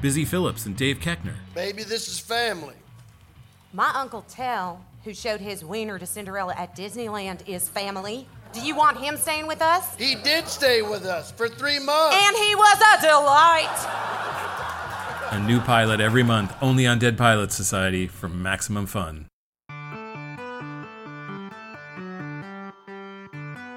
Busy 0.00 0.24
Phillips 0.24 0.64
and 0.64 0.74
Dave 0.74 0.98
Koechner. 0.98 1.34
Baby, 1.54 1.82
this 1.82 2.08
is 2.08 2.18
family. 2.18 2.72
My 3.74 3.92
Uncle 3.94 4.24
Tell, 4.30 4.82
who 5.04 5.12
showed 5.12 5.42
his 5.42 5.62
wiener 5.62 5.98
to 5.98 6.06
Cinderella 6.06 6.54
at 6.56 6.74
Disneyland, 6.74 7.46
is 7.46 7.68
family. 7.68 8.26
Do 8.54 8.62
you 8.62 8.74
want 8.74 8.96
him 8.96 9.18
staying 9.18 9.46
with 9.46 9.60
us? 9.60 9.94
He 9.96 10.14
did 10.14 10.48
stay 10.48 10.80
with 10.80 11.04
us 11.04 11.32
for 11.32 11.50
three 11.50 11.78
months. 11.78 12.16
And 12.16 12.34
he 12.34 12.54
was 12.54 12.80
a 12.80 13.02
delight. 13.02 13.78
A 15.32 15.46
new 15.46 15.60
pilot 15.60 16.00
every 16.00 16.22
month, 16.22 16.56
only 16.62 16.86
on 16.86 16.98
Dead 16.98 17.18
Pilot 17.18 17.52
Society 17.52 18.06
for 18.06 18.26
Maximum 18.26 18.86
Fun. 18.86 19.26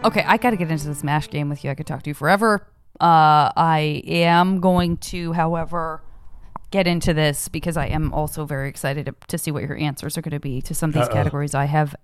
Okay, 0.04 0.24
I 0.26 0.38
got 0.38 0.52
to 0.52 0.56
get 0.56 0.72
into 0.72 0.88
this 0.88 1.04
MASH 1.04 1.30
game 1.30 1.50
with 1.50 1.64
you. 1.64 1.72
I 1.72 1.76
could 1.76 1.86
talk 1.86 2.04
to 2.04 2.10
you 2.10 2.14
forever. 2.14 2.66
Uh, 3.02 3.52
I 3.56 4.02
am 4.06 4.62
going 4.62 4.96
to, 4.98 5.34
however, 5.34 6.02
get 6.72 6.88
into 6.88 7.14
this 7.14 7.50
because 7.50 7.76
I 7.76 7.88
am 7.88 8.14
also 8.14 8.46
very 8.46 8.70
excited 8.70 9.08
to, 9.08 9.16
to 9.28 9.38
see 9.38 9.52
what 9.52 9.64
your 9.64 9.78
answers 9.78 10.18
are 10.18 10.22
going 10.22 10.32
to 10.32 10.40
be 10.40 10.62
to 10.62 10.74
some 10.74 10.92
of 10.92 10.94
these 10.94 11.10
categories 11.10 11.54
I 11.54 11.66
have, 11.66 11.96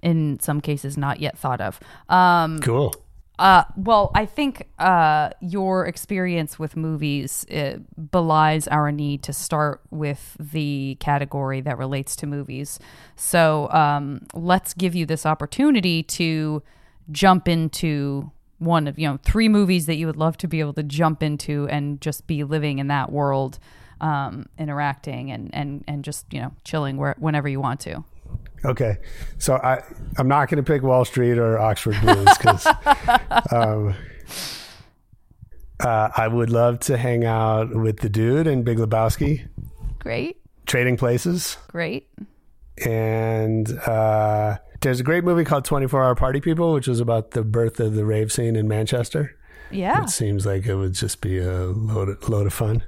in 0.00 0.38
some 0.40 0.60
cases, 0.60 0.96
not 0.96 1.18
yet 1.18 1.36
thought 1.36 1.60
of. 1.60 1.80
Um, 2.08 2.60
cool 2.60 2.94
Uh, 3.40 3.64
well, 3.74 4.10
I 4.14 4.26
think 4.26 4.68
uh, 4.78 5.30
your 5.40 5.86
experience 5.86 6.58
with 6.58 6.76
movies 6.76 7.46
uh, 7.50 7.78
belies 8.12 8.68
our 8.68 8.92
need 8.92 9.22
to 9.24 9.32
start 9.32 9.80
with 9.90 10.36
the 10.38 10.98
category 11.00 11.62
that 11.62 11.78
relates 11.78 12.14
to 12.16 12.26
movies. 12.26 12.78
So 13.16 13.70
um, 13.70 14.26
let's 14.34 14.74
give 14.74 14.94
you 14.94 15.06
this 15.06 15.24
opportunity 15.24 16.02
to 16.02 16.62
jump 17.12 17.48
into 17.48 18.30
one 18.60 18.86
of 18.86 18.98
you 18.98 19.08
know 19.08 19.18
three 19.22 19.48
movies 19.48 19.86
that 19.86 19.96
you 19.96 20.06
would 20.06 20.16
love 20.16 20.36
to 20.38 20.46
be 20.46 20.60
able 20.60 20.74
to 20.74 20.82
jump 20.82 21.22
into 21.22 21.66
and 21.68 22.00
just 22.00 22.26
be 22.26 22.44
living 22.44 22.78
in 22.78 22.88
that 22.88 23.10
world, 23.10 23.58
um, 24.00 24.46
interacting 24.58 25.30
and 25.30 25.52
and 25.54 25.84
and 25.88 26.04
just 26.04 26.26
you 26.32 26.40
know 26.40 26.52
chilling 26.64 26.96
where, 26.96 27.16
whenever 27.18 27.48
you 27.48 27.60
want 27.60 27.80
to. 27.80 28.04
Okay, 28.64 28.98
so 29.38 29.54
I 29.56 29.82
I'm 30.18 30.28
not 30.28 30.48
going 30.48 30.62
to 30.62 30.72
pick 30.72 30.82
Wall 30.82 31.04
Street 31.04 31.38
or 31.38 31.58
Oxford 31.58 31.96
Blues 32.02 32.28
because 32.38 32.66
um, 33.52 33.94
uh, 35.80 36.10
I 36.16 36.28
would 36.28 36.50
love 36.50 36.80
to 36.80 36.98
hang 36.98 37.24
out 37.24 37.74
with 37.74 38.00
the 38.00 38.10
dude 38.10 38.46
in 38.46 38.62
Big 38.62 38.78
Lebowski, 38.78 39.48
Great, 39.98 40.36
Trading 40.66 40.98
Places, 40.98 41.56
great. 41.68 42.08
And 42.86 43.70
uh, 43.86 44.58
there's 44.80 45.00
a 45.00 45.02
great 45.04 45.24
movie 45.24 45.44
called 45.44 45.64
24 45.64 46.04
Hour 46.04 46.14
Party 46.14 46.40
People, 46.40 46.72
which 46.72 46.88
was 46.88 47.00
about 47.00 47.32
the 47.32 47.42
birth 47.42 47.80
of 47.80 47.94
the 47.94 48.04
rave 48.04 48.32
scene 48.32 48.56
in 48.56 48.68
Manchester. 48.68 49.36
Yeah, 49.70 50.02
It 50.02 50.10
seems 50.10 50.46
like 50.46 50.66
it 50.66 50.74
would 50.74 50.94
just 50.94 51.20
be 51.20 51.38
a 51.38 51.66
load 51.66 52.08
of, 52.08 52.28
load 52.28 52.46
of 52.46 52.52
fun. 52.52 52.82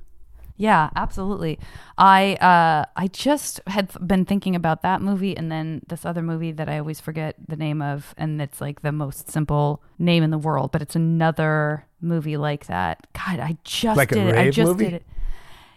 Yeah, 0.57 0.91
absolutely. 0.97 1.59
I 1.97 2.35
uh, 2.35 2.85
I 2.97 3.07
just 3.09 3.61
had 3.69 3.91
been 4.07 4.25
thinking 4.25 4.55
about 4.55 4.83
that 4.83 5.01
movie 5.01 5.37
and 5.37 5.51
then 5.51 5.83
this 5.89 6.05
other 6.05 6.23
movie 6.23 6.53
that 6.53 6.69
I 6.69 6.79
always 6.79 7.01
forget 7.01 7.37
the 7.49 7.57
name 7.57 7.81
of, 7.83 8.15
and 8.19 8.41
it's 8.41 8.61
like 8.61 8.83
the 8.83 8.93
most 8.93 9.31
simple 9.31 9.83
name 9.99 10.23
in 10.23 10.31
the 10.31 10.39
world, 10.39 10.71
but 10.73 10.83
it's 10.83 10.95
another 10.95 11.87
movie 12.01 12.37
like 12.37 12.67
that. 12.67 13.07
God, 13.13 13.41
I 13.41 13.57
just 13.65 13.97
Like 13.97 14.13
a 14.13 14.17
did 14.17 14.27
it. 14.29 14.37
I 14.37 14.51
just 14.51 14.69
movie? 14.69 14.85
did 14.85 14.93
it. 14.95 15.07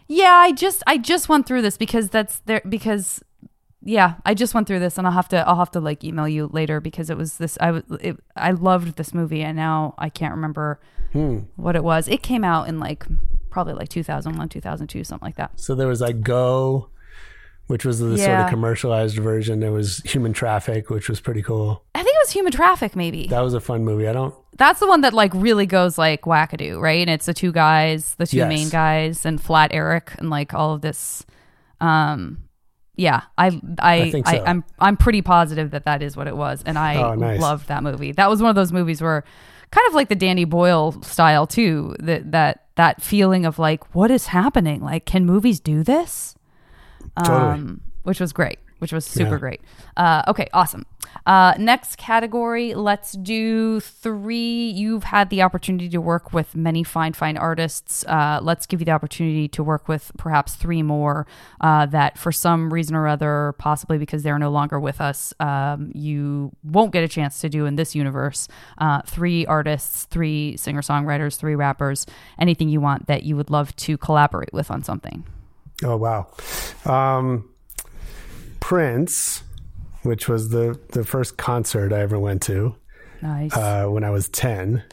Yeah, 0.08 0.34
I 0.34 0.52
just 0.52 0.84
I 0.86 0.98
just 0.98 1.30
went 1.30 1.46
through 1.48 1.62
this 1.64 1.78
because 1.78 2.10
that's 2.10 2.40
there 2.42 2.62
because 2.68 3.24
yeah, 3.88 4.16
I 4.26 4.34
just 4.34 4.54
went 4.54 4.68
through 4.68 4.80
this 4.80 4.98
and 4.98 5.06
I'll 5.08 5.14
have 5.14 5.30
to 5.30 5.48
I'll 5.48 5.58
have 5.60 5.72
to 5.72 5.80
like 5.80 6.04
email 6.04 6.28
you 6.28 6.48
later 6.52 6.82
because 6.82 7.10
it 7.10 7.18
was 7.18 7.38
this 7.38 7.58
I 7.62 7.72
was 7.72 7.84
it, 8.02 8.18
I 8.36 8.52
loved 8.52 8.98
this 8.98 9.14
movie 9.14 9.42
and 9.44 9.56
now 9.56 9.94
I 9.98 10.10
can't 10.10 10.34
remember 10.34 10.80
Hmm. 11.14 11.40
what 11.56 11.76
it 11.78 11.84
was. 11.84 12.08
It 12.10 12.22
came 12.24 12.44
out 12.44 12.68
in 12.68 12.78
like 12.80 13.06
probably 13.50 13.74
like 13.74 13.88
2001, 13.88 14.50
2002, 14.50 15.04
something 15.06 15.26
like 15.26 15.38
that. 15.38 15.58
So 15.58 15.74
there 15.76 15.88
was 15.88 16.02
like 16.02 16.20
Go, 16.22 16.90
which 17.68 17.86
was 17.86 18.00
the 18.00 18.18
sort 18.18 18.40
of 18.42 18.50
commercialized 18.50 19.18
version. 19.20 19.62
There 19.62 19.72
was 19.72 20.00
Human 20.00 20.34
Traffic, 20.34 20.90
which 20.90 21.08
was 21.08 21.22
pretty 21.22 21.42
cool. 21.42 21.84
I 21.96 22.04
think 22.04 22.14
it 22.16 22.20
was 22.26 22.32
Human 22.32 22.52
Traffic 22.52 22.96
maybe. 22.98 23.28
That 23.28 23.40
was 23.42 23.54
a 23.54 23.62
fun 23.62 23.86
movie. 23.86 24.08
I 24.10 24.14
don't. 24.14 24.36
That's 24.58 24.80
the 24.82 24.88
one 24.88 25.02
that 25.02 25.14
like 25.14 25.32
really 25.34 25.66
goes 25.66 25.98
like 25.98 26.24
wackadoo, 26.24 26.82
right? 26.82 27.00
And 27.00 27.10
it's 27.10 27.28
the 27.28 27.34
two 27.34 27.52
guys, 27.54 28.16
the 28.16 28.28
two 28.28 28.38
Yes. 28.38 28.50
main 28.50 28.70
guys, 28.70 29.26
and 29.26 29.40
Flat 29.40 29.72
Eric, 29.74 30.12
and 30.18 30.30
like 30.30 30.54
all 30.54 30.74
of 30.74 30.82
this. 30.82 31.26
Um, 31.80 32.40
yeah, 32.96 33.22
I 33.38 33.62
I, 33.80 33.94
I 34.02 34.12
think 34.12 34.28
so. 34.28 34.38
I 34.38 34.50
am 34.50 34.64
I'm 34.80 34.98
pretty 34.98 35.22
positive 35.22 35.72
that 35.72 35.86
that 35.86 36.02
is 36.02 36.16
what 36.18 36.28
it 36.28 36.36
was, 36.36 36.64
and 36.66 36.78
I 36.78 36.96
Oh, 37.02 37.16
nice. 37.16 37.40
loved 37.40 37.68
that 37.68 37.84
movie. 37.84 38.12
That 38.12 38.30
was 38.30 38.42
one 38.42 38.50
of 38.50 38.56
those 38.56 38.72
movies 38.72 39.02
where, 39.02 39.24
kind 39.72 39.88
of 39.90 39.94
like 39.96 40.10
the 40.10 40.16
Danny 40.16 40.46
Boyle 40.46 40.94
style 41.02 41.46
too. 41.48 41.96
That 42.00 42.32
that 42.32 42.66
that 42.76 43.02
feeling 43.02 43.46
of 43.46 43.58
like, 43.60 43.96
what 43.96 44.12
is 44.12 44.28
happening? 44.28 44.82
Like, 44.82 45.06
can 45.06 45.26
movies 45.26 45.60
do 45.60 45.84
this? 45.84 46.36
Totally. 47.24 47.38
Um, 47.40 47.82
which 48.04 48.20
was 48.20 48.34
great, 48.34 48.60
which 48.86 48.94
was 48.94 49.04
super 49.04 49.32
Yeah. 49.34 49.40
great. 49.40 49.62
Uh, 49.98 50.22
okay, 50.28 50.48
awesome. 50.54 50.86
Uh, 51.26 51.56
next 51.58 51.98
category, 51.98 52.76
let's 52.76 53.14
do 53.14 53.80
three. 53.80 54.70
You've 54.70 55.06
had 55.06 55.32
the 55.32 55.42
opportunity 55.42 55.90
to 55.90 56.00
work 56.00 56.34
with 56.34 56.56
many 56.56 56.84
fine, 56.84 57.14
fine 57.14 57.36
artists. 57.36 58.06
Uh, 58.06 58.40
let's 58.44 58.68
give 58.68 58.80
you 58.80 58.86
the 58.86 58.92
opportunity 58.92 59.48
to 59.48 59.64
work 59.64 59.88
with 59.88 60.12
perhaps 60.18 60.54
three 60.54 60.84
more 60.84 61.26
uh, 61.62 61.88
that, 61.88 62.20
for 62.20 62.32
some 62.32 62.72
reason 62.72 62.96
or 62.96 63.08
other, 63.08 63.56
possibly 63.58 63.98
because 63.98 64.22
they're 64.22 64.38
no 64.38 64.52
longer 64.52 64.80
with 64.80 65.02
us, 65.02 65.34
um, 65.40 65.92
you 65.96 66.52
won't 66.64 66.92
get 66.94 67.04
a 67.04 67.08
chance 67.08 67.42
to 67.42 67.50
do 67.50 67.66
in 67.66 67.76
this 67.76 67.96
universe. 67.96 68.48
Uh, 68.78 69.02
three 69.08 69.48
artists, 69.48 70.04
three 70.06 70.56
singer 70.58 70.82
songwriters, 70.82 71.38
three 71.38 71.56
rappers, 71.56 72.06
anything 72.38 72.70
you 72.70 72.80
want 72.80 73.08
that 73.08 73.24
you 73.24 73.36
would 73.36 73.50
love 73.50 73.76
to 73.78 73.98
collaborate 73.98 74.54
with 74.54 74.70
on 74.70 74.84
something. 74.84 75.26
Oh 75.84 75.98
wow, 75.98 76.28
um, 76.86 77.50
Prince, 78.60 79.44
which 80.04 80.28
was 80.28 80.50
the 80.50 80.80
the 80.90 81.04
first 81.04 81.38
concert 81.38 81.94
I 81.94 82.02
ever 82.02 82.20
went 82.20 82.42
to 82.44 82.76
Nice. 83.22 83.56
uh, 83.56 83.86
when 83.88 84.04
I 84.04 84.10
was 84.10 84.30
ten, 84.30 84.84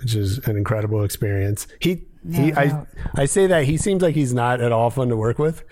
which 0.00 0.14
is 0.14 0.38
an 0.46 0.56
incredible 0.56 1.04
experience. 1.04 1.66
He 1.80 2.04
he 2.32 2.52
I. 2.52 2.84
I 3.14 3.24
say 3.26 3.46
that 3.46 3.64
he 3.64 3.76
seems 3.76 4.02
like 4.02 4.14
he's 4.14 4.34
not 4.34 4.60
at 4.60 4.72
all 4.72 4.90
fun 4.90 5.08
to 5.08 5.16
work 5.16 5.38
with, 5.38 5.64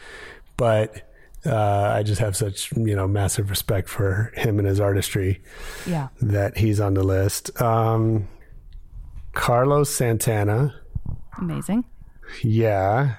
but. 0.57 1.03
Uh, 1.45 1.93
I 1.95 2.03
just 2.03 2.21
have 2.21 2.35
such 2.37 2.73
you 2.73 2.97
know 2.97 3.07
massive 3.07 3.51
respect 3.51 3.89
for 3.89 4.33
him 4.35 4.59
and 4.59 4.67
his 4.67 4.81
artistry 4.81 5.41
yeah. 5.87 6.09
that 6.21 6.57
he's 6.59 6.81
on 6.81 6.95
the 6.95 7.05
list. 7.05 7.63
Um, 7.63 8.27
Carlos 9.33 9.89
Santana, 9.89 10.75
Amazing. 11.39 11.85
yeah. 12.43 13.15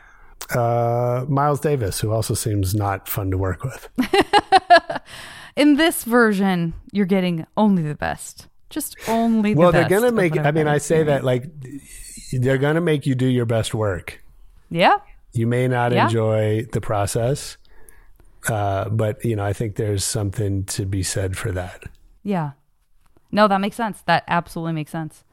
Uh, 0.55 1.25
Miles 1.27 1.59
Davis, 1.59 1.99
who 1.99 2.11
also 2.11 2.33
seems 2.33 2.73
not 2.73 3.07
fun 3.07 3.31
to 3.31 3.37
work 3.37 3.63
with. 3.63 3.89
In 5.55 5.75
this 5.75 6.03
version, 6.03 6.73
you're 6.91 7.05
getting 7.07 7.45
only 7.57 7.81
the 7.81 7.95
best. 7.95 8.47
Just 8.69 8.95
only 9.07 9.53
the 9.53 9.59
well, 9.59 9.71
they're 9.71 9.89
gonna 9.89 10.11
make. 10.11 10.37
I 10.37 10.51
mean, 10.51 10.67
I 10.67 10.77
say 10.77 11.03
that 11.03 11.23
like 11.23 11.45
they're 12.31 12.57
gonna 12.57 12.81
make 12.81 13.05
you 13.05 13.15
do 13.15 13.25
your 13.25 13.45
best 13.45 13.73
work. 13.73 14.21
Yeah. 14.69 14.97
You 15.33 15.47
may 15.47 15.67
not 15.67 15.93
Yeah. 15.93 16.05
enjoy 16.05 16.65
the 16.71 16.81
process, 16.81 17.57
uh, 18.49 18.89
but 18.89 19.23
you 19.25 19.35
know, 19.35 19.45
I 19.45 19.53
think 19.53 19.75
there's 19.77 20.03
something 20.03 20.65
to 20.65 20.85
be 20.85 21.01
said 21.01 21.37
for 21.37 21.51
that. 21.53 21.83
Yeah. 22.23 22.51
No, 23.31 23.47
that 23.47 23.59
makes 23.59 23.75
sense. 23.75 24.01
That 24.05 24.23
absolutely 24.27 24.73
makes 24.73 24.91
sense. 24.91 25.23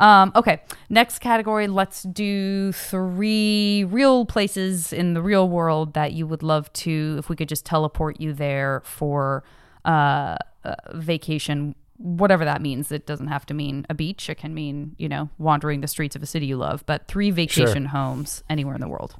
Um, 0.00 0.32
okay, 0.36 0.62
next 0.88 1.18
category. 1.18 1.66
Let's 1.66 2.02
do 2.04 2.72
three 2.72 3.84
real 3.84 4.24
places 4.26 4.92
in 4.92 5.14
the 5.14 5.22
real 5.22 5.48
world 5.48 5.94
that 5.94 6.12
you 6.12 6.26
would 6.26 6.42
love 6.42 6.72
to, 6.74 7.16
if 7.18 7.28
we 7.28 7.36
could 7.36 7.48
just 7.48 7.64
teleport 7.64 8.20
you 8.20 8.32
there 8.32 8.82
for 8.84 9.42
uh, 9.84 10.36
uh, 10.64 10.74
vacation, 10.94 11.74
whatever 11.96 12.44
that 12.44 12.62
means. 12.62 12.92
It 12.92 13.06
doesn't 13.06 13.26
have 13.28 13.44
to 13.46 13.54
mean 13.54 13.86
a 13.90 13.94
beach. 13.94 14.30
It 14.30 14.36
can 14.36 14.54
mean, 14.54 14.94
you 14.98 15.08
know, 15.08 15.30
wandering 15.38 15.80
the 15.80 15.88
streets 15.88 16.14
of 16.14 16.22
a 16.22 16.26
city 16.26 16.46
you 16.46 16.56
love, 16.56 16.84
but 16.86 17.08
three 17.08 17.30
vacation 17.30 17.86
homes 17.86 18.44
anywhere 18.48 18.74
in 18.74 18.80
the 18.80 18.88
world. 18.88 19.16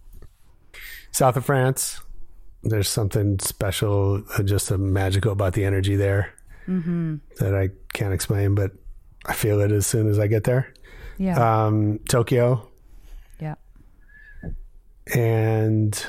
South 1.10 1.36
of 1.36 1.44
France, 1.44 2.00
there's 2.62 2.88
something 2.88 3.38
special, 3.40 4.22
uh, 4.38 4.42
just 4.42 4.70
a 4.70 4.78
magical 4.78 5.32
about 5.32 5.54
the 5.54 5.64
energy 5.64 5.96
there 5.96 6.34
Mm-hmm. 6.68 7.16
that 7.38 7.54
I 7.54 7.70
can't 7.94 8.12
explain, 8.12 8.54
but 8.54 8.72
I 9.26 9.34
feel 9.34 9.60
it 9.60 9.72
as 9.72 9.86
soon 9.86 10.08
as 10.08 10.18
I 10.18 10.26
get 10.26 10.44
there. 10.44 10.72
Yeah. 11.18 11.66
Um, 11.66 11.98
Tokyo 12.08 12.68
yeah. 13.40 13.56
and 15.14 16.06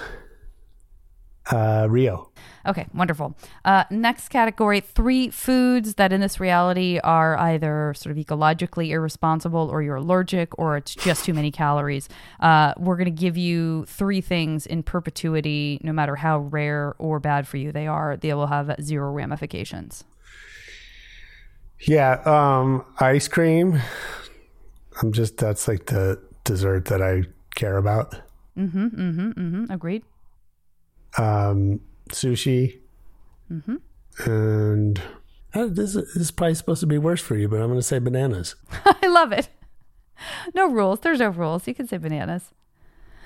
uh, 1.51 1.87
Rio. 1.89 2.29
Okay, 2.65 2.85
wonderful. 2.93 3.35
Uh, 3.65 3.85
next 3.89 4.29
category 4.29 4.79
three 4.79 5.29
foods 5.29 5.95
that 5.95 6.13
in 6.13 6.21
this 6.21 6.39
reality 6.39 6.99
are 7.03 7.37
either 7.37 7.93
sort 7.95 8.15
of 8.15 8.23
ecologically 8.23 8.89
irresponsible 8.89 9.69
or 9.71 9.81
you're 9.81 9.95
allergic 9.95 10.57
or 10.59 10.77
it's 10.77 10.93
just 10.93 11.25
too 11.25 11.33
many 11.33 11.51
calories. 11.51 12.07
Uh, 12.39 12.73
we're 12.77 12.97
going 12.97 13.05
to 13.05 13.11
give 13.11 13.37
you 13.37 13.85
three 13.85 14.21
things 14.21 14.65
in 14.65 14.83
perpetuity, 14.83 15.79
no 15.83 15.93
matter 15.93 16.17
how 16.17 16.39
rare 16.39 16.93
or 16.99 17.19
bad 17.19 17.47
for 17.47 17.57
you 17.57 17.71
they 17.71 17.87
are. 17.87 18.17
They 18.17 18.33
will 18.33 18.47
have 18.47 18.75
zero 18.81 19.11
ramifications. 19.11 20.03
Yeah, 21.81 22.21
um, 22.25 22.85
ice 22.99 23.27
cream. 23.27 23.81
I'm 25.01 25.11
just 25.11 25.37
that's 25.37 25.67
like 25.67 25.85
the 25.85 26.21
dessert 26.43 26.85
that 26.85 27.01
I 27.01 27.23
care 27.55 27.77
about. 27.77 28.15
Mm-hmm, 28.57 28.87
mm-hmm, 28.87 29.29
mm-hmm. 29.29 29.71
Agreed. 29.71 30.03
Um, 31.17 31.79
sushi. 32.09 32.79
Mm-hmm. 33.51 33.75
And 34.29 35.01
uh, 35.53 35.67
this, 35.67 35.93
this 35.93 36.15
is 36.15 36.31
probably 36.31 36.55
supposed 36.55 36.81
to 36.81 36.87
be 36.87 36.97
worse 36.97 37.21
for 37.21 37.35
you, 37.35 37.47
but 37.47 37.61
I'm 37.61 37.67
going 37.67 37.79
to 37.79 37.83
say 37.83 37.99
bananas. 37.99 38.55
I 38.85 39.07
love 39.07 39.31
it. 39.31 39.49
No 40.53 40.67
rules. 40.67 40.99
There's 40.99 41.19
no 41.19 41.29
rules. 41.29 41.67
You 41.67 41.73
can 41.73 41.87
say 41.87 41.97
bananas. 41.97 42.51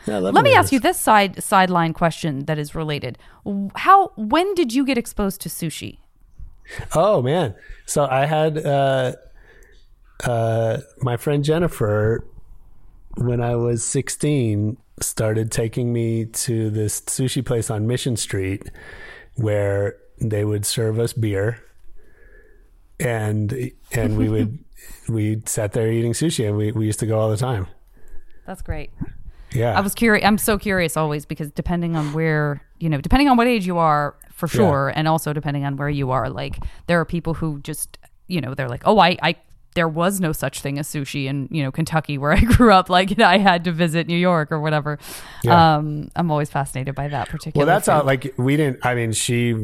Yeah, 0.05 0.17
I 0.17 0.19
love 0.19 0.33
Let 0.35 0.43
me 0.43 0.53
ask 0.53 0.71
you 0.71 0.79
this 0.79 0.99
side 0.99 1.41
sideline 1.41 1.93
question 1.93 2.45
that 2.45 2.59
is 2.59 2.75
related. 2.75 3.17
How 3.75 4.11
when 4.15 4.53
did 4.53 4.73
you 4.73 4.85
get 4.85 4.97
exposed 4.97 5.41
to 5.41 5.49
sushi? 5.49 5.99
Oh 6.95 7.21
man! 7.21 7.55
So 7.85 8.05
I 8.05 8.25
had 8.25 8.57
uh, 8.57 9.13
uh, 10.23 10.77
my 10.99 11.17
friend 11.17 11.43
Jennifer 11.43 12.25
when 13.15 13.41
I 13.41 13.55
was 13.55 13.83
16 13.83 14.77
started 14.99 15.51
taking 15.51 15.91
me 15.91 16.25
to 16.25 16.69
this 16.69 17.01
sushi 17.01 17.45
place 17.45 17.69
on 17.69 17.87
Mission 17.87 18.15
Street 18.15 18.69
where 19.35 19.97
they 20.19 20.45
would 20.45 20.65
serve 20.65 20.99
us 20.99 21.13
beer 21.13 21.63
and 22.99 23.71
and 23.91 24.17
we 24.17 24.29
would 24.29 24.59
we 25.09 25.41
sat 25.45 25.73
there 25.73 25.91
eating 25.91 26.13
sushi 26.13 26.47
and 26.47 26.57
we, 26.57 26.71
we 26.71 26.85
used 26.85 26.99
to 26.99 27.05
go 27.05 27.19
all 27.19 27.29
the 27.29 27.37
time. 27.37 27.67
That's 28.45 28.61
great. 28.61 28.91
Yeah. 29.53 29.77
I 29.77 29.81
was 29.81 29.93
curious. 29.93 30.25
I'm 30.25 30.37
so 30.37 30.57
curious 30.57 30.97
always 30.97 31.25
because 31.25 31.51
depending 31.51 31.95
on 31.95 32.13
where, 32.13 32.61
you 32.83 32.89
know, 32.89 32.99
depending 33.01 33.29
on 33.29 33.37
what 33.37 33.47
age 33.47 33.65
you 33.65 33.77
are, 33.77 34.15
for 34.31 34.47
Yeah. 34.47 34.57
sure, 34.57 34.93
and 34.95 35.07
also 35.07 35.31
depending 35.33 35.63
on 35.65 35.77
where 35.77 35.89
you 35.89 36.11
are, 36.11 36.29
like 36.29 36.55
there 36.87 36.99
are 36.99 37.05
people 37.05 37.33
who 37.35 37.59
just, 37.61 37.97
you 38.27 38.41
know, 38.41 38.53
they're 38.55 38.67
like, 38.75 38.83
oh, 38.85 38.99
I, 38.99 39.17
I, 39.21 39.35
there 39.75 39.87
was 39.87 40.19
no 40.19 40.31
such 40.33 40.59
thing 40.61 40.77
as 40.79 40.87
sushi 40.87 41.25
in, 41.25 41.47
you 41.49 41.63
know, 41.63 41.71
Kentucky 41.71 42.17
where 42.17 42.31
I 42.39 42.41
grew 42.41 42.71
up. 42.73 42.89
Like 42.89 43.19
I 43.19 43.37
had 43.37 43.63
to 43.63 43.71
visit 43.71 44.07
New 44.07 44.17
York 44.17 44.51
or 44.51 44.59
whatever. 44.59 44.99
Yeah. 45.43 45.75
Um, 45.77 46.09
I'm 46.15 46.29
always 46.29 46.49
fascinated 46.49 46.93
by 46.95 47.07
that 47.07 47.29
particular. 47.29 47.65
well, 47.65 47.73
that's 47.73 47.87
how 47.87 47.99
food. 48.01 48.05
like 48.07 48.33
we 48.37 48.57
didn't 48.57 48.85
I 48.85 48.93
mean 48.95 49.11
she 49.13 49.55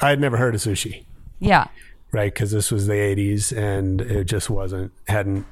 I 0.00 0.08
had 0.10 0.20
never 0.20 0.36
heard 0.36 0.54
of 0.54 0.60
sushi. 0.62 1.04
yeah, 1.38 1.66
right? 2.10 2.32
Because 2.32 2.50
this 2.50 2.72
was 2.72 2.86
the 2.88 2.94
'80s, 2.94 3.56
and 3.56 4.00
it 4.00 4.24
just 4.24 4.50
wasn't 4.50 4.90
hadn't 5.06 5.46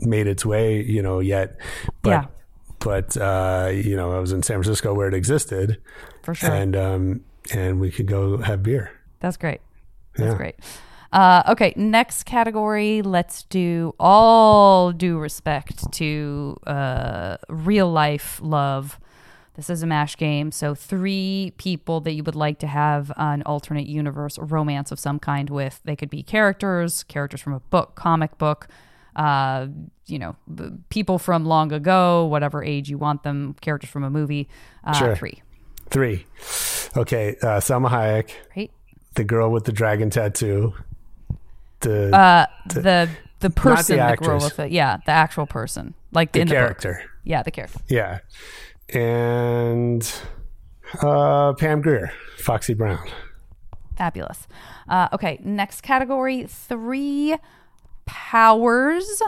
made 0.00 0.26
its 0.26 0.46
way, 0.46 0.82
you 0.82 1.02
know, 1.02 1.18
yet. 1.20 1.56
But 2.02 2.10
Yeah. 2.10 2.24
But 2.84 3.16
uh, 3.16 3.70
you 3.72 3.96
know, 3.96 4.12
I 4.12 4.18
was 4.18 4.32
in 4.32 4.42
San 4.42 4.56
Francisco 4.56 4.94
where 4.94 5.08
it 5.08 5.14
existed, 5.14 5.80
for 6.22 6.34
sure. 6.34 6.50
and 6.50 6.76
um, 6.76 7.20
and 7.52 7.80
we 7.80 7.90
could 7.90 8.06
go 8.06 8.38
have 8.38 8.62
beer. 8.62 8.90
That's 9.20 9.36
great. 9.36 9.60
That's 10.16 10.32
Yeah. 10.32 10.36
great. 10.36 10.56
Uh, 11.12 11.42
okay, 11.48 11.74
next 11.76 12.24
category. 12.24 13.02
Let's 13.02 13.42
do 13.44 13.94
all 14.00 14.92
due 14.92 15.18
respect 15.18 15.92
to 15.92 16.56
uh, 16.66 17.36
real 17.50 17.90
life 17.90 18.40
love 18.42 18.98
This 19.54 19.68
is 19.68 19.82
a 19.82 19.86
mash 19.86 20.16
game. 20.16 20.50
So, 20.50 20.74
three 20.74 21.52
people 21.58 22.00
that 22.00 22.12
you 22.12 22.22
would 22.24 22.34
like 22.34 22.58
to 22.60 22.66
have 22.66 23.12
an 23.18 23.42
alternate 23.44 23.86
universe 23.86 24.38
romance 24.38 24.90
of 24.90 24.98
some 24.98 25.18
kind 25.18 25.50
with. 25.50 25.80
They 25.84 25.94
could 25.96 26.08
be 26.08 26.22
characters, 26.22 27.02
characters 27.04 27.42
from 27.42 27.52
a 27.52 27.60
book, 27.60 27.94
comic 27.94 28.38
book, 28.38 28.66
uh, 29.16 29.66
you 30.06 30.18
know, 30.18 30.36
b- 30.54 30.70
people 30.90 31.18
from 31.18 31.44
long 31.44 31.72
ago, 31.72 32.26
whatever 32.26 32.62
age 32.64 32.88
you 32.90 32.98
want 32.98 33.22
them, 33.22 33.54
characters 33.60 33.90
from 33.90 34.04
a 34.04 34.10
movie. 34.10 34.48
Uh, 34.84 34.92
Sure. 34.94 35.14
Three. 35.16 35.42
Three. 35.90 36.26
Okay, 36.96 37.36
uh, 37.42 37.60
Salma 37.60 37.88
Hayek, 37.90 38.30
Right? 38.56 38.70
the 39.14 39.24
girl 39.24 39.50
with 39.50 39.64
the 39.64 39.72
dragon 39.72 40.10
tattoo, 40.10 40.74
the 41.80 42.14
Uh, 42.16 42.46
the 42.66 43.08
the 43.40 43.50
person, 43.50 43.96
the, 43.96 44.02
girl 44.16 44.36
actress. 44.36 44.44
with 44.44 44.58
it. 44.60 44.72
Yeah, 44.72 44.98
the 45.06 45.12
actual 45.12 45.46
person. 45.46 45.94
Like 46.12 46.32
the 46.32 46.40
in 46.40 46.48
the 46.48 46.54
book. 46.54 46.58
character. 46.60 47.02
Yeah, 47.24 47.42
the 47.42 47.50
character. 47.50 47.78
Yeah, 47.88 48.18
and 48.92 50.02
uh, 51.00 51.52
Pam 51.54 51.80
Grier, 51.82 52.12
Foxy 52.38 52.74
Brown. 52.74 53.06
Fabulous. 53.96 54.46
Uh, 54.88 55.08
okay, 55.12 55.38
next 55.44 55.82
category 55.82 56.44
three 56.46 57.36
powers, 58.06 59.22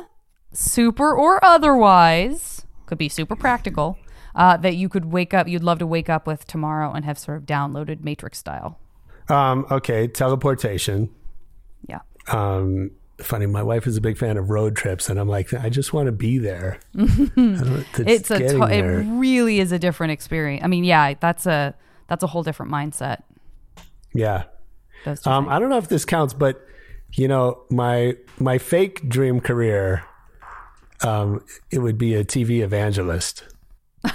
super 0.53 1.12
or 1.14 1.45
otherwise, 1.45 2.66
could 2.87 2.99
be 2.99 3.09
super 3.09 3.37
practical, 3.37 3.99
uh, 4.35 4.57
that 4.59 4.77
you 4.77 4.89
could 4.89 5.07
wake 5.07 5.33
up, 5.35 5.47
you'd 5.49 5.62
love 5.62 5.79
to 5.79 5.87
wake 5.87 6.09
up 6.09 6.27
with 6.27 6.47
tomorrow 6.47 6.93
and 6.93 7.05
have 7.05 7.18
sort 7.18 7.37
of 7.37 7.45
downloaded 7.45 8.03
Matrix 8.03 8.39
style. 8.39 8.79
Um, 9.29 9.66
okay, 9.70 10.07
teleportation. 10.09 11.11
Yeah. 11.89 12.01
Um, 12.29 12.91
funny, 13.18 13.47
my 13.47 13.62
wife 13.62 13.87
is 13.87 13.97
a 13.97 14.01
big 14.01 14.18
fan 14.18 14.37
of 14.37 14.51
road 14.51 14.77
trips, 14.77 15.09
and 15.09 15.18
I'm 15.18 15.29
like, 15.29 15.55
I 15.55 15.68
just 15.68 15.93
want 15.93 16.07
to 16.07 16.12
be 16.12 16.39
there. 16.39 16.79
It's 16.95 18.31
a 18.31 18.39
to- 18.39 18.62
it 18.64 18.83
really 19.07 19.61
is 19.61 19.72
a 19.72 19.79
different 19.79 20.12
experience. 20.12 20.62
I 20.64 20.66
mean, 20.66 20.85
yeah, 20.85 21.14
that's 21.18 21.47
a 21.47 21.75
that's 22.09 22.22
a 22.22 22.27
whole 22.27 22.43
different 22.43 22.70
mindset. 22.72 23.22
Yeah. 24.12 24.45
Um, 25.27 25.49
I 25.49 25.59
don't 25.59 25.68
know 25.68 25.79
if 25.79 25.89
this 25.89 26.05
counts, 26.05 26.33
but 26.35 26.66
you 27.14 27.28
know, 27.28 27.62
my 27.70 28.16
my 28.38 28.58
fake 28.58 29.08
dream 29.08 29.40
career, 29.40 30.04
um, 31.02 31.44
it 31.70 31.78
would 31.78 31.98
be 31.98 32.14
a 32.14 32.24
TV 32.24 32.60
evangelist. 32.62 33.44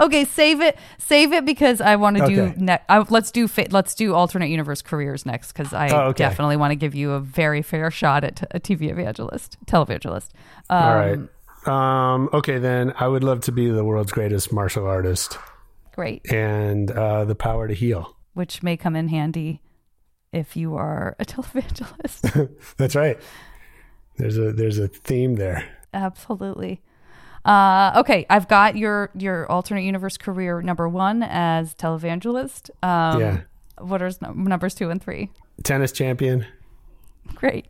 Okay, 0.00 0.24
save 0.26 0.60
it, 0.60 0.78
save 0.98 1.32
it 1.32 1.44
because 1.46 1.80
I 1.80 1.96
want 1.96 2.18
to 2.18 2.24
Okay. 2.24 2.34
do. 2.34 2.52
Ne- 2.56 2.78
I, 2.90 2.98
let's 3.08 3.32
do 3.32 3.48
fa- 3.48 3.66
let's 3.70 3.94
do 3.94 4.14
alternate 4.14 4.48
universe 4.48 4.82
careers 4.82 5.24
next 5.24 5.50
because 5.52 5.72
I 5.72 5.88
Oh, 5.88 6.08
okay. 6.08 6.18
definitely 6.24 6.56
want 6.56 6.72
to 6.72 6.76
give 6.76 6.94
you 6.94 7.12
a 7.12 7.20
very 7.20 7.62
fair 7.62 7.90
shot 7.90 8.22
at 8.22 8.42
a 8.54 8.60
TV 8.60 8.90
evangelist, 8.90 9.56
televangelist. 9.66 10.28
Um, 10.68 10.78
All 10.84 10.94
right. 10.94 12.14
Um, 12.14 12.28
okay, 12.34 12.58
then 12.58 12.92
I 13.00 13.08
would 13.08 13.24
love 13.24 13.40
to 13.42 13.52
be 13.52 13.70
the 13.70 13.82
world's 13.82 14.12
greatest 14.12 14.52
martial 14.52 14.86
artist 14.86 15.38
great. 15.94 16.30
and 16.30 16.90
uh, 16.90 17.24
the 17.24 17.34
power 17.34 17.66
to 17.66 17.74
heal. 17.74 18.14
Which 18.34 18.62
may 18.62 18.76
come 18.76 18.94
in 18.94 19.08
handy 19.08 19.62
if 20.32 20.56
you 20.56 20.76
are 20.76 21.16
a 21.18 21.24
televangelist. 21.26 22.50
That's 22.76 22.94
right. 22.94 23.18
There's 24.16 24.36
a 24.38 24.52
there's 24.52 24.78
a 24.78 24.88
theme 24.88 25.36
there. 25.36 25.64
Absolutely. 25.94 26.80
Uh, 27.44 27.92
okay, 27.96 28.26
I've 28.28 28.48
got 28.48 28.76
your 28.76 29.10
your 29.14 29.50
alternate 29.50 29.82
universe 29.84 30.16
career 30.16 30.60
number 30.60 30.88
one 30.88 31.22
as 31.22 31.74
televangelist. 31.74 32.70
Um, 32.82 33.20
Yeah. 33.20 33.40
What 33.78 34.02
are 34.02 34.10
num- 34.20 34.44
numbers 34.44 34.74
two 34.74 34.90
and 34.90 35.00
three? 35.02 35.30
Tennis 35.62 35.92
champion 35.92 36.44
Great. 37.36 37.66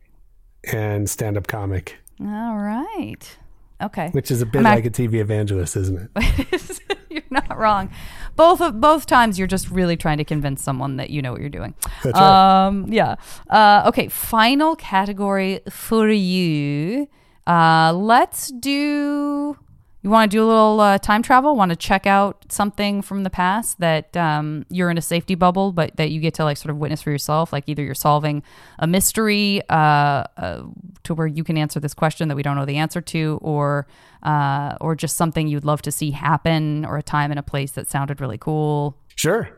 and 0.73 1.09
stand 1.09 1.37
up 1.37 1.47
comic, 1.47 1.99
All 2.21 2.57
right. 2.57 3.37
Okay. 3.83 4.09
which 4.11 4.31
is 4.31 4.41
a 4.43 4.47
bit 4.47 4.59
I'm 4.61 4.65
like 4.77 4.87
a 4.87 4.91
TV 4.91 5.15
evangelist, 5.21 5.77
isn't 5.77 6.11
it? 6.17 6.81
you're 7.11 7.23
not 7.31 7.57
wrong. 7.59 7.91
Both 8.39 8.61
of 8.61 8.81
both 8.81 9.07
times, 9.07 9.37
you're 9.37 9.49
just 9.49 9.69
really 9.69 9.97
trying 9.97 10.19
to 10.19 10.25
convince 10.25 10.63
someone 10.63 10.97
that 10.97 11.11
you 11.11 11.21
know 11.21 11.33
what 11.33 11.41
you're 11.41 11.51
doing. 11.51 11.75
That's 12.05 12.19
right. 12.19 12.67
Um, 12.67 12.87
yeah. 12.89 13.17
Uh, 13.51 13.83
okay. 13.89 14.07
Final 14.07 14.77
category 14.77 15.61
for 15.69 16.09
you. 16.09 17.09
Uh, 17.49 17.93
let's 17.93 18.53
do. 18.53 19.59
You 20.03 20.11
want 20.11 20.31
to 20.31 20.37
do 20.37 20.45
a 20.45 20.47
little 20.47 20.79
uh, 20.79 20.99
time 20.99 21.23
travel? 21.23 21.57
Want 21.57 21.71
to 21.71 21.77
check 21.77 22.07
out 22.07 22.45
something 22.49 23.03
from 23.03 23.25
the 23.25 23.31
past 23.31 23.81
that 23.81 24.17
um, 24.17 24.65
you're 24.71 24.91
in 24.91 24.97
a 24.97 25.03
safety 25.03 25.35
bubble, 25.35 25.73
but 25.73 25.97
that 25.97 26.11
you 26.11 26.21
get 26.21 26.35
to 26.35 26.45
like 26.45 26.57
sort 26.57 26.71
of 26.71 26.77
witness 26.77 27.03
for 27.03 27.11
yourself? 27.11 27.53
Like 27.53 27.65
either 27.67 27.83
you're 27.83 27.97
solving 27.97 28.45
a 28.79 28.87
mystery 28.87 29.63
uh, 29.69 30.23
uh, 30.37 30.63
to 31.03 31.15
where 31.15 31.27
you 31.27 31.43
can 31.43 31.59
answer 31.59 31.81
this 31.81 31.95
question 31.95 32.29
that 32.29 32.37
we 32.37 32.45
don't 32.45 32.55
know 32.55 32.65
the 32.65 32.77
answer 32.77 33.01
to, 33.01 33.41
or 33.43 33.89
uh, 34.23 34.77
or 34.81 34.95
just 34.95 35.17
something 35.17 35.49
you'd 35.49 35.65
love 35.65 35.83
to 35.83 35.93
see 35.93 36.11
happen, 36.11 36.85
or 36.85 36.97
a 36.97 37.03
time 37.03 37.31
and 37.31 37.39
a 37.39 37.43
place 37.43 37.73
that 37.73 37.89
sounded 37.89 38.21
really 38.21 38.39
cool. 38.39 38.97
Sure. 39.17 39.49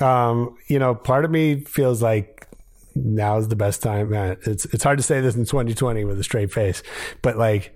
Um, 0.00 0.56
you 0.68 0.78
know, 0.78 0.94
part 0.94 1.24
of 1.24 1.30
me 1.30 1.60
feels 1.60 2.02
like 2.02 2.48
now 2.94 3.38
is 3.38 3.48
the 3.48 3.56
best 3.56 3.82
time. 3.82 4.10
Man, 4.10 4.36
it's 4.42 4.64
it's 4.66 4.84
hard 4.84 4.98
to 4.98 5.02
say 5.02 5.20
this 5.20 5.34
in 5.34 5.44
2020 5.44 6.04
with 6.04 6.18
a 6.18 6.24
straight 6.24 6.52
face, 6.52 6.82
but 7.22 7.36
like, 7.36 7.74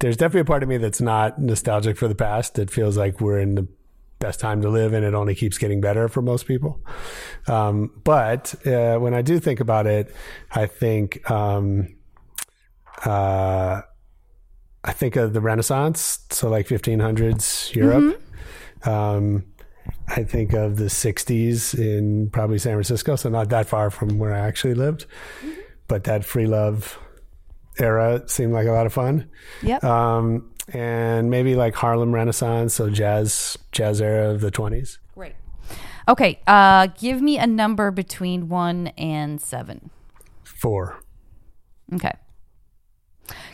there's 0.00 0.16
definitely 0.16 0.40
a 0.40 0.44
part 0.46 0.62
of 0.62 0.68
me 0.68 0.76
that's 0.76 1.00
not 1.00 1.40
nostalgic 1.40 1.96
for 1.96 2.08
the 2.08 2.14
past. 2.14 2.54
That 2.54 2.70
feels 2.70 2.96
like 2.96 3.20
we're 3.20 3.38
in 3.38 3.54
the 3.54 3.68
best 4.18 4.40
time 4.40 4.60
to 4.62 4.68
live, 4.68 4.92
and 4.92 5.04
it 5.04 5.14
only 5.14 5.34
keeps 5.34 5.56
getting 5.58 5.80
better 5.80 6.08
for 6.08 6.22
most 6.22 6.46
people. 6.46 6.80
Um, 7.46 7.90
but 8.04 8.54
uh, 8.66 8.98
when 8.98 9.14
I 9.14 9.22
do 9.22 9.38
think 9.40 9.60
about 9.60 9.86
it, 9.86 10.14
I 10.50 10.66
think. 10.66 11.28
Um, 11.30 11.96
uh, 13.04 13.82
I 14.84 14.92
think 14.92 15.16
of 15.16 15.32
the 15.32 15.40
Renaissance, 15.40 16.20
so 16.30 16.48
like 16.48 16.66
1500s 16.66 17.74
Europe. 17.74 18.22
Um, 18.84 19.44
I 20.08 20.24
think 20.24 20.52
of 20.54 20.76
the 20.76 20.84
60s 20.84 21.78
in 21.78 22.30
probably 22.30 22.58
San 22.58 22.72
Francisco, 22.72 23.16
so 23.16 23.28
not 23.28 23.50
that 23.50 23.68
far 23.68 23.90
from 23.90 24.18
where 24.18 24.32
I 24.32 24.38
actually 24.38 24.74
lived. 24.74 25.06
But 25.86 26.04
that 26.04 26.24
free 26.24 26.46
love 26.46 26.98
era 27.78 28.22
seemed 28.26 28.52
like 28.52 28.66
a 28.66 28.72
lot 28.72 28.86
of 28.86 28.92
fun. 28.92 29.28
Yep. 29.62 29.84
Um, 29.84 30.50
and 30.72 31.30
maybe 31.30 31.54
like 31.54 31.74
Harlem 31.74 32.14
Renaissance, 32.14 32.74
so 32.74 32.90
jazz 32.90 33.58
jazz 33.72 34.00
era 34.00 34.30
of 34.30 34.40
the 34.40 34.50
20s. 34.50 34.98
Great. 35.14 35.34
Okay. 36.08 36.40
Uh, 36.46 36.88
give 36.98 37.20
me 37.20 37.38
a 37.38 37.46
number 37.46 37.90
between 37.90 38.48
one 38.48 38.88
and 38.98 39.40
seven. 39.40 39.90
Four. 40.44 41.00
Okay. 41.94 42.12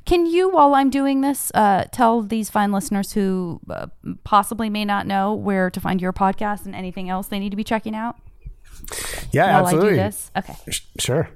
Can 0.06 0.24
you, 0.24 0.48
while 0.48 0.74
I'm 0.74 0.88
doing 0.88 1.20
this, 1.20 1.50
uh, 1.54 1.84
tell 1.92 2.22
these 2.22 2.48
fine 2.48 2.70
listeners 2.72 3.12
who 3.12 3.60
uh, 3.68 3.88
possibly 4.24 4.70
may 4.70 4.84
not 4.84 5.06
know 5.06 5.34
where 5.34 5.68
to 5.68 5.80
find 5.80 6.00
your 6.00 6.12
podcast 6.12 6.64
and 6.64 6.74
anything 6.74 7.10
else 7.10 7.26
they 7.26 7.40
need 7.40 7.50
to 7.50 7.56
be 7.56 7.64
checking 7.64 7.94
out? 7.94 8.16
Yeah, 9.32 9.52
while 9.52 9.64
absolutely. 9.64 9.88
I 9.88 9.92
do 9.92 9.96
this. 9.96 10.30
Okay. 10.36 10.54
Sure. 11.00 11.28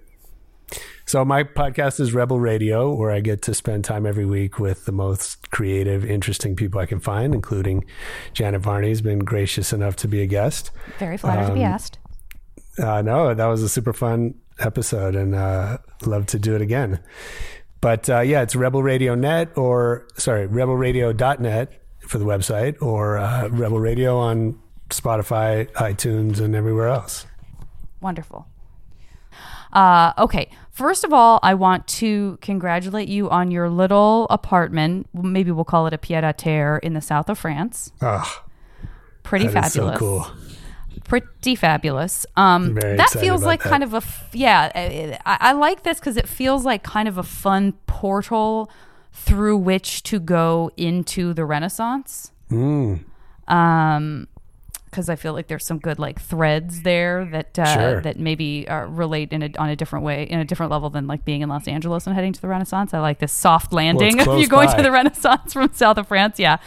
So 1.05 1.25
my 1.25 1.43
podcast 1.43 1.99
is 1.99 2.15
Rebel 2.15 2.39
Radio, 2.39 2.95
where 2.95 3.11
I 3.11 3.19
get 3.19 3.43
to 3.43 3.55
spend 3.55 3.85
time 3.85 4.07
every 4.07 4.25
week 4.25 4.61
with 4.61 4.85
the 4.85 4.93
most 4.93 5.51
creative, 5.51 6.05
interesting 6.05 6.55
people 6.55 6.81
I 6.81 6.87
can 6.87 7.01
find, 7.01 7.35
including 7.35 7.85
Janet 8.33 8.61
Varney's 8.61 9.01
been 9.01 9.19
gracious 9.19 9.73
enough 9.73 9.97
to 9.97 10.07
be 10.09 10.23
a 10.23 10.27
guest. 10.27 10.71
Very 11.01 11.17
flattered 11.17 11.49
to 11.49 11.55
be 11.55 11.65
Um, 11.65 11.73
asked. 11.73 11.99
Uh, 12.79 13.03
no, 13.03 13.35
that 13.35 13.47
was 13.47 13.65
a 13.65 13.69
super 13.69 13.93
fun 13.93 14.37
episode, 14.61 15.17
and 15.17 15.35
uh, 15.35 15.79
love 16.07 16.27
to 16.27 16.39
do 16.39 16.55
it 16.55 16.63
again. 16.63 17.01
But 17.81 18.11
uh, 18.11 18.21
yeah, 18.21 18.43
it's 18.43 18.55
Rebel 18.55 18.83
Radio 18.83 19.15
Net 19.15 19.57
or 19.57 20.07
sorry, 20.17 20.47
rebelradio.net 20.47 21.73
for 22.01 22.19
the 22.19 22.25
website, 22.25 22.81
or 22.83 23.19
uh, 23.19 23.49
Rebel 23.49 23.79
Radio 23.79 24.19
on 24.19 24.59
Spotify, 24.89 25.71
iTunes, 25.73 26.41
and 26.41 26.55
everywhere 26.55 26.89
else. 26.89 27.27
Wonderful. 28.01 28.47
Uh, 29.73 30.13
okay. 30.19 30.51
First 30.73 31.05
of 31.05 31.13
all, 31.13 31.39
I 31.43 31.55
want 31.55 31.87
to 31.89 32.39
congratulate 32.41 33.09
you 33.09 33.31
on 33.31 33.51
your 33.51 33.69
little 33.69 34.27
apartment. 34.31 35.09
Maybe 35.15 35.51
we'll 35.51 35.65
call 35.65 35.87
it 35.87 35.93
a 35.93 35.99
pied 35.99 36.25
a 36.25 36.33
terre 36.33 36.79
in 36.79 36.95
the 36.95 37.01
south 37.01 37.29
of 37.29 37.39
France. 37.39 37.93
Oh, 38.03 38.43
Pretty 39.23 39.47
fabulous. 39.47 39.73
so 39.73 39.97
cool. 39.97 40.27
Pretty 41.11 41.57
fabulous. 41.57 42.25
Um, 42.37 42.75
that 42.75 43.11
feels 43.11 43.45
like 43.45 43.63
that. 43.63 43.69
kind 43.69 43.83
of 43.83 43.95
a 43.95 43.99
f- 43.99 44.31
yeah. 44.33 45.19
I, 45.27 45.39
I 45.41 45.53
like 45.53 45.83
this 45.83 45.99
because 45.99 46.17
it 46.17 46.29
feels 46.29 46.65
like 46.65 46.85
kind 46.85 47.09
of 47.09 47.19
a 47.19 47.25
fun 47.25 47.73
portal 47.87 48.71
through 49.13 49.59
which 49.59 50.05
to 50.05 50.21
go 50.21 50.71
into 50.77 51.35
the 51.35 51.45
Renaissance. 51.45 52.31
Mm. 52.51 53.05
Um, 53.49 54.29
because 54.91 55.09
I 55.09 55.15
feel 55.17 55.33
like 55.33 55.47
there's 55.47 55.65
some 55.65 55.79
good 55.79 55.99
like 55.99 56.21
threads 56.21 56.83
there 56.83 57.25
that 57.27 57.59
uh, 57.59 57.75
Sure. 57.75 58.01
that 58.01 58.19
maybe 58.19 58.67
uh, 58.69 58.87
relate 58.87 59.33
in 59.33 59.43
a, 59.43 59.51
on 59.59 59.69
a 59.69 59.77
different 59.77 60.05
way, 60.05 60.25
in 60.25 60.41
a 60.41 60.45
different 60.45 60.73
level 60.73 60.91
than 60.91 61.07
like 61.07 61.25
being 61.25 61.43
in 61.43 61.49
Los 61.49 61.69
Angeles 61.69 62.07
and 62.07 62.15
heading 62.17 62.33
to 62.33 62.41
the 62.41 62.49
Renaissance. 62.49 62.93
I 62.93 62.99
like 63.01 63.21
this 63.21 63.33
soft 63.33 63.73
landing 63.73 64.19
of 64.19 64.25
close 64.25 64.41
you 64.43 64.49
going 64.49 64.69
by. 64.69 64.77
to 64.77 64.83
the 64.83 64.91
Renaissance 64.91 65.53
from 65.53 65.73
south 65.73 65.97
of 65.99 66.09
France. 66.09 66.39
Yeah, 66.41 66.59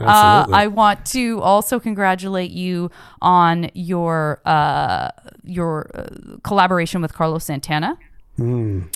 uh, 0.00 0.46
I 0.52 0.68
want 0.68 1.04
to 1.06 1.40
also 1.40 1.80
congratulate 1.80 2.50
you 2.52 2.90
on 3.20 3.68
your 3.74 4.40
uh, 4.46 5.10
your 5.42 5.90
uh, 5.94 6.36
collaboration 6.44 7.02
with 7.02 7.12
Carlos 7.14 7.44
Santana 7.44 7.98
Mm. 8.38 8.88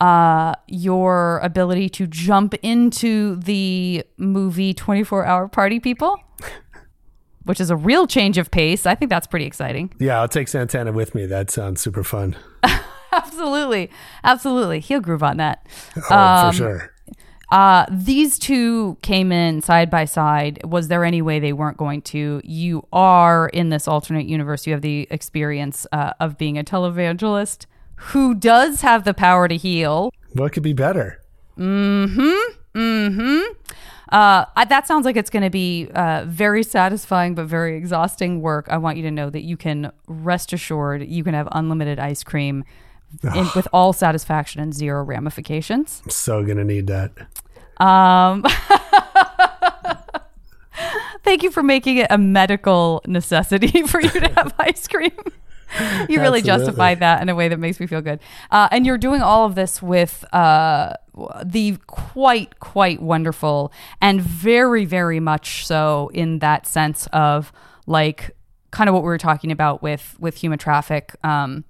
uh, 0.00 0.54
your 0.66 1.38
ability 1.38 1.88
to 1.90 2.06
jump 2.06 2.54
into 2.62 3.36
the 3.36 4.04
movie 4.16 4.74
24 4.74 5.24
Hour 5.24 5.48
Party 5.48 5.78
People. 5.80 6.18
Which 7.46 7.60
is 7.60 7.70
a 7.70 7.76
real 7.76 8.06
change 8.06 8.38
of 8.38 8.50
pace. 8.50 8.86
I 8.86 8.94
think 8.94 9.08
that's 9.08 9.26
pretty 9.26 9.46
exciting. 9.46 9.92
Yeah, 9.98 10.20
I'll 10.20 10.28
take 10.28 10.48
Santana 10.48 10.92
with 10.92 11.14
me. 11.14 11.26
That 11.26 11.50
sounds 11.50 11.80
super 11.80 12.04
fun. 12.04 12.36
absolutely, 13.12 13.90
absolutely. 14.22 14.80
He'll 14.80 15.00
groove 15.00 15.22
on 15.22 15.38
that. 15.38 15.66
Oh, 16.10 16.14
Um, 16.16 16.52
for 16.52 16.56
sure. 16.56 16.92
Uh, 17.52 17.86
these 17.90 18.38
two 18.40 18.96
came 19.02 19.30
in 19.30 19.62
side 19.62 19.88
by 19.88 20.04
side. 20.04 20.60
Was 20.64 20.88
there 20.88 21.04
any 21.04 21.22
way 21.22 21.38
they 21.38 21.52
weren't 21.52 21.76
going 21.76 22.02
to? 22.02 22.40
You 22.44 22.86
are 22.92 23.48
in 23.50 23.68
this 23.68 23.86
alternate 23.86 24.26
universe. 24.26 24.66
You 24.66 24.72
have 24.72 24.82
the 24.82 25.06
experience 25.10 25.86
uh, 25.92 26.12
of 26.18 26.36
being 26.38 26.58
a 26.58 26.64
televangelist 26.64 27.66
who 27.96 28.34
does 28.34 28.80
have 28.80 29.04
the 29.04 29.14
power 29.14 29.46
to 29.46 29.56
heal. 29.56 30.12
What 30.32 30.52
could 30.52 30.64
be 30.64 30.72
better? 30.72 31.20
Mm-hmm. 31.56 32.78
Mm-hmm. 32.78 33.52
Uh, 34.10 34.44
I, 34.54 34.64
that 34.66 34.86
sounds 34.86 35.04
like 35.04 35.16
it's 35.16 35.30
going 35.30 35.42
to 35.42 35.50
be 35.50 35.88
uh, 35.94 36.24
very 36.26 36.62
satisfying 36.62 37.34
but 37.34 37.46
very 37.46 37.76
exhausting 37.76 38.40
work. 38.40 38.66
I 38.70 38.76
want 38.76 38.96
you 38.96 39.02
to 39.04 39.10
know 39.10 39.30
that 39.30 39.42
you 39.42 39.56
can 39.56 39.90
rest 40.06 40.52
assured 40.52 41.06
you 41.06 41.24
can 41.24 41.34
have 41.34 41.48
unlimited 41.52 41.98
ice 41.98 42.22
cream 42.22 42.64
in, 43.22 43.48
with 43.56 43.66
all 43.72 43.92
satisfaction 43.92 44.60
and 44.60 44.72
zero 44.74 45.02
ramifications. 45.02 46.02
I'm 46.04 46.10
so 46.10 46.44
gonna 46.44 46.64
need 46.64 46.86
that. 46.86 47.12
Um, 47.78 48.44
thank 51.24 51.42
you 51.42 51.50
for 51.50 51.62
making 51.62 51.98
it 51.98 52.06
a 52.10 52.18
medical 52.18 53.02
necessity 53.06 53.82
for 53.86 54.00
you 54.00 54.08
to 54.08 54.28
have 54.32 54.54
ice 54.58 54.86
cream. 54.88 55.10
you 56.08 56.20
really 56.20 56.38
Absolutely. 56.38 56.42
justified 56.42 57.00
that 57.00 57.20
in 57.20 57.28
a 57.28 57.34
way 57.34 57.48
that 57.48 57.58
makes 57.58 57.80
me 57.80 57.86
feel 57.86 58.00
good. 58.00 58.20
Uh, 58.50 58.68
and 58.70 58.86
you're 58.86 58.96
doing 58.96 59.20
all 59.20 59.44
of 59.44 59.56
this 59.56 59.82
with 59.82 60.24
uh, 60.32 60.94
the 61.44 61.78
quite, 61.86 62.58
quite 62.60 63.00
wonderful 63.00 63.72
and 64.00 64.20
very, 64.20 64.84
very 64.84 65.20
much 65.20 65.66
so 65.66 66.10
in 66.12 66.40
that 66.40 66.66
sense 66.66 67.06
of 67.12 67.52
like 67.86 68.36
kind 68.70 68.88
of 68.88 68.94
what 68.94 69.02
we 69.02 69.08
were 69.08 69.18
talking 69.18 69.50
about 69.50 69.82
with 69.82 70.16
with 70.18 70.36
Human 70.36 70.58
Traffic. 70.58 71.14
Um, 71.24 71.64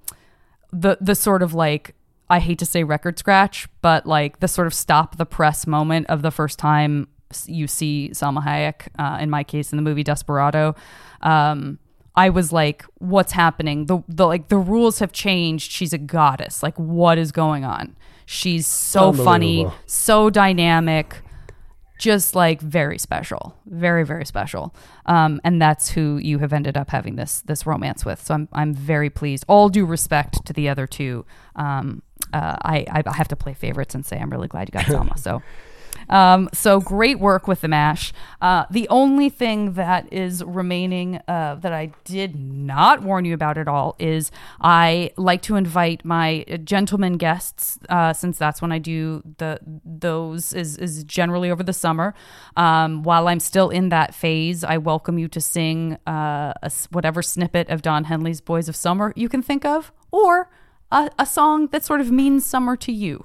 the 0.73 0.99
the 1.01 1.15
sort 1.15 1.43
of 1.43 1.55
like 1.55 1.95
I 2.29 2.41
hate 2.41 2.59
to 2.59 2.67
say 2.67 2.83
record 2.83 3.19
scratch, 3.19 3.69
but 3.83 4.07
like 4.07 4.41
the 4.41 4.49
sort 4.49 4.67
of 4.67 4.75
stop 4.75 5.17
the 5.17 5.27
press 5.27 5.67
moment 5.67 6.07
of 6.09 6.23
the 6.23 6.31
first 6.31 6.59
time 6.59 7.09
you 7.47 7.67
see 7.67 8.11
Salma 8.13 8.43
Hayek. 8.45 8.89
Uh, 8.99 9.19
in 9.21 9.31
my 9.31 9.45
case, 9.45 9.73
in 9.73 9.77
the 9.77 9.83
movie 9.83 10.03
Desperado, 10.03 10.75
um, 11.23 11.79
I 12.15 12.31
was 12.31 12.53
like, 12.53 12.85
"What's 12.99 13.33
happening? 13.33 13.87
The 13.87 14.03
the 14.09 14.27
like 14.27 14.49
the 14.49 14.59
rules 14.59 14.99
have 14.99 15.13
changed. 15.13 15.71
She's 15.71 15.93
a 15.93 15.99
goddess. 15.99 16.63
Like, 16.63 16.77
what 16.77 17.19
is 17.19 17.31
going 17.31 17.65
on? 17.65 17.97
She's 18.27 18.67
so 18.67 19.13
funny, 19.13 19.67
so 19.87 20.31
dynamic." 20.31 21.23
just 21.99 22.35
like 22.35 22.61
very 22.61 22.99
special, 22.99 23.57
very 23.67 24.05
very 24.05 24.27
special, 24.27 24.75
um, 25.07 25.41
and 25.45 25.61
that's 25.61 25.91
who 25.91 26.19
you 26.19 26.39
have 26.41 26.53
ended 26.53 26.77
up 26.77 26.91
having 26.91 27.17
this 27.17 27.41
this 27.43 27.67
romance 27.67 28.05
with. 28.05 28.23
So 28.23 28.35
I'm 28.35 28.49
I'm 28.53 28.75
very 28.75 29.09
pleased. 29.09 29.45
All 29.49 29.69
due 29.69 29.87
respect 29.87 30.45
to 30.47 30.53
the 30.53 30.69
other 30.69 30.87
two, 30.87 31.25
um, 31.55 32.03
uh, 32.33 32.57
I 32.63 32.85
I 32.91 33.13
have 33.17 33.29
to 33.29 33.37
play 33.37 33.55
favorites 33.55 33.95
and 33.95 34.05
say 34.05 34.19
I'm 34.19 34.31
really 34.31 34.49
glad 34.49 34.69
you 34.69 34.73
got 34.73 34.85
Salma. 34.85 35.19
so. 35.19 35.43
Um, 36.09 36.49
so 36.53 36.81
great 36.81 37.19
work 37.19 37.49
with 37.49 37.61
the 37.61 37.69
mash. 37.69 38.13
Uh, 38.41 38.65
the 38.71 38.89
only 38.89 39.29
thing 39.29 39.73
that 39.73 40.13
is 40.13 40.43
remaining 40.45 41.21
uh, 41.29 41.57
that 41.57 41.73
I 41.73 41.93
did 42.05 42.37
not 42.37 43.03
warn 43.03 43.25
you 43.25 43.35
about 43.35 43.59
at 43.59 43.69
all 43.69 43.97
is 43.99 44.31
I 44.61 45.11
like 45.17 45.43
to 45.43 45.57
invite 45.57 46.05
my 46.05 46.45
gentlemen 46.65 47.17
guests, 47.17 47.79
uh, 47.89 48.13
since 48.13 48.39
that's 48.39 48.63
when 48.63 48.73
I 48.73 48.79
do 48.79 49.23
the 49.39 49.59
those 49.85 50.53
is 50.53 50.77
is 50.79 51.05
generally 51.05 51.51
over 51.51 51.63
the 51.63 51.73
summer. 51.73 52.15
Um, 52.57 53.03
while 53.03 53.29
I'm 53.29 53.41
still 53.41 53.71
in 53.71 53.89
that 53.91 54.15
phase, 54.15 54.65
I 54.65 54.79
welcome 54.79 55.19
you 55.19 55.29
to 55.29 55.41
sing 55.41 55.99
uh, 56.07 56.53
a 56.63 56.71
whatever 56.91 57.23
snippet 57.23 57.69
of 57.69 57.83
Don 57.83 58.05
Henley's 58.05 58.41
"Boys 58.41 58.69
of 58.69 58.77
Summer" 58.77 59.13
you 59.17 59.29
can 59.29 59.43
think 59.43 59.65
of, 59.65 59.93
or 60.11 60.51
a, 60.91 61.11
a 61.19 61.27
song 61.27 61.69
that 61.69 61.85
sort 61.85 62.01
of 62.01 62.11
means 62.11 62.45
summer 62.45 62.77
to 62.77 62.93
you. 62.93 63.25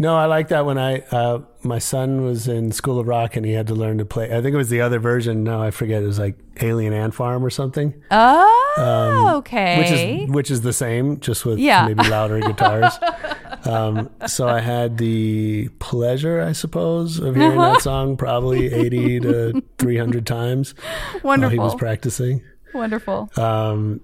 No, 0.00 0.14
I 0.16 0.26
like 0.26 0.48
that 0.48 0.64
when 0.64 0.78
I 0.78 1.00
uh, 1.10 1.40
my 1.62 1.80
son 1.80 2.22
was 2.24 2.46
in 2.46 2.70
School 2.70 3.00
of 3.00 3.08
Rock 3.08 3.34
and 3.36 3.44
he 3.44 3.52
had 3.52 3.66
to 3.66 3.74
learn 3.74 3.98
to 3.98 4.04
play. 4.04 4.26
I 4.26 4.40
think 4.40 4.54
it 4.54 4.56
was 4.56 4.68
the 4.68 4.80
other 4.80 5.00
version. 5.00 5.42
No, 5.42 5.60
I 5.60 5.72
forget. 5.72 6.02
It 6.02 6.06
was 6.06 6.18
like 6.20 6.38
Alien 6.60 6.92
Ant 6.92 7.14
Farm 7.14 7.44
or 7.44 7.50
something. 7.50 7.94
Oh, 8.12 8.74
Um, 8.78 9.34
okay. 9.38 9.78
Which 9.78 9.90
is 9.90 10.30
which 10.30 10.50
is 10.52 10.60
the 10.60 10.72
same, 10.72 11.18
just 11.18 11.44
with 11.44 11.58
Yeah. 11.58 11.86
maybe 11.86 12.08
louder 12.08 12.38
guitars. 12.40 12.96
um, 13.64 14.08
so 14.26 14.46
I 14.48 14.60
had 14.60 14.98
the 14.98 15.68
pleasure, 15.80 16.40
I 16.42 16.52
suppose, 16.52 17.18
of 17.18 17.34
hearing 17.34 17.58
Uh-huh. 17.58 17.72
that 17.74 17.82
song 17.82 18.16
probably 18.16 18.72
eighty 18.72 19.18
to 19.20 19.60
three 19.78 19.96
hundred 19.98 20.26
times 20.26 20.74
while 21.22 21.48
he 21.48 21.58
was 21.58 21.74
practicing. 21.74 22.42
Wonderful. 22.72 23.30
Um, 23.36 24.00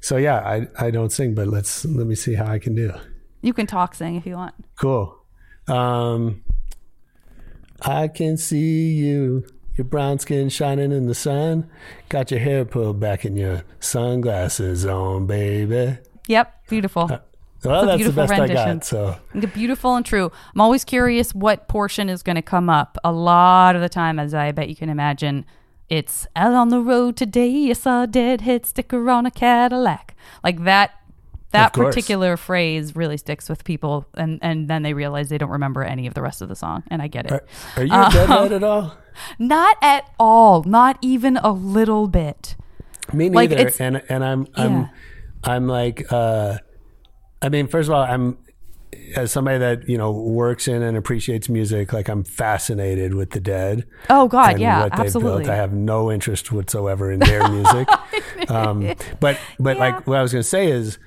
so 0.00 0.18
yeah, 0.18 0.36
I 0.40 0.66
I 0.78 0.90
don't 0.90 1.10
sing, 1.12 1.34
but 1.34 1.46
let's 1.48 1.84
let 1.86 2.06
me 2.06 2.14
see 2.14 2.34
how 2.34 2.46
I 2.46 2.58
can 2.58 2.74
do. 2.74 2.92
You 3.40 3.54
can 3.54 3.66
talk 3.66 3.94
sing 3.94 4.16
if 4.16 4.26
you 4.26 4.34
want. 4.34 4.54
Cool. 4.76 5.16
Um, 5.70 6.42
I 7.82 8.08
can 8.08 8.36
see 8.36 8.92
you, 8.94 9.44
your 9.76 9.84
brown 9.86 10.18
skin 10.18 10.48
shining 10.48 10.92
in 10.92 11.06
the 11.06 11.14
sun. 11.14 11.70
Got 12.08 12.30
your 12.30 12.40
hair 12.40 12.64
pulled 12.64 13.00
back 13.00 13.24
and 13.24 13.38
your 13.38 13.64
sunglasses 13.80 14.84
on, 14.84 15.26
baby. 15.26 15.98
Yep, 16.26 16.66
beautiful. 16.68 17.06
Well, 17.08 17.20
It's 17.58 17.64
that's 17.64 17.86
the 17.92 17.96
beautiful 17.96 18.22
best 18.22 18.32
I 18.32 18.38
rendition. 18.40 18.78
got. 18.78 18.84
So 18.84 19.48
Beautiful 19.54 19.96
and 19.96 20.04
true. 20.06 20.30
I'm 20.54 20.60
always 20.60 20.84
curious 20.84 21.34
what 21.34 21.68
portion 21.68 22.08
is 22.08 22.22
going 22.22 22.36
to 22.36 22.42
come 22.42 22.68
up. 22.70 22.98
A 23.04 23.12
lot 23.12 23.76
of 23.76 23.82
the 23.82 23.88
time, 23.88 24.18
as 24.18 24.34
I 24.34 24.52
bet 24.52 24.68
you 24.68 24.76
can 24.76 24.88
imagine, 24.88 25.44
it's 25.88 26.26
out 26.36 26.52
on 26.54 26.68
the 26.68 26.80
road 26.80 27.16
today. 27.16 27.68
I 27.70 27.72
saw 27.74 28.04
a 28.04 28.06
deadhead 28.06 28.64
sticker 28.66 29.10
on 29.10 29.26
a 29.26 29.30
Cadillac. 29.30 30.14
Like 30.44 30.64
that. 30.64 30.92
That 31.52 31.72
particular 31.72 32.36
phrase 32.36 32.94
really 32.94 33.16
sticks 33.16 33.48
with 33.48 33.64
people, 33.64 34.06
and, 34.14 34.38
and 34.42 34.68
then 34.68 34.82
they 34.82 34.92
realize 34.94 35.28
they 35.28 35.38
don't 35.38 35.50
remember 35.50 35.82
any 35.82 36.06
of 36.06 36.14
the 36.14 36.22
rest 36.22 36.42
of 36.42 36.48
the 36.48 36.54
song, 36.56 36.84
and 36.88 37.02
I 37.02 37.08
get 37.08 37.26
it. 37.26 37.32
Are, 37.32 37.44
are 37.76 37.82
you 37.84 37.92
a 37.92 38.08
deadhead 38.10 38.52
at 38.58 38.62
all? 38.62 38.96
Not 39.38 39.76
at 39.82 40.10
all. 40.18 40.62
Not 40.64 40.98
even 41.02 41.36
a 41.38 41.50
little 41.52 42.06
bit. 42.08 42.56
Me 43.12 43.28
Like, 43.30 43.50
neither. 43.50 43.62
it's- 43.62 43.80
and 43.80 44.02
and 44.08 44.24
I'm 44.24 44.46
I'm 44.54 44.72
Yeah. 44.72 44.88
I'm 45.42 45.66
like 45.66 46.12
uh, 46.12 46.58
I 47.42 47.48
mean, 47.48 47.66
first 47.66 47.88
of 47.88 47.94
all, 47.94 48.02
I'm 48.02 48.38
as 49.16 49.32
somebody 49.32 49.58
that 49.58 49.88
you 49.88 49.96
know 49.98 50.12
works 50.12 50.68
in 50.68 50.82
and 50.82 50.96
appreciates 50.96 51.48
music. 51.48 51.92
Like 51.92 52.08
I'm 52.08 52.22
fascinated 52.22 53.14
with 53.14 53.30
the 53.30 53.40
Dead. 53.40 53.86
Oh, 54.08 54.28
God, 54.28 54.58
yeah, 54.60 54.88
absolutely. 54.92 55.48
I 55.48 55.56
have 55.56 55.72
no 55.72 56.10
interest 56.12 56.52
whatsoever 56.52 57.10
in 57.10 57.18
their 57.20 57.48
music. 57.50 57.88
um, 58.50 58.94
but 59.18 59.38
but 59.58 59.76
like 59.78 60.06
what 60.06 60.18
I 60.18 60.22
was 60.22 60.32
going 60.32 60.42
to 60.42 60.48
say 60.48 60.70
is, 60.70 60.98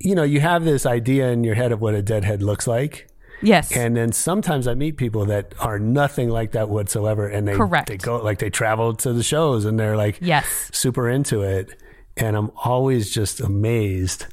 you 0.00 0.14
know, 0.14 0.22
you 0.22 0.40
have 0.40 0.64
this 0.64 0.86
idea 0.86 1.28
in 1.30 1.44
your 1.44 1.54
head 1.54 1.72
of 1.72 1.80
what 1.80 1.94
a 1.94 2.02
Deadhead 2.02 2.42
looks 2.42 2.66
like. 2.66 3.08
Yes. 3.40 3.70
And 3.76 3.96
then 3.96 4.10
sometimes 4.12 4.66
I 4.66 4.74
meet 4.74 4.96
people 4.96 5.24
that 5.26 5.54
are 5.60 5.78
nothing 5.78 6.28
like 6.28 6.52
that 6.52 6.68
whatsoever, 6.68 7.28
and 7.28 7.46
they 7.46 7.54
Correct. 7.54 7.88
they 7.88 7.96
go 7.96 8.16
like 8.22 8.38
they 8.38 8.50
travel 8.50 8.94
to 8.94 9.12
the 9.12 9.22
shows 9.22 9.64
and 9.64 9.78
they're 9.78 9.96
like 9.96 10.18
Yes. 10.20 10.70
super 10.72 11.08
into 11.08 11.42
it, 11.42 11.80
and 12.16 12.36
I'm 12.36 12.50
always 12.64 13.10
just 13.10 13.40
amazed 13.40 14.26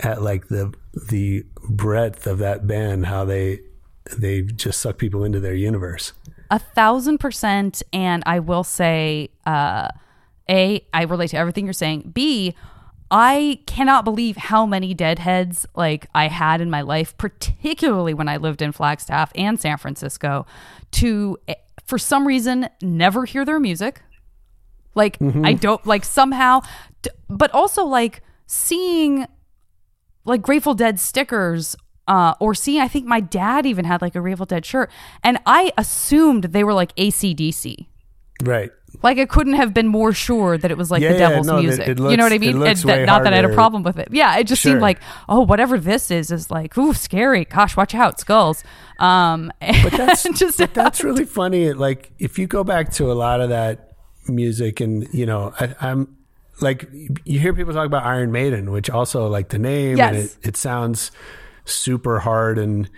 at 0.00 0.22
like 0.22 0.48
the 0.48 0.72
the 1.10 1.44
breadth 1.68 2.26
of 2.26 2.38
that 2.38 2.66
band, 2.66 3.06
how 3.06 3.24
they 3.24 3.60
they 4.16 4.42
just 4.42 4.80
suck 4.80 4.98
people 4.98 5.24
into 5.24 5.40
their 5.40 5.54
universe. 5.54 6.12
A 6.50 6.58
thousand 6.60 7.18
percent. 7.18 7.82
And 7.92 8.22
I 8.26 8.38
will 8.40 8.64
say, 8.64 9.30
uh, 9.46 9.88
A, 10.50 10.86
I 10.92 11.02
relate 11.04 11.30
to 11.30 11.38
everything 11.38 11.64
you're 11.64 11.72
saying. 11.72 12.10
B, 12.14 12.54
I 13.14 13.60
cannot 13.66 14.04
believe 14.06 14.38
how 14.38 14.64
many 14.64 14.94
deadheads 14.94 15.66
like 15.76 16.06
I 16.14 16.28
had 16.28 16.62
in 16.62 16.70
my 16.70 16.80
life, 16.80 17.14
particularly 17.18 18.14
when 18.14 18.26
I 18.26 18.38
lived 18.38 18.62
in 18.62 18.72
Flagstaff 18.72 19.30
and 19.34 19.60
San 19.60 19.76
Francisco, 19.76 20.46
to 20.92 21.38
eh, 21.46 21.54
for 21.84 21.98
some 21.98 22.26
reason 22.26 22.68
never 22.80 23.26
hear 23.26 23.44
their 23.44 23.60
music. 23.60 24.00
Like 24.94 25.18
Mhm. 25.18 25.46
I 25.46 25.52
don't 25.52 25.84
like 25.86 26.04
somehow, 26.06 26.62
but 27.28 27.50
also 27.52 27.84
like 27.84 28.22
seeing 28.46 29.26
like 30.24 30.40
Grateful 30.40 30.72
Dead 30.74 30.98
stickers 30.98 31.76
uh, 32.08 32.34
or 32.40 32.54
seeing, 32.54 32.80
I 32.80 32.88
think 32.88 33.06
my 33.06 33.20
dad 33.20 33.66
even 33.66 33.84
had 33.84 34.00
like 34.02 34.14
a 34.14 34.20
Grateful 34.20 34.46
Dead 34.46 34.64
shirt. 34.64 34.90
And 35.22 35.38
I 35.46 35.70
assumed 35.76 36.44
they 36.44 36.64
were 36.64 36.74
like 36.74 36.94
ACDC. 36.96 37.86
Right. 38.42 38.70
Like 39.02 39.18
I 39.18 39.26
couldn't 39.26 39.54
have 39.54 39.72
been 39.74 39.88
more 39.88 40.12
sure 40.12 40.56
that 40.58 40.70
it 40.70 40.76
was 40.76 40.90
like 40.90 41.02
Yeah, 41.02 41.12
the 41.12 41.18
yeah, 41.18 41.28
devil's 41.30 41.46
no, 41.46 41.60
music. 41.62 41.88
it 41.88 41.98
you 41.98 42.16
know 42.16 42.24
what 42.24 42.32
I 42.32 42.34
looks- 42.34 42.34
it 42.34 42.40
mean? 42.40 42.58
looks 42.60 42.80
And 42.82 42.90
that- 42.90 42.96
way 42.98 43.04
not 43.04 43.24
that 43.24 43.32
I 43.32 43.36
had 43.36 43.44
a 43.44 43.54
problem 43.54 43.82
with 43.82 43.98
it. 43.98 44.08
Yeah, 44.12 44.36
it 44.38 44.44
just 44.46 44.62
Sure. 44.62 44.72
seemed 44.72 44.82
like, 44.82 44.98
oh, 45.28 45.40
whatever 45.40 45.78
this 45.78 46.10
is 46.10 46.30
is 46.30 46.50
like, 46.50 46.76
ooh, 46.78 46.92
scary. 46.94 47.44
Gosh, 47.46 47.76
watch 47.76 47.94
out, 47.94 48.20
skulls. 48.20 48.62
Um, 48.98 49.50
But 49.82 49.92
that's 49.92 50.22
just 50.38 50.58
but 50.58 50.74
that's 50.74 51.02
really 51.02 51.24
funny. 51.24 51.72
Like 51.72 52.12
if 52.18 52.38
you 52.38 52.46
go 52.46 52.62
back 52.64 52.92
to 52.92 53.10
a 53.10 53.14
lot 53.14 53.40
of 53.40 53.48
that 53.48 53.92
music, 54.28 54.80
and 54.80 55.08
you 55.12 55.26
know, 55.26 55.52
I, 55.58 55.74
I'm 55.80 56.16
like 56.60 56.88
you 57.24 57.40
hear 57.40 57.52
people 57.54 57.72
talk 57.72 57.86
about 57.86 58.04
Iron 58.04 58.30
Maiden, 58.30 58.70
which 58.70 58.88
also 58.90 59.26
like 59.26 59.48
the 59.48 59.58
name 59.58 59.98
and 60.00 60.16
Yes. 60.16 60.36
it, 60.42 60.48
it 60.48 60.56
sounds 60.56 61.10
super 61.64 62.18
hard 62.20 62.58
and 62.58 62.88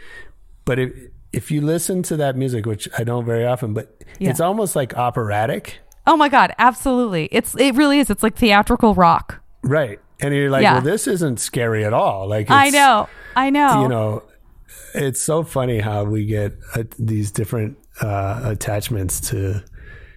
but 0.64 0.78
if 0.78 0.90
if 1.34 1.50
you 1.50 1.60
listen 1.60 2.02
to 2.04 2.16
that 2.16 2.36
music, 2.36 2.66
which 2.66 2.88
I 2.98 3.04
don't 3.04 3.24
very 3.24 3.44
often, 3.44 3.74
but 3.74 4.02
Yeah. 4.18 4.30
it's 4.30 4.40
almost 4.40 4.76
like 4.76 4.96
operatic. 4.96 5.78
Oh 6.06 6.16
my 6.16 6.28
god, 6.28 6.52
absolutely. 6.58 7.28
It's 7.32 7.54
it 7.56 7.74
really 7.74 7.98
is. 7.98 8.10
It's 8.10 8.22
like 8.22 8.36
theatrical 8.36 8.94
rock. 8.94 9.40
Right. 9.62 9.98
And 10.20 10.34
you're 10.34 10.50
like, 10.50 10.62
Yeah. 10.62 10.74
well, 10.74 10.82
this 10.82 11.06
isn't 11.06 11.40
scary 11.40 11.84
at 11.84 11.92
all. 11.92 12.28
Like, 12.28 12.50
I 12.50 12.70
know. 12.70 13.08
I 13.36 13.50
know. 13.50 13.82
You 13.82 13.88
know, 13.88 14.22
it's 14.94 15.20
so 15.20 15.42
funny 15.42 15.80
how 15.80 16.04
we 16.04 16.24
get 16.26 16.52
uh, 16.76 16.84
these 16.98 17.30
different 17.30 17.76
uh, 18.00 18.40
attachments 18.44 19.20
to 19.30 19.62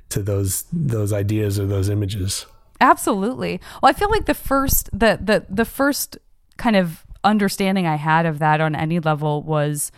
to 0.10 0.22
those 0.22 0.66
those 0.72 1.12
ideas 1.14 1.60
or 1.60 1.66
those 1.66 1.90
images. 1.90 2.46
Absolutely. 2.80 3.60
Well, 3.82 3.90
I 3.90 3.94
feel 3.94 4.10
like 4.10 4.26
the 4.26 4.34
first 4.36 4.90
the 4.94 5.20
the 5.22 5.46
the 5.50 5.66
first 5.66 6.18
kind 6.58 6.76
of 6.76 7.06
understanding 7.24 7.86
I 7.88 7.96
had 7.96 8.26
of 8.26 8.40
that 8.40 8.62
on 8.62 8.76
any 8.76 9.00
level 9.00 9.42
was 9.44 9.92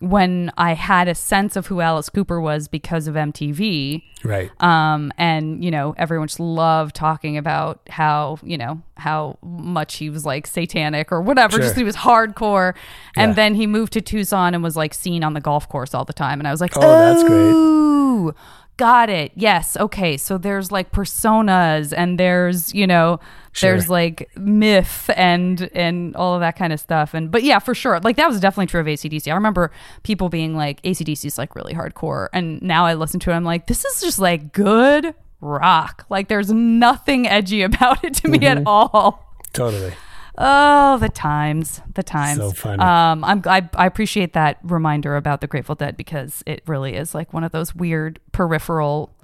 when 0.00 0.52
I 0.58 0.74
had 0.74 1.08
a 1.08 1.14
sense 1.14 1.56
of 1.56 1.68
who 1.68 1.80
Alice 1.80 2.08
Cooper 2.10 2.40
was 2.40 2.68
because 2.68 3.06
of 3.06 3.14
MTV. 3.14 4.02
Right. 4.24 4.50
Um, 4.62 5.12
and 5.16 5.64
you 5.64 5.70
know, 5.70 5.94
everyone 5.96 6.28
just 6.28 6.40
loved 6.40 6.94
talking 6.94 7.36
about 7.38 7.80
how 7.88 8.38
you 8.42 8.58
know 8.58 8.82
how 8.96 9.38
much 9.42 9.96
he 9.96 10.10
was 10.10 10.26
like 10.26 10.46
satanic 10.46 11.12
or 11.12 11.20
whatever. 11.20 11.52
Sure. 11.52 11.62
Just 11.62 11.76
he 11.76 11.84
was 11.84 11.96
hardcore. 11.96 12.74
And 13.16 13.36
then 13.36 13.54
he 13.54 13.66
moved 13.66 13.92
to 13.94 14.00
Tucson 14.00 14.54
and 14.54 14.62
was 14.62 14.76
like 14.76 14.92
seen 14.92 15.24
on 15.24 15.34
the 15.34 15.40
golf 15.40 15.68
course 15.68 15.94
all 15.94 16.04
the 16.04 16.12
time. 16.12 16.40
And 16.40 16.48
I 16.48 16.50
was 16.50 16.60
like, 16.60 16.72
Oh, 16.76 16.80
that's 16.80 17.22
great. 17.24 18.34
Got 18.76 19.08
it. 19.08 19.32
Yes. 19.34 19.76
Okay. 19.78 20.18
So 20.18 20.36
there's 20.36 20.70
like 20.70 20.92
personas 20.92 21.94
and 21.96 22.20
there's, 22.20 22.74
you 22.74 22.86
know, 22.86 23.20
there's 23.62 23.88
like 23.88 24.28
myth 24.36 25.08
and 25.16 25.70
and 25.74 26.14
all 26.14 26.34
of 26.34 26.40
that 26.40 26.56
kind 26.56 26.74
of 26.74 26.80
stuff. 26.80 27.14
And 27.14 27.30
but 27.30 27.42
yeah, 27.42 27.58
for 27.58 27.74
sure. 27.74 27.98
Like 28.00 28.16
that 28.16 28.28
was 28.28 28.38
definitely 28.38 28.66
true 28.66 28.80
of 28.80 28.86
ACDC. 28.86 29.30
I 29.32 29.34
remember 29.34 29.72
people 30.02 30.28
being 30.28 30.54
like, 30.54 30.82
ACDC 30.82 31.24
is 31.24 31.38
like 31.38 31.54
really 31.54 31.72
hardcore. 31.72 32.28
And 32.34 32.60
now 32.60 32.84
I 32.84 32.92
listen 32.94 33.18
to 33.20 33.30
it, 33.30 33.34
I'm 33.34 33.44
like, 33.44 33.66
this 33.66 33.82
is 33.84 34.02
just 34.02 34.18
like 34.18 34.52
good 34.52 35.14
rock. 35.40 36.04
Like 36.10 36.28
there's 36.28 36.52
nothing 36.52 37.26
edgy 37.26 37.62
about 37.70 38.04
it 38.04 38.12
to 38.16 38.28
me 38.28 38.44
at 38.46 38.58
Mhm. 38.58 38.64
all. 38.66 39.32
Totally. 39.54 39.94
Oh, 40.38 40.98
the 40.98 41.08
times, 41.08 41.80
the 41.94 42.02
times. 42.02 42.38
So 42.38 42.50
funny. 42.52 42.82
Um, 42.82 43.24
I'm 43.24 43.42
I, 43.46 43.68
I 43.74 43.86
appreciate 43.86 44.32
that 44.34 44.58
reminder 44.62 45.16
about 45.16 45.40
the 45.40 45.46
Grateful 45.46 45.74
Dead 45.74 45.96
because 45.96 46.42
it 46.46 46.62
really 46.66 46.94
is 46.94 47.14
like 47.14 47.32
one 47.32 47.42
of 47.44 47.52
those 47.52 47.74
weird 47.74 48.20
peripheral 48.32 49.14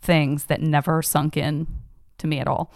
things 0.00 0.44
that 0.44 0.60
never 0.60 1.02
sunk 1.02 1.36
in 1.36 1.66
to 2.18 2.26
me 2.26 2.38
at 2.40 2.48
all. 2.48 2.72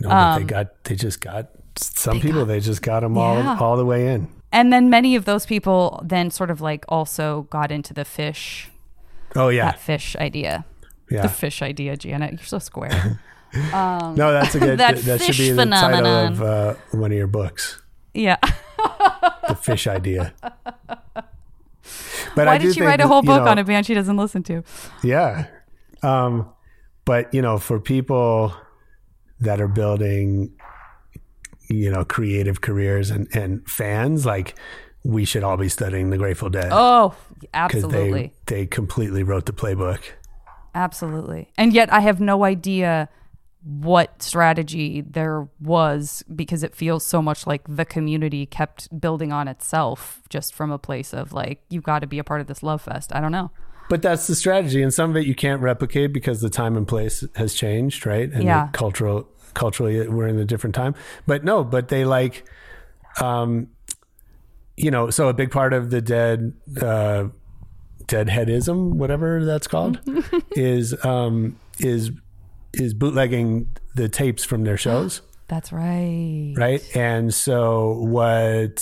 No, 0.00 0.08
but 0.08 0.34
they 0.36 0.40
Um, 0.42 0.46
got 0.46 0.84
they 0.84 0.94
just 0.94 1.20
got 1.20 1.48
some 1.76 2.20
people. 2.20 2.44
they 2.46 2.60
just 2.60 2.82
got 2.82 3.00
them 3.00 3.16
all 3.16 3.36
Yeah. 3.36 3.56
all 3.58 3.76
the 3.76 3.86
way 3.86 4.08
in. 4.12 4.28
And 4.52 4.72
then 4.72 4.90
many 4.90 5.14
of 5.16 5.24
those 5.26 5.46
people 5.46 6.02
then 6.04 6.30
sort 6.30 6.50
of 6.50 6.60
like 6.60 6.84
also 6.88 7.42
got 7.50 7.70
into 7.70 7.94
the 7.94 8.02
Phish. 8.04 8.66
Oh 9.36 9.48
yeah. 9.48 9.66
that 9.66 9.78
fish 9.78 10.16
idea. 10.16 10.64
Yeah. 11.10 11.22
the 11.22 11.28
fish 11.28 11.62
idea, 11.62 11.96
Janet. 11.96 12.32
You're 12.32 12.40
so 12.44 12.58
square. 12.58 13.20
um, 13.72 14.14
No, 14.14 14.32
that's 14.32 14.54
a 14.54 14.60
good. 14.60 14.78
that, 14.80 14.96
that, 14.98 15.22
should 15.22 15.36
be 15.36 15.50
the 15.50 15.62
phenomenon. 15.62 16.34
title 16.34 16.46
of 16.46 16.76
uh, 16.76 16.80
one 16.92 17.12
of 17.12 17.18
your 17.18 17.26
books. 17.26 17.82
yeah. 18.14 18.36
The 19.48 19.54
fish 19.54 19.86
idea. 19.86 20.32
But 22.34 22.46
Why 22.46 22.54
I 22.54 22.58
did 22.58 22.74
she 22.74 22.82
write 22.82 23.00
a 23.00 23.02
that, 23.02 23.08
whole 23.08 23.22
you 23.22 23.26
book 23.26 23.44
know, 23.44 23.50
on 23.50 23.58
a 23.58 23.64
band 23.64 23.86
she 23.86 23.94
doesn't 23.94 24.16
listen 24.16 24.42
to? 24.44 24.62
Yeah. 25.02 25.46
Um, 26.02 26.48
but 27.04 27.32
you 27.34 27.42
know, 27.42 27.58
for 27.58 27.80
people 27.80 28.54
that 29.40 29.60
are 29.60 29.68
building, 29.68 30.52
you 31.68 31.90
know, 31.90 32.04
creative 32.04 32.60
careers 32.60 33.10
and, 33.10 33.26
and 33.34 33.68
fans, 33.68 34.24
like 34.26 34.54
we 35.02 35.24
should 35.24 35.42
all 35.42 35.56
be 35.56 35.68
studying 35.68 36.10
the 36.10 36.18
Grateful 36.18 36.50
Dead. 36.50 36.68
Oh, 36.70 37.14
absolutely. 37.54 38.32
They, 38.46 38.54
they 38.54 38.66
completely 38.66 39.22
wrote 39.22 39.46
the 39.46 39.52
playbook. 39.52 40.02
Absolutely. 40.74 41.50
And 41.56 41.72
yet 41.72 41.92
I 41.92 42.00
have 42.00 42.20
no 42.20 42.44
idea 42.44 43.08
what 43.62 44.22
strategy 44.22 45.02
there 45.02 45.48
was 45.60 46.24
because 46.34 46.62
it 46.62 46.74
feels 46.74 47.04
so 47.04 47.20
much 47.20 47.46
like 47.46 47.62
the 47.68 47.84
community 47.84 48.46
kept 48.46 49.00
building 49.00 49.32
on 49.32 49.48
itself 49.48 50.22
just 50.30 50.54
from 50.54 50.70
a 50.70 50.78
place 50.78 51.12
of 51.12 51.32
like, 51.32 51.62
you've 51.68 51.82
got 51.82 51.98
to 51.98 52.06
be 52.06 52.18
a 52.18 52.24
part 52.24 52.40
of 52.40 52.46
this 52.46 52.62
love 52.62 52.80
fest. 52.82 53.14
I 53.14 53.20
don't 53.20 53.32
know. 53.32 53.50
But 53.90 54.02
that's 54.02 54.28
the 54.28 54.36
strategy, 54.36 54.82
and 54.82 54.94
some 54.94 55.10
of 55.10 55.16
it 55.16 55.26
you 55.26 55.34
can't 55.34 55.60
replicate 55.60 56.12
because 56.12 56.40
the 56.40 56.48
time 56.48 56.76
and 56.76 56.86
place 56.86 57.24
has 57.34 57.54
changed, 57.54 58.06
right? 58.06 58.30
And 58.32 58.44
Yeah. 58.44 58.66
the 58.66 58.72
cultural 58.78 59.28
culturally 59.52 60.06
we're 60.08 60.28
in 60.28 60.38
a 60.38 60.44
different 60.44 60.76
time. 60.76 60.94
But 61.26 61.42
no, 61.44 61.64
but 61.64 61.88
they 61.88 62.04
like, 62.04 62.44
um, 63.20 63.66
you 64.76 64.90
know, 64.92 65.10
so 65.10 65.28
a 65.28 65.34
big 65.34 65.50
part 65.50 65.72
of 65.72 65.90
the 65.90 66.00
dead, 66.00 66.52
uh, 66.80 67.24
deadheadism, 68.04 68.94
whatever 68.94 69.44
that's 69.44 69.66
called, 69.66 69.98
is 70.52 71.04
um, 71.04 71.58
is 71.80 72.10
is 72.74 72.94
bootlegging 72.94 73.68
the 73.94 74.08
tapes 74.08 74.44
from 74.44 74.64
their 74.64 74.76
shows 74.76 75.22
That's 75.48 75.72
right. 75.72 76.54
right? 76.56 76.96
And 76.96 77.34
so 77.34 77.94
what 77.94 78.76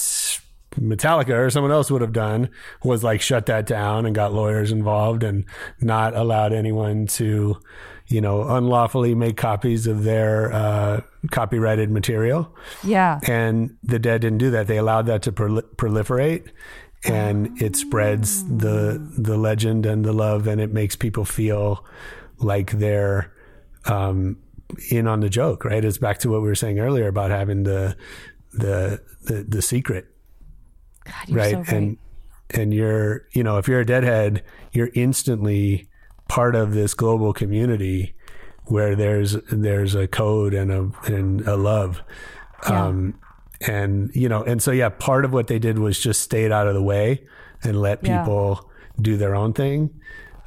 Metallica 0.79 1.31
or 1.31 1.49
someone 1.49 1.73
else 1.73 1.91
would 1.91 2.03
have 2.03 2.13
done 2.13 2.51
was 2.85 3.03
like 3.03 3.23
shut 3.23 3.47
that 3.47 3.65
down 3.65 4.05
and 4.05 4.15
got 4.15 4.35
lawyers 4.35 4.71
involved 4.71 5.23
and 5.23 5.47
not 5.81 6.15
allowed 6.15 6.53
anyone 6.53 7.07
to, 7.07 7.59
you 8.09 8.21
know, 8.21 8.43
unlawfully 8.43 9.15
make 9.15 9.39
copies 9.39 9.87
of 9.87 10.05
their 10.05 10.53
uh, 10.53 11.01
copyrighted 11.31 11.91
material. 11.91 12.55
Yeah. 12.85 13.19
And 13.27 13.77
the 13.83 13.99
dead 13.99 14.21
didn't 14.21 14.39
do 14.39 14.51
that. 14.51 14.67
They 14.67 14.77
allowed 14.77 15.07
that 15.07 15.23
to 15.23 15.33
prol- 15.33 15.63
proliferate. 15.77 16.51
And 17.05 17.63
it 17.63 17.77
spreads 17.77 18.45
the 18.45 18.99
the 19.17 19.37
legend 19.39 19.87
and 19.87 20.05
the 20.05 20.13
love, 20.13 20.49
and 20.49 20.61
it 20.61 20.73
makes 20.73 20.97
people 20.97 21.25
feel 21.25 21.87
like 22.39 22.73
they're 22.73 23.33
um, 23.89 24.37
in 24.91 25.07
on 25.07 25.21
the 25.21 25.29
joke, 25.31 25.65
right? 25.65 25.85
It's 25.85 25.99
back 25.99 26.19
to 26.19 26.31
what 26.31 26.43
we 26.43 26.49
were 26.49 26.55
saying 26.55 26.79
earlier 26.79 27.09
about 27.09 27.31
having 27.31 27.63
the 27.65 27.97
the 28.53 29.01
the, 29.25 29.45
the 29.49 29.63
secret, 29.63 30.07
you're 31.27 31.39
right? 31.39 31.51
so 31.53 31.59
right. 31.59 31.69
And 31.73 31.97
and 32.51 32.73
you're 32.75 33.27
you 33.33 33.43
know 33.43 33.59
if 33.59 33.69
you're 33.69 33.81
a 33.81 33.87
deadhead, 33.87 34.43
you're 34.73 34.91
instantly 34.95 35.89
part 36.29 36.55
of 36.55 36.75
this 36.75 36.95
global 36.95 37.33
community 37.33 38.15
where 38.67 38.95
there's 38.95 39.37
there's 39.51 39.95
a 39.95 40.07
code 40.07 40.53
and 40.55 40.71
a 40.71 40.91
and 41.05 41.41
a 41.49 41.57
love. 41.57 42.03
Um, 42.67 43.19
and 43.67 44.11
you 44.15 44.29
know, 44.29 44.43
and 44.45 44.63
so 44.63 44.71
yeah, 44.73 44.89
part 44.91 45.25
of 45.25 45.33
what 45.33 45.47
they 45.47 45.59
did 45.59 45.79
was 45.79 45.99
just 45.99 46.21
stayed 46.23 46.53
out 46.53 46.67
of 46.69 46.75
the 46.75 46.83
way 46.83 47.27
and 47.63 47.81
let 47.81 48.05
Yeah. 48.05 48.23
people 48.23 48.71
do 49.01 49.17
their 49.17 49.35
own 49.35 49.53
thing. 49.53 49.91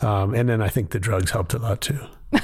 Um, 0.02 0.34
and 0.34 0.48
then 0.50 0.62
I 0.62 0.68
think 0.70 0.92
the 0.92 1.00
drugs 1.00 1.32
helped 1.32 1.54
a 1.54 1.60
lot 1.60 1.82
too. 1.82 2.00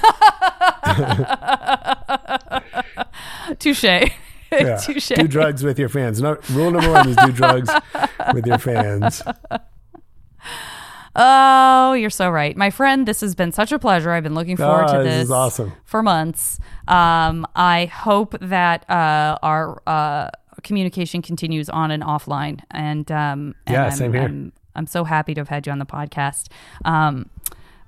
Touche. 3.59 3.83
Yeah. 3.83 4.77
Touche. 4.81 5.09
Do 5.15 5.27
drugs 5.27 5.63
with 5.63 5.77
your 5.79 5.89
fans. 5.89 6.21
No, 6.21 6.37
rule 6.51 6.71
number 6.71 6.91
one 6.91 7.09
is 7.09 7.15
do 7.17 7.31
drugs 7.31 7.69
with 8.33 8.45
your 8.45 8.57
fans. 8.57 9.21
Oh, 11.19 11.93
you're 11.93 12.11
so 12.11 12.29
right. 12.29 12.55
My 12.55 12.69
friend, 12.69 13.07
this 13.07 13.21
has 13.21 13.33
been 13.33 13.51
such 13.51 13.71
a 13.71 13.79
pleasure. 13.79 14.11
I've 14.11 14.23
been 14.23 14.35
looking 14.35 14.55
forward 14.55 14.85
Ah, 14.87 14.97
to 14.97 15.03
this 15.03 15.13
this, 15.15 15.23
is 15.25 15.31
awesome. 15.31 15.73
for 15.83 16.03
months. 16.03 16.59
Um, 16.87 17.45
I 17.55 17.85
hope 17.85 18.35
that 18.39 18.87
uh, 18.89 19.37
our 19.41 19.81
uh, 19.87 20.29
communication 20.63 21.23
continues 21.23 21.69
on 21.69 21.89
and 21.89 22.03
offline. 22.03 22.59
And, 22.69 23.11
um, 23.11 23.55
and 23.65 23.73
Yeah, 23.73 23.85
I'm, 23.85 23.91
same 23.91 24.13
here. 24.13 24.21
I'm, 24.23 24.53
I'm 24.75 24.85
so 24.85 25.03
happy 25.03 25.33
to 25.33 25.41
have 25.41 25.49
had 25.49 25.65
you 25.65 25.71
on 25.71 25.79
the 25.79 25.87
podcast. 25.87 26.49
Um, 26.85 27.31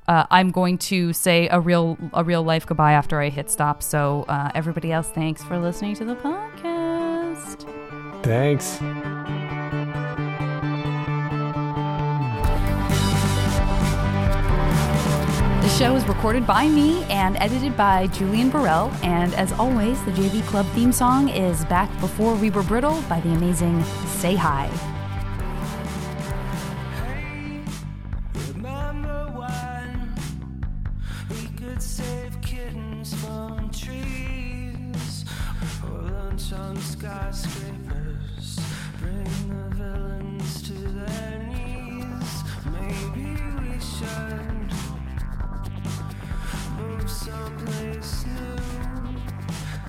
uh, 0.10 0.26
I'm 0.32 0.50
going 0.50 0.80
to 0.90 1.14
say 1.14 1.48
a 1.50 1.60
real 1.60 1.96
a 2.14 2.24
real 2.24 2.42
life 2.42 2.66
goodbye 2.66 2.94
after 2.94 3.22
I 3.22 3.30
hit 3.30 3.52
stop. 3.52 3.84
So 3.84 4.26
uh, 4.28 4.50
everybody 4.56 4.92
else, 4.92 5.08
thanks 5.08 5.44
for 5.44 5.60
listening 5.60 5.96
to 5.98 6.06
the 6.06 6.16
podcast. 6.16 7.68
Thanks. 8.24 8.80
The 15.62 15.70
show 15.78 15.96
is 15.96 16.04
recorded 16.08 16.48
by 16.48 16.68
me 16.68 17.04
and 17.04 17.38
edited 17.38 17.78
by 17.78 18.08
Julian 18.08 18.50
Burrell. 18.50 18.92
And 19.04 19.36
as 19.36 19.52
always, 19.54 20.04
the 20.06 20.12
JV 20.12 20.42
Club 20.48 20.66
theme 20.74 20.92
song 20.92 21.30
is 21.30 21.64
Back 21.66 21.88
Before 22.00 22.34
We 22.34 22.50
Were 22.50 22.64
Brittle 22.64 23.00
by 23.04 23.20
the 23.20 23.30
amazing 23.30 23.84
Say 24.08 24.36
Hi. 24.36 24.89
Skyscrapers, 37.00 38.60
bring 39.00 39.24
the 39.24 39.76
villains 39.76 40.62
to 40.64 40.74
their 40.74 41.40
knees? 41.48 42.44
Maybe 42.74 43.40
we 43.62 43.80
should 43.80 44.74
move 46.78 47.10
someplace 47.10 48.26
new 48.26 48.58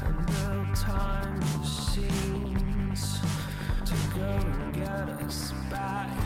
and 0.07 0.27
build 0.27 0.77
time 0.77 1.41
machines 1.59 3.19
to 3.85 3.95
go 4.15 4.23
and 4.23 4.73
get 4.75 5.09
us 5.27 5.53
back. 5.69 6.17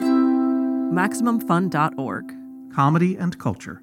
MaximumFun.org. 0.00 2.32
Comedy 2.74 3.16
and 3.16 3.38
culture. 3.38 3.82